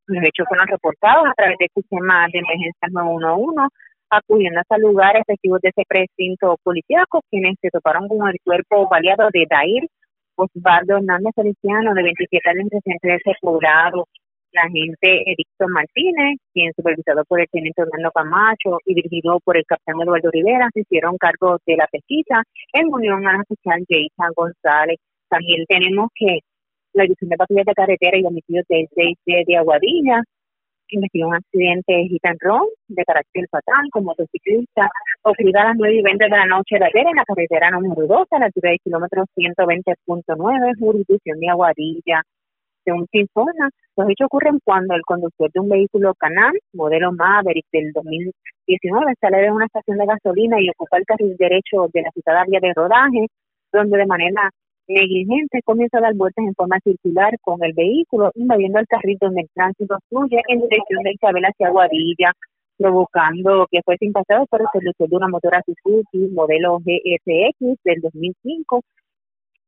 Los 0.08 0.24
hechos 0.24 0.48
fueron 0.48 0.68
reportados 0.68 1.28
a 1.28 1.34
través 1.36 1.58
del 1.60 1.70
sistema 1.76 2.28
de 2.32 2.40
emergencia 2.40 2.88
911, 2.90 3.68
acudiendo 4.12 4.62
hasta 4.62 4.78
lugares 4.78 5.24
efectivos 5.28 5.60
de 5.60 5.70
ese 5.76 5.84
precinto 5.88 6.56
policíaco, 6.64 7.20
quienes 7.30 7.56
se 7.60 7.70
toparon 7.70 8.08
con 8.08 8.30
el 8.30 8.38
cuerpo 8.46 8.88
baleado 8.88 9.28
de 9.34 9.46
Dair 9.50 9.84
Osvaldo 10.36 10.98
Hernández 10.98 11.34
Feliciano, 11.36 11.94
de 11.94 12.04
27 12.04 12.50
años, 12.50 12.68
residente 12.72 13.08
de 13.08 13.16
ese 13.16 13.32
poblado, 13.42 14.08
la 14.54 14.62
agente 14.64 15.24
Edicto 15.26 15.66
Martínez, 15.68 16.38
quien 16.54 16.72
supervisado 16.74 17.24
por 17.26 17.42
el 17.42 17.48
teniente 17.52 17.82
Hernando 17.82 18.12
Camacho 18.12 18.78
y 18.86 18.94
dirigido 18.94 19.40
por 19.44 19.58
el 19.58 19.66
capitán 19.66 20.02
Eduardo 20.02 20.30
Rivera, 20.32 20.70
se 20.74 20.82
hicieron 20.82 21.18
cargo 21.18 21.58
de 21.66 21.76
la 21.76 21.88
pesquisa 21.92 22.44
en 22.74 22.94
unión 22.94 23.28
a 23.28 23.34
la 23.34 23.42
oficial 23.42 23.84
Jason 23.90 24.34
González. 24.36 24.98
También 25.30 25.66
tenemos 25.68 26.10
que 26.16 26.40
la 26.94 27.04
División 27.04 27.30
de 27.30 27.38
Patrullas 27.38 27.66
de 27.66 27.74
Carretera 27.74 28.18
y 28.18 28.26
Homicidios 28.26 28.66
del 28.70 28.88
6 28.94 29.18
de 29.26 29.58
Aguadilla 29.58 30.22
investigó 30.90 31.28
un 31.28 31.36
accidente 31.36 31.94
hit 32.10 32.26
and 32.26 32.40
run 32.42 32.68
de 32.88 33.04
carácter 33.04 33.46
fatal 33.50 33.90
con 33.92 34.04
motociclista 34.04 34.90
ocurrido 35.24 35.60
a 35.60 35.66
las 35.66 35.76
9 35.78 35.96
y 35.96 36.02
20 36.02 36.24
de 36.26 36.30
la 36.30 36.46
noche 36.46 36.78
de 36.80 36.86
ayer 36.86 37.08
en 37.08 37.16
la 37.16 37.24
carretera 37.24 37.72
número 37.72 38.08
2 38.08 38.28
a 38.32 38.40
la 38.40 38.46
altura 38.46 38.70
del 38.70 38.80
kilómetro 38.84 39.24
120.9, 39.36 40.80
jurisdicción 40.80 41.40
de 41.40 41.50
Aguadilla. 41.50 42.22
Según 42.84 43.08
se 43.12 43.20
informa, 43.20 43.70
los 43.96 44.10
hechos 44.10 44.26
ocurren 44.26 44.60
cuando 44.64 44.94
el 44.96 45.02
conductor 45.04 45.50
de 45.54 45.60
un 45.62 45.70
vehículo 45.70 46.14
Canal, 46.16 46.52
modelo 46.74 47.14
Maverick 47.14 47.66
del 47.72 47.94
2019, 47.94 49.14
sale 49.22 49.38
de 49.38 49.52
una 49.52 49.66
estación 49.66 49.98
de 49.98 50.06
gasolina 50.06 50.60
y 50.60 50.70
ocupa 50.70 50.98
el 50.98 51.06
carril 51.06 51.36
derecho 51.38 51.88
de 51.94 52.02
la 52.02 52.12
citada 52.12 52.44
vía 52.46 52.60
de 52.62 52.74
rodaje, 52.76 53.28
donde 53.72 53.98
de 53.98 54.06
manera 54.06 54.50
negligente 54.88 55.62
comienza 55.64 55.98
a 55.98 56.02
dar 56.02 56.16
vueltas 56.16 56.46
en 56.46 56.56
forma 56.56 56.80
circular 56.84 57.34
con 57.42 57.64
el 57.64 57.74
vehículo, 57.74 58.32
invadiendo 58.36 58.80
el 58.80 58.88
carril 58.88 59.18
donde 59.20 59.42
el 59.42 59.50
tránsito 59.54 59.98
fluye 60.10 60.42
en 60.48 60.62
dirección 60.62 61.04
de 61.04 61.14
Isabel 61.14 61.44
hacia 61.46 61.70
Guadilla, 61.70 62.34
provocando 62.78 63.68
que 63.72 63.82
fuese 63.84 64.06
impactado 64.06 64.46
por 64.48 64.62
el 64.62 64.68
conductor 64.72 65.10
de 65.10 65.16
una 65.16 65.28
motora 65.28 65.64
Suzuki 65.66 66.30
modelo 66.34 66.80
GSX 66.80 67.78
del 67.84 68.02
2005, 68.02 68.82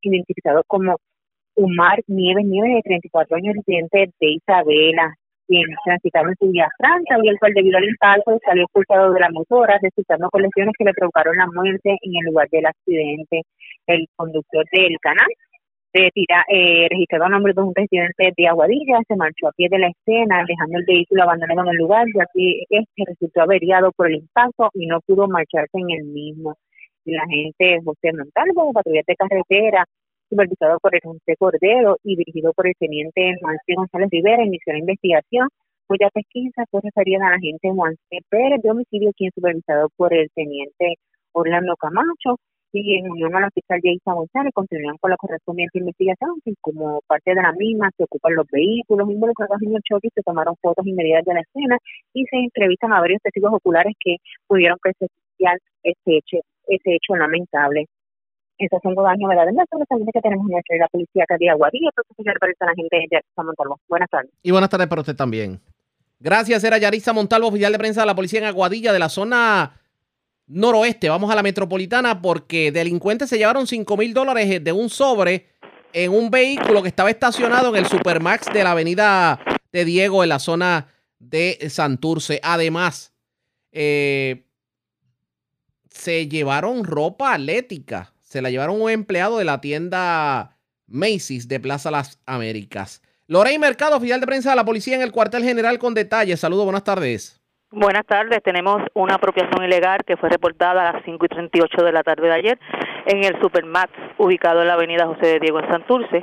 identificado 0.02 0.64
como 0.68 0.98
Umar 1.56 2.02
Nieves 2.08 2.46
Nieves, 2.46 2.76
de 2.76 2.82
34 2.84 3.38
años, 3.38 3.56
residente 3.56 4.12
de 4.20 4.32
Isabela, 4.32 5.16
quien 5.48 5.66
transitaba 5.86 6.30
en 6.30 6.36
su 6.40 6.52
vía 6.52 6.70
franca 6.78 7.18
y 7.22 7.30
el 7.30 7.40
cual 7.40 7.54
debido 7.54 7.78
al 7.78 7.86
impacto 7.86 8.40
salió 8.46 8.64
expulsado 8.64 9.14
de 9.14 9.20
la 9.20 9.30
motora, 9.32 9.80
resultando 9.82 10.30
con 10.30 10.42
lesiones 10.42 10.74
que 10.78 10.86
le 10.86 10.94
provocaron 10.94 11.38
la 11.38 11.48
muerte 11.48 11.98
en 12.02 12.12
el 12.20 12.26
lugar 12.26 12.48
del 12.50 12.66
accidente. 12.66 13.44
El 13.88 14.08
conductor 14.16 14.66
del 14.72 14.98
canal 15.02 15.28
de 15.94 16.12
tira, 16.14 16.44
eh, 16.52 16.88
registrado 16.90 17.26
a 17.26 17.30
nombre 17.30 17.54
de 17.54 17.62
un 17.62 17.74
residente 17.74 18.34
de 18.36 18.48
Aguadilla, 18.48 19.00
se 19.08 19.16
marchó 19.16 19.48
a 19.48 19.52
pie 19.54 19.68
de 19.70 19.80
la 19.80 19.88
escena, 19.88 20.44
dejando 20.46 20.80
el 20.80 20.86
vehículo 20.86 21.24
abandonado 21.24 21.62
en 21.62 21.68
el 21.70 21.78
lugar, 21.78 22.06
ya 22.14 22.26
que 22.34 22.64
este 22.70 23.04
resultó 23.08 23.42
averiado 23.42 23.92
por 23.94 24.08
el 24.08 24.16
impacto 24.16 24.70
y 24.74 24.88
no 24.88 25.00
pudo 25.02 25.28
marcharse 25.28 25.78
en 25.78 25.92
el 25.92 26.04
mismo. 26.06 26.58
La 27.06 27.24
gente 27.28 27.80
José 27.86 28.12
Montalvo, 28.14 28.74
patrulla 28.74 29.02
de 29.08 29.16
carretera, 29.16 29.86
supervisado 30.30 30.80
por 30.80 30.96
el 30.96 31.02
José 31.04 31.36
Cordero 31.38 31.98
y 32.04 32.16
dirigido 32.16 32.54
por 32.54 32.68
el 32.68 32.74
teniente 32.80 33.36
Juan 33.42 33.58
González 33.76 34.10
Rivera, 34.12 34.44
inició 34.44 34.74
la 34.74 34.80
investigación 34.80 35.50
cuya 35.88 36.10
pesquisa 36.10 36.66
fue 36.72 36.82
referida 36.84 37.28
a 37.28 37.32
la 37.32 37.36
agente 37.36 37.70
Juan 37.72 37.96
C. 38.10 38.20
Pérez 38.30 38.62
de 38.62 38.72
homicidio, 38.72 39.12
quien 39.16 39.32
supervisado 39.34 39.90
por 39.96 40.14
el 40.14 40.30
teniente 40.34 40.96
Orlando 41.34 41.76
Camacho 41.76 42.38
y 42.74 42.98
en 42.98 43.10
unión 43.10 43.36
a 43.36 43.40
la 43.40 43.50
fiscal 43.52 43.80
Jaisa 43.82 44.14
González 44.14 44.52
continúan 44.54 44.98
con 44.98 45.10
la 45.10 45.18
correspondiente 45.18 45.80
investigación 45.80 46.42
y 46.44 46.56
como 46.60 47.00
parte 47.08 47.34
de 47.34 47.42
la 47.42 47.54
misma 47.54 47.90
se 47.96 48.04
ocupan 48.04 48.36
los 48.36 48.46
vehículos 48.52 49.10
involucrados 49.10 49.62
en 49.62 49.76
el 49.76 49.82
choque 49.82 50.10
se 50.14 50.22
tomaron 50.24 50.56
fotos 50.62 50.86
inmediatas 50.86 51.26
de 51.26 51.34
la 51.36 51.42
escena 51.42 51.78
y 52.14 52.26
se 52.26 52.38
entrevistan 52.38 52.92
a 52.94 53.00
varios 53.00 53.22
testigos 53.22 53.54
oculares 53.54 53.94
que 54.00 54.18
pudieron 54.48 54.78
presenciar 54.82 55.58
este 55.84 56.18
hecho, 56.18 56.38
ese 56.68 56.96
hecho 56.96 57.16
lamentable. 57.16 57.86
Esos 58.58 58.80
son 58.82 58.96
los 58.96 59.04
daños 59.04 59.28
verdaderos 59.28 59.66
también 59.90 60.10
que 60.14 60.22
tenemos 60.22 60.48
en 60.50 60.80
la 60.80 60.88
policía 60.88 61.26
que 61.28 61.38
día 61.38 61.54
Guadilla, 61.56 61.90
señor 62.16 62.40
para 62.40 62.54
la 62.72 62.76
gente 62.76 62.96
de 62.96 63.08
Yarisa 63.12 63.44
Montalvo. 63.44 63.80
Buenas 63.90 64.10
tardes. 64.10 64.32
Y 64.42 64.52
buenas 64.52 64.70
tardes 64.70 64.88
para 64.88 65.02
usted 65.02 65.16
también. 65.16 65.60
Gracias, 66.20 66.64
era 66.64 66.78
Yarisa 66.78 67.12
Montalvo, 67.12 67.50
oficial 67.50 67.72
de 67.74 67.78
prensa 67.78 68.02
de 68.02 68.08
la 68.08 68.16
policía 68.16 68.40
en 68.40 68.46
Aguadilla, 68.46 68.94
de 68.94 69.00
la 69.00 69.10
zona 69.10 69.82
noroeste. 70.48 71.10
Vamos 71.10 71.30
a 71.32 71.36
la 71.36 71.44
metropolitana 71.44 72.22
porque 72.22 72.72
delincuentes 72.72 73.30
se 73.30 73.38
llevaron 73.38 73.68
5 73.68 73.98
mil 73.98 74.14
dólares 74.14 74.64
de 74.64 74.72
un 74.72 74.90
sobre 74.90 75.48
en 75.92 76.12
un 76.12 76.30
vehículo 76.30 76.82
que 76.82 76.90
estaba 76.90 77.10
estacionado 77.10 77.70
en 77.70 77.84
el 77.84 77.86
Supermax 77.88 78.52
de 78.54 78.64
la 78.64 78.72
avenida 78.72 79.40
de 79.72 79.86
Diego 79.86 80.24
en 80.24 80.30
la 80.30 80.40
zona 80.40 80.88
de 81.20 81.70
Santurce. 81.70 82.40
Además, 82.44 83.14
eh, 83.72 84.46
se 85.90 86.28
llevaron 86.28 86.84
ropa 86.84 87.34
atlética 87.34 88.15
se 88.36 88.42
la 88.42 88.50
llevaron 88.50 88.82
un 88.82 88.92
empleado 88.92 89.38
de 89.38 89.46
la 89.46 89.62
tienda 89.62 90.58
Macy's 90.88 91.48
de 91.48 91.62
Plaza 91.62 91.90
Las 91.90 92.22
Américas. 92.26 93.02
Lorey 93.30 93.58
Mercado, 93.58 93.96
oficial 93.96 94.20
de 94.20 94.28
prensa 94.28 94.50
de 94.50 94.58
la 94.58 94.66
policía 94.66 94.98
en 94.98 95.02
el 95.02 95.14
cuartel 95.14 95.42
general 95.42 95.80
con 95.80 95.94
detalles. 95.94 96.42
Saludos, 96.42 96.66
buenas 96.66 96.84
tardes. 96.84 97.42
Buenas 97.72 98.06
tardes. 98.06 98.44
Tenemos 98.44 98.82
una 98.94 99.16
apropiación 99.16 99.64
ilegal 99.64 100.00
que 100.06 100.18
fue 100.18 100.28
reportada 100.28 100.82
a 100.82 100.92
las 100.92 101.06
5 101.06 101.26
y 101.26 101.30
38 101.30 101.86
de 101.86 101.92
la 101.94 102.04
tarde 102.04 102.28
de 102.28 102.34
ayer 102.34 102.60
en 103.06 103.24
el 103.24 103.40
Supermax 103.40 103.94
ubicado 104.18 104.64
en 104.64 104.68
la 104.68 104.74
avenida 104.74 105.08
José 105.08 105.28
de 105.28 105.40
Diego 105.40 105.62
en 105.62 105.70
Santurce. 105.70 106.22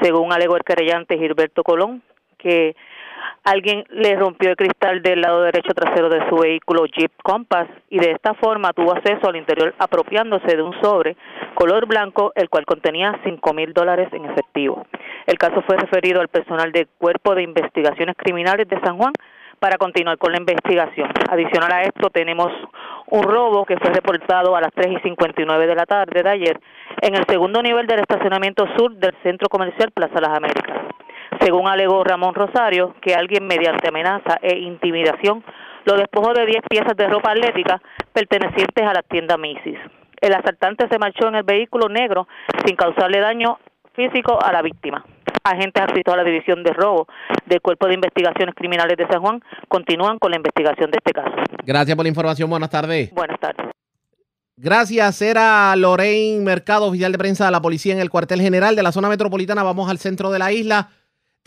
Según 0.00 0.32
alegó 0.32 0.56
el 0.56 0.62
querellante 0.62 1.18
Gilberto 1.18 1.64
Colón, 1.64 2.04
que 2.38 2.76
alguien 3.44 3.84
le 3.90 4.16
rompió 4.16 4.50
el 4.50 4.56
cristal 4.56 5.02
del 5.02 5.20
lado 5.20 5.42
derecho 5.42 5.72
trasero 5.74 6.08
de 6.08 6.28
su 6.28 6.36
vehículo 6.36 6.84
Jeep 6.86 7.12
Compass 7.22 7.68
y 7.90 7.98
de 7.98 8.12
esta 8.12 8.34
forma 8.34 8.72
tuvo 8.72 8.92
acceso 8.92 9.28
al 9.28 9.36
interior 9.36 9.74
apropiándose 9.78 10.56
de 10.56 10.62
un 10.62 10.78
sobre 10.80 11.16
color 11.54 11.86
blanco 11.86 12.32
el 12.34 12.48
cual 12.48 12.64
contenía 12.66 13.18
cinco 13.24 13.52
mil 13.52 13.72
dólares 13.72 14.08
en 14.12 14.24
efectivo. 14.26 14.86
El 15.26 15.38
caso 15.38 15.62
fue 15.62 15.76
referido 15.76 16.20
al 16.20 16.28
personal 16.28 16.72
del 16.72 16.88
Cuerpo 16.98 17.34
de 17.34 17.42
Investigaciones 17.42 18.16
Criminales 18.16 18.68
de 18.68 18.80
San 18.80 18.96
Juan 18.96 19.12
para 19.58 19.76
continuar 19.76 20.18
con 20.18 20.32
la 20.32 20.38
investigación. 20.38 21.08
Adicional 21.30 21.72
a 21.72 21.82
esto 21.82 22.10
tenemos 22.10 22.52
un 23.06 23.22
robo 23.22 23.64
que 23.64 23.76
fue 23.78 23.90
reportado 23.90 24.54
a 24.54 24.60
las 24.60 24.72
3 24.74 24.98
y 24.98 25.00
59 25.00 25.66
de 25.66 25.74
la 25.74 25.86
tarde 25.86 26.22
de 26.22 26.30
ayer 26.30 26.60
en 27.02 27.14
el 27.14 27.24
segundo 27.26 27.62
nivel 27.62 27.86
del 27.86 28.00
estacionamiento 28.00 28.66
sur 28.76 28.94
del 28.94 29.14
Centro 29.22 29.48
Comercial 29.48 29.90
Plaza 29.90 30.20
Las 30.20 30.36
Américas 30.36 30.78
según 31.40 31.68
alegó 31.68 32.04
Ramón 32.04 32.34
Rosario, 32.34 32.94
que 33.00 33.14
alguien 33.14 33.46
mediante 33.46 33.88
amenaza 33.88 34.38
e 34.42 34.58
intimidación 34.58 35.44
lo 35.84 35.96
despojó 35.96 36.34
de 36.34 36.46
10 36.46 36.62
piezas 36.68 36.96
de 36.96 37.06
ropa 37.06 37.32
atlética 37.32 37.80
pertenecientes 38.12 38.84
a 38.84 38.92
la 38.92 39.02
tienda 39.02 39.36
Macy's. 39.36 39.78
El 40.20 40.34
asaltante 40.34 40.88
se 40.88 40.98
marchó 40.98 41.28
en 41.28 41.36
el 41.36 41.44
vehículo 41.44 41.88
negro 41.88 42.26
sin 42.64 42.76
causarle 42.76 43.20
daño 43.20 43.58
físico 43.94 44.38
a 44.42 44.52
la 44.52 44.62
víctima. 44.62 45.04
Agentes 45.44 45.82
adscritos 45.82 46.12
a 46.12 46.16
la 46.18 46.24
División 46.24 46.62
de 46.62 46.72
Robo 46.72 47.06
del 47.46 47.60
Cuerpo 47.60 47.86
de 47.86 47.94
Investigaciones 47.94 48.54
Criminales 48.54 48.96
de 48.96 49.06
San 49.06 49.20
Juan 49.20 49.42
continúan 49.68 50.18
con 50.18 50.30
la 50.30 50.36
investigación 50.36 50.90
de 50.90 50.98
este 50.98 51.12
caso. 51.12 51.34
Gracias 51.64 51.96
por 51.96 52.04
la 52.04 52.08
información. 52.08 52.50
Buenas 52.50 52.70
tardes. 52.70 53.12
Buenas 53.12 53.38
tardes. 53.40 53.66
Gracias, 54.60 55.22
era 55.22 55.76
Lorraine 55.76 56.44
Mercado, 56.44 56.86
oficial 56.86 57.12
de 57.12 57.18
prensa 57.18 57.44
de 57.44 57.52
la 57.52 57.62
policía 57.62 57.94
en 57.94 58.00
el 58.00 58.10
cuartel 58.10 58.40
general 58.40 58.74
de 58.74 58.82
la 58.82 58.90
zona 58.90 59.08
metropolitana. 59.08 59.62
Vamos 59.62 59.88
al 59.88 59.98
centro 59.98 60.32
de 60.32 60.40
la 60.40 60.50
isla. 60.50 60.88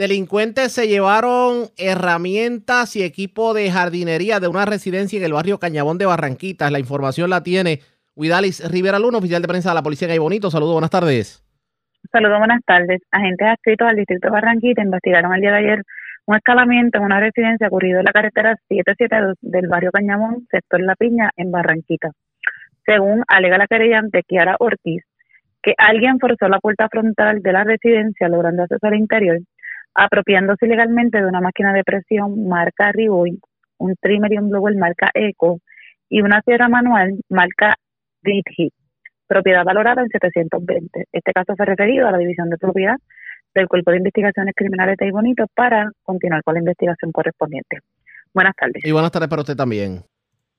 Delincuentes 0.01 0.71
se 0.71 0.87
llevaron 0.87 1.65
herramientas 1.77 2.95
y 2.95 3.03
equipo 3.03 3.53
de 3.53 3.69
jardinería 3.69 4.39
de 4.39 4.47
una 4.47 4.65
residencia 4.65 5.19
en 5.19 5.25
el 5.25 5.33
barrio 5.33 5.59
Cañabón 5.59 5.99
de 5.99 6.07
Barranquitas. 6.07 6.71
La 6.71 6.79
información 6.79 7.29
la 7.29 7.43
tiene 7.43 7.81
Huidalis 8.15 8.67
Rivera 8.71 8.97
Luna, 8.97 9.19
oficial 9.19 9.43
de 9.43 9.47
prensa 9.47 9.69
de 9.69 9.75
la 9.75 9.83
Policía 9.83 10.07
de 10.07 10.17
Bonito. 10.17 10.49
Saludos, 10.49 10.73
buenas 10.73 10.89
tardes. 10.89 11.45
Saludos, 12.11 12.39
buenas 12.39 12.61
tardes. 12.65 12.99
Agentes 13.11 13.47
adscritos 13.47 13.87
al 13.87 13.95
distrito 13.95 14.27
de 14.27 14.31
Barranquita 14.31 14.81
investigaron 14.81 15.35
el 15.35 15.41
día 15.41 15.51
de 15.51 15.57
ayer 15.57 15.83
un 16.25 16.35
escalamiento 16.35 16.97
en 16.97 17.03
una 17.03 17.19
residencia 17.19 17.67
ocurrido 17.67 17.99
en 17.99 18.05
la 18.05 18.11
carretera 18.11 18.55
77 18.69 19.15
del 19.41 19.67
barrio 19.67 19.91
Cañabón, 19.91 20.47
sector 20.49 20.81
La 20.81 20.95
Piña, 20.95 21.29
en 21.37 21.51
Barranquita. 21.51 22.09
Según 22.87 23.23
alega 23.27 23.59
la 23.59 23.67
querellante 23.67 24.23
Kiara 24.23 24.55
Ortiz, 24.57 25.03
que 25.61 25.75
alguien 25.77 26.17
forzó 26.17 26.47
la 26.47 26.57
puerta 26.57 26.89
frontal 26.89 27.43
de 27.43 27.53
la 27.53 27.63
residencia 27.63 28.27
logrando 28.29 28.63
acceso 28.63 28.87
al 28.87 28.95
interior 28.95 29.41
apropiándose 29.95 30.65
ilegalmente 30.65 31.19
de 31.19 31.27
una 31.27 31.41
máquina 31.41 31.73
de 31.73 31.83
presión 31.83 32.47
marca 32.47 32.91
Riboy, 32.91 33.39
un 33.77 33.95
trimmer 33.99 34.33
y 34.33 34.37
un 34.37 34.49
blower 34.49 34.75
marca 34.75 35.09
Eco 35.13 35.59
y 36.09 36.21
una 36.21 36.41
sierra 36.41 36.69
manual 36.69 37.19
marca 37.29 37.75
Hit, 38.23 38.73
propiedad 39.27 39.63
valorada 39.63 40.01
en 40.01 40.09
720. 40.09 41.05
Este 41.11 41.31
caso 41.31 41.55
fue 41.55 41.65
referido 41.65 42.07
a 42.07 42.11
la 42.11 42.17
División 42.17 42.49
de 42.49 42.57
Propiedad 42.57 42.97
del 43.53 43.67
Cuerpo 43.67 43.91
de 43.91 43.97
Investigaciones 43.97 44.53
Criminales 44.55 44.97
de 44.97 45.11
Bonito 45.11 45.45
para 45.55 45.91
continuar 46.03 46.43
con 46.43 46.53
la 46.53 46.59
investigación 46.59 47.11
correspondiente. 47.11 47.79
Buenas 48.33 48.55
tardes. 48.55 48.83
Y 48.85 48.91
buenas 48.91 49.11
tardes 49.11 49.29
para 49.29 49.41
usted 49.41 49.55
también. 49.55 50.03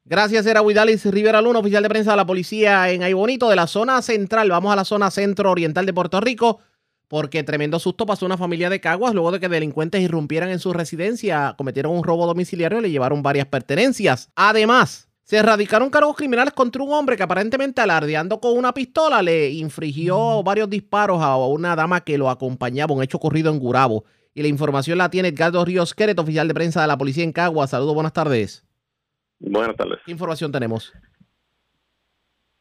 Gracias, 0.05 0.45
era 0.47 0.63
Huidalis 0.63 1.07
Rivera 1.07 1.41
Luna, 1.41 1.61
oficial 1.61 1.83
de 1.83 1.89
prensa 1.89 2.11
de 2.11 2.17
la 2.17 2.27
policía 2.27 2.91
en 2.91 3.05
Aybonito, 3.05 3.49
de 3.49 3.57
la 3.57 3.69
zona 3.69 4.03
central. 4.03 4.51
Vamos 4.51 4.73
a 4.73 4.77
la 4.77 4.85
zona 4.85 5.13
centro-oriental 5.13 5.87
de 5.87 5.93
Puerto 5.95 6.21
Rico 6.21 6.59
porque 7.13 7.45
tremendo 7.45 7.79
susto 7.79 8.07
pasó 8.07 8.25
una 8.25 8.39
familia 8.39 8.71
de 8.71 8.81
Caguas 8.81 9.13
luego 9.13 9.33
de 9.33 9.39
que 9.39 9.51
delincuentes 9.51 10.01
irrumpieran 10.01 10.49
en 10.49 10.59
su 10.59 10.73
residencia, 10.73 11.55
cometieron 11.59 11.95
un 11.95 12.03
robo 12.03 12.27
domiciliario 12.27 12.79
y 12.79 12.83
le 12.85 12.91
llevaron 12.91 13.23
varias 13.23 13.45
pertenencias. 13.45 14.33
Además, 14.35 15.11
se 15.23 15.37
erradicaron 15.37 15.91
cargos 15.91 16.17
criminales 16.17 16.55
contra 16.55 16.83
un 16.83 16.91
hombre 16.91 17.19
que 17.19 17.23
aparentemente 17.23 17.83
alardeando 17.83 18.41
con 18.41 18.57
una 18.57 18.73
pistola 18.73 19.21
le 19.21 19.51
infringió 19.51 20.43
varios 20.43 20.71
disparos 20.71 21.21
a 21.21 21.37
una 21.37 21.77
dama 21.77 22.01
que 22.01 22.17
lo 22.17 22.31
acompañaba, 22.31 22.95
un 22.95 23.03
hecho 23.03 23.19
ocurrido 23.19 23.53
en 23.53 23.59
Gurabo. 23.59 24.05
Y 24.33 24.41
la 24.41 24.49
información 24.49 24.97
la 24.97 25.11
tiene 25.11 25.29
Edgardo 25.29 25.63
Ríos 25.67 25.93
Queret, 25.93 26.19
oficial 26.19 26.49
de 26.49 26.55
prensa 26.55 26.81
de 26.81 26.87
la 26.87 26.97
policía 26.97 27.25
en 27.25 27.33
Caguas. 27.33 27.69
Saludos, 27.69 27.93
buenas 27.93 28.15
tardes. 28.15 28.65
Buenas 29.39 29.77
tardes. 29.77 29.99
¿Qué 30.07 30.13
información 30.13 30.51
tenemos? 30.51 30.91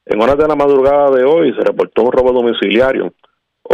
En 0.08 0.22
horas 0.22 0.38
de 0.38 0.46
la 0.46 0.56
madrugada 0.56 1.10
de 1.12 1.24
hoy 1.24 1.54
se 1.54 1.62
reportó 1.62 2.04
un 2.04 2.12
robo 2.12 2.34
domiciliario 2.34 3.14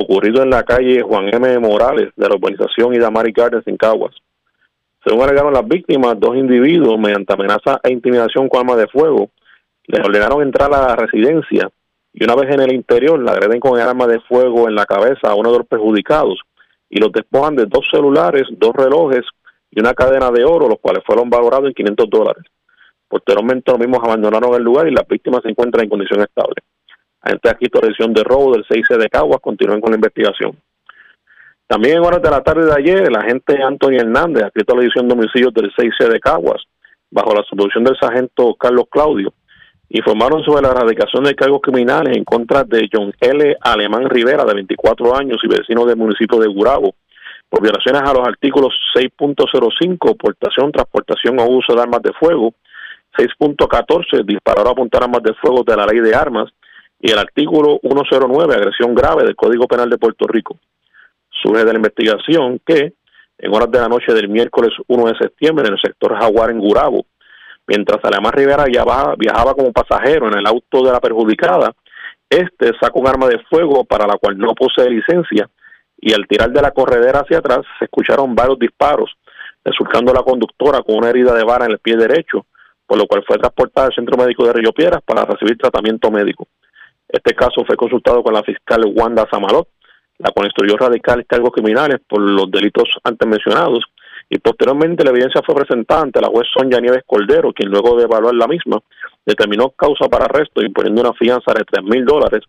ocurrido 0.01 0.43
en 0.43 0.49
la 0.49 0.63
calle 0.63 1.01
Juan 1.01 1.29
M. 1.33 1.59
Morales 1.59 2.11
de 2.15 2.29
la 2.29 2.35
urbanización 2.35 2.93
Idamari 2.93 3.31
Gardens 3.31 3.67
en 3.67 3.77
Caguas. 3.77 4.15
Según 5.05 5.23
alegaron 5.23 5.53
las 5.53 5.67
víctimas, 5.67 6.19
dos 6.19 6.35
individuos, 6.35 6.99
mediante 6.99 7.33
amenaza 7.33 7.79
e 7.83 7.91
intimidación 7.91 8.49
con 8.49 8.61
arma 8.61 8.75
de 8.75 8.87
fuego, 8.87 9.29
les 9.85 10.05
ordenaron 10.05 10.41
entrar 10.41 10.73
a 10.73 10.87
la 10.87 10.95
residencia 10.95 11.69
y 12.13 12.23
una 12.23 12.35
vez 12.35 12.53
en 12.53 12.61
el 12.61 12.73
interior 12.73 13.19
la 13.21 13.31
agreden 13.31 13.59
con 13.59 13.79
el 13.79 13.87
arma 13.87 14.07
de 14.07 14.19
fuego 14.21 14.67
en 14.67 14.75
la 14.75 14.85
cabeza 14.85 15.29
a 15.29 15.35
uno 15.35 15.51
de 15.51 15.59
los 15.59 15.67
perjudicados 15.67 16.39
y 16.89 16.99
los 16.99 17.11
despojan 17.11 17.55
de 17.55 17.65
dos 17.65 17.85
celulares, 17.91 18.43
dos 18.51 18.73
relojes 18.75 19.23
y 19.71 19.79
una 19.79 19.93
cadena 19.93 20.31
de 20.31 20.43
oro, 20.43 20.67
los 20.67 20.79
cuales 20.79 21.03
fueron 21.05 21.29
valorados 21.29 21.67
en 21.67 21.73
500 21.73 22.09
dólares. 22.09 22.43
Posteriormente 23.07 23.71
los 23.71 23.79
mismos 23.79 23.99
abandonaron 24.03 24.53
el 24.55 24.63
lugar 24.63 24.87
y 24.87 24.91
las 24.91 25.07
víctimas 25.07 25.41
se 25.43 25.49
encuentran 25.49 25.83
en 25.83 25.89
condición 25.89 26.21
estable. 26.21 26.55
Agentes 27.27 27.51
aquí 27.51 27.67
revisión 27.73 28.13
de 28.13 28.23
robo 28.23 28.53
del 28.53 28.65
6C 28.65 28.97
de 28.97 29.09
Caguas 29.09 29.41
continúan 29.41 29.81
con 29.81 29.91
la 29.91 29.97
investigación. 29.97 30.57
También 31.67 31.97
en 31.97 32.05
horas 32.05 32.21
de 32.21 32.29
la 32.29 32.41
tarde 32.41 32.65
de 32.65 32.73
ayer, 32.73 33.07
el 33.07 33.15
agente 33.17 33.61
Antonio 33.61 33.99
Hernández, 33.99 34.45
escrito 34.45 34.73
a 34.73 34.77
la 34.77 34.83
edición 34.83 35.07
de 35.07 35.13
homicidios 35.13 35.53
del 35.53 35.69
6C 35.73 36.07
de 36.07 36.19
Caguas, 36.21 36.63
bajo 37.11 37.33
la 37.35 37.43
solución 37.43 37.83
del 37.83 37.97
sargento 37.99 38.55
Carlos 38.55 38.85
Claudio, 38.89 39.33
informaron 39.89 40.41
sobre 40.43 40.61
la 40.61 40.69
erradicación 40.69 41.25
de 41.25 41.35
cargos 41.35 41.59
criminales 41.61 42.15
en 42.15 42.23
contra 42.23 42.63
de 42.63 42.87
John 42.91 43.11
L. 43.19 43.57
Alemán 43.59 44.09
Rivera, 44.09 44.45
de 44.45 44.53
24 44.53 45.17
años 45.17 45.39
y 45.43 45.47
vecino 45.47 45.85
del 45.85 45.97
municipio 45.97 46.39
de 46.39 46.47
Gurabo, 46.47 46.95
por 47.49 47.61
violaciones 47.61 48.01
a 48.01 48.13
los 48.13 48.25
artículos 48.25 48.73
6.05, 48.95 50.15
portación, 50.17 50.71
transportación 50.71 51.39
o 51.41 51.45
uso 51.47 51.75
de 51.75 51.81
armas 51.81 52.01
de 52.01 52.13
fuego, 52.13 52.53
6.14, 53.17 54.23
disparar 54.25 54.67
o 54.67 54.69
apuntar 54.69 55.03
armas 55.03 55.23
de 55.23 55.33
fuego 55.33 55.63
de 55.65 55.75
la 55.75 55.85
ley 55.85 55.99
de 55.99 56.15
armas, 56.15 56.49
y 56.99 57.11
el 57.11 57.19
artículo 57.19 57.79
109, 57.81 58.55
agresión 58.55 58.95
grave 58.95 59.23
del 59.23 59.35
Código 59.35 59.67
Penal 59.67 59.89
de 59.89 59.97
Puerto 59.97 60.25
Rico. 60.27 60.57
Surge 61.29 61.63
de 61.63 61.71
la 61.71 61.77
investigación 61.77 62.59
que, 62.65 62.93
en 63.37 63.53
horas 63.53 63.69
de 63.71 63.79
la 63.79 63.87
noche 63.87 64.13
del 64.13 64.29
miércoles 64.29 64.71
1 64.87 65.05
de 65.05 65.17
septiembre, 65.17 65.67
en 65.67 65.73
el 65.73 65.79
sector 65.79 66.17
Jaguar 66.17 66.49
en 66.49 66.59
Gurabo, 66.59 67.05
mientras 67.67 68.03
Alemán 68.03 68.33
Rivera 68.33 68.65
viajaba, 68.65 69.53
como 69.53 69.71
pasajero 69.71 70.27
en 70.27 70.39
el 70.39 70.47
auto 70.47 70.83
de 70.83 70.91
la 70.91 70.99
perjudicada, 70.99 71.73
este 72.29 72.71
sacó 72.81 72.99
un 72.99 73.07
arma 73.07 73.27
de 73.27 73.39
fuego 73.49 73.85
para 73.85 74.07
la 74.07 74.17
cual 74.17 74.37
no 74.37 74.53
posee 74.53 74.89
licencia 74.89 75.49
y 75.99 76.13
al 76.13 76.27
tirar 76.27 76.51
de 76.51 76.61
la 76.61 76.71
corredera 76.71 77.21
hacia 77.21 77.39
atrás 77.39 77.61
se 77.79 77.85
escucharon 77.85 78.35
varios 78.35 78.59
disparos, 78.59 79.11
resultando 79.63 80.13
la 80.13 80.23
conductora 80.23 80.81
con 80.81 80.97
una 80.97 81.09
herida 81.09 81.33
de 81.33 81.43
vara 81.43 81.65
en 81.65 81.71
el 81.71 81.79
pie 81.79 81.95
derecho, 81.95 82.45
por 82.85 82.97
lo 82.97 83.05
cual 83.07 83.23
fue 83.25 83.37
transportada 83.37 83.87
al 83.87 83.95
Centro 83.95 84.17
Médico 84.17 84.45
de 84.45 84.53
Río 84.53 84.71
Piedras 84.71 85.01
para 85.05 85.25
recibir 85.25 85.57
tratamiento 85.57 86.11
médico. 86.11 86.47
Este 87.09 87.33
caso 87.33 87.63
fue 87.65 87.75
consultado 87.75 88.21
con 88.23 88.33
la 88.33 88.43
fiscal 88.43 88.81
Wanda 88.95 89.27
Samalot, 89.31 89.67
la 90.19 90.31
cual 90.31 90.47
instruyó 90.47 90.75
radical 90.77 91.25
cargos 91.25 91.51
criminales 91.51 92.01
por 92.07 92.21
los 92.21 92.49
delitos 92.51 92.85
antes 93.03 93.27
mencionados 93.27 93.83
y 94.29 94.39
posteriormente 94.39 95.03
la 95.03 95.11
evidencia 95.11 95.41
fue 95.45 95.55
presentada 95.55 96.01
ante 96.01 96.19
la 96.19 96.27
juez 96.27 96.47
Sonia 96.53 96.79
Nieves 96.79 97.03
Cordero, 97.05 97.53
quien 97.53 97.69
luego 97.69 97.95
de 97.95 98.03
evaluar 98.03 98.35
la 98.35 98.47
misma 98.47 98.79
determinó 99.25 99.69
causa 99.69 100.09
para 100.09 100.25
arresto 100.25 100.61
imponiendo 100.61 101.01
una 101.01 101.13
fianza 101.13 101.53
de 101.53 101.63
tres 101.63 101.83
mil 101.83 102.03
dólares, 102.05 102.41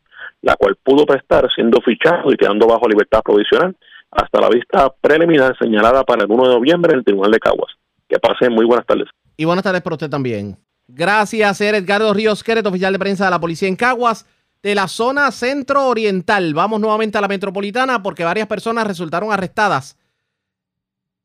la 0.43 0.57
cual 0.57 0.77
pudo 0.83 1.07
prestar 1.07 1.49
siendo 1.55 1.81
fichado 1.81 2.33
y 2.33 2.37
quedando 2.37 2.67
bajo 2.67 2.89
libertad 2.89 3.23
provisional 3.23 3.77
hasta 4.11 4.41
la 4.41 4.49
vista 4.49 4.93
preliminar 5.01 5.57
señalada 5.59 6.03
para 6.05 6.25
el 6.25 6.31
1 6.31 6.49
de 6.49 6.55
noviembre 6.55 6.93
en 6.93 6.99
el 6.99 7.05
Tribunal 7.05 7.31
de 7.31 7.39
Caguas. 7.39 7.73
Que 8.09 8.19
pasen 8.19 8.55
muy 8.55 8.65
buenas 8.65 8.87
tardes. 8.87 9.09
Y 9.37 9.45
buenas 9.45 9.63
tardes 9.63 9.83
para 9.83 9.95
usted 9.95 10.09
también. 10.09 10.57
Gracias, 10.89 11.61
Edgardo 11.61 12.15
Ríos 12.15 12.43
Queret, 12.43 12.67
oficial 12.67 12.93
de 12.95 12.99
prensa 12.99 13.27
de 13.27 13.31
la 13.31 13.41
policía 13.41 13.69
en 13.69 13.77
Caguas, 13.77 14.27
de 14.63 14.75
la 14.75 14.89
zona 14.89 15.31
centro-oriental. 15.31 16.55
Vamos 16.55 16.81
nuevamente 16.81 17.19
a 17.19 17.21
la 17.21 17.29
metropolitana 17.29 18.03
porque 18.03 18.25
varias 18.25 18.49
personas 18.49 18.87
resultaron 18.87 19.33
arrestadas. 19.33 19.97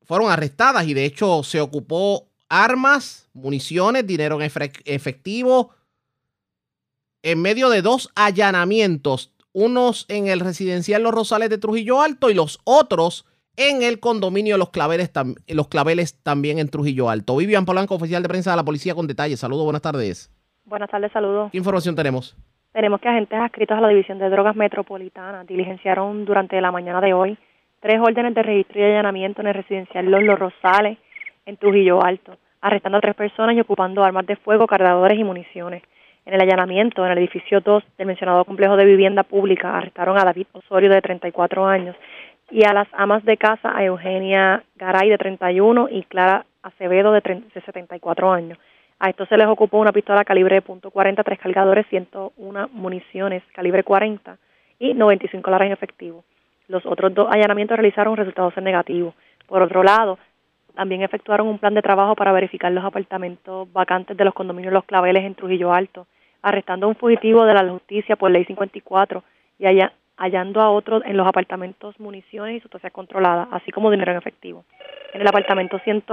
Fueron 0.03 0.29
arrestadas 0.29 0.85
y 0.87 0.93
de 0.93 1.05
hecho 1.05 1.43
se 1.43 1.61
ocupó 1.61 2.27
armas, 2.49 3.29
municiones, 3.33 4.05
dinero 4.05 4.39
en 4.39 4.51
efectivo, 4.85 5.71
en 7.23 7.41
medio 7.41 7.69
de 7.69 7.81
dos 7.81 8.11
allanamientos, 8.15 9.33
unos 9.53 10.05
en 10.09 10.27
el 10.27 10.39
residencial 10.39 11.03
Los 11.03 11.13
Rosales 11.13 11.49
de 11.49 11.57
Trujillo 11.57 12.01
Alto 12.01 12.29
y 12.29 12.33
los 12.33 12.59
otros 12.65 13.25
en 13.55 13.81
el 13.81 13.99
condominio 13.99 14.57
Los 14.57 14.71
Claveles, 14.71 15.11
los 15.47 15.67
Claveles 15.67 16.15
también 16.21 16.59
en 16.59 16.69
Trujillo 16.69 17.09
Alto. 17.09 17.35
Vivian 17.35 17.65
Polanco, 17.65 17.95
oficial 17.95 18.21
de 18.23 18.29
prensa 18.29 18.51
de 18.51 18.57
la 18.57 18.65
policía 18.65 18.93
con 18.93 19.07
detalles. 19.07 19.39
Saludos, 19.39 19.63
buenas 19.63 19.81
tardes. 19.81 20.29
Buenas 20.65 20.89
tardes, 20.89 21.11
saludos. 21.11 21.51
¿Qué 21.51 21.57
información 21.57 21.95
tenemos? 21.95 22.35
Tenemos 22.73 22.99
que 22.99 23.07
agentes 23.07 23.39
adscritos 23.39 23.77
a 23.77 23.81
la 23.81 23.89
División 23.89 24.17
de 24.17 24.31
Drogas 24.31 24.55
Metropolitana 24.55 25.43
diligenciaron 25.43 26.25
durante 26.25 26.59
la 26.59 26.71
mañana 26.71 26.99
de 27.01 27.13
hoy 27.13 27.37
tres 27.79 27.99
órdenes 28.01 28.33
de 28.33 28.41
registro 28.41 28.79
y 28.79 28.83
allanamiento 28.83 29.41
en 29.41 29.47
el 29.47 29.53
residencial 29.53 30.09
Los, 30.09 30.23
los 30.23 30.39
Rosales 30.39 30.97
en 31.45 31.57
Trujillo 31.57 32.03
Alto, 32.03 32.35
arrestando 32.61 32.97
a 32.97 33.01
tres 33.01 33.13
personas 33.13 33.55
y 33.55 33.59
ocupando 33.59 34.03
armas 34.03 34.25
de 34.25 34.37
fuego, 34.37 34.65
cargadores 34.65 35.19
y 35.19 35.23
municiones. 35.23 35.83
En 36.25 36.33
el 36.33 36.41
allanamiento 36.41 37.05
en 37.05 37.11
el 37.11 37.19
edificio 37.19 37.61
2 37.61 37.83
del 37.95 38.07
mencionado 38.07 38.43
complejo 38.43 38.75
de 38.75 38.85
vivienda 38.85 39.21
pública 39.21 39.77
arrestaron 39.77 40.17
a 40.17 40.23
David 40.23 40.47
Osorio 40.53 40.89
de 40.89 41.01
34 41.01 41.67
años 41.67 41.95
y 42.49 42.65
a 42.65 42.73
las 42.73 42.87
amas 42.93 43.23
de 43.23 43.37
casa 43.37 43.71
a 43.75 43.83
Eugenia 43.83 44.63
Garay 44.77 45.09
de 45.09 45.19
31 45.19 45.89
y 45.91 46.01
Clara 46.05 46.47
Acevedo 46.63 47.11
de, 47.11 47.21
74 47.53 48.31
años. 48.31 48.57
A 49.03 49.09
esto 49.09 49.25
se 49.25 49.35
les 49.35 49.47
ocupó 49.47 49.79
una 49.79 49.91
pistola 49.91 50.23
calibre 50.23 50.63
.40, 50.63 51.25
tres 51.25 51.37
cargadores, 51.37 51.85
101 51.87 52.69
municiones 52.71 53.43
calibre 53.53 53.83
40 53.83 54.37
y 54.79 54.93
95 54.93 55.43
dólares 55.45 55.65
en 55.65 55.73
efectivo. 55.73 56.23
Los 56.69 56.85
otros 56.85 57.13
dos 57.13 57.27
allanamientos 57.29 57.75
realizaron 57.75 58.15
resultados 58.15 58.55
negativos. 58.63 59.13
Por 59.45 59.61
otro 59.61 59.83
lado, 59.83 60.19
también 60.73 61.01
efectuaron 61.01 61.47
un 61.47 61.59
plan 61.59 61.73
de 61.73 61.81
trabajo 61.81 62.15
para 62.15 62.31
verificar 62.31 62.71
los 62.71 62.85
apartamentos 62.85 63.69
vacantes 63.73 64.15
de 64.15 64.23
los 64.23 64.33
condominios 64.33 64.71
Los 64.71 64.85
Claveles 64.85 65.25
en 65.25 65.35
Trujillo 65.35 65.73
Alto, 65.73 66.07
arrestando 66.41 66.85
a 66.85 66.89
un 66.89 66.95
fugitivo 66.95 67.43
de 67.43 67.55
la 67.55 67.69
justicia 67.69 68.15
por 68.15 68.31
ley 68.31 68.45
54 68.45 69.21
y 69.59 69.65
allá, 69.65 69.91
hallando 70.15 70.61
a 70.61 70.69
otro 70.69 71.03
en 71.03 71.17
los 71.17 71.27
apartamentos 71.27 71.99
municiones 71.99 72.55
y 72.55 72.59
sustancias 72.61 72.93
controladas, 72.93 73.49
así 73.51 73.69
como 73.69 73.91
dinero 73.91 74.13
en 74.13 74.19
efectivo. 74.19 74.63
En 75.13 75.19
el 75.19 75.27
apartamento 75.27 75.77
100, 75.79 76.03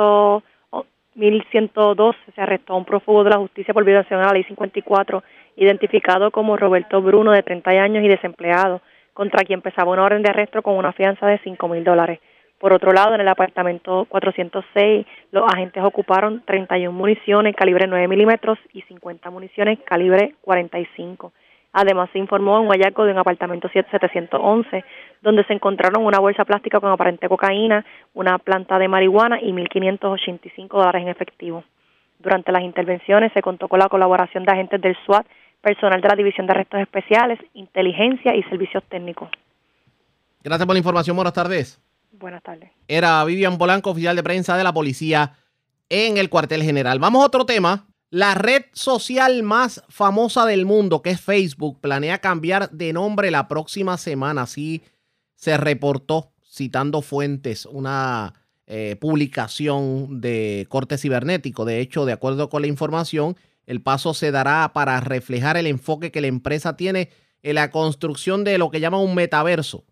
1102 1.14 2.16
se 2.34 2.40
arrestó 2.40 2.74
a 2.74 2.76
un 2.76 2.84
prófugo 2.84 3.24
de 3.24 3.30
la 3.30 3.38
justicia 3.38 3.74
por 3.74 3.84
violación 3.84 4.20
a 4.20 4.26
la 4.26 4.32
ley 4.32 4.44
54, 4.44 5.22
identificado 5.56 6.30
como 6.30 6.56
Roberto 6.56 7.02
Bruno, 7.02 7.32
de 7.32 7.42
30 7.42 7.70
años 7.70 8.04
y 8.04 8.08
desempleado, 8.08 8.80
contra 9.12 9.44
quien 9.44 9.60
pesaba 9.60 9.92
una 9.92 10.04
orden 10.04 10.22
de 10.22 10.30
arresto 10.30 10.62
con 10.62 10.76
una 10.76 10.92
fianza 10.92 11.26
de 11.26 11.38
5 11.38 11.68
mil 11.68 11.84
dólares. 11.84 12.20
Por 12.58 12.72
otro 12.72 12.92
lado, 12.92 13.14
en 13.14 13.22
el 13.22 13.28
apartamento 13.28 14.04
406, 14.08 15.06
los 15.32 15.44
agentes 15.52 15.82
ocuparon 15.82 16.42
31 16.44 16.92
municiones 16.92 17.56
calibre 17.56 17.86
9 17.86 18.06
milímetros 18.06 18.58
y 18.72 18.82
50 18.82 19.30
municiones 19.30 19.78
calibre 19.84 20.34
45. 20.42 21.32
Además, 21.72 22.10
se 22.12 22.18
informó 22.18 22.60
un 22.60 22.68
hallazgo 22.68 23.04
de 23.04 23.12
un 23.12 23.18
apartamento 23.18 23.68
711, 23.68 24.84
donde 25.22 25.44
se 25.44 25.52
encontraron 25.52 26.04
una 26.04 26.18
bolsa 26.18 26.44
plástica 26.44 26.80
con 26.80 26.90
aparente 26.90 27.28
cocaína, 27.28 27.84
una 28.12 28.38
planta 28.38 28.78
de 28.78 28.88
marihuana 28.88 29.40
y 29.40 29.52
1.585 29.52 30.68
dólares 30.68 31.02
en 31.02 31.08
efectivo. 31.08 31.64
Durante 32.18 32.52
las 32.52 32.62
intervenciones 32.62 33.32
se 33.32 33.40
contó 33.40 33.68
con 33.68 33.78
la 33.78 33.88
colaboración 33.88 34.44
de 34.44 34.52
agentes 34.52 34.80
del 34.80 34.96
SWAT, 35.06 35.26
personal 35.60 36.00
de 36.00 36.08
la 36.08 36.16
División 36.16 36.46
de 36.46 36.52
Arrestos 36.52 36.80
Especiales, 36.80 37.38
Inteligencia 37.54 38.34
y 38.34 38.42
Servicios 38.44 38.82
Técnicos. 38.88 39.28
Gracias 40.42 40.66
por 40.66 40.74
la 40.74 40.78
información. 40.78 41.16
Buenas 41.16 41.34
tardes. 41.34 41.80
Buenas 42.12 42.42
tardes. 42.42 42.70
Era 42.88 43.24
Vivian 43.24 43.58
Polanco, 43.58 43.90
oficial 43.90 44.16
de 44.16 44.22
prensa 44.22 44.56
de 44.56 44.64
la 44.64 44.72
policía 44.72 45.32
en 45.88 46.16
el 46.16 46.28
cuartel 46.28 46.62
general. 46.62 46.98
Vamos 46.98 47.22
a 47.22 47.26
otro 47.26 47.46
tema. 47.46 47.86
La 48.10 48.34
red 48.34 48.64
social 48.72 49.42
más 49.44 49.84
famosa 49.88 50.44
del 50.44 50.66
mundo, 50.66 51.00
que 51.00 51.10
es 51.10 51.20
Facebook, 51.20 51.80
planea 51.80 52.18
cambiar 52.18 52.70
de 52.70 52.92
nombre 52.92 53.30
la 53.30 53.46
próxima 53.46 53.96
semana. 53.98 54.42
Así 54.42 54.82
se 55.36 55.56
reportó, 55.56 56.32
citando 56.44 57.02
fuentes, 57.02 57.66
una 57.66 58.34
eh, 58.66 58.96
publicación 59.00 60.20
de 60.20 60.66
corte 60.68 60.98
cibernético. 60.98 61.64
De 61.64 61.80
hecho, 61.80 62.04
de 62.04 62.12
acuerdo 62.12 62.50
con 62.50 62.62
la 62.62 62.68
información, 62.68 63.36
el 63.64 63.80
paso 63.80 64.12
se 64.12 64.32
dará 64.32 64.72
para 64.72 65.00
reflejar 65.00 65.56
el 65.56 65.68
enfoque 65.68 66.10
que 66.10 66.20
la 66.20 66.26
empresa 66.26 66.76
tiene 66.76 67.10
en 67.42 67.54
la 67.54 67.70
construcción 67.70 68.42
de 68.42 68.58
lo 68.58 68.70
que 68.70 68.80
llama 68.80 69.00
un 69.00 69.14
metaverso 69.14 69.84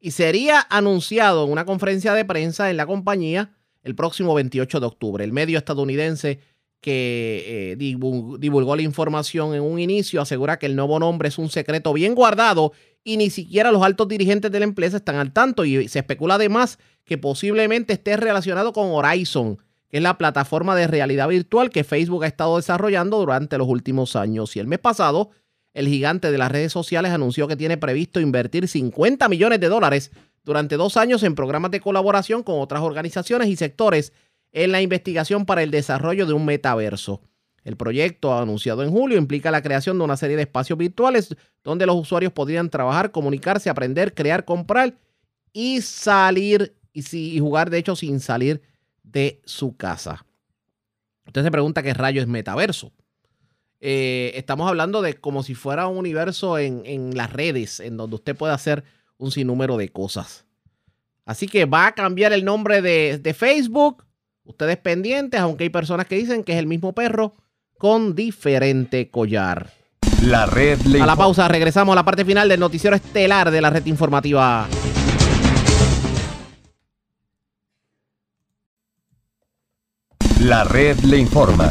y 0.00 0.12
sería 0.12 0.66
anunciado 0.70 1.44
en 1.44 1.52
una 1.52 1.66
conferencia 1.66 2.14
de 2.14 2.24
prensa 2.24 2.70
en 2.70 2.78
la 2.78 2.86
compañía 2.86 3.52
el 3.82 3.94
próximo 3.94 4.34
28 4.34 4.80
de 4.80 4.86
octubre. 4.86 5.24
El 5.24 5.32
medio 5.32 5.58
estadounidense 5.58 6.40
que 6.80 7.72
eh, 7.72 7.76
divulgó 7.76 8.74
la 8.74 8.82
información 8.82 9.54
en 9.54 9.62
un 9.62 9.78
inicio 9.78 10.20
asegura 10.20 10.58
que 10.58 10.66
el 10.66 10.76
nuevo 10.76 10.98
nombre 10.98 11.28
es 11.28 11.38
un 11.38 11.50
secreto 11.50 11.92
bien 11.92 12.14
guardado 12.14 12.72
y 13.04 13.16
ni 13.16 13.30
siquiera 13.30 13.70
los 13.70 13.82
altos 13.82 14.08
dirigentes 14.08 14.50
de 14.50 14.58
la 14.58 14.64
empresa 14.64 14.96
están 14.96 15.16
al 15.16 15.32
tanto 15.32 15.64
y 15.64 15.88
se 15.88 15.98
especula 15.98 16.34
además 16.34 16.78
que 17.04 17.18
posiblemente 17.18 17.92
esté 17.92 18.16
relacionado 18.16 18.72
con 18.72 18.88
Horizon, 18.90 19.58
que 19.88 19.98
es 19.98 20.02
la 20.02 20.16
plataforma 20.16 20.74
de 20.76 20.86
realidad 20.86 21.28
virtual 21.28 21.70
que 21.70 21.84
Facebook 21.84 22.24
ha 22.24 22.28
estado 22.28 22.56
desarrollando 22.56 23.18
durante 23.18 23.58
los 23.58 23.68
últimos 23.68 24.16
años. 24.16 24.54
Y 24.56 24.60
el 24.60 24.66
mes 24.66 24.78
pasado 24.78 25.30
el 25.72 25.88
gigante 25.88 26.30
de 26.30 26.38
las 26.38 26.50
redes 26.50 26.72
sociales 26.72 27.12
anunció 27.12 27.46
que 27.46 27.56
tiene 27.56 27.76
previsto 27.76 28.20
invertir 28.20 28.66
50 28.66 29.28
millones 29.28 29.60
de 29.60 29.68
dólares 29.68 30.10
durante 30.42 30.76
dos 30.76 30.96
años 30.96 31.22
en 31.22 31.34
programas 31.34 31.70
de 31.70 31.80
colaboración 31.80 32.42
con 32.42 32.60
otras 32.60 32.82
organizaciones 32.82 33.48
y 33.48 33.56
sectores 33.56 34.12
en 34.52 34.72
la 34.72 34.82
investigación 34.82 35.46
para 35.46 35.62
el 35.62 35.70
desarrollo 35.70 36.26
de 36.26 36.32
un 36.32 36.44
metaverso. 36.44 37.20
El 37.62 37.76
proyecto 37.76 38.36
anunciado 38.36 38.82
en 38.82 38.90
julio 38.90 39.18
implica 39.18 39.50
la 39.50 39.62
creación 39.62 39.98
de 39.98 40.04
una 40.04 40.16
serie 40.16 40.36
de 40.36 40.42
espacios 40.42 40.78
virtuales 40.78 41.36
donde 41.62 41.86
los 41.86 41.96
usuarios 41.96 42.32
podrían 42.32 42.70
trabajar, 42.70 43.10
comunicarse, 43.10 43.68
aprender, 43.68 44.14
crear, 44.14 44.44
comprar 44.44 44.94
y 45.52 45.80
salir 45.82 46.74
y, 46.92 47.38
jugar 47.38 47.70
de 47.70 47.78
hecho 47.78 47.96
sin 47.96 48.20
salir 48.20 48.62
de 49.02 49.40
su 49.44 49.76
casa. 49.76 50.24
Usted 51.26 51.42
se 51.42 51.50
pregunta 51.50 51.82
qué 51.82 51.94
rayo 51.94 52.20
es 52.20 52.28
metaverso. 52.28 52.92
Eh, 53.80 54.32
estamos 54.34 54.68
hablando 54.68 55.00
de 55.00 55.14
como 55.14 55.42
si 55.42 55.54
fuera 55.54 55.86
un 55.86 55.96
universo 55.96 56.58
en, 56.58 57.16
las 57.16 57.32
redes, 57.32 57.80
en 57.80 57.96
donde 57.96 58.16
usted 58.16 58.36
puede 58.36 58.52
hacer 58.52 58.84
un 59.16 59.30
sinnúmero 59.30 59.76
de 59.76 59.88
cosas. 59.90 60.44
Así 61.24 61.46
que 61.46 61.64
va 61.64 61.86
a 61.86 61.92
cambiar 61.92 62.32
el 62.32 62.44
nombre 62.44 62.82
de, 62.82 63.34
Facebook. 63.34 64.04
Ustedes 64.50 64.78
pendientes, 64.78 65.40
aunque 65.40 65.64
hay 65.64 65.70
personas 65.70 66.06
que 66.06 66.16
dicen 66.16 66.42
que 66.42 66.52
es 66.52 66.58
el 66.58 66.66
mismo 66.66 66.92
perro, 66.92 67.34
con 67.78 68.16
diferente 68.16 69.08
collar. 69.08 69.70
La 70.22 70.44
red 70.44 70.78
A 71.00 71.06
la 71.06 71.14
pausa, 71.14 71.46
regresamos 71.46 71.92
a 71.92 71.96
la 71.96 72.04
parte 72.04 72.24
final 72.24 72.48
del 72.48 72.58
noticiero 72.58 72.96
estelar 72.96 73.52
de 73.52 73.60
la 73.60 73.70
red 73.70 73.86
informativa. 73.86 74.66
La 80.40 80.64
red 80.64 80.98
le 81.00 81.18
informa. 81.18 81.70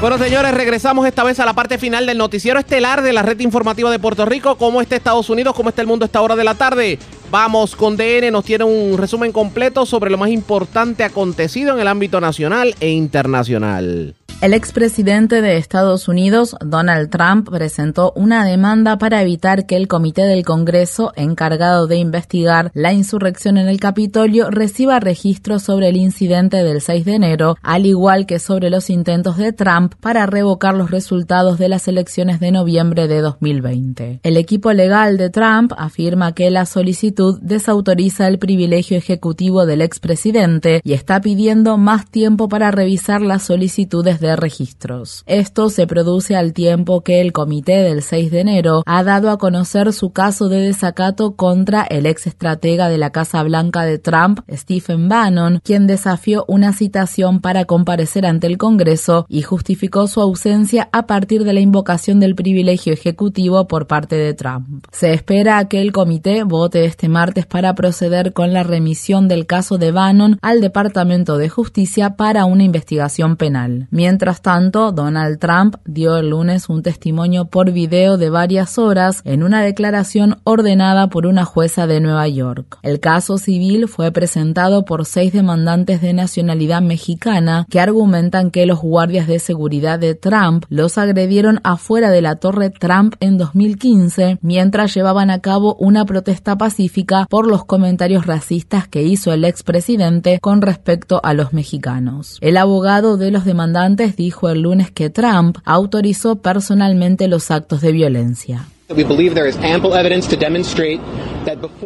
Bueno, 0.00 0.18
señores, 0.18 0.52
regresamos 0.52 1.06
esta 1.06 1.24
vez 1.24 1.40
a 1.40 1.46
la 1.46 1.54
parte 1.54 1.78
final 1.78 2.04
del 2.04 2.18
noticiero 2.18 2.60
estelar 2.60 3.02
de 3.02 3.12
la 3.12 3.22
red 3.22 3.40
informativa 3.40 3.90
de 3.90 3.98
Puerto 3.98 4.26
Rico. 4.26 4.56
¿Cómo 4.58 4.80
está 4.80 4.94
Estados 4.94 5.30
Unidos? 5.30 5.56
¿Cómo 5.56 5.70
está 5.70 5.80
el 5.80 5.88
mundo 5.88 6.04
a 6.04 6.06
esta 6.06 6.20
hora 6.20 6.36
de 6.36 6.44
la 6.44 6.54
tarde? 6.54 6.98
Vamos 7.30 7.76
con 7.76 7.98
DN, 7.98 8.30
nos 8.30 8.44
tiene 8.44 8.64
un 8.64 8.96
resumen 8.96 9.32
completo 9.32 9.84
sobre 9.84 10.10
lo 10.10 10.16
más 10.16 10.30
importante 10.30 11.04
acontecido 11.04 11.74
en 11.74 11.80
el 11.80 11.88
ámbito 11.88 12.22
nacional 12.22 12.74
e 12.80 12.88
internacional. 12.88 14.14
El 14.40 14.54
expresidente 14.54 15.42
de 15.42 15.56
Estados 15.56 16.06
Unidos, 16.06 16.54
Donald 16.64 17.10
Trump, 17.10 17.50
presentó 17.50 18.12
una 18.14 18.44
demanda 18.44 18.96
para 18.96 19.20
evitar 19.20 19.66
que 19.66 19.74
el 19.74 19.88
comité 19.88 20.22
del 20.22 20.44
Congreso, 20.44 21.12
encargado 21.16 21.88
de 21.88 21.96
investigar 21.96 22.70
la 22.72 22.92
insurrección 22.92 23.58
en 23.58 23.66
el 23.66 23.80
Capitolio, 23.80 24.48
reciba 24.48 25.00
registros 25.00 25.64
sobre 25.64 25.88
el 25.88 25.96
incidente 25.96 26.58
del 26.58 26.80
6 26.80 27.04
de 27.04 27.14
enero, 27.14 27.56
al 27.64 27.84
igual 27.84 28.26
que 28.26 28.38
sobre 28.38 28.70
los 28.70 28.90
intentos 28.90 29.38
de 29.38 29.52
Trump 29.52 29.96
para 30.00 30.24
revocar 30.26 30.76
los 30.76 30.92
resultados 30.92 31.58
de 31.58 31.68
las 31.68 31.88
elecciones 31.88 32.38
de 32.38 32.52
noviembre 32.52 33.08
de 33.08 33.20
2020. 33.20 34.20
El 34.22 34.36
equipo 34.36 34.72
legal 34.72 35.16
de 35.16 35.30
Trump 35.30 35.72
afirma 35.76 36.32
que 36.32 36.48
la 36.52 36.64
solicitud 36.64 37.40
desautoriza 37.42 38.28
el 38.28 38.38
privilegio 38.38 38.98
ejecutivo 38.98 39.66
del 39.66 39.80
expresidente 39.80 40.80
y 40.84 40.92
está 40.92 41.20
pidiendo 41.20 41.76
más 41.76 42.08
tiempo 42.08 42.48
para 42.48 42.70
revisar 42.70 43.20
las 43.20 43.42
solicitudes 43.42 44.20
de 44.20 44.27
registros. 44.36 45.22
Esto 45.26 45.70
se 45.70 45.86
produce 45.86 46.36
al 46.36 46.52
tiempo 46.52 47.02
que 47.02 47.20
el 47.20 47.32
comité 47.32 47.82
del 47.82 48.02
6 48.02 48.30
de 48.30 48.40
enero 48.40 48.82
ha 48.86 49.02
dado 49.02 49.30
a 49.30 49.38
conocer 49.38 49.92
su 49.92 50.10
caso 50.10 50.48
de 50.48 50.60
desacato 50.60 51.36
contra 51.36 51.82
el 51.82 52.06
ex 52.06 52.26
estratega 52.26 52.88
de 52.88 52.98
la 52.98 53.10
Casa 53.10 53.42
Blanca 53.42 53.84
de 53.84 53.98
Trump, 53.98 54.40
Stephen 54.50 55.08
Bannon, 55.08 55.60
quien 55.62 55.86
desafió 55.86 56.44
una 56.48 56.72
citación 56.72 57.40
para 57.40 57.64
comparecer 57.64 58.26
ante 58.26 58.46
el 58.46 58.58
Congreso 58.58 59.26
y 59.28 59.42
justificó 59.42 60.06
su 60.06 60.20
ausencia 60.20 60.88
a 60.92 61.06
partir 61.06 61.44
de 61.44 61.52
la 61.52 61.60
invocación 61.60 62.20
del 62.20 62.34
privilegio 62.34 62.92
ejecutivo 62.92 63.66
por 63.66 63.86
parte 63.86 64.16
de 64.16 64.34
Trump. 64.34 64.84
Se 64.92 65.12
espera 65.12 65.68
que 65.68 65.80
el 65.80 65.92
comité 65.92 66.42
vote 66.44 66.84
este 66.84 67.08
martes 67.08 67.46
para 67.46 67.74
proceder 67.74 68.32
con 68.32 68.52
la 68.52 68.62
remisión 68.62 69.28
del 69.28 69.46
caso 69.46 69.78
de 69.78 69.92
Bannon 69.92 70.38
al 70.42 70.60
Departamento 70.60 71.36
de 71.36 71.48
Justicia 71.48 72.16
para 72.16 72.44
una 72.44 72.64
investigación 72.64 73.36
penal. 73.36 73.88
Mientras 73.90 74.17
tanto, 74.18 74.92
Donald 74.92 75.38
Trump 75.38 75.76
dio 75.84 76.16
el 76.16 76.30
lunes 76.30 76.68
un 76.68 76.82
testimonio 76.82 77.46
por 77.46 77.72
video 77.72 78.16
de 78.16 78.30
varias 78.30 78.76
horas 78.78 79.22
en 79.24 79.42
una 79.42 79.62
declaración 79.62 80.36
ordenada 80.44 81.08
por 81.08 81.26
una 81.26 81.44
jueza 81.44 81.86
de 81.86 82.00
Nueva 82.00 82.28
York. 82.28 82.78
El 82.82 83.00
caso 83.00 83.38
civil 83.38 83.88
fue 83.88 84.12
presentado 84.12 84.84
por 84.84 85.06
seis 85.06 85.32
demandantes 85.32 86.00
de 86.00 86.12
nacionalidad 86.12 86.82
mexicana 86.82 87.66
que 87.70 87.80
argumentan 87.80 88.50
que 88.50 88.66
los 88.66 88.80
guardias 88.80 89.26
de 89.26 89.38
seguridad 89.38 89.98
de 89.98 90.14
Trump 90.14 90.64
los 90.68 90.98
agredieron 90.98 91.60
afuera 91.64 92.10
de 92.10 92.22
la 92.22 92.36
Torre 92.36 92.70
Trump 92.70 93.14
en 93.20 93.38
2015 93.38 94.38
mientras 94.42 94.94
llevaban 94.94 95.30
a 95.30 95.40
cabo 95.40 95.76
una 95.76 96.04
protesta 96.04 96.58
pacífica 96.58 97.26
por 97.30 97.46
los 97.46 97.64
comentarios 97.64 98.26
racistas 98.26 98.88
que 98.88 99.02
hizo 99.02 99.32
el 99.32 99.44
expresidente 99.44 100.38
con 100.40 100.62
respecto 100.62 101.20
a 101.22 101.34
los 101.34 101.52
mexicanos. 101.52 102.38
El 102.40 102.56
abogado 102.56 103.16
de 103.16 103.30
los 103.30 103.44
demandantes 103.44 104.07
dijo 104.16 104.48
el 104.48 104.62
lunes 104.62 104.90
que 104.90 105.10
Trump 105.10 105.58
autorizó 105.64 106.36
personalmente 106.36 107.28
los 107.28 107.50
actos 107.50 107.80
de 107.80 107.92
violencia. 107.92 108.64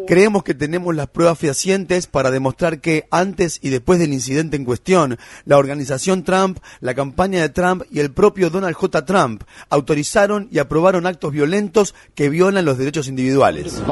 Creemos 0.06 0.42
que 0.42 0.54
tenemos 0.54 0.94
las 0.94 1.08
pruebas 1.08 1.38
fehacientes 1.38 2.06
para 2.06 2.30
demostrar 2.30 2.80
que 2.80 3.06
antes 3.10 3.58
y 3.62 3.70
después 3.70 3.98
del 3.98 4.12
incidente 4.12 4.56
en 4.56 4.64
cuestión, 4.64 5.18
la 5.44 5.58
organización 5.58 6.24
Trump, 6.24 6.58
la 6.80 6.94
campaña 6.94 7.40
de 7.40 7.48
Trump 7.48 7.82
y 7.90 8.00
el 8.00 8.10
propio 8.10 8.50
Donald 8.50 8.74
J. 8.74 9.04
Trump 9.04 9.42
autorizaron 9.68 10.48
y 10.50 10.58
aprobaron 10.58 11.06
actos 11.06 11.32
violentos 11.32 11.94
que 12.14 12.28
violan 12.28 12.64
los 12.64 12.78
derechos 12.78 13.08
individuales. 13.08 13.82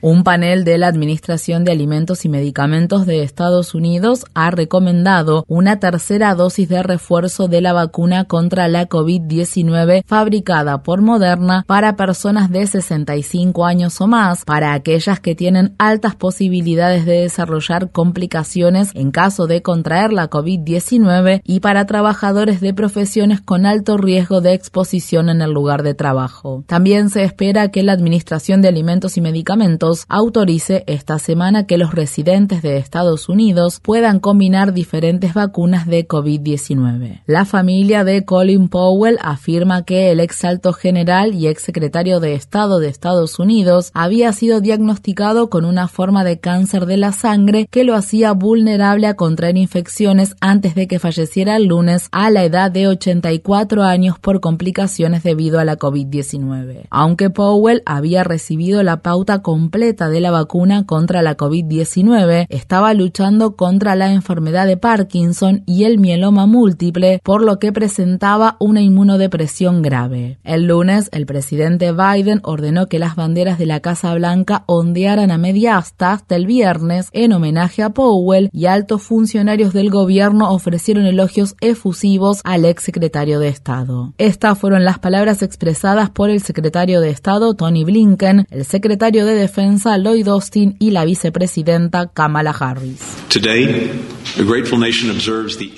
Un 0.00 0.22
panel 0.22 0.64
de 0.64 0.78
la 0.78 0.86
Administración 0.86 1.64
de 1.64 1.72
Alimentos 1.72 2.24
y 2.24 2.28
Medicamentos 2.28 3.04
de 3.04 3.24
Estados 3.24 3.74
Unidos 3.74 4.26
ha 4.32 4.52
recomendado 4.52 5.44
una 5.48 5.80
tercera 5.80 6.36
dosis 6.36 6.68
de 6.68 6.84
refuerzo 6.84 7.48
de 7.48 7.60
la 7.60 7.72
vacuna 7.72 8.24
contra 8.24 8.68
la 8.68 8.88
COVID-19 8.88 10.04
fabricada 10.06 10.84
por 10.84 11.02
Moderna 11.02 11.64
para 11.66 11.96
personas 11.96 12.17
de 12.22 12.66
65 12.66 13.64
años 13.64 14.00
o 14.00 14.08
más, 14.08 14.44
para 14.44 14.72
aquellas 14.72 15.20
que 15.20 15.36
tienen 15.36 15.76
altas 15.78 16.16
posibilidades 16.16 17.06
de 17.06 17.22
desarrollar 17.22 17.92
complicaciones 17.92 18.90
en 18.94 19.12
caso 19.12 19.46
de 19.46 19.62
contraer 19.62 20.12
la 20.12 20.28
COVID-19 20.28 21.42
y 21.44 21.60
para 21.60 21.86
trabajadores 21.86 22.60
de 22.60 22.74
profesiones 22.74 23.40
con 23.40 23.66
alto 23.66 23.96
riesgo 23.96 24.40
de 24.40 24.54
exposición 24.54 25.28
en 25.28 25.42
el 25.42 25.52
lugar 25.52 25.84
de 25.84 25.94
trabajo. 25.94 26.64
También 26.66 27.08
se 27.08 27.22
espera 27.22 27.70
que 27.70 27.84
la 27.84 27.92
Administración 27.92 28.62
de 28.62 28.68
Alimentos 28.68 29.16
y 29.16 29.20
Medicamentos 29.20 30.04
autorice 30.08 30.82
esta 30.88 31.20
semana 31.20 31.66
que 31.66 31.78
los 31.78 31.94
residentes 31.94 32.62
de 32.62 32.78
Estados 32.78 33.28
Unidos 33.28 33.78
puedan 33.80 34.18
combinar 34.18 34.72
diferentes 34.72 35.34
vacunas 35.34 35.86
de 35.86 36.08
COVID-19. 36.08 37.22
La 37.26 37.44
familia 37.44 38.02
de 38.02 38.24
Colin 38.24 38.68
Powell 38.68 39.18
afirma 39.22 39.84
que 39.84 40.10
el 40.10 40.18
ex 40.18 40.44
alto 40.44 40.72
general 40.72 41.34
y 41.34 41.46
ex 41.46 41.62
secretario 41.62 41.97
de 41.98 42.34
Estado 42.34 42.78
de 42.78 42.86
Estados 42.86 43.40
Unidos 43.40 43.90
había 43.92 44.32
sido 44.32 44.60
diagnosticado 44.60 45.50
con 45.50 45.64
una 45.64 45.88
forma 45.88 46.22
de 46.22 46.38
cáncer 46.38 46.86
de 46.86 46.96
la 46.96 47.10
sangre 47.10 47.66
que 47.68 47.82
lo 47.82 47.96
hacía 47.96 48.30
vulnerable 48.30 49.08
a 49.08 49.14
contraer 49.14 49.56
infecciones 49.56 50.36
antes 50.40 50.76
de 50.76 50.86
que 50.86 51.00
falleciera 51.00 51.56
el 51.56 51.64
lunes 51.64 52.08
a 52.12 52.30
la 52.30 52.44
edad 52.44 52.70
de 52.70 52.86
84 52.86 53.82
años 53.82 54.16
por 54.20 54.40
complicaciones 54.40 55.24
debido 55.24 55.58
a 55.58 55.64
la 55.64 55.76
COVID-19. 55.76 56.86
Aunque 56.88 57.30
Powell 57.30 57.82
había 57.84 58.22
recibido 58.22 58.84
la 58.84 59.02
pauta 59.02 59.42
completa 59.42 60.08
de 60.08 60.20
la 60.20 60.30
vacuna 60.30 60.86
contra 60.86 61.20
la 61.20 61.36
COVID-19, 61.36 62.46
estaba 62.48 62.94
luchando 62.94 63.56
contra 63.56 63.96
la 63.96 64.12
enfermedad 64.12 64.68
de 64.68 64.76
Parkinson 64.76 65.64
y 65.66 65.82
el 65.82 65.98
mieloma 65.98 66.46
múltiple, 66.46 67.20
por 67.24 67.42
lo 67.42 67.58
que 67.58 67.72
presentaba 67.72 68.56
una 68.60 68.82
inmunodepresión 68.82 69.82
grave. 69.82 70.38
El 70.44 70.68
lunes, 70.68 71.08
el 71.10 71.26
presidente 71.26 71.87
Biden 71.92 72.40
ordenó 72.42 72.88
que 72.88 72.98
las 72.98 73.16
banderas 73.16 73.58
de 73.58 73.66
la 73.66 73.80
Casa 73.80 74.14
Blanca 74.14 74.64
ondearan 74.66 75.30
a 75.30 75.38
media 75.38 75.76
asta 75.76 76.12
hasta 76.12 76.36
el 76.36 76.46
viernes 76.46 77.08
en 77.12 77.32
homenaje 77.32 77.82
a 77.82 77.90
Powell 77.90 78.50
y 78.52 78.66
altos 78.66 79.02
funcionarios 79.02 79.72
del 79.72 79.90
gobierno 79.90 80.50
ofrecieron 80.50 81.06
elogios 81.06 81.54
efusivos 81.60 82.40
al 82.44 82.64
ex 82.64 82.82
secretario 82.82 83.40
de 83.40 83.48
Estado. 83.48 84.12
Estas 84.18 84.58
fueron 84.58 84.84
las 84.84 84.98
palabras 84.98 85.42
expresadas 85.42 86.10
por 86.10 86.30
el 86.30 86.42
secretario 86.42 87.00
de 87.00 87.10
Estado 87.10 87.54
Tony 87.54 87.84
Blinken, 87.84 88.46
el 88.50 88.64
secretario 88.64 89.24
de 89.24 89.34
Defensa 89.34 89.96
Lloyd 89.98 90.28
Austin 90.28 90.76
y 90.78 90.90
la 90.90 91.04
vicepresidenta 91.04 92.08
Kamala 92.08 92.50
Harris. 92.50 93.00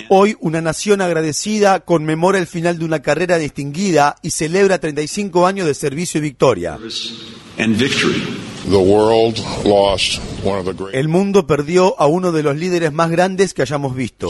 Hoy 0.09 0.35
una 0.39 0.61
nación 0.61 1.01
agradecida 1.01 1.79
conmemora 1.79 2.37
el 2.37 2.47
final 2.47 2.77
de 2.77 2.85
una 2.85 3.01
carrera 3.01 3.37
distinguida 3.37 4.15
y 4.21 4.31
celebra 4.31 4.79
35 4.79 5.47
años 5.47 5.67
de 5.67 5.73
servicio 5.73 6.00
y 6.01 6.19
victoria. 6.19 6.77
El 10.93 11.07
mundo 11.07 11.47
perdió 11.47 11.99
a 11.99 12.07
uno 12.07 12.31
de 12.31 12.43
los 12.43 12.55
líderes 12.55 12.91
más 12.91 13.09
grandes 13.09 13.53
que 13.53 13.61
hayamos 13.61 13.95
visto. 13.95 14.29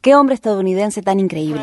Qué 0.00 0.14
hombre 0.14 0.34
estadounidense 0.34 1.02
tan 1.02 1.20
increíble. 1.20 1.60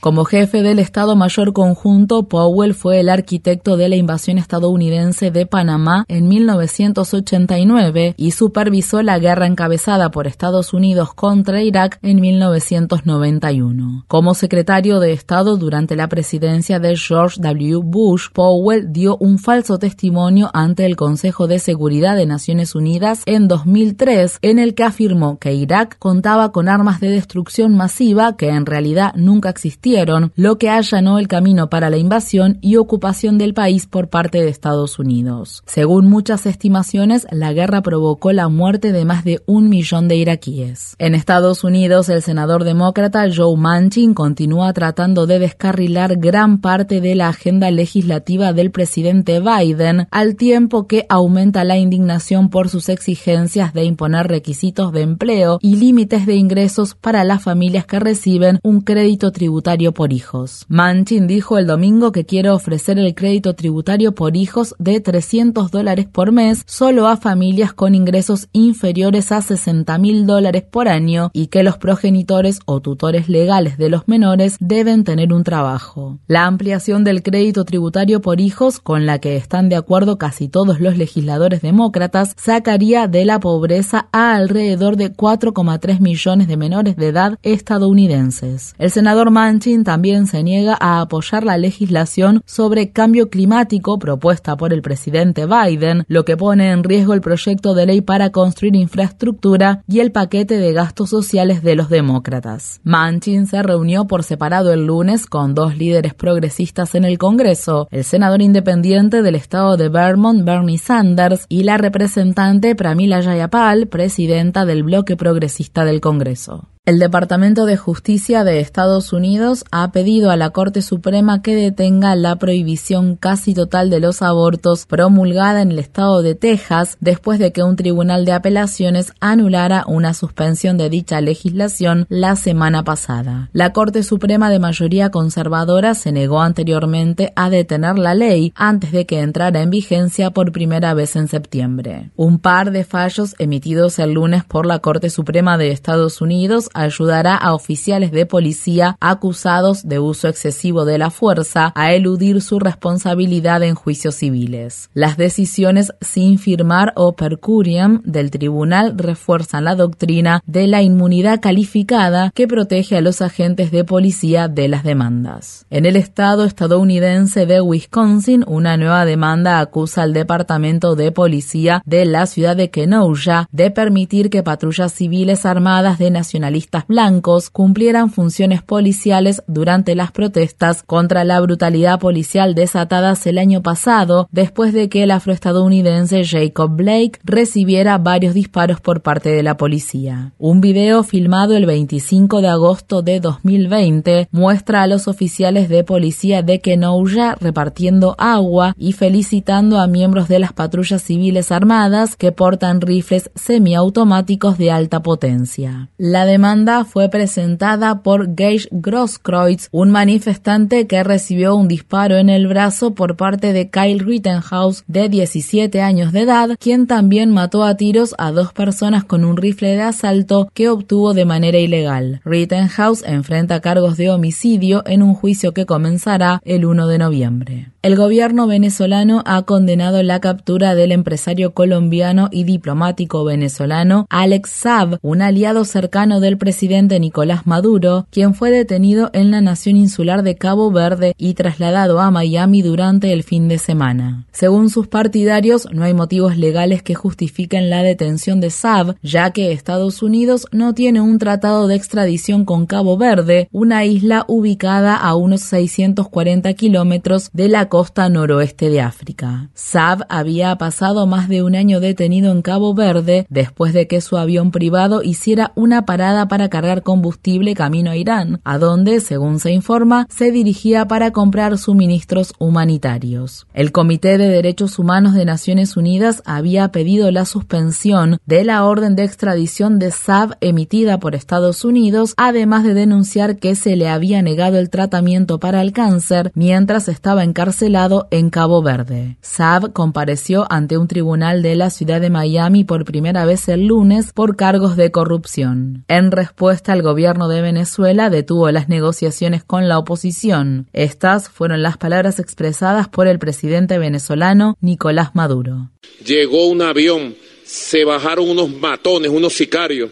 Como 0.00 0.24
jefe 0.24 0.62
del 0.62 0.78
Estado 0.78 1.14
Mayor 1.14 1.52
Conjunto, 1.52 2.22
Powell 2.22 2.72
fue 2.72 3.00
el 3.00 3.10
arquitecto 3.10 3.76
de 3.76 3.90
la 3.90 3.96
invasión 3.96 4.38
estadounidense 4.38 5.30
de 5.30 5.44
Panamá 5.44 6.06
en 6.08 6.26
1989 6.26 8.14
y 8.16 8.30
supervisó 8.30 9.02
la 9.02 9.18
guerra 9.18 9.46
encabezada 9.46 10.10
por 10.10 10.26
Estados 10.26 10.72
Unidos 10.72 11.12
contra 11.12 11.62
Irak 11.62 11.98
en 12.00 12.18
1991. 12.18 14.06
Como 14.08 14.32
secretario 14.32 15.00
de 15.00 15.12
Estado 15.12 15.58
durante 15.58 15.96
la 15.96 16.08
presidencia 16.08 16.78
de 16.78 16.96
George 16.96 17.38
W. 17.38 17.80
Bush, 17.84 18.28
Powell 18.32 18.90
dio 18.90 19.18
un 19.18 19.38
falso 19.38 19.78
testimonio 19.78 20.48
ante 20.54 20.86
el 20.86 20.96
Consejo 20.96 21.46
de 21.46 21.58
Seguridad 21.58 22.16
de 22.16 22.24
Naciones 22.24 22.74
Unidas 22.74 23.20
en 23.26 23.48
2003 23.48 24.38
en 24.40 24.60
el 24.60 24.74
que 24.74 24.84
afirmó 24.84 25.38
que 25.38 25.52
Irak 25.52 25.98
contaba 25.98 26.52
con 26.52 26.70
armas 26.70 27.00
de 27.00 27.10
destrucción 27.10 27.76
masiva 27.76 28.38
que 28.38 28.48
en 28.48 28.64
realidad 28.64 29.12
nunca 29.14 29.50
existían 29.50 29.89
lo 30.36 30.56
que 30.56 30.70
allanó 30.70 31.18
el 31.18 31.26
camino 31.26 31.68
para 31.68 31.90
la 31.90 31.96
invasión 31.96 32.58
y 32.60 32.76
ocupación 32.76 33.38
del 33.38 33.54
país 33.54 33.86
por 33.86 34.08
parte 34.08 34.40
de 34.40 34.48
Estados 34.48 35.00
Unidos. 35.00 35.64
Según 35.66 36.08
muchas 36.08 36.46
estimaciones, 36.46 37.26
la 37.32 37.52
guerra 37.52 37.82
provocó 37.82 38.30
la 38.32 38.48
muerte 38.48 38.92
de 38.92 39.04
más 39.04 39.24
de 39.24 39.42
un 39.46 39.68
millón 39.68 40.06
de 40.06 40.16
iraquíes. 40.16 40.94
En 40.98 41.16
Estados 41.16 41.64
Unidos, 41.64 42.08
el 42.08 42.22
senador 42.22 42.62
demócrata 42.62 43.26
Joe 43.34 43.56
Manchin 43.56 44.14
continúa 44.14 44.72
tratando 44.72 45.26
de 45.26 45.40
descarrilar 45.40 46.16
gran 46.16 46.60
parte 46.60 47.00
de 47.00 47.16
la 47.16 47.28
agenda 47.28 47.70
legislativa 47.72 48.52
del 48.52 48.70
presidente 48.70 49.40
Biden, 49.40 50.06
al 50.12 50.36
tiempo 50.36 50.86
que 50.86 51.04
aumenta 51.08 51.64
la 51.64 51.78
indignación 51.78 52.48
por 52.48 52.68
sus 52.68 52.88
exigencias 52.88 53.74
de 53.74 53.84
imponer 53.84 54.28
requisitos 54.28 54.92
de 54.92 55.00
empleo 55.02 55.58
y 55.60 55.76
límites 55.76 56.26
de 56.26 56.36
ingresos 56.36 56.94
para 56.94 57.24
las 57.24 57.42
familias 57.42 57.86
que 57.86 57.98
reciben 57.98 58.60
un 58.62 58.82
crédito 58.82 59.32
tributario 59.32 59.79
por 59.88 60.12
hijos. 60.12 60.66
Manchin 60.68 61.26
dijo 61.26 61.58
el 61.58 61.66
domingo 61.66 62.12
que 62.12 62.26
quiere 62.26 62.50
ofrecer 62.50 62.98
el 62.98 63.14
crédito 63.14 63.54
tributario 63.54 64.14
por 64.14 64.36
hijos 64.36 64.74
de 64.78 65.00
300 65.00 65.70
dólares 65.70 66.06
por 66.06 66.30
mes 66.30 66.62
solo 66.66 67.08
a 67.08 67.16
familias 67.16 67.72
con 67.72 67.94
ingresos 67.94 68.48
inferiores 68.52 69.32
a 69.32 69.40
60 69.40 69.96
mil 69.98 70.26
dólares 70.26 70.62
por 70.70 70.88
año 70.88 71.30
y 71.32 71.46
que 71.46 71.62
los 71.62 71.78
progenitores 71.78 72.60
o 72.66 72.80
tutores 72.80 73.28
legales 73.28 73.78
de 73.78 73.88
los 73.88 74.06
menores 74.06 74.56
deben 74.60 75.04
tener 75.04 75.32
un 75.32 75.44
trabajo. 75.44 76.18
La 76.26 76.46
ampliación 76.46 77.02
del 77.02 77.22
crédito 77.22 77.64
tributario 77.64 78.20
por 78.20 78.40
hijos, 78.40 78.80
con 78.80 79.06
la 79.06 79.18
que 79.18 79.36
están 79.36 79.68
de 79.68 79.76
acuerdo 79.76 80.18
casi 80.18 80.48
todos 80.48 80.80
los 80.80 80.96
legisladores 80.96 81.62
demócratas, 81.62 82.34
sacaría 82.36 83.08
de 83.08 83.24
la 83.24 83.40
pobreza 83.40 84.08
a 84.12 84.34
alrededor 84.34 84.96
de 84.96 85.12
4,3 85.12 86.00
millones 86.00 86.48
de 86.48 86.56
menores 86.56 86.96
de 86.96 87.08
edad 87.08 87.38
estadounidenses. 87.42 88.74
El 88.78 88.90
senador 88.90 89.30
Manchin 89.30 89.69
también 89.84 90.26
se 90.26 90.42
niega 90.42 90.76
a 90.78 91.00
apoyar 91.00 91.44
la 91.44 91.56
legislación 91.56 92.42
sobre 92.44 92.90
cambio 92.90 93.30
climático 93.30 93.98
propuesta 93.98 94.56
por 94.56 94.72
el 94.72 94.82
presidente 94.82 95.46
Biden, 95.46 96.04
lo 96.08 96.24
que 96.24 96.36
pone 96.36 96.70
en 96.70 96.84
riesgo 96.84 97.14
el 97.14 97.20
proyecto 97.20 97.74
de 97.74 97.86
ley 97.86 98.00
para 98.00 98.30
construir 98.30 98.76
infraestructura 98.76 99.82
y 99.86 100.00
el 100.00 100.12
paquete 100.12 100.58
de 100.58 100.72
gastos 100.72 101.10
sociales 101.10 101.62
de 101.62 101.76
los 101.76 101.88
demócratas. 101.88 102.80
Manchin 102.82 103.46
se 103.46 103.62
reunió 103.62 104.06
por 104.06 104.22
separado 104.22 104.72
el 104.72 104.86
lunes 104.86 105.26
con 105.26 105.54
dos 105.54 105.76
líderes 105.76 106.14
progresistas 106.14 106.94
en 106.94 107.04
el 107.04 107.18
Congreso, 107.18 107.88
el 107.90 108.04
senador 108.04 108.42
independiente 108.42 109.22
del 109.22 109.34
estado 109.34 109.76
de 109.76 109.88
Vermont, 109.88 110.44
Bernie 110.44 110.78
Sanders, 110.78 111.46
y 111.48 111.62
la 111.62 111.78
representante 111.78 112.74
Pramila 112.74 113.22
Jayapal, 113.22 113.88
presidenta 113.88 114.64
del 114.64 114.82
bloque 114.82 115.16
progresista 115.16 115.84
del 115.84 116.00
Congreso. 116.00 116.68
El 116.90 116.98
Departamento 116.98 117.66
de 117.66 117.76
Justicia 117.76 118.42
de 118.42 118.58
Estados 118.58 119.12
Unidos 119.12 119.64
ha 119.70 119.92
pedido 119.92 120.32
a 120.32 120.36
la 120.36 120.50
Corte 120.50 120.82
Suprema 120.82 121.40
que 121.40 121.54
detenga 121.54 122.16
la 122.16 122.34
prohibición 122.34 123.14
casi 123.14 123.54
total 123.54 123.90
de 123.90 124.00
los 124.00 124.22
abortos 124.22 124.86
promulgada 124.86 125.62
en 125.62 125.70
el 125.70 125.78
estado 125.78 126.20
de 126.20 126.34
Texas 126.34 126.96
después 126.98 127.38
de 127.38 127.52
que 127.52 127.62
un 127.62 127.76
tribunal 127.76 128.24
de 128.24 128.32
apelaciones 128.32 129.12
anulara 129.20 129.84
una 129.86 130.14
suspensión 130.14 130.78
de 130.78 130.90
dicha 130.90 131.20
legislación 131.20 132.06
la 132.08 132.34
semana 132.34 132.82
pasada. 132.82 133.50
La 133.52 133.72
Corte 133.72 134.02
Suprema 134.02 134.50
de 134.50 134.58
mayoría 134.58 135.10
conservadora 135.12 135.94
se 135.94 136.10
negó 136.10 136.40
anteriormente 136.40 137.32
a 137.36 137.50
detener 137.50 138.00
la 138.00 138.16
ley 138.16 138.52
antes 138.56 138.90
de 138.90 139.06
que 139.06 139.20
entrara 139.20 139.62
en 139.62 139.70
vigencia 139.70 140.32
por 140.32 140.50
primera 140.50 140.92
vez 140.94 141.14
en 141.14 141.28
septiembre. 141.28 142.10
Un 142.16 142.40
par 142.40 142.72
de 142.72 142.82
fallos 142.82 143.36
emitidos 143.38 144.00
el 144.00 144.14
lunes 144.14 144.42
por 144.42 144.66
la 144.66 144.80
Corte 144.80 145.08
Suprema 145.08 145.56
de 145.56 145.70
Estados 145.70 146.20
Unidos 146.20 146.68
ayudará 146.80 147.36
a 147.36 147.54
oficiales 147.54 148.10
de 148.10 148.26
policía 148.26 148.96
acusados 149.00 149.86
de 149.86 149.98
uso 149.98 150.28
excesivo 150.28 150.84
de 150.84 150.98
la 150.98 151.10
fuerza 151.10 151.72
a 151.74 151.92
eludir 151.92 152.40
su 152.40 152.58
responsabilidad 152.58 153.62
en 153.62 153.74
juicios 153.74 154.16
civiles. 154.16 154.90
Las 154.94 155.16
decisiones 155.16 155.92
sin 156.00 156.38
firmar 156.38 156.92
o 156.96 157.12
per 157.12 157.38
curiam 157.38 158.02
del 158.04 158.30
tribunal 158.30 158.94
refuerzan 158.96 159.64
la 159.64 159.74
doctrina 159.74 160.42
de 160.46 160.66
la 160.66 160.82
inmunidad 160.82 161.40
calificada 161.40 162.30
que 162.34 162.48
protege 162.48 162.96
a 162.96 163.00
los 163.00 163.20
agentes 163.22 163.70
de 163.70 163.84
policía 163.84 164.48
de 164.48 164.68
las 164.68 164.84
demandas. 164.84 165.66
En 165.70 165.86
el 165.86 165.96
estado 165.96 166.44
estadounidense 166.44 167.46
de 167.46 167.60
Wisconsin, 167.60 168.44
una 168.46 168.76
nueva 168.76 169.04
demanda 169.04 169.60
acusa 169.60 170.02
al 170.02 170.12
Departamento 170.12 170.94
de 170.94 171.12
Policía 171.12 171.82
de 171.84 172.04
la 172.04 172.26
ciudad 172.26 172.56
de 172.56 172.70
Kenosha 172.70 173.48
de 173.52 173.70
permitir 173.70 174.30
que 174.30 174.42
patrullas 174.42 174.92
civiles 174.92 175.46
armadas 175.46 175.98
de 175.98 176.10
nacionalistas 176.10 176.59
blancos 176.88 177.50
cumplieran 177.50 178.10
funciones 178.10 178.62
policiales 178.62 179.42
durante 179.46 179.94
las 179.94 180.12
protestas 180.12 180.82
contra 180.82 181.24
la 181.24 181.40
brutalidad 181.40 181.98
policial 181.98 182.54
desatadas 182.54 183.26
el 183.26 183.38
año 183.38 183.62
pasado 183.62 184.28
después 184.32 184.72
de 184.72 184.88
que 184.88 185.02
el 185.02 185.10
afroestadounidense 185.10 186.24
Jacob 186.24 186.70
Blake 186.76 187.20
recibiera 187.24 187.98
varios 187.98 188.34
disparos 188.34 188.80
por 188.80 189.02
parte 189.02 189.30
de 189.30 189.42
la 189.42 189.56
policía. 189.56 190.32
Un 190.38 190.60
video 190.60 191.02
filmado 191.02 191.56
el 191.56 191.66
25 191.66 192.40
de 192.40 192.48
agosto 192.48 193.02
de 193.02 193.20
2020 193.20 194.28
muestra 194.30 194.82
a 194.82 194.86
los 194.86 195.08
oficiales 195.08 195.68
de 195.68 195.84
policía 195.84 196.42
de 196.42 196.60
Kenosha 196.60 197.36
repartiendo 197.40 198.14
agua 198.18 198.74
y 198.76 198.92
felicitando 198.92 199.78
a 199.78 199.86
miembros 199.86 200.28
de 200.28 200.38
las 200.38 200.52
patrullas 200.52 201.02
civiles 201.02 201.52
armadas 201.52 202.16
que 202.16 202.32
portan 202.32 202.80
rifles 202.80 203.30
semiautomáticos 203.34 204.58
de 204.58 204.70
alta 204.70 205.00
potencia. 205.00 205.88
La 205.96 206.24
demanda 206.24 206.49
fue 206.84 207.08
presentada 207.08 208.02
por 208.02 208.34
Gage 208.34 208.66
Grosskreutz, 208.72 209.68
un 209.70 209.90
manifestante 209.90 210.88
que 210.88 211.04
recibió 211.04 211.54
un 211.54 211.68
disparo 211.68 212.16
en 212.16 212.28
el 212.28 212.48
brazo 212.48 212.92
por 212.92 213.16
parte 213.16 213.52
de 213.52 213.70
Kyle 213.70 214.00
Rittenhouse, 214.00 214.82
de 214.88 215.08
17 215.08 215.80
años 215.80 216.12
de 216.12 216.22
edad, 216.22 216.56
quien 216.58 216.88
también 216.88 217.30
mató 217.30 217.62
a 217.62 217.76
tiros 217.76 218.16
a 218.18 218.32
dos 218.32 218.52
personas 218.52 219.04
con 219.04 219.24
un 219.24 219.36
rifle 219.36 219.76
de 219.76 219.82
asalto 219.82 220.50
que 220.52 220.68
obtuvo 220.68 221.14
de 221.14 221.24
manera 221.24 221.58
ilegal. 221.58 222.20
Rittenhouse 222.24 223.04
enfrenta 223.06 223.60
cargos 223.60 223.96
de 223.96 224.10
homicidio 224.10 224.82
en 224.86 225.04
un 225.04 225.14
juicio 225.14 225.54
que 225.54 225.66
comenzará 225.66 226.40
el 226.44 226.64
1 226.64 226.88
de 226.88 226.98
noviembre. 226.98 227.72
El 227.82 227.96
gobierno 227.96 228.46
venezolano 228.46 229.22
ha 229.24 229.40
condenado 229.42 230.02
la 230.02 230.20
captura 230.20 230.74
del 230.74 230.92
empresario 230.92 231.54
colombiano 231.54 232.28
y 232.30 232.44
diplomático 232.44 233.24
venezolano 233.24 234.06
Alex 234.10 234.50
Saab, 234.50 234.98
un 235.00 235.22
aliado 235.22 235.64
cercano 235.64 236.20
del 236.20 236.36
presidente 236.40 236.98
Nicolás 236.98 237.46
Maduro, 237.46 238.08
quien 238.10 238.34
fue 238.34 238.50
detenido 238.50 239.10
en 239.12 239.30
la 239.30 239.40
nación 239.40 239.76
insular 239.76 240.24
de 240.24 240.34
Cabo 240.34 240.72
Verde 240.72 241.14
y 241.16 241.34
trasladado 241.34 242.00
a 242.00 242.10
Miami 242.10 242.62
durante 242.62 243.12
el 243.12 243.22
fin 243.22 243.46
de 243.46 243.58
semana. 243.58 244.26
Según 244.32 244.70
sus 244.70 244.88
partidarios, 244.88 245.68
no 245.72 245.84
hay 245.84 245.94
motivos 245.94 246.36
legales 246.36 246.82
que 246.82 246.96
justifiquen 246.96 247.70
la 247.70 247.84
detención 247.84 248.40
de 248.40 248.50
Saab, 248.50 248.96
ya 249.02 249.30
que 249.30 249.52
Estados 249.52 250.02
Unidos 250.02 250.48
no 250.50 250.74
tiene 250.74 251.00
un 251.00 251.18
tratado 251.18 251.68
de 251.68 251.76
extradición 251.76 252.44
con 252.44 252.66
Cabo 252.66 252.96
Verde, 252.96 253.48
una 253.52 253.84
isla 253.84 254.24
ubicada 254.26 254.96
a 254.96 255.14
unos 255.14 255.42
640 255.42 256.52
kilómetros 256.54 257.30
de 257.32 257.48
la 257.48 257.68
costa 257.68 258.08
noroeste 258.08 258.70
de 258.70 258.80
África. 258.80 259.50
Saab 259.54 260.06
había 260.08 260.56
pasado 260.56 261.06
más 261.06 261.28
de 261.28 261.42
un 261.42 261.54
año 261.54 261.80
detenido 261.80 262.32
en 262.32 262.42
Cabo 262.42 262.74
Verde 262.74 263.26
después 263.28 263.74
de 263.74 263.86
que 263.86 264.00
su 264.00 264.16
avión 264.16 264.50
privado 264.50 265.02
hiciera 265.02 265.52
una 265.54 265.84
parada 265.84 266.28
para 266.30 266.48
cargar 266.48 266.82
combustible 266.82 267.54
camino 267.54 267.90
a 267.90 267.96
Irán, 267.96 268.40
a 268.44 268.56
donde, 268.56 269.00
según 269.00 269.38
se 269.38 269.52
informa, 269.52 270.06
se 270.08 270.30
dirigía 270.30 270.88
para 270.88 271.10
comprar 271.10 271.58
suministros 271.58 272.32
humanitarios. 272.38 273.46
El 273.52 273.72
Comité 273.72 274.16
de 274.16 274.30
Derechos 274.30 274.78
Humanos 274.78 275.12
de 275.12 275.26
Naciones 275.26 275.76
Unidas 275.76 276.22
había 276.24 276.72
pedido 276.72 277.10
la 277.10 277.26
suspensión 277.26 278.18
de 278.24 278.44
la 278.44 278.64
orden 278.64 278.96
de 278.96 279.04
extradición 279.04 279.78
de 279.78 279.90
Saab 279.90 280.38
emitida 280.40 280.98
por 280.98 281.14
Estados 281.14 281.64
Unidos, 281.66 282.14
además 282.16 282.64
de 282.64 282.72
denunciar 282.72 283.36
que 283.36 283.54
se 283.54 283.76
le 283.76 283.88
había 283.88 284.22
negado 284.22 284.58
el 284.58 284.70
tratamiento 284.70 285.38
para 285.38 285.60
el 285.60 285.72
cáncer 285.72 286.32
mientras 286.34 286.88
estaba 286.88 287.22
encarcelado 287.24 287.50
lado 287.70 288.08
en 288.10 288.30
Cabo 288.30 288.62
Verde. 288.62 289.16
Saab 289.22 289.72
compareció 289.72 290.46
ante 290.50 290.76
un 290.76 290.88
tribunal 290.88 291.42
de 291.42 291.54
la 291.54 291.70
ciudad 291.70 292.00
de 292.00 292.10
Miami 292.10 292.64
por 292.64 292.84
primera 292.84 293.24
vez 293.24 293.48
el 293.48 293.66
lunes 293.66 294.12
por 294.12 294.36
cargos 294.36 294.76
de 294.76 294.90
corrupción. 294.90 295.84
Respuesta, 296.20 296.74
el 296.74 296.82
gobierno 296.82 297.28
de 297.28 297.40
Venezuela 297.40 298.10
detuvo 298.10 298.50
las 298.50 298.68
negociaciones 298.68 299.42
con 299.42 299.68
la 299.68 299.78
oposición. 299.78 300.68
Estas 300.74 301.30
fueron 301.30 301.62
las 301.62 301.78
palabras 301.78 302.18
expresadas 302.18 302.88
por 302.88 303.08
el 303.08 303.18
presidente 303.18 303.78
venezolano 303.78 304.56
Nicolás 304.60 305.14
Maduro. 305.14 305.70
Llegó 306.04 306.46
un 306.48 306.60
avión, 306.60 307.14
se 307.42 307.84
bajaron 307.84 308.28
unos 308.28 308.50
matones, 308.50 309.10
unos 309.10 309.32
sicarios, 309.32 309.90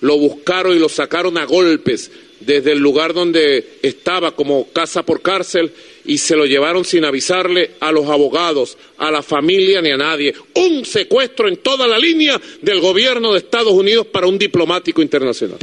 lo 0.00 0.18
buscaron 0.18 0.74
y 0.74 0.78
lo 0.78 0.88
sacaron 0.88 1.36
a 1.36 1.44
golpes 1.44 2.10
desde 2.40 2.72
el 2.72 2.78
lugar 2.78 3.14
donde 3.14 3.78
estaba 3.82 4.32
como 4.32 4.68
casa 4.72 5.04
por 5.04 5.22
cárcel 5.22 5.72
y 6.04 6.18
se 6.18 6.36
lo 6.36 6.46
llevaron 6.46 6.84
sin 6.84 7.04
avisarle 7.04 7.72
a 7.80 7.92
los 7.92 8.06
abogados, 8.06 8.76
a 8.98 9.10
la 9.10 9.22
familia 9.22 9.80
ni 9.80 9.90
a 9.90 9.96
nadie. 9.96 10.34
Un 10.54 10.84
secuestro 10.84 11.48
en 11.48 11.58
toda 11.58 11.86
la 11.86 11.98
línea 11.98 12.40
del 12.62 12.80
gobierno 12.80 13.32
de 13.32 13.38
Estados 13.38 13.72
Unidos 13.72 14.06
para 14.06 14.26
un 14.26 14.38
diplomático 14.38 15.02
internacional. 15.02 15.58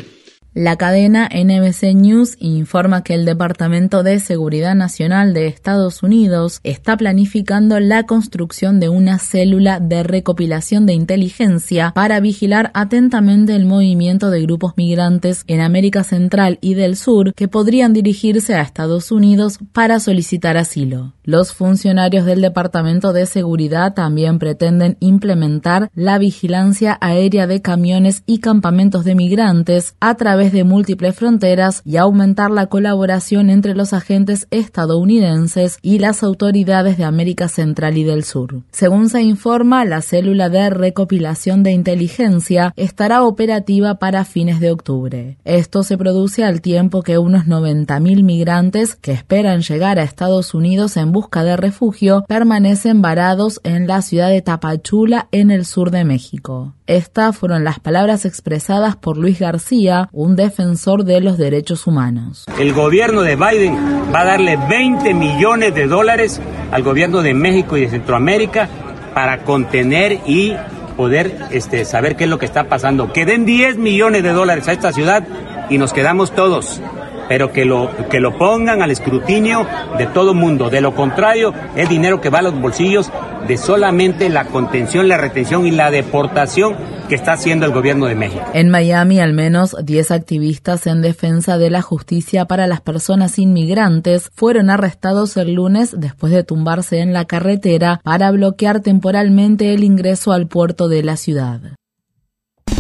La 0.56 0.76
cadena 0.76 1.28
NBC 1.34 1.96
News 1.96 2.36
informa 2.38 3.04
que 3.04 3.16
el 3.16 3.26
Departamento 3.26 4.04
de 4.04 4.20
Seguridad 4.20 4.76
Nacional 4.76 5.34
de 5.34 5.48
Estados 5.48 6.04
Unidos 6.04 6.60
está 6.62 6.96
planificando 6.96 7.80
la 7.80 8.04
construcción 8.04 8.80
de 8.80 8.88
una 8.88 9.18
célula 9.18 9.80
de 9.80 10.04
recopilación 10.04 10.86
de 10.86 10.94
inteligencia 10.94 11.92
para 11.96 12.20
vigilar 12.20 12.70
atentamente 12.76 13.56
el 13.56 13.66
movimiento 13.66 14.30
de 14.30 14.44
grupos 14.44 14.74
migrantes 14.78 15.44
en 15.48 15.60
América 15.60 16.04
Central 16.04 16.60
y 16.62 16.76
del 16.76 16.98
Sur 16.98 17.34
que 17.34 17.48
podrían 17.48 17.92
dirigirse 17.94 18.54
a 18.54 18.62
Estados 18.62 19.12
Unidos 19.12 19.58
para 19.72 20.00
solicitar 20.00 20.56
asilo. 20.56 21.14
Los 21.24 21.54
funcionarios 21.54 22.26
del 22.26 22.42
Departamento 22.42 23.12
de 23.12 23.26
Seguridad 23.26 23.96
también 23.96 24.38
pretenden 24.38 24.98
implementar 25.00 25.90
la 25.96 26.20
vigilancia 26.20 26.96
aérea 27.02 27.48
de 27.48 27.64
camiones 27.64 28.22
y 28.28 28.38
campamentos 28.38 29.04
de 29.04 29.16
migrantes 29.16 29.96
a 30.00 30.14
través 30.14 30.43
de 30.52 30.64
múltiples 30.64 31.16
fronteras 31.16 31.82
y 31.86 31.98
aumentar 31.98 32.52
la 32.52 32.68
colaboración 32.68 33.50
entre 33.50 33.76
los 33.76 33.94
agentes 33.94 34.48
estadounidenses 34.52 35.78
y 35.82 36.00
las 36.00 36.24
autoridades 36.24 36.98
de 36.98 37.04
América 37.04 37.48
Central 37.48 37.98
y 37.98 38.04
del 38.04 38.24
Sur. 38.24 38.62
Según 38.72 39.10
se 39.10 39.22
informa, 39.22 39.86
la 39.86 40.02
célula 40.02 40.50
de 40.50 40.70
recopilación 40.70 41.64
de 41.64 41.72
inteligencia 41.72 42.74
estará 42.76 43.24
operativa 43.24 43.96
para 43.96 44.26
fines 44.26 44.60
de 44.60 44.72
octubre. 44.72 45.38
Esto 45.46 45.84
se 45.84 45.98
produce 45.98 46.44
al 46.44 46.62
tiempo 46.62 47.02
que 47.02 47.18
unos 47.18 47.46
90.000 47.46 48.24
migrantes 48.24 48.96
que 48.96 49.12
esperan 49.12 49.62
llegar 49.62 50.00
a 50.00 50.04
Estados 50.04 50.54
Unidos 50.54 50.98
en 50.98 51.12
busca 51.12 51.44
de 51.44 51.58
refugio 51.58 52.26
permanecen 52.28 53.02
varados 53.02 53.62
en 53.64 53.88
la 53.88 54.02
ciudad 54.02 54.30
de 54.30 54.42
Tapachula 54.42 55.28
en 55.32 55.52
el 55.52 55.66
sur 55.66 55.92
de 55.92 56.04
México. 56.04 56.74
Estas 56.86 57.38
fueron 57.38 57.64
las 57.64 57.80
palabras 57.80 58.26
expresadas 58.26 58.98
por 58.98 59.18
Luis 59.18 59.40
García, 59.40 60.10
un 60.12 60.33
defensor 60.36 61.04
de 61.04 61.22
los 61.22 61.38
derechos 61.38 61.88
humanos. 61.88 62.46
El 62.60 62.74
gobierno 62.74 63.22
de 63.22 63.36
Biden 63.36 63.76
va 64.14 64.22
a 64.22 64.26
darle 64.26 64.58
20 64.58 65.14
millones 65.14 65.74
de 65.76 65.88
dólares 65.88 66.42
al 66.72 66.84
gobierno 66.84 67.22
de 67.22 67.34
México 67.34 67.78
y 67.78 67.82
de 67.82 67.90
Centroamérica 67.90 68.68
para 69.14 69.44
contener 69.44 70.20
y 70.26 70.54
poder 70.98 71.48
este, 71.52 71.86
saber 71.86 72.16
qué 72.16 72.26
es 72.26 72.30
lo 72.30 72.40
que 72.40 72.46
está 72.46 72.66
pasando. 72.66 73.12
Que 73.12 73.26
den 73.26 73.46
10 73.46 73.78
millones 73.78 74.24
de 74.24 74.32
dólares 74.32 74.68
a 74.68 74.72
esta 74.72 74.92
ciudad 74.92 75.24
y 75.70 75.78
nos 75.78 75.94
quedamos 75.94 76.34
todos 76.34 76.82
pero 77.28 77.52
que 77.52 77.66
lo, 77.66 77.90
que 78.10 78.20
lo 78.20 78.38
pongan 78.38 78.82
al 78.82 78.92
escrutinio 78.92 79.66
de 79.98 80.08
todo 80.08 80.34
mundo. 80.34 80.70
De 80.70 80.82
lo 80.82 80.94
contrario, 80.96 81.54
es 81.76 81.90
dinero 81.90 82.22
que 82.22 82.30
va 82.30 82.40
a 82.40 82.44
los 82.44 82.60
bolsillos 82.60 83.12
de 83.48 83.58
solamente 83.58 84.30
la 84.30 84.46
contención, 84.46 85.08
la 85.08 85.18
retención 85.18 85.66
y 85.66 85.72
la 85.72 85.92
deportación 85.92 86.76
que 87.10 87.16
está 87.16 87.34
haciendo 87.34 87.66
el 87.66 87.74
gobierno 87.74 88.06
de 88.06 88.16
México. 88.16 88.46
En 88.54 88.70
Miami, 88.70 89.20
al 89.20 89.34
menos 89.34 89.76
10 89.84 90.12
activistas 90.12 90.88
en 90.88 91.02
defensa 91.02 91.58
de 91.58 91.70
la 91.70 91.82
justicia 91.82 92.46
para 92.46 92.68
las 92.68 92.82
personas 92.82 93.40
inmigrantes 93.40 94.32
fueron 94.34 94.70
arrestados 94.70 95.36
el 95.38 95.54
lunes 95.54 95.96
después 95.98 96.32
de 96.32 96.44
tumbarse 96.44 97.00
en 97.00 97.14
la 97.14 97.26
carretera 97.26 98.00
para 98.04 98.32
bloquear 98.32 98.80
temporalmente 98.80 99.74
el 99.74 99.84
ingreso 99.84 100.32
al 100.32 100.48
puerto 100.48 100.88
de 100.88 101.04
la 101.04 101.18
ciudad. 101.18 101.62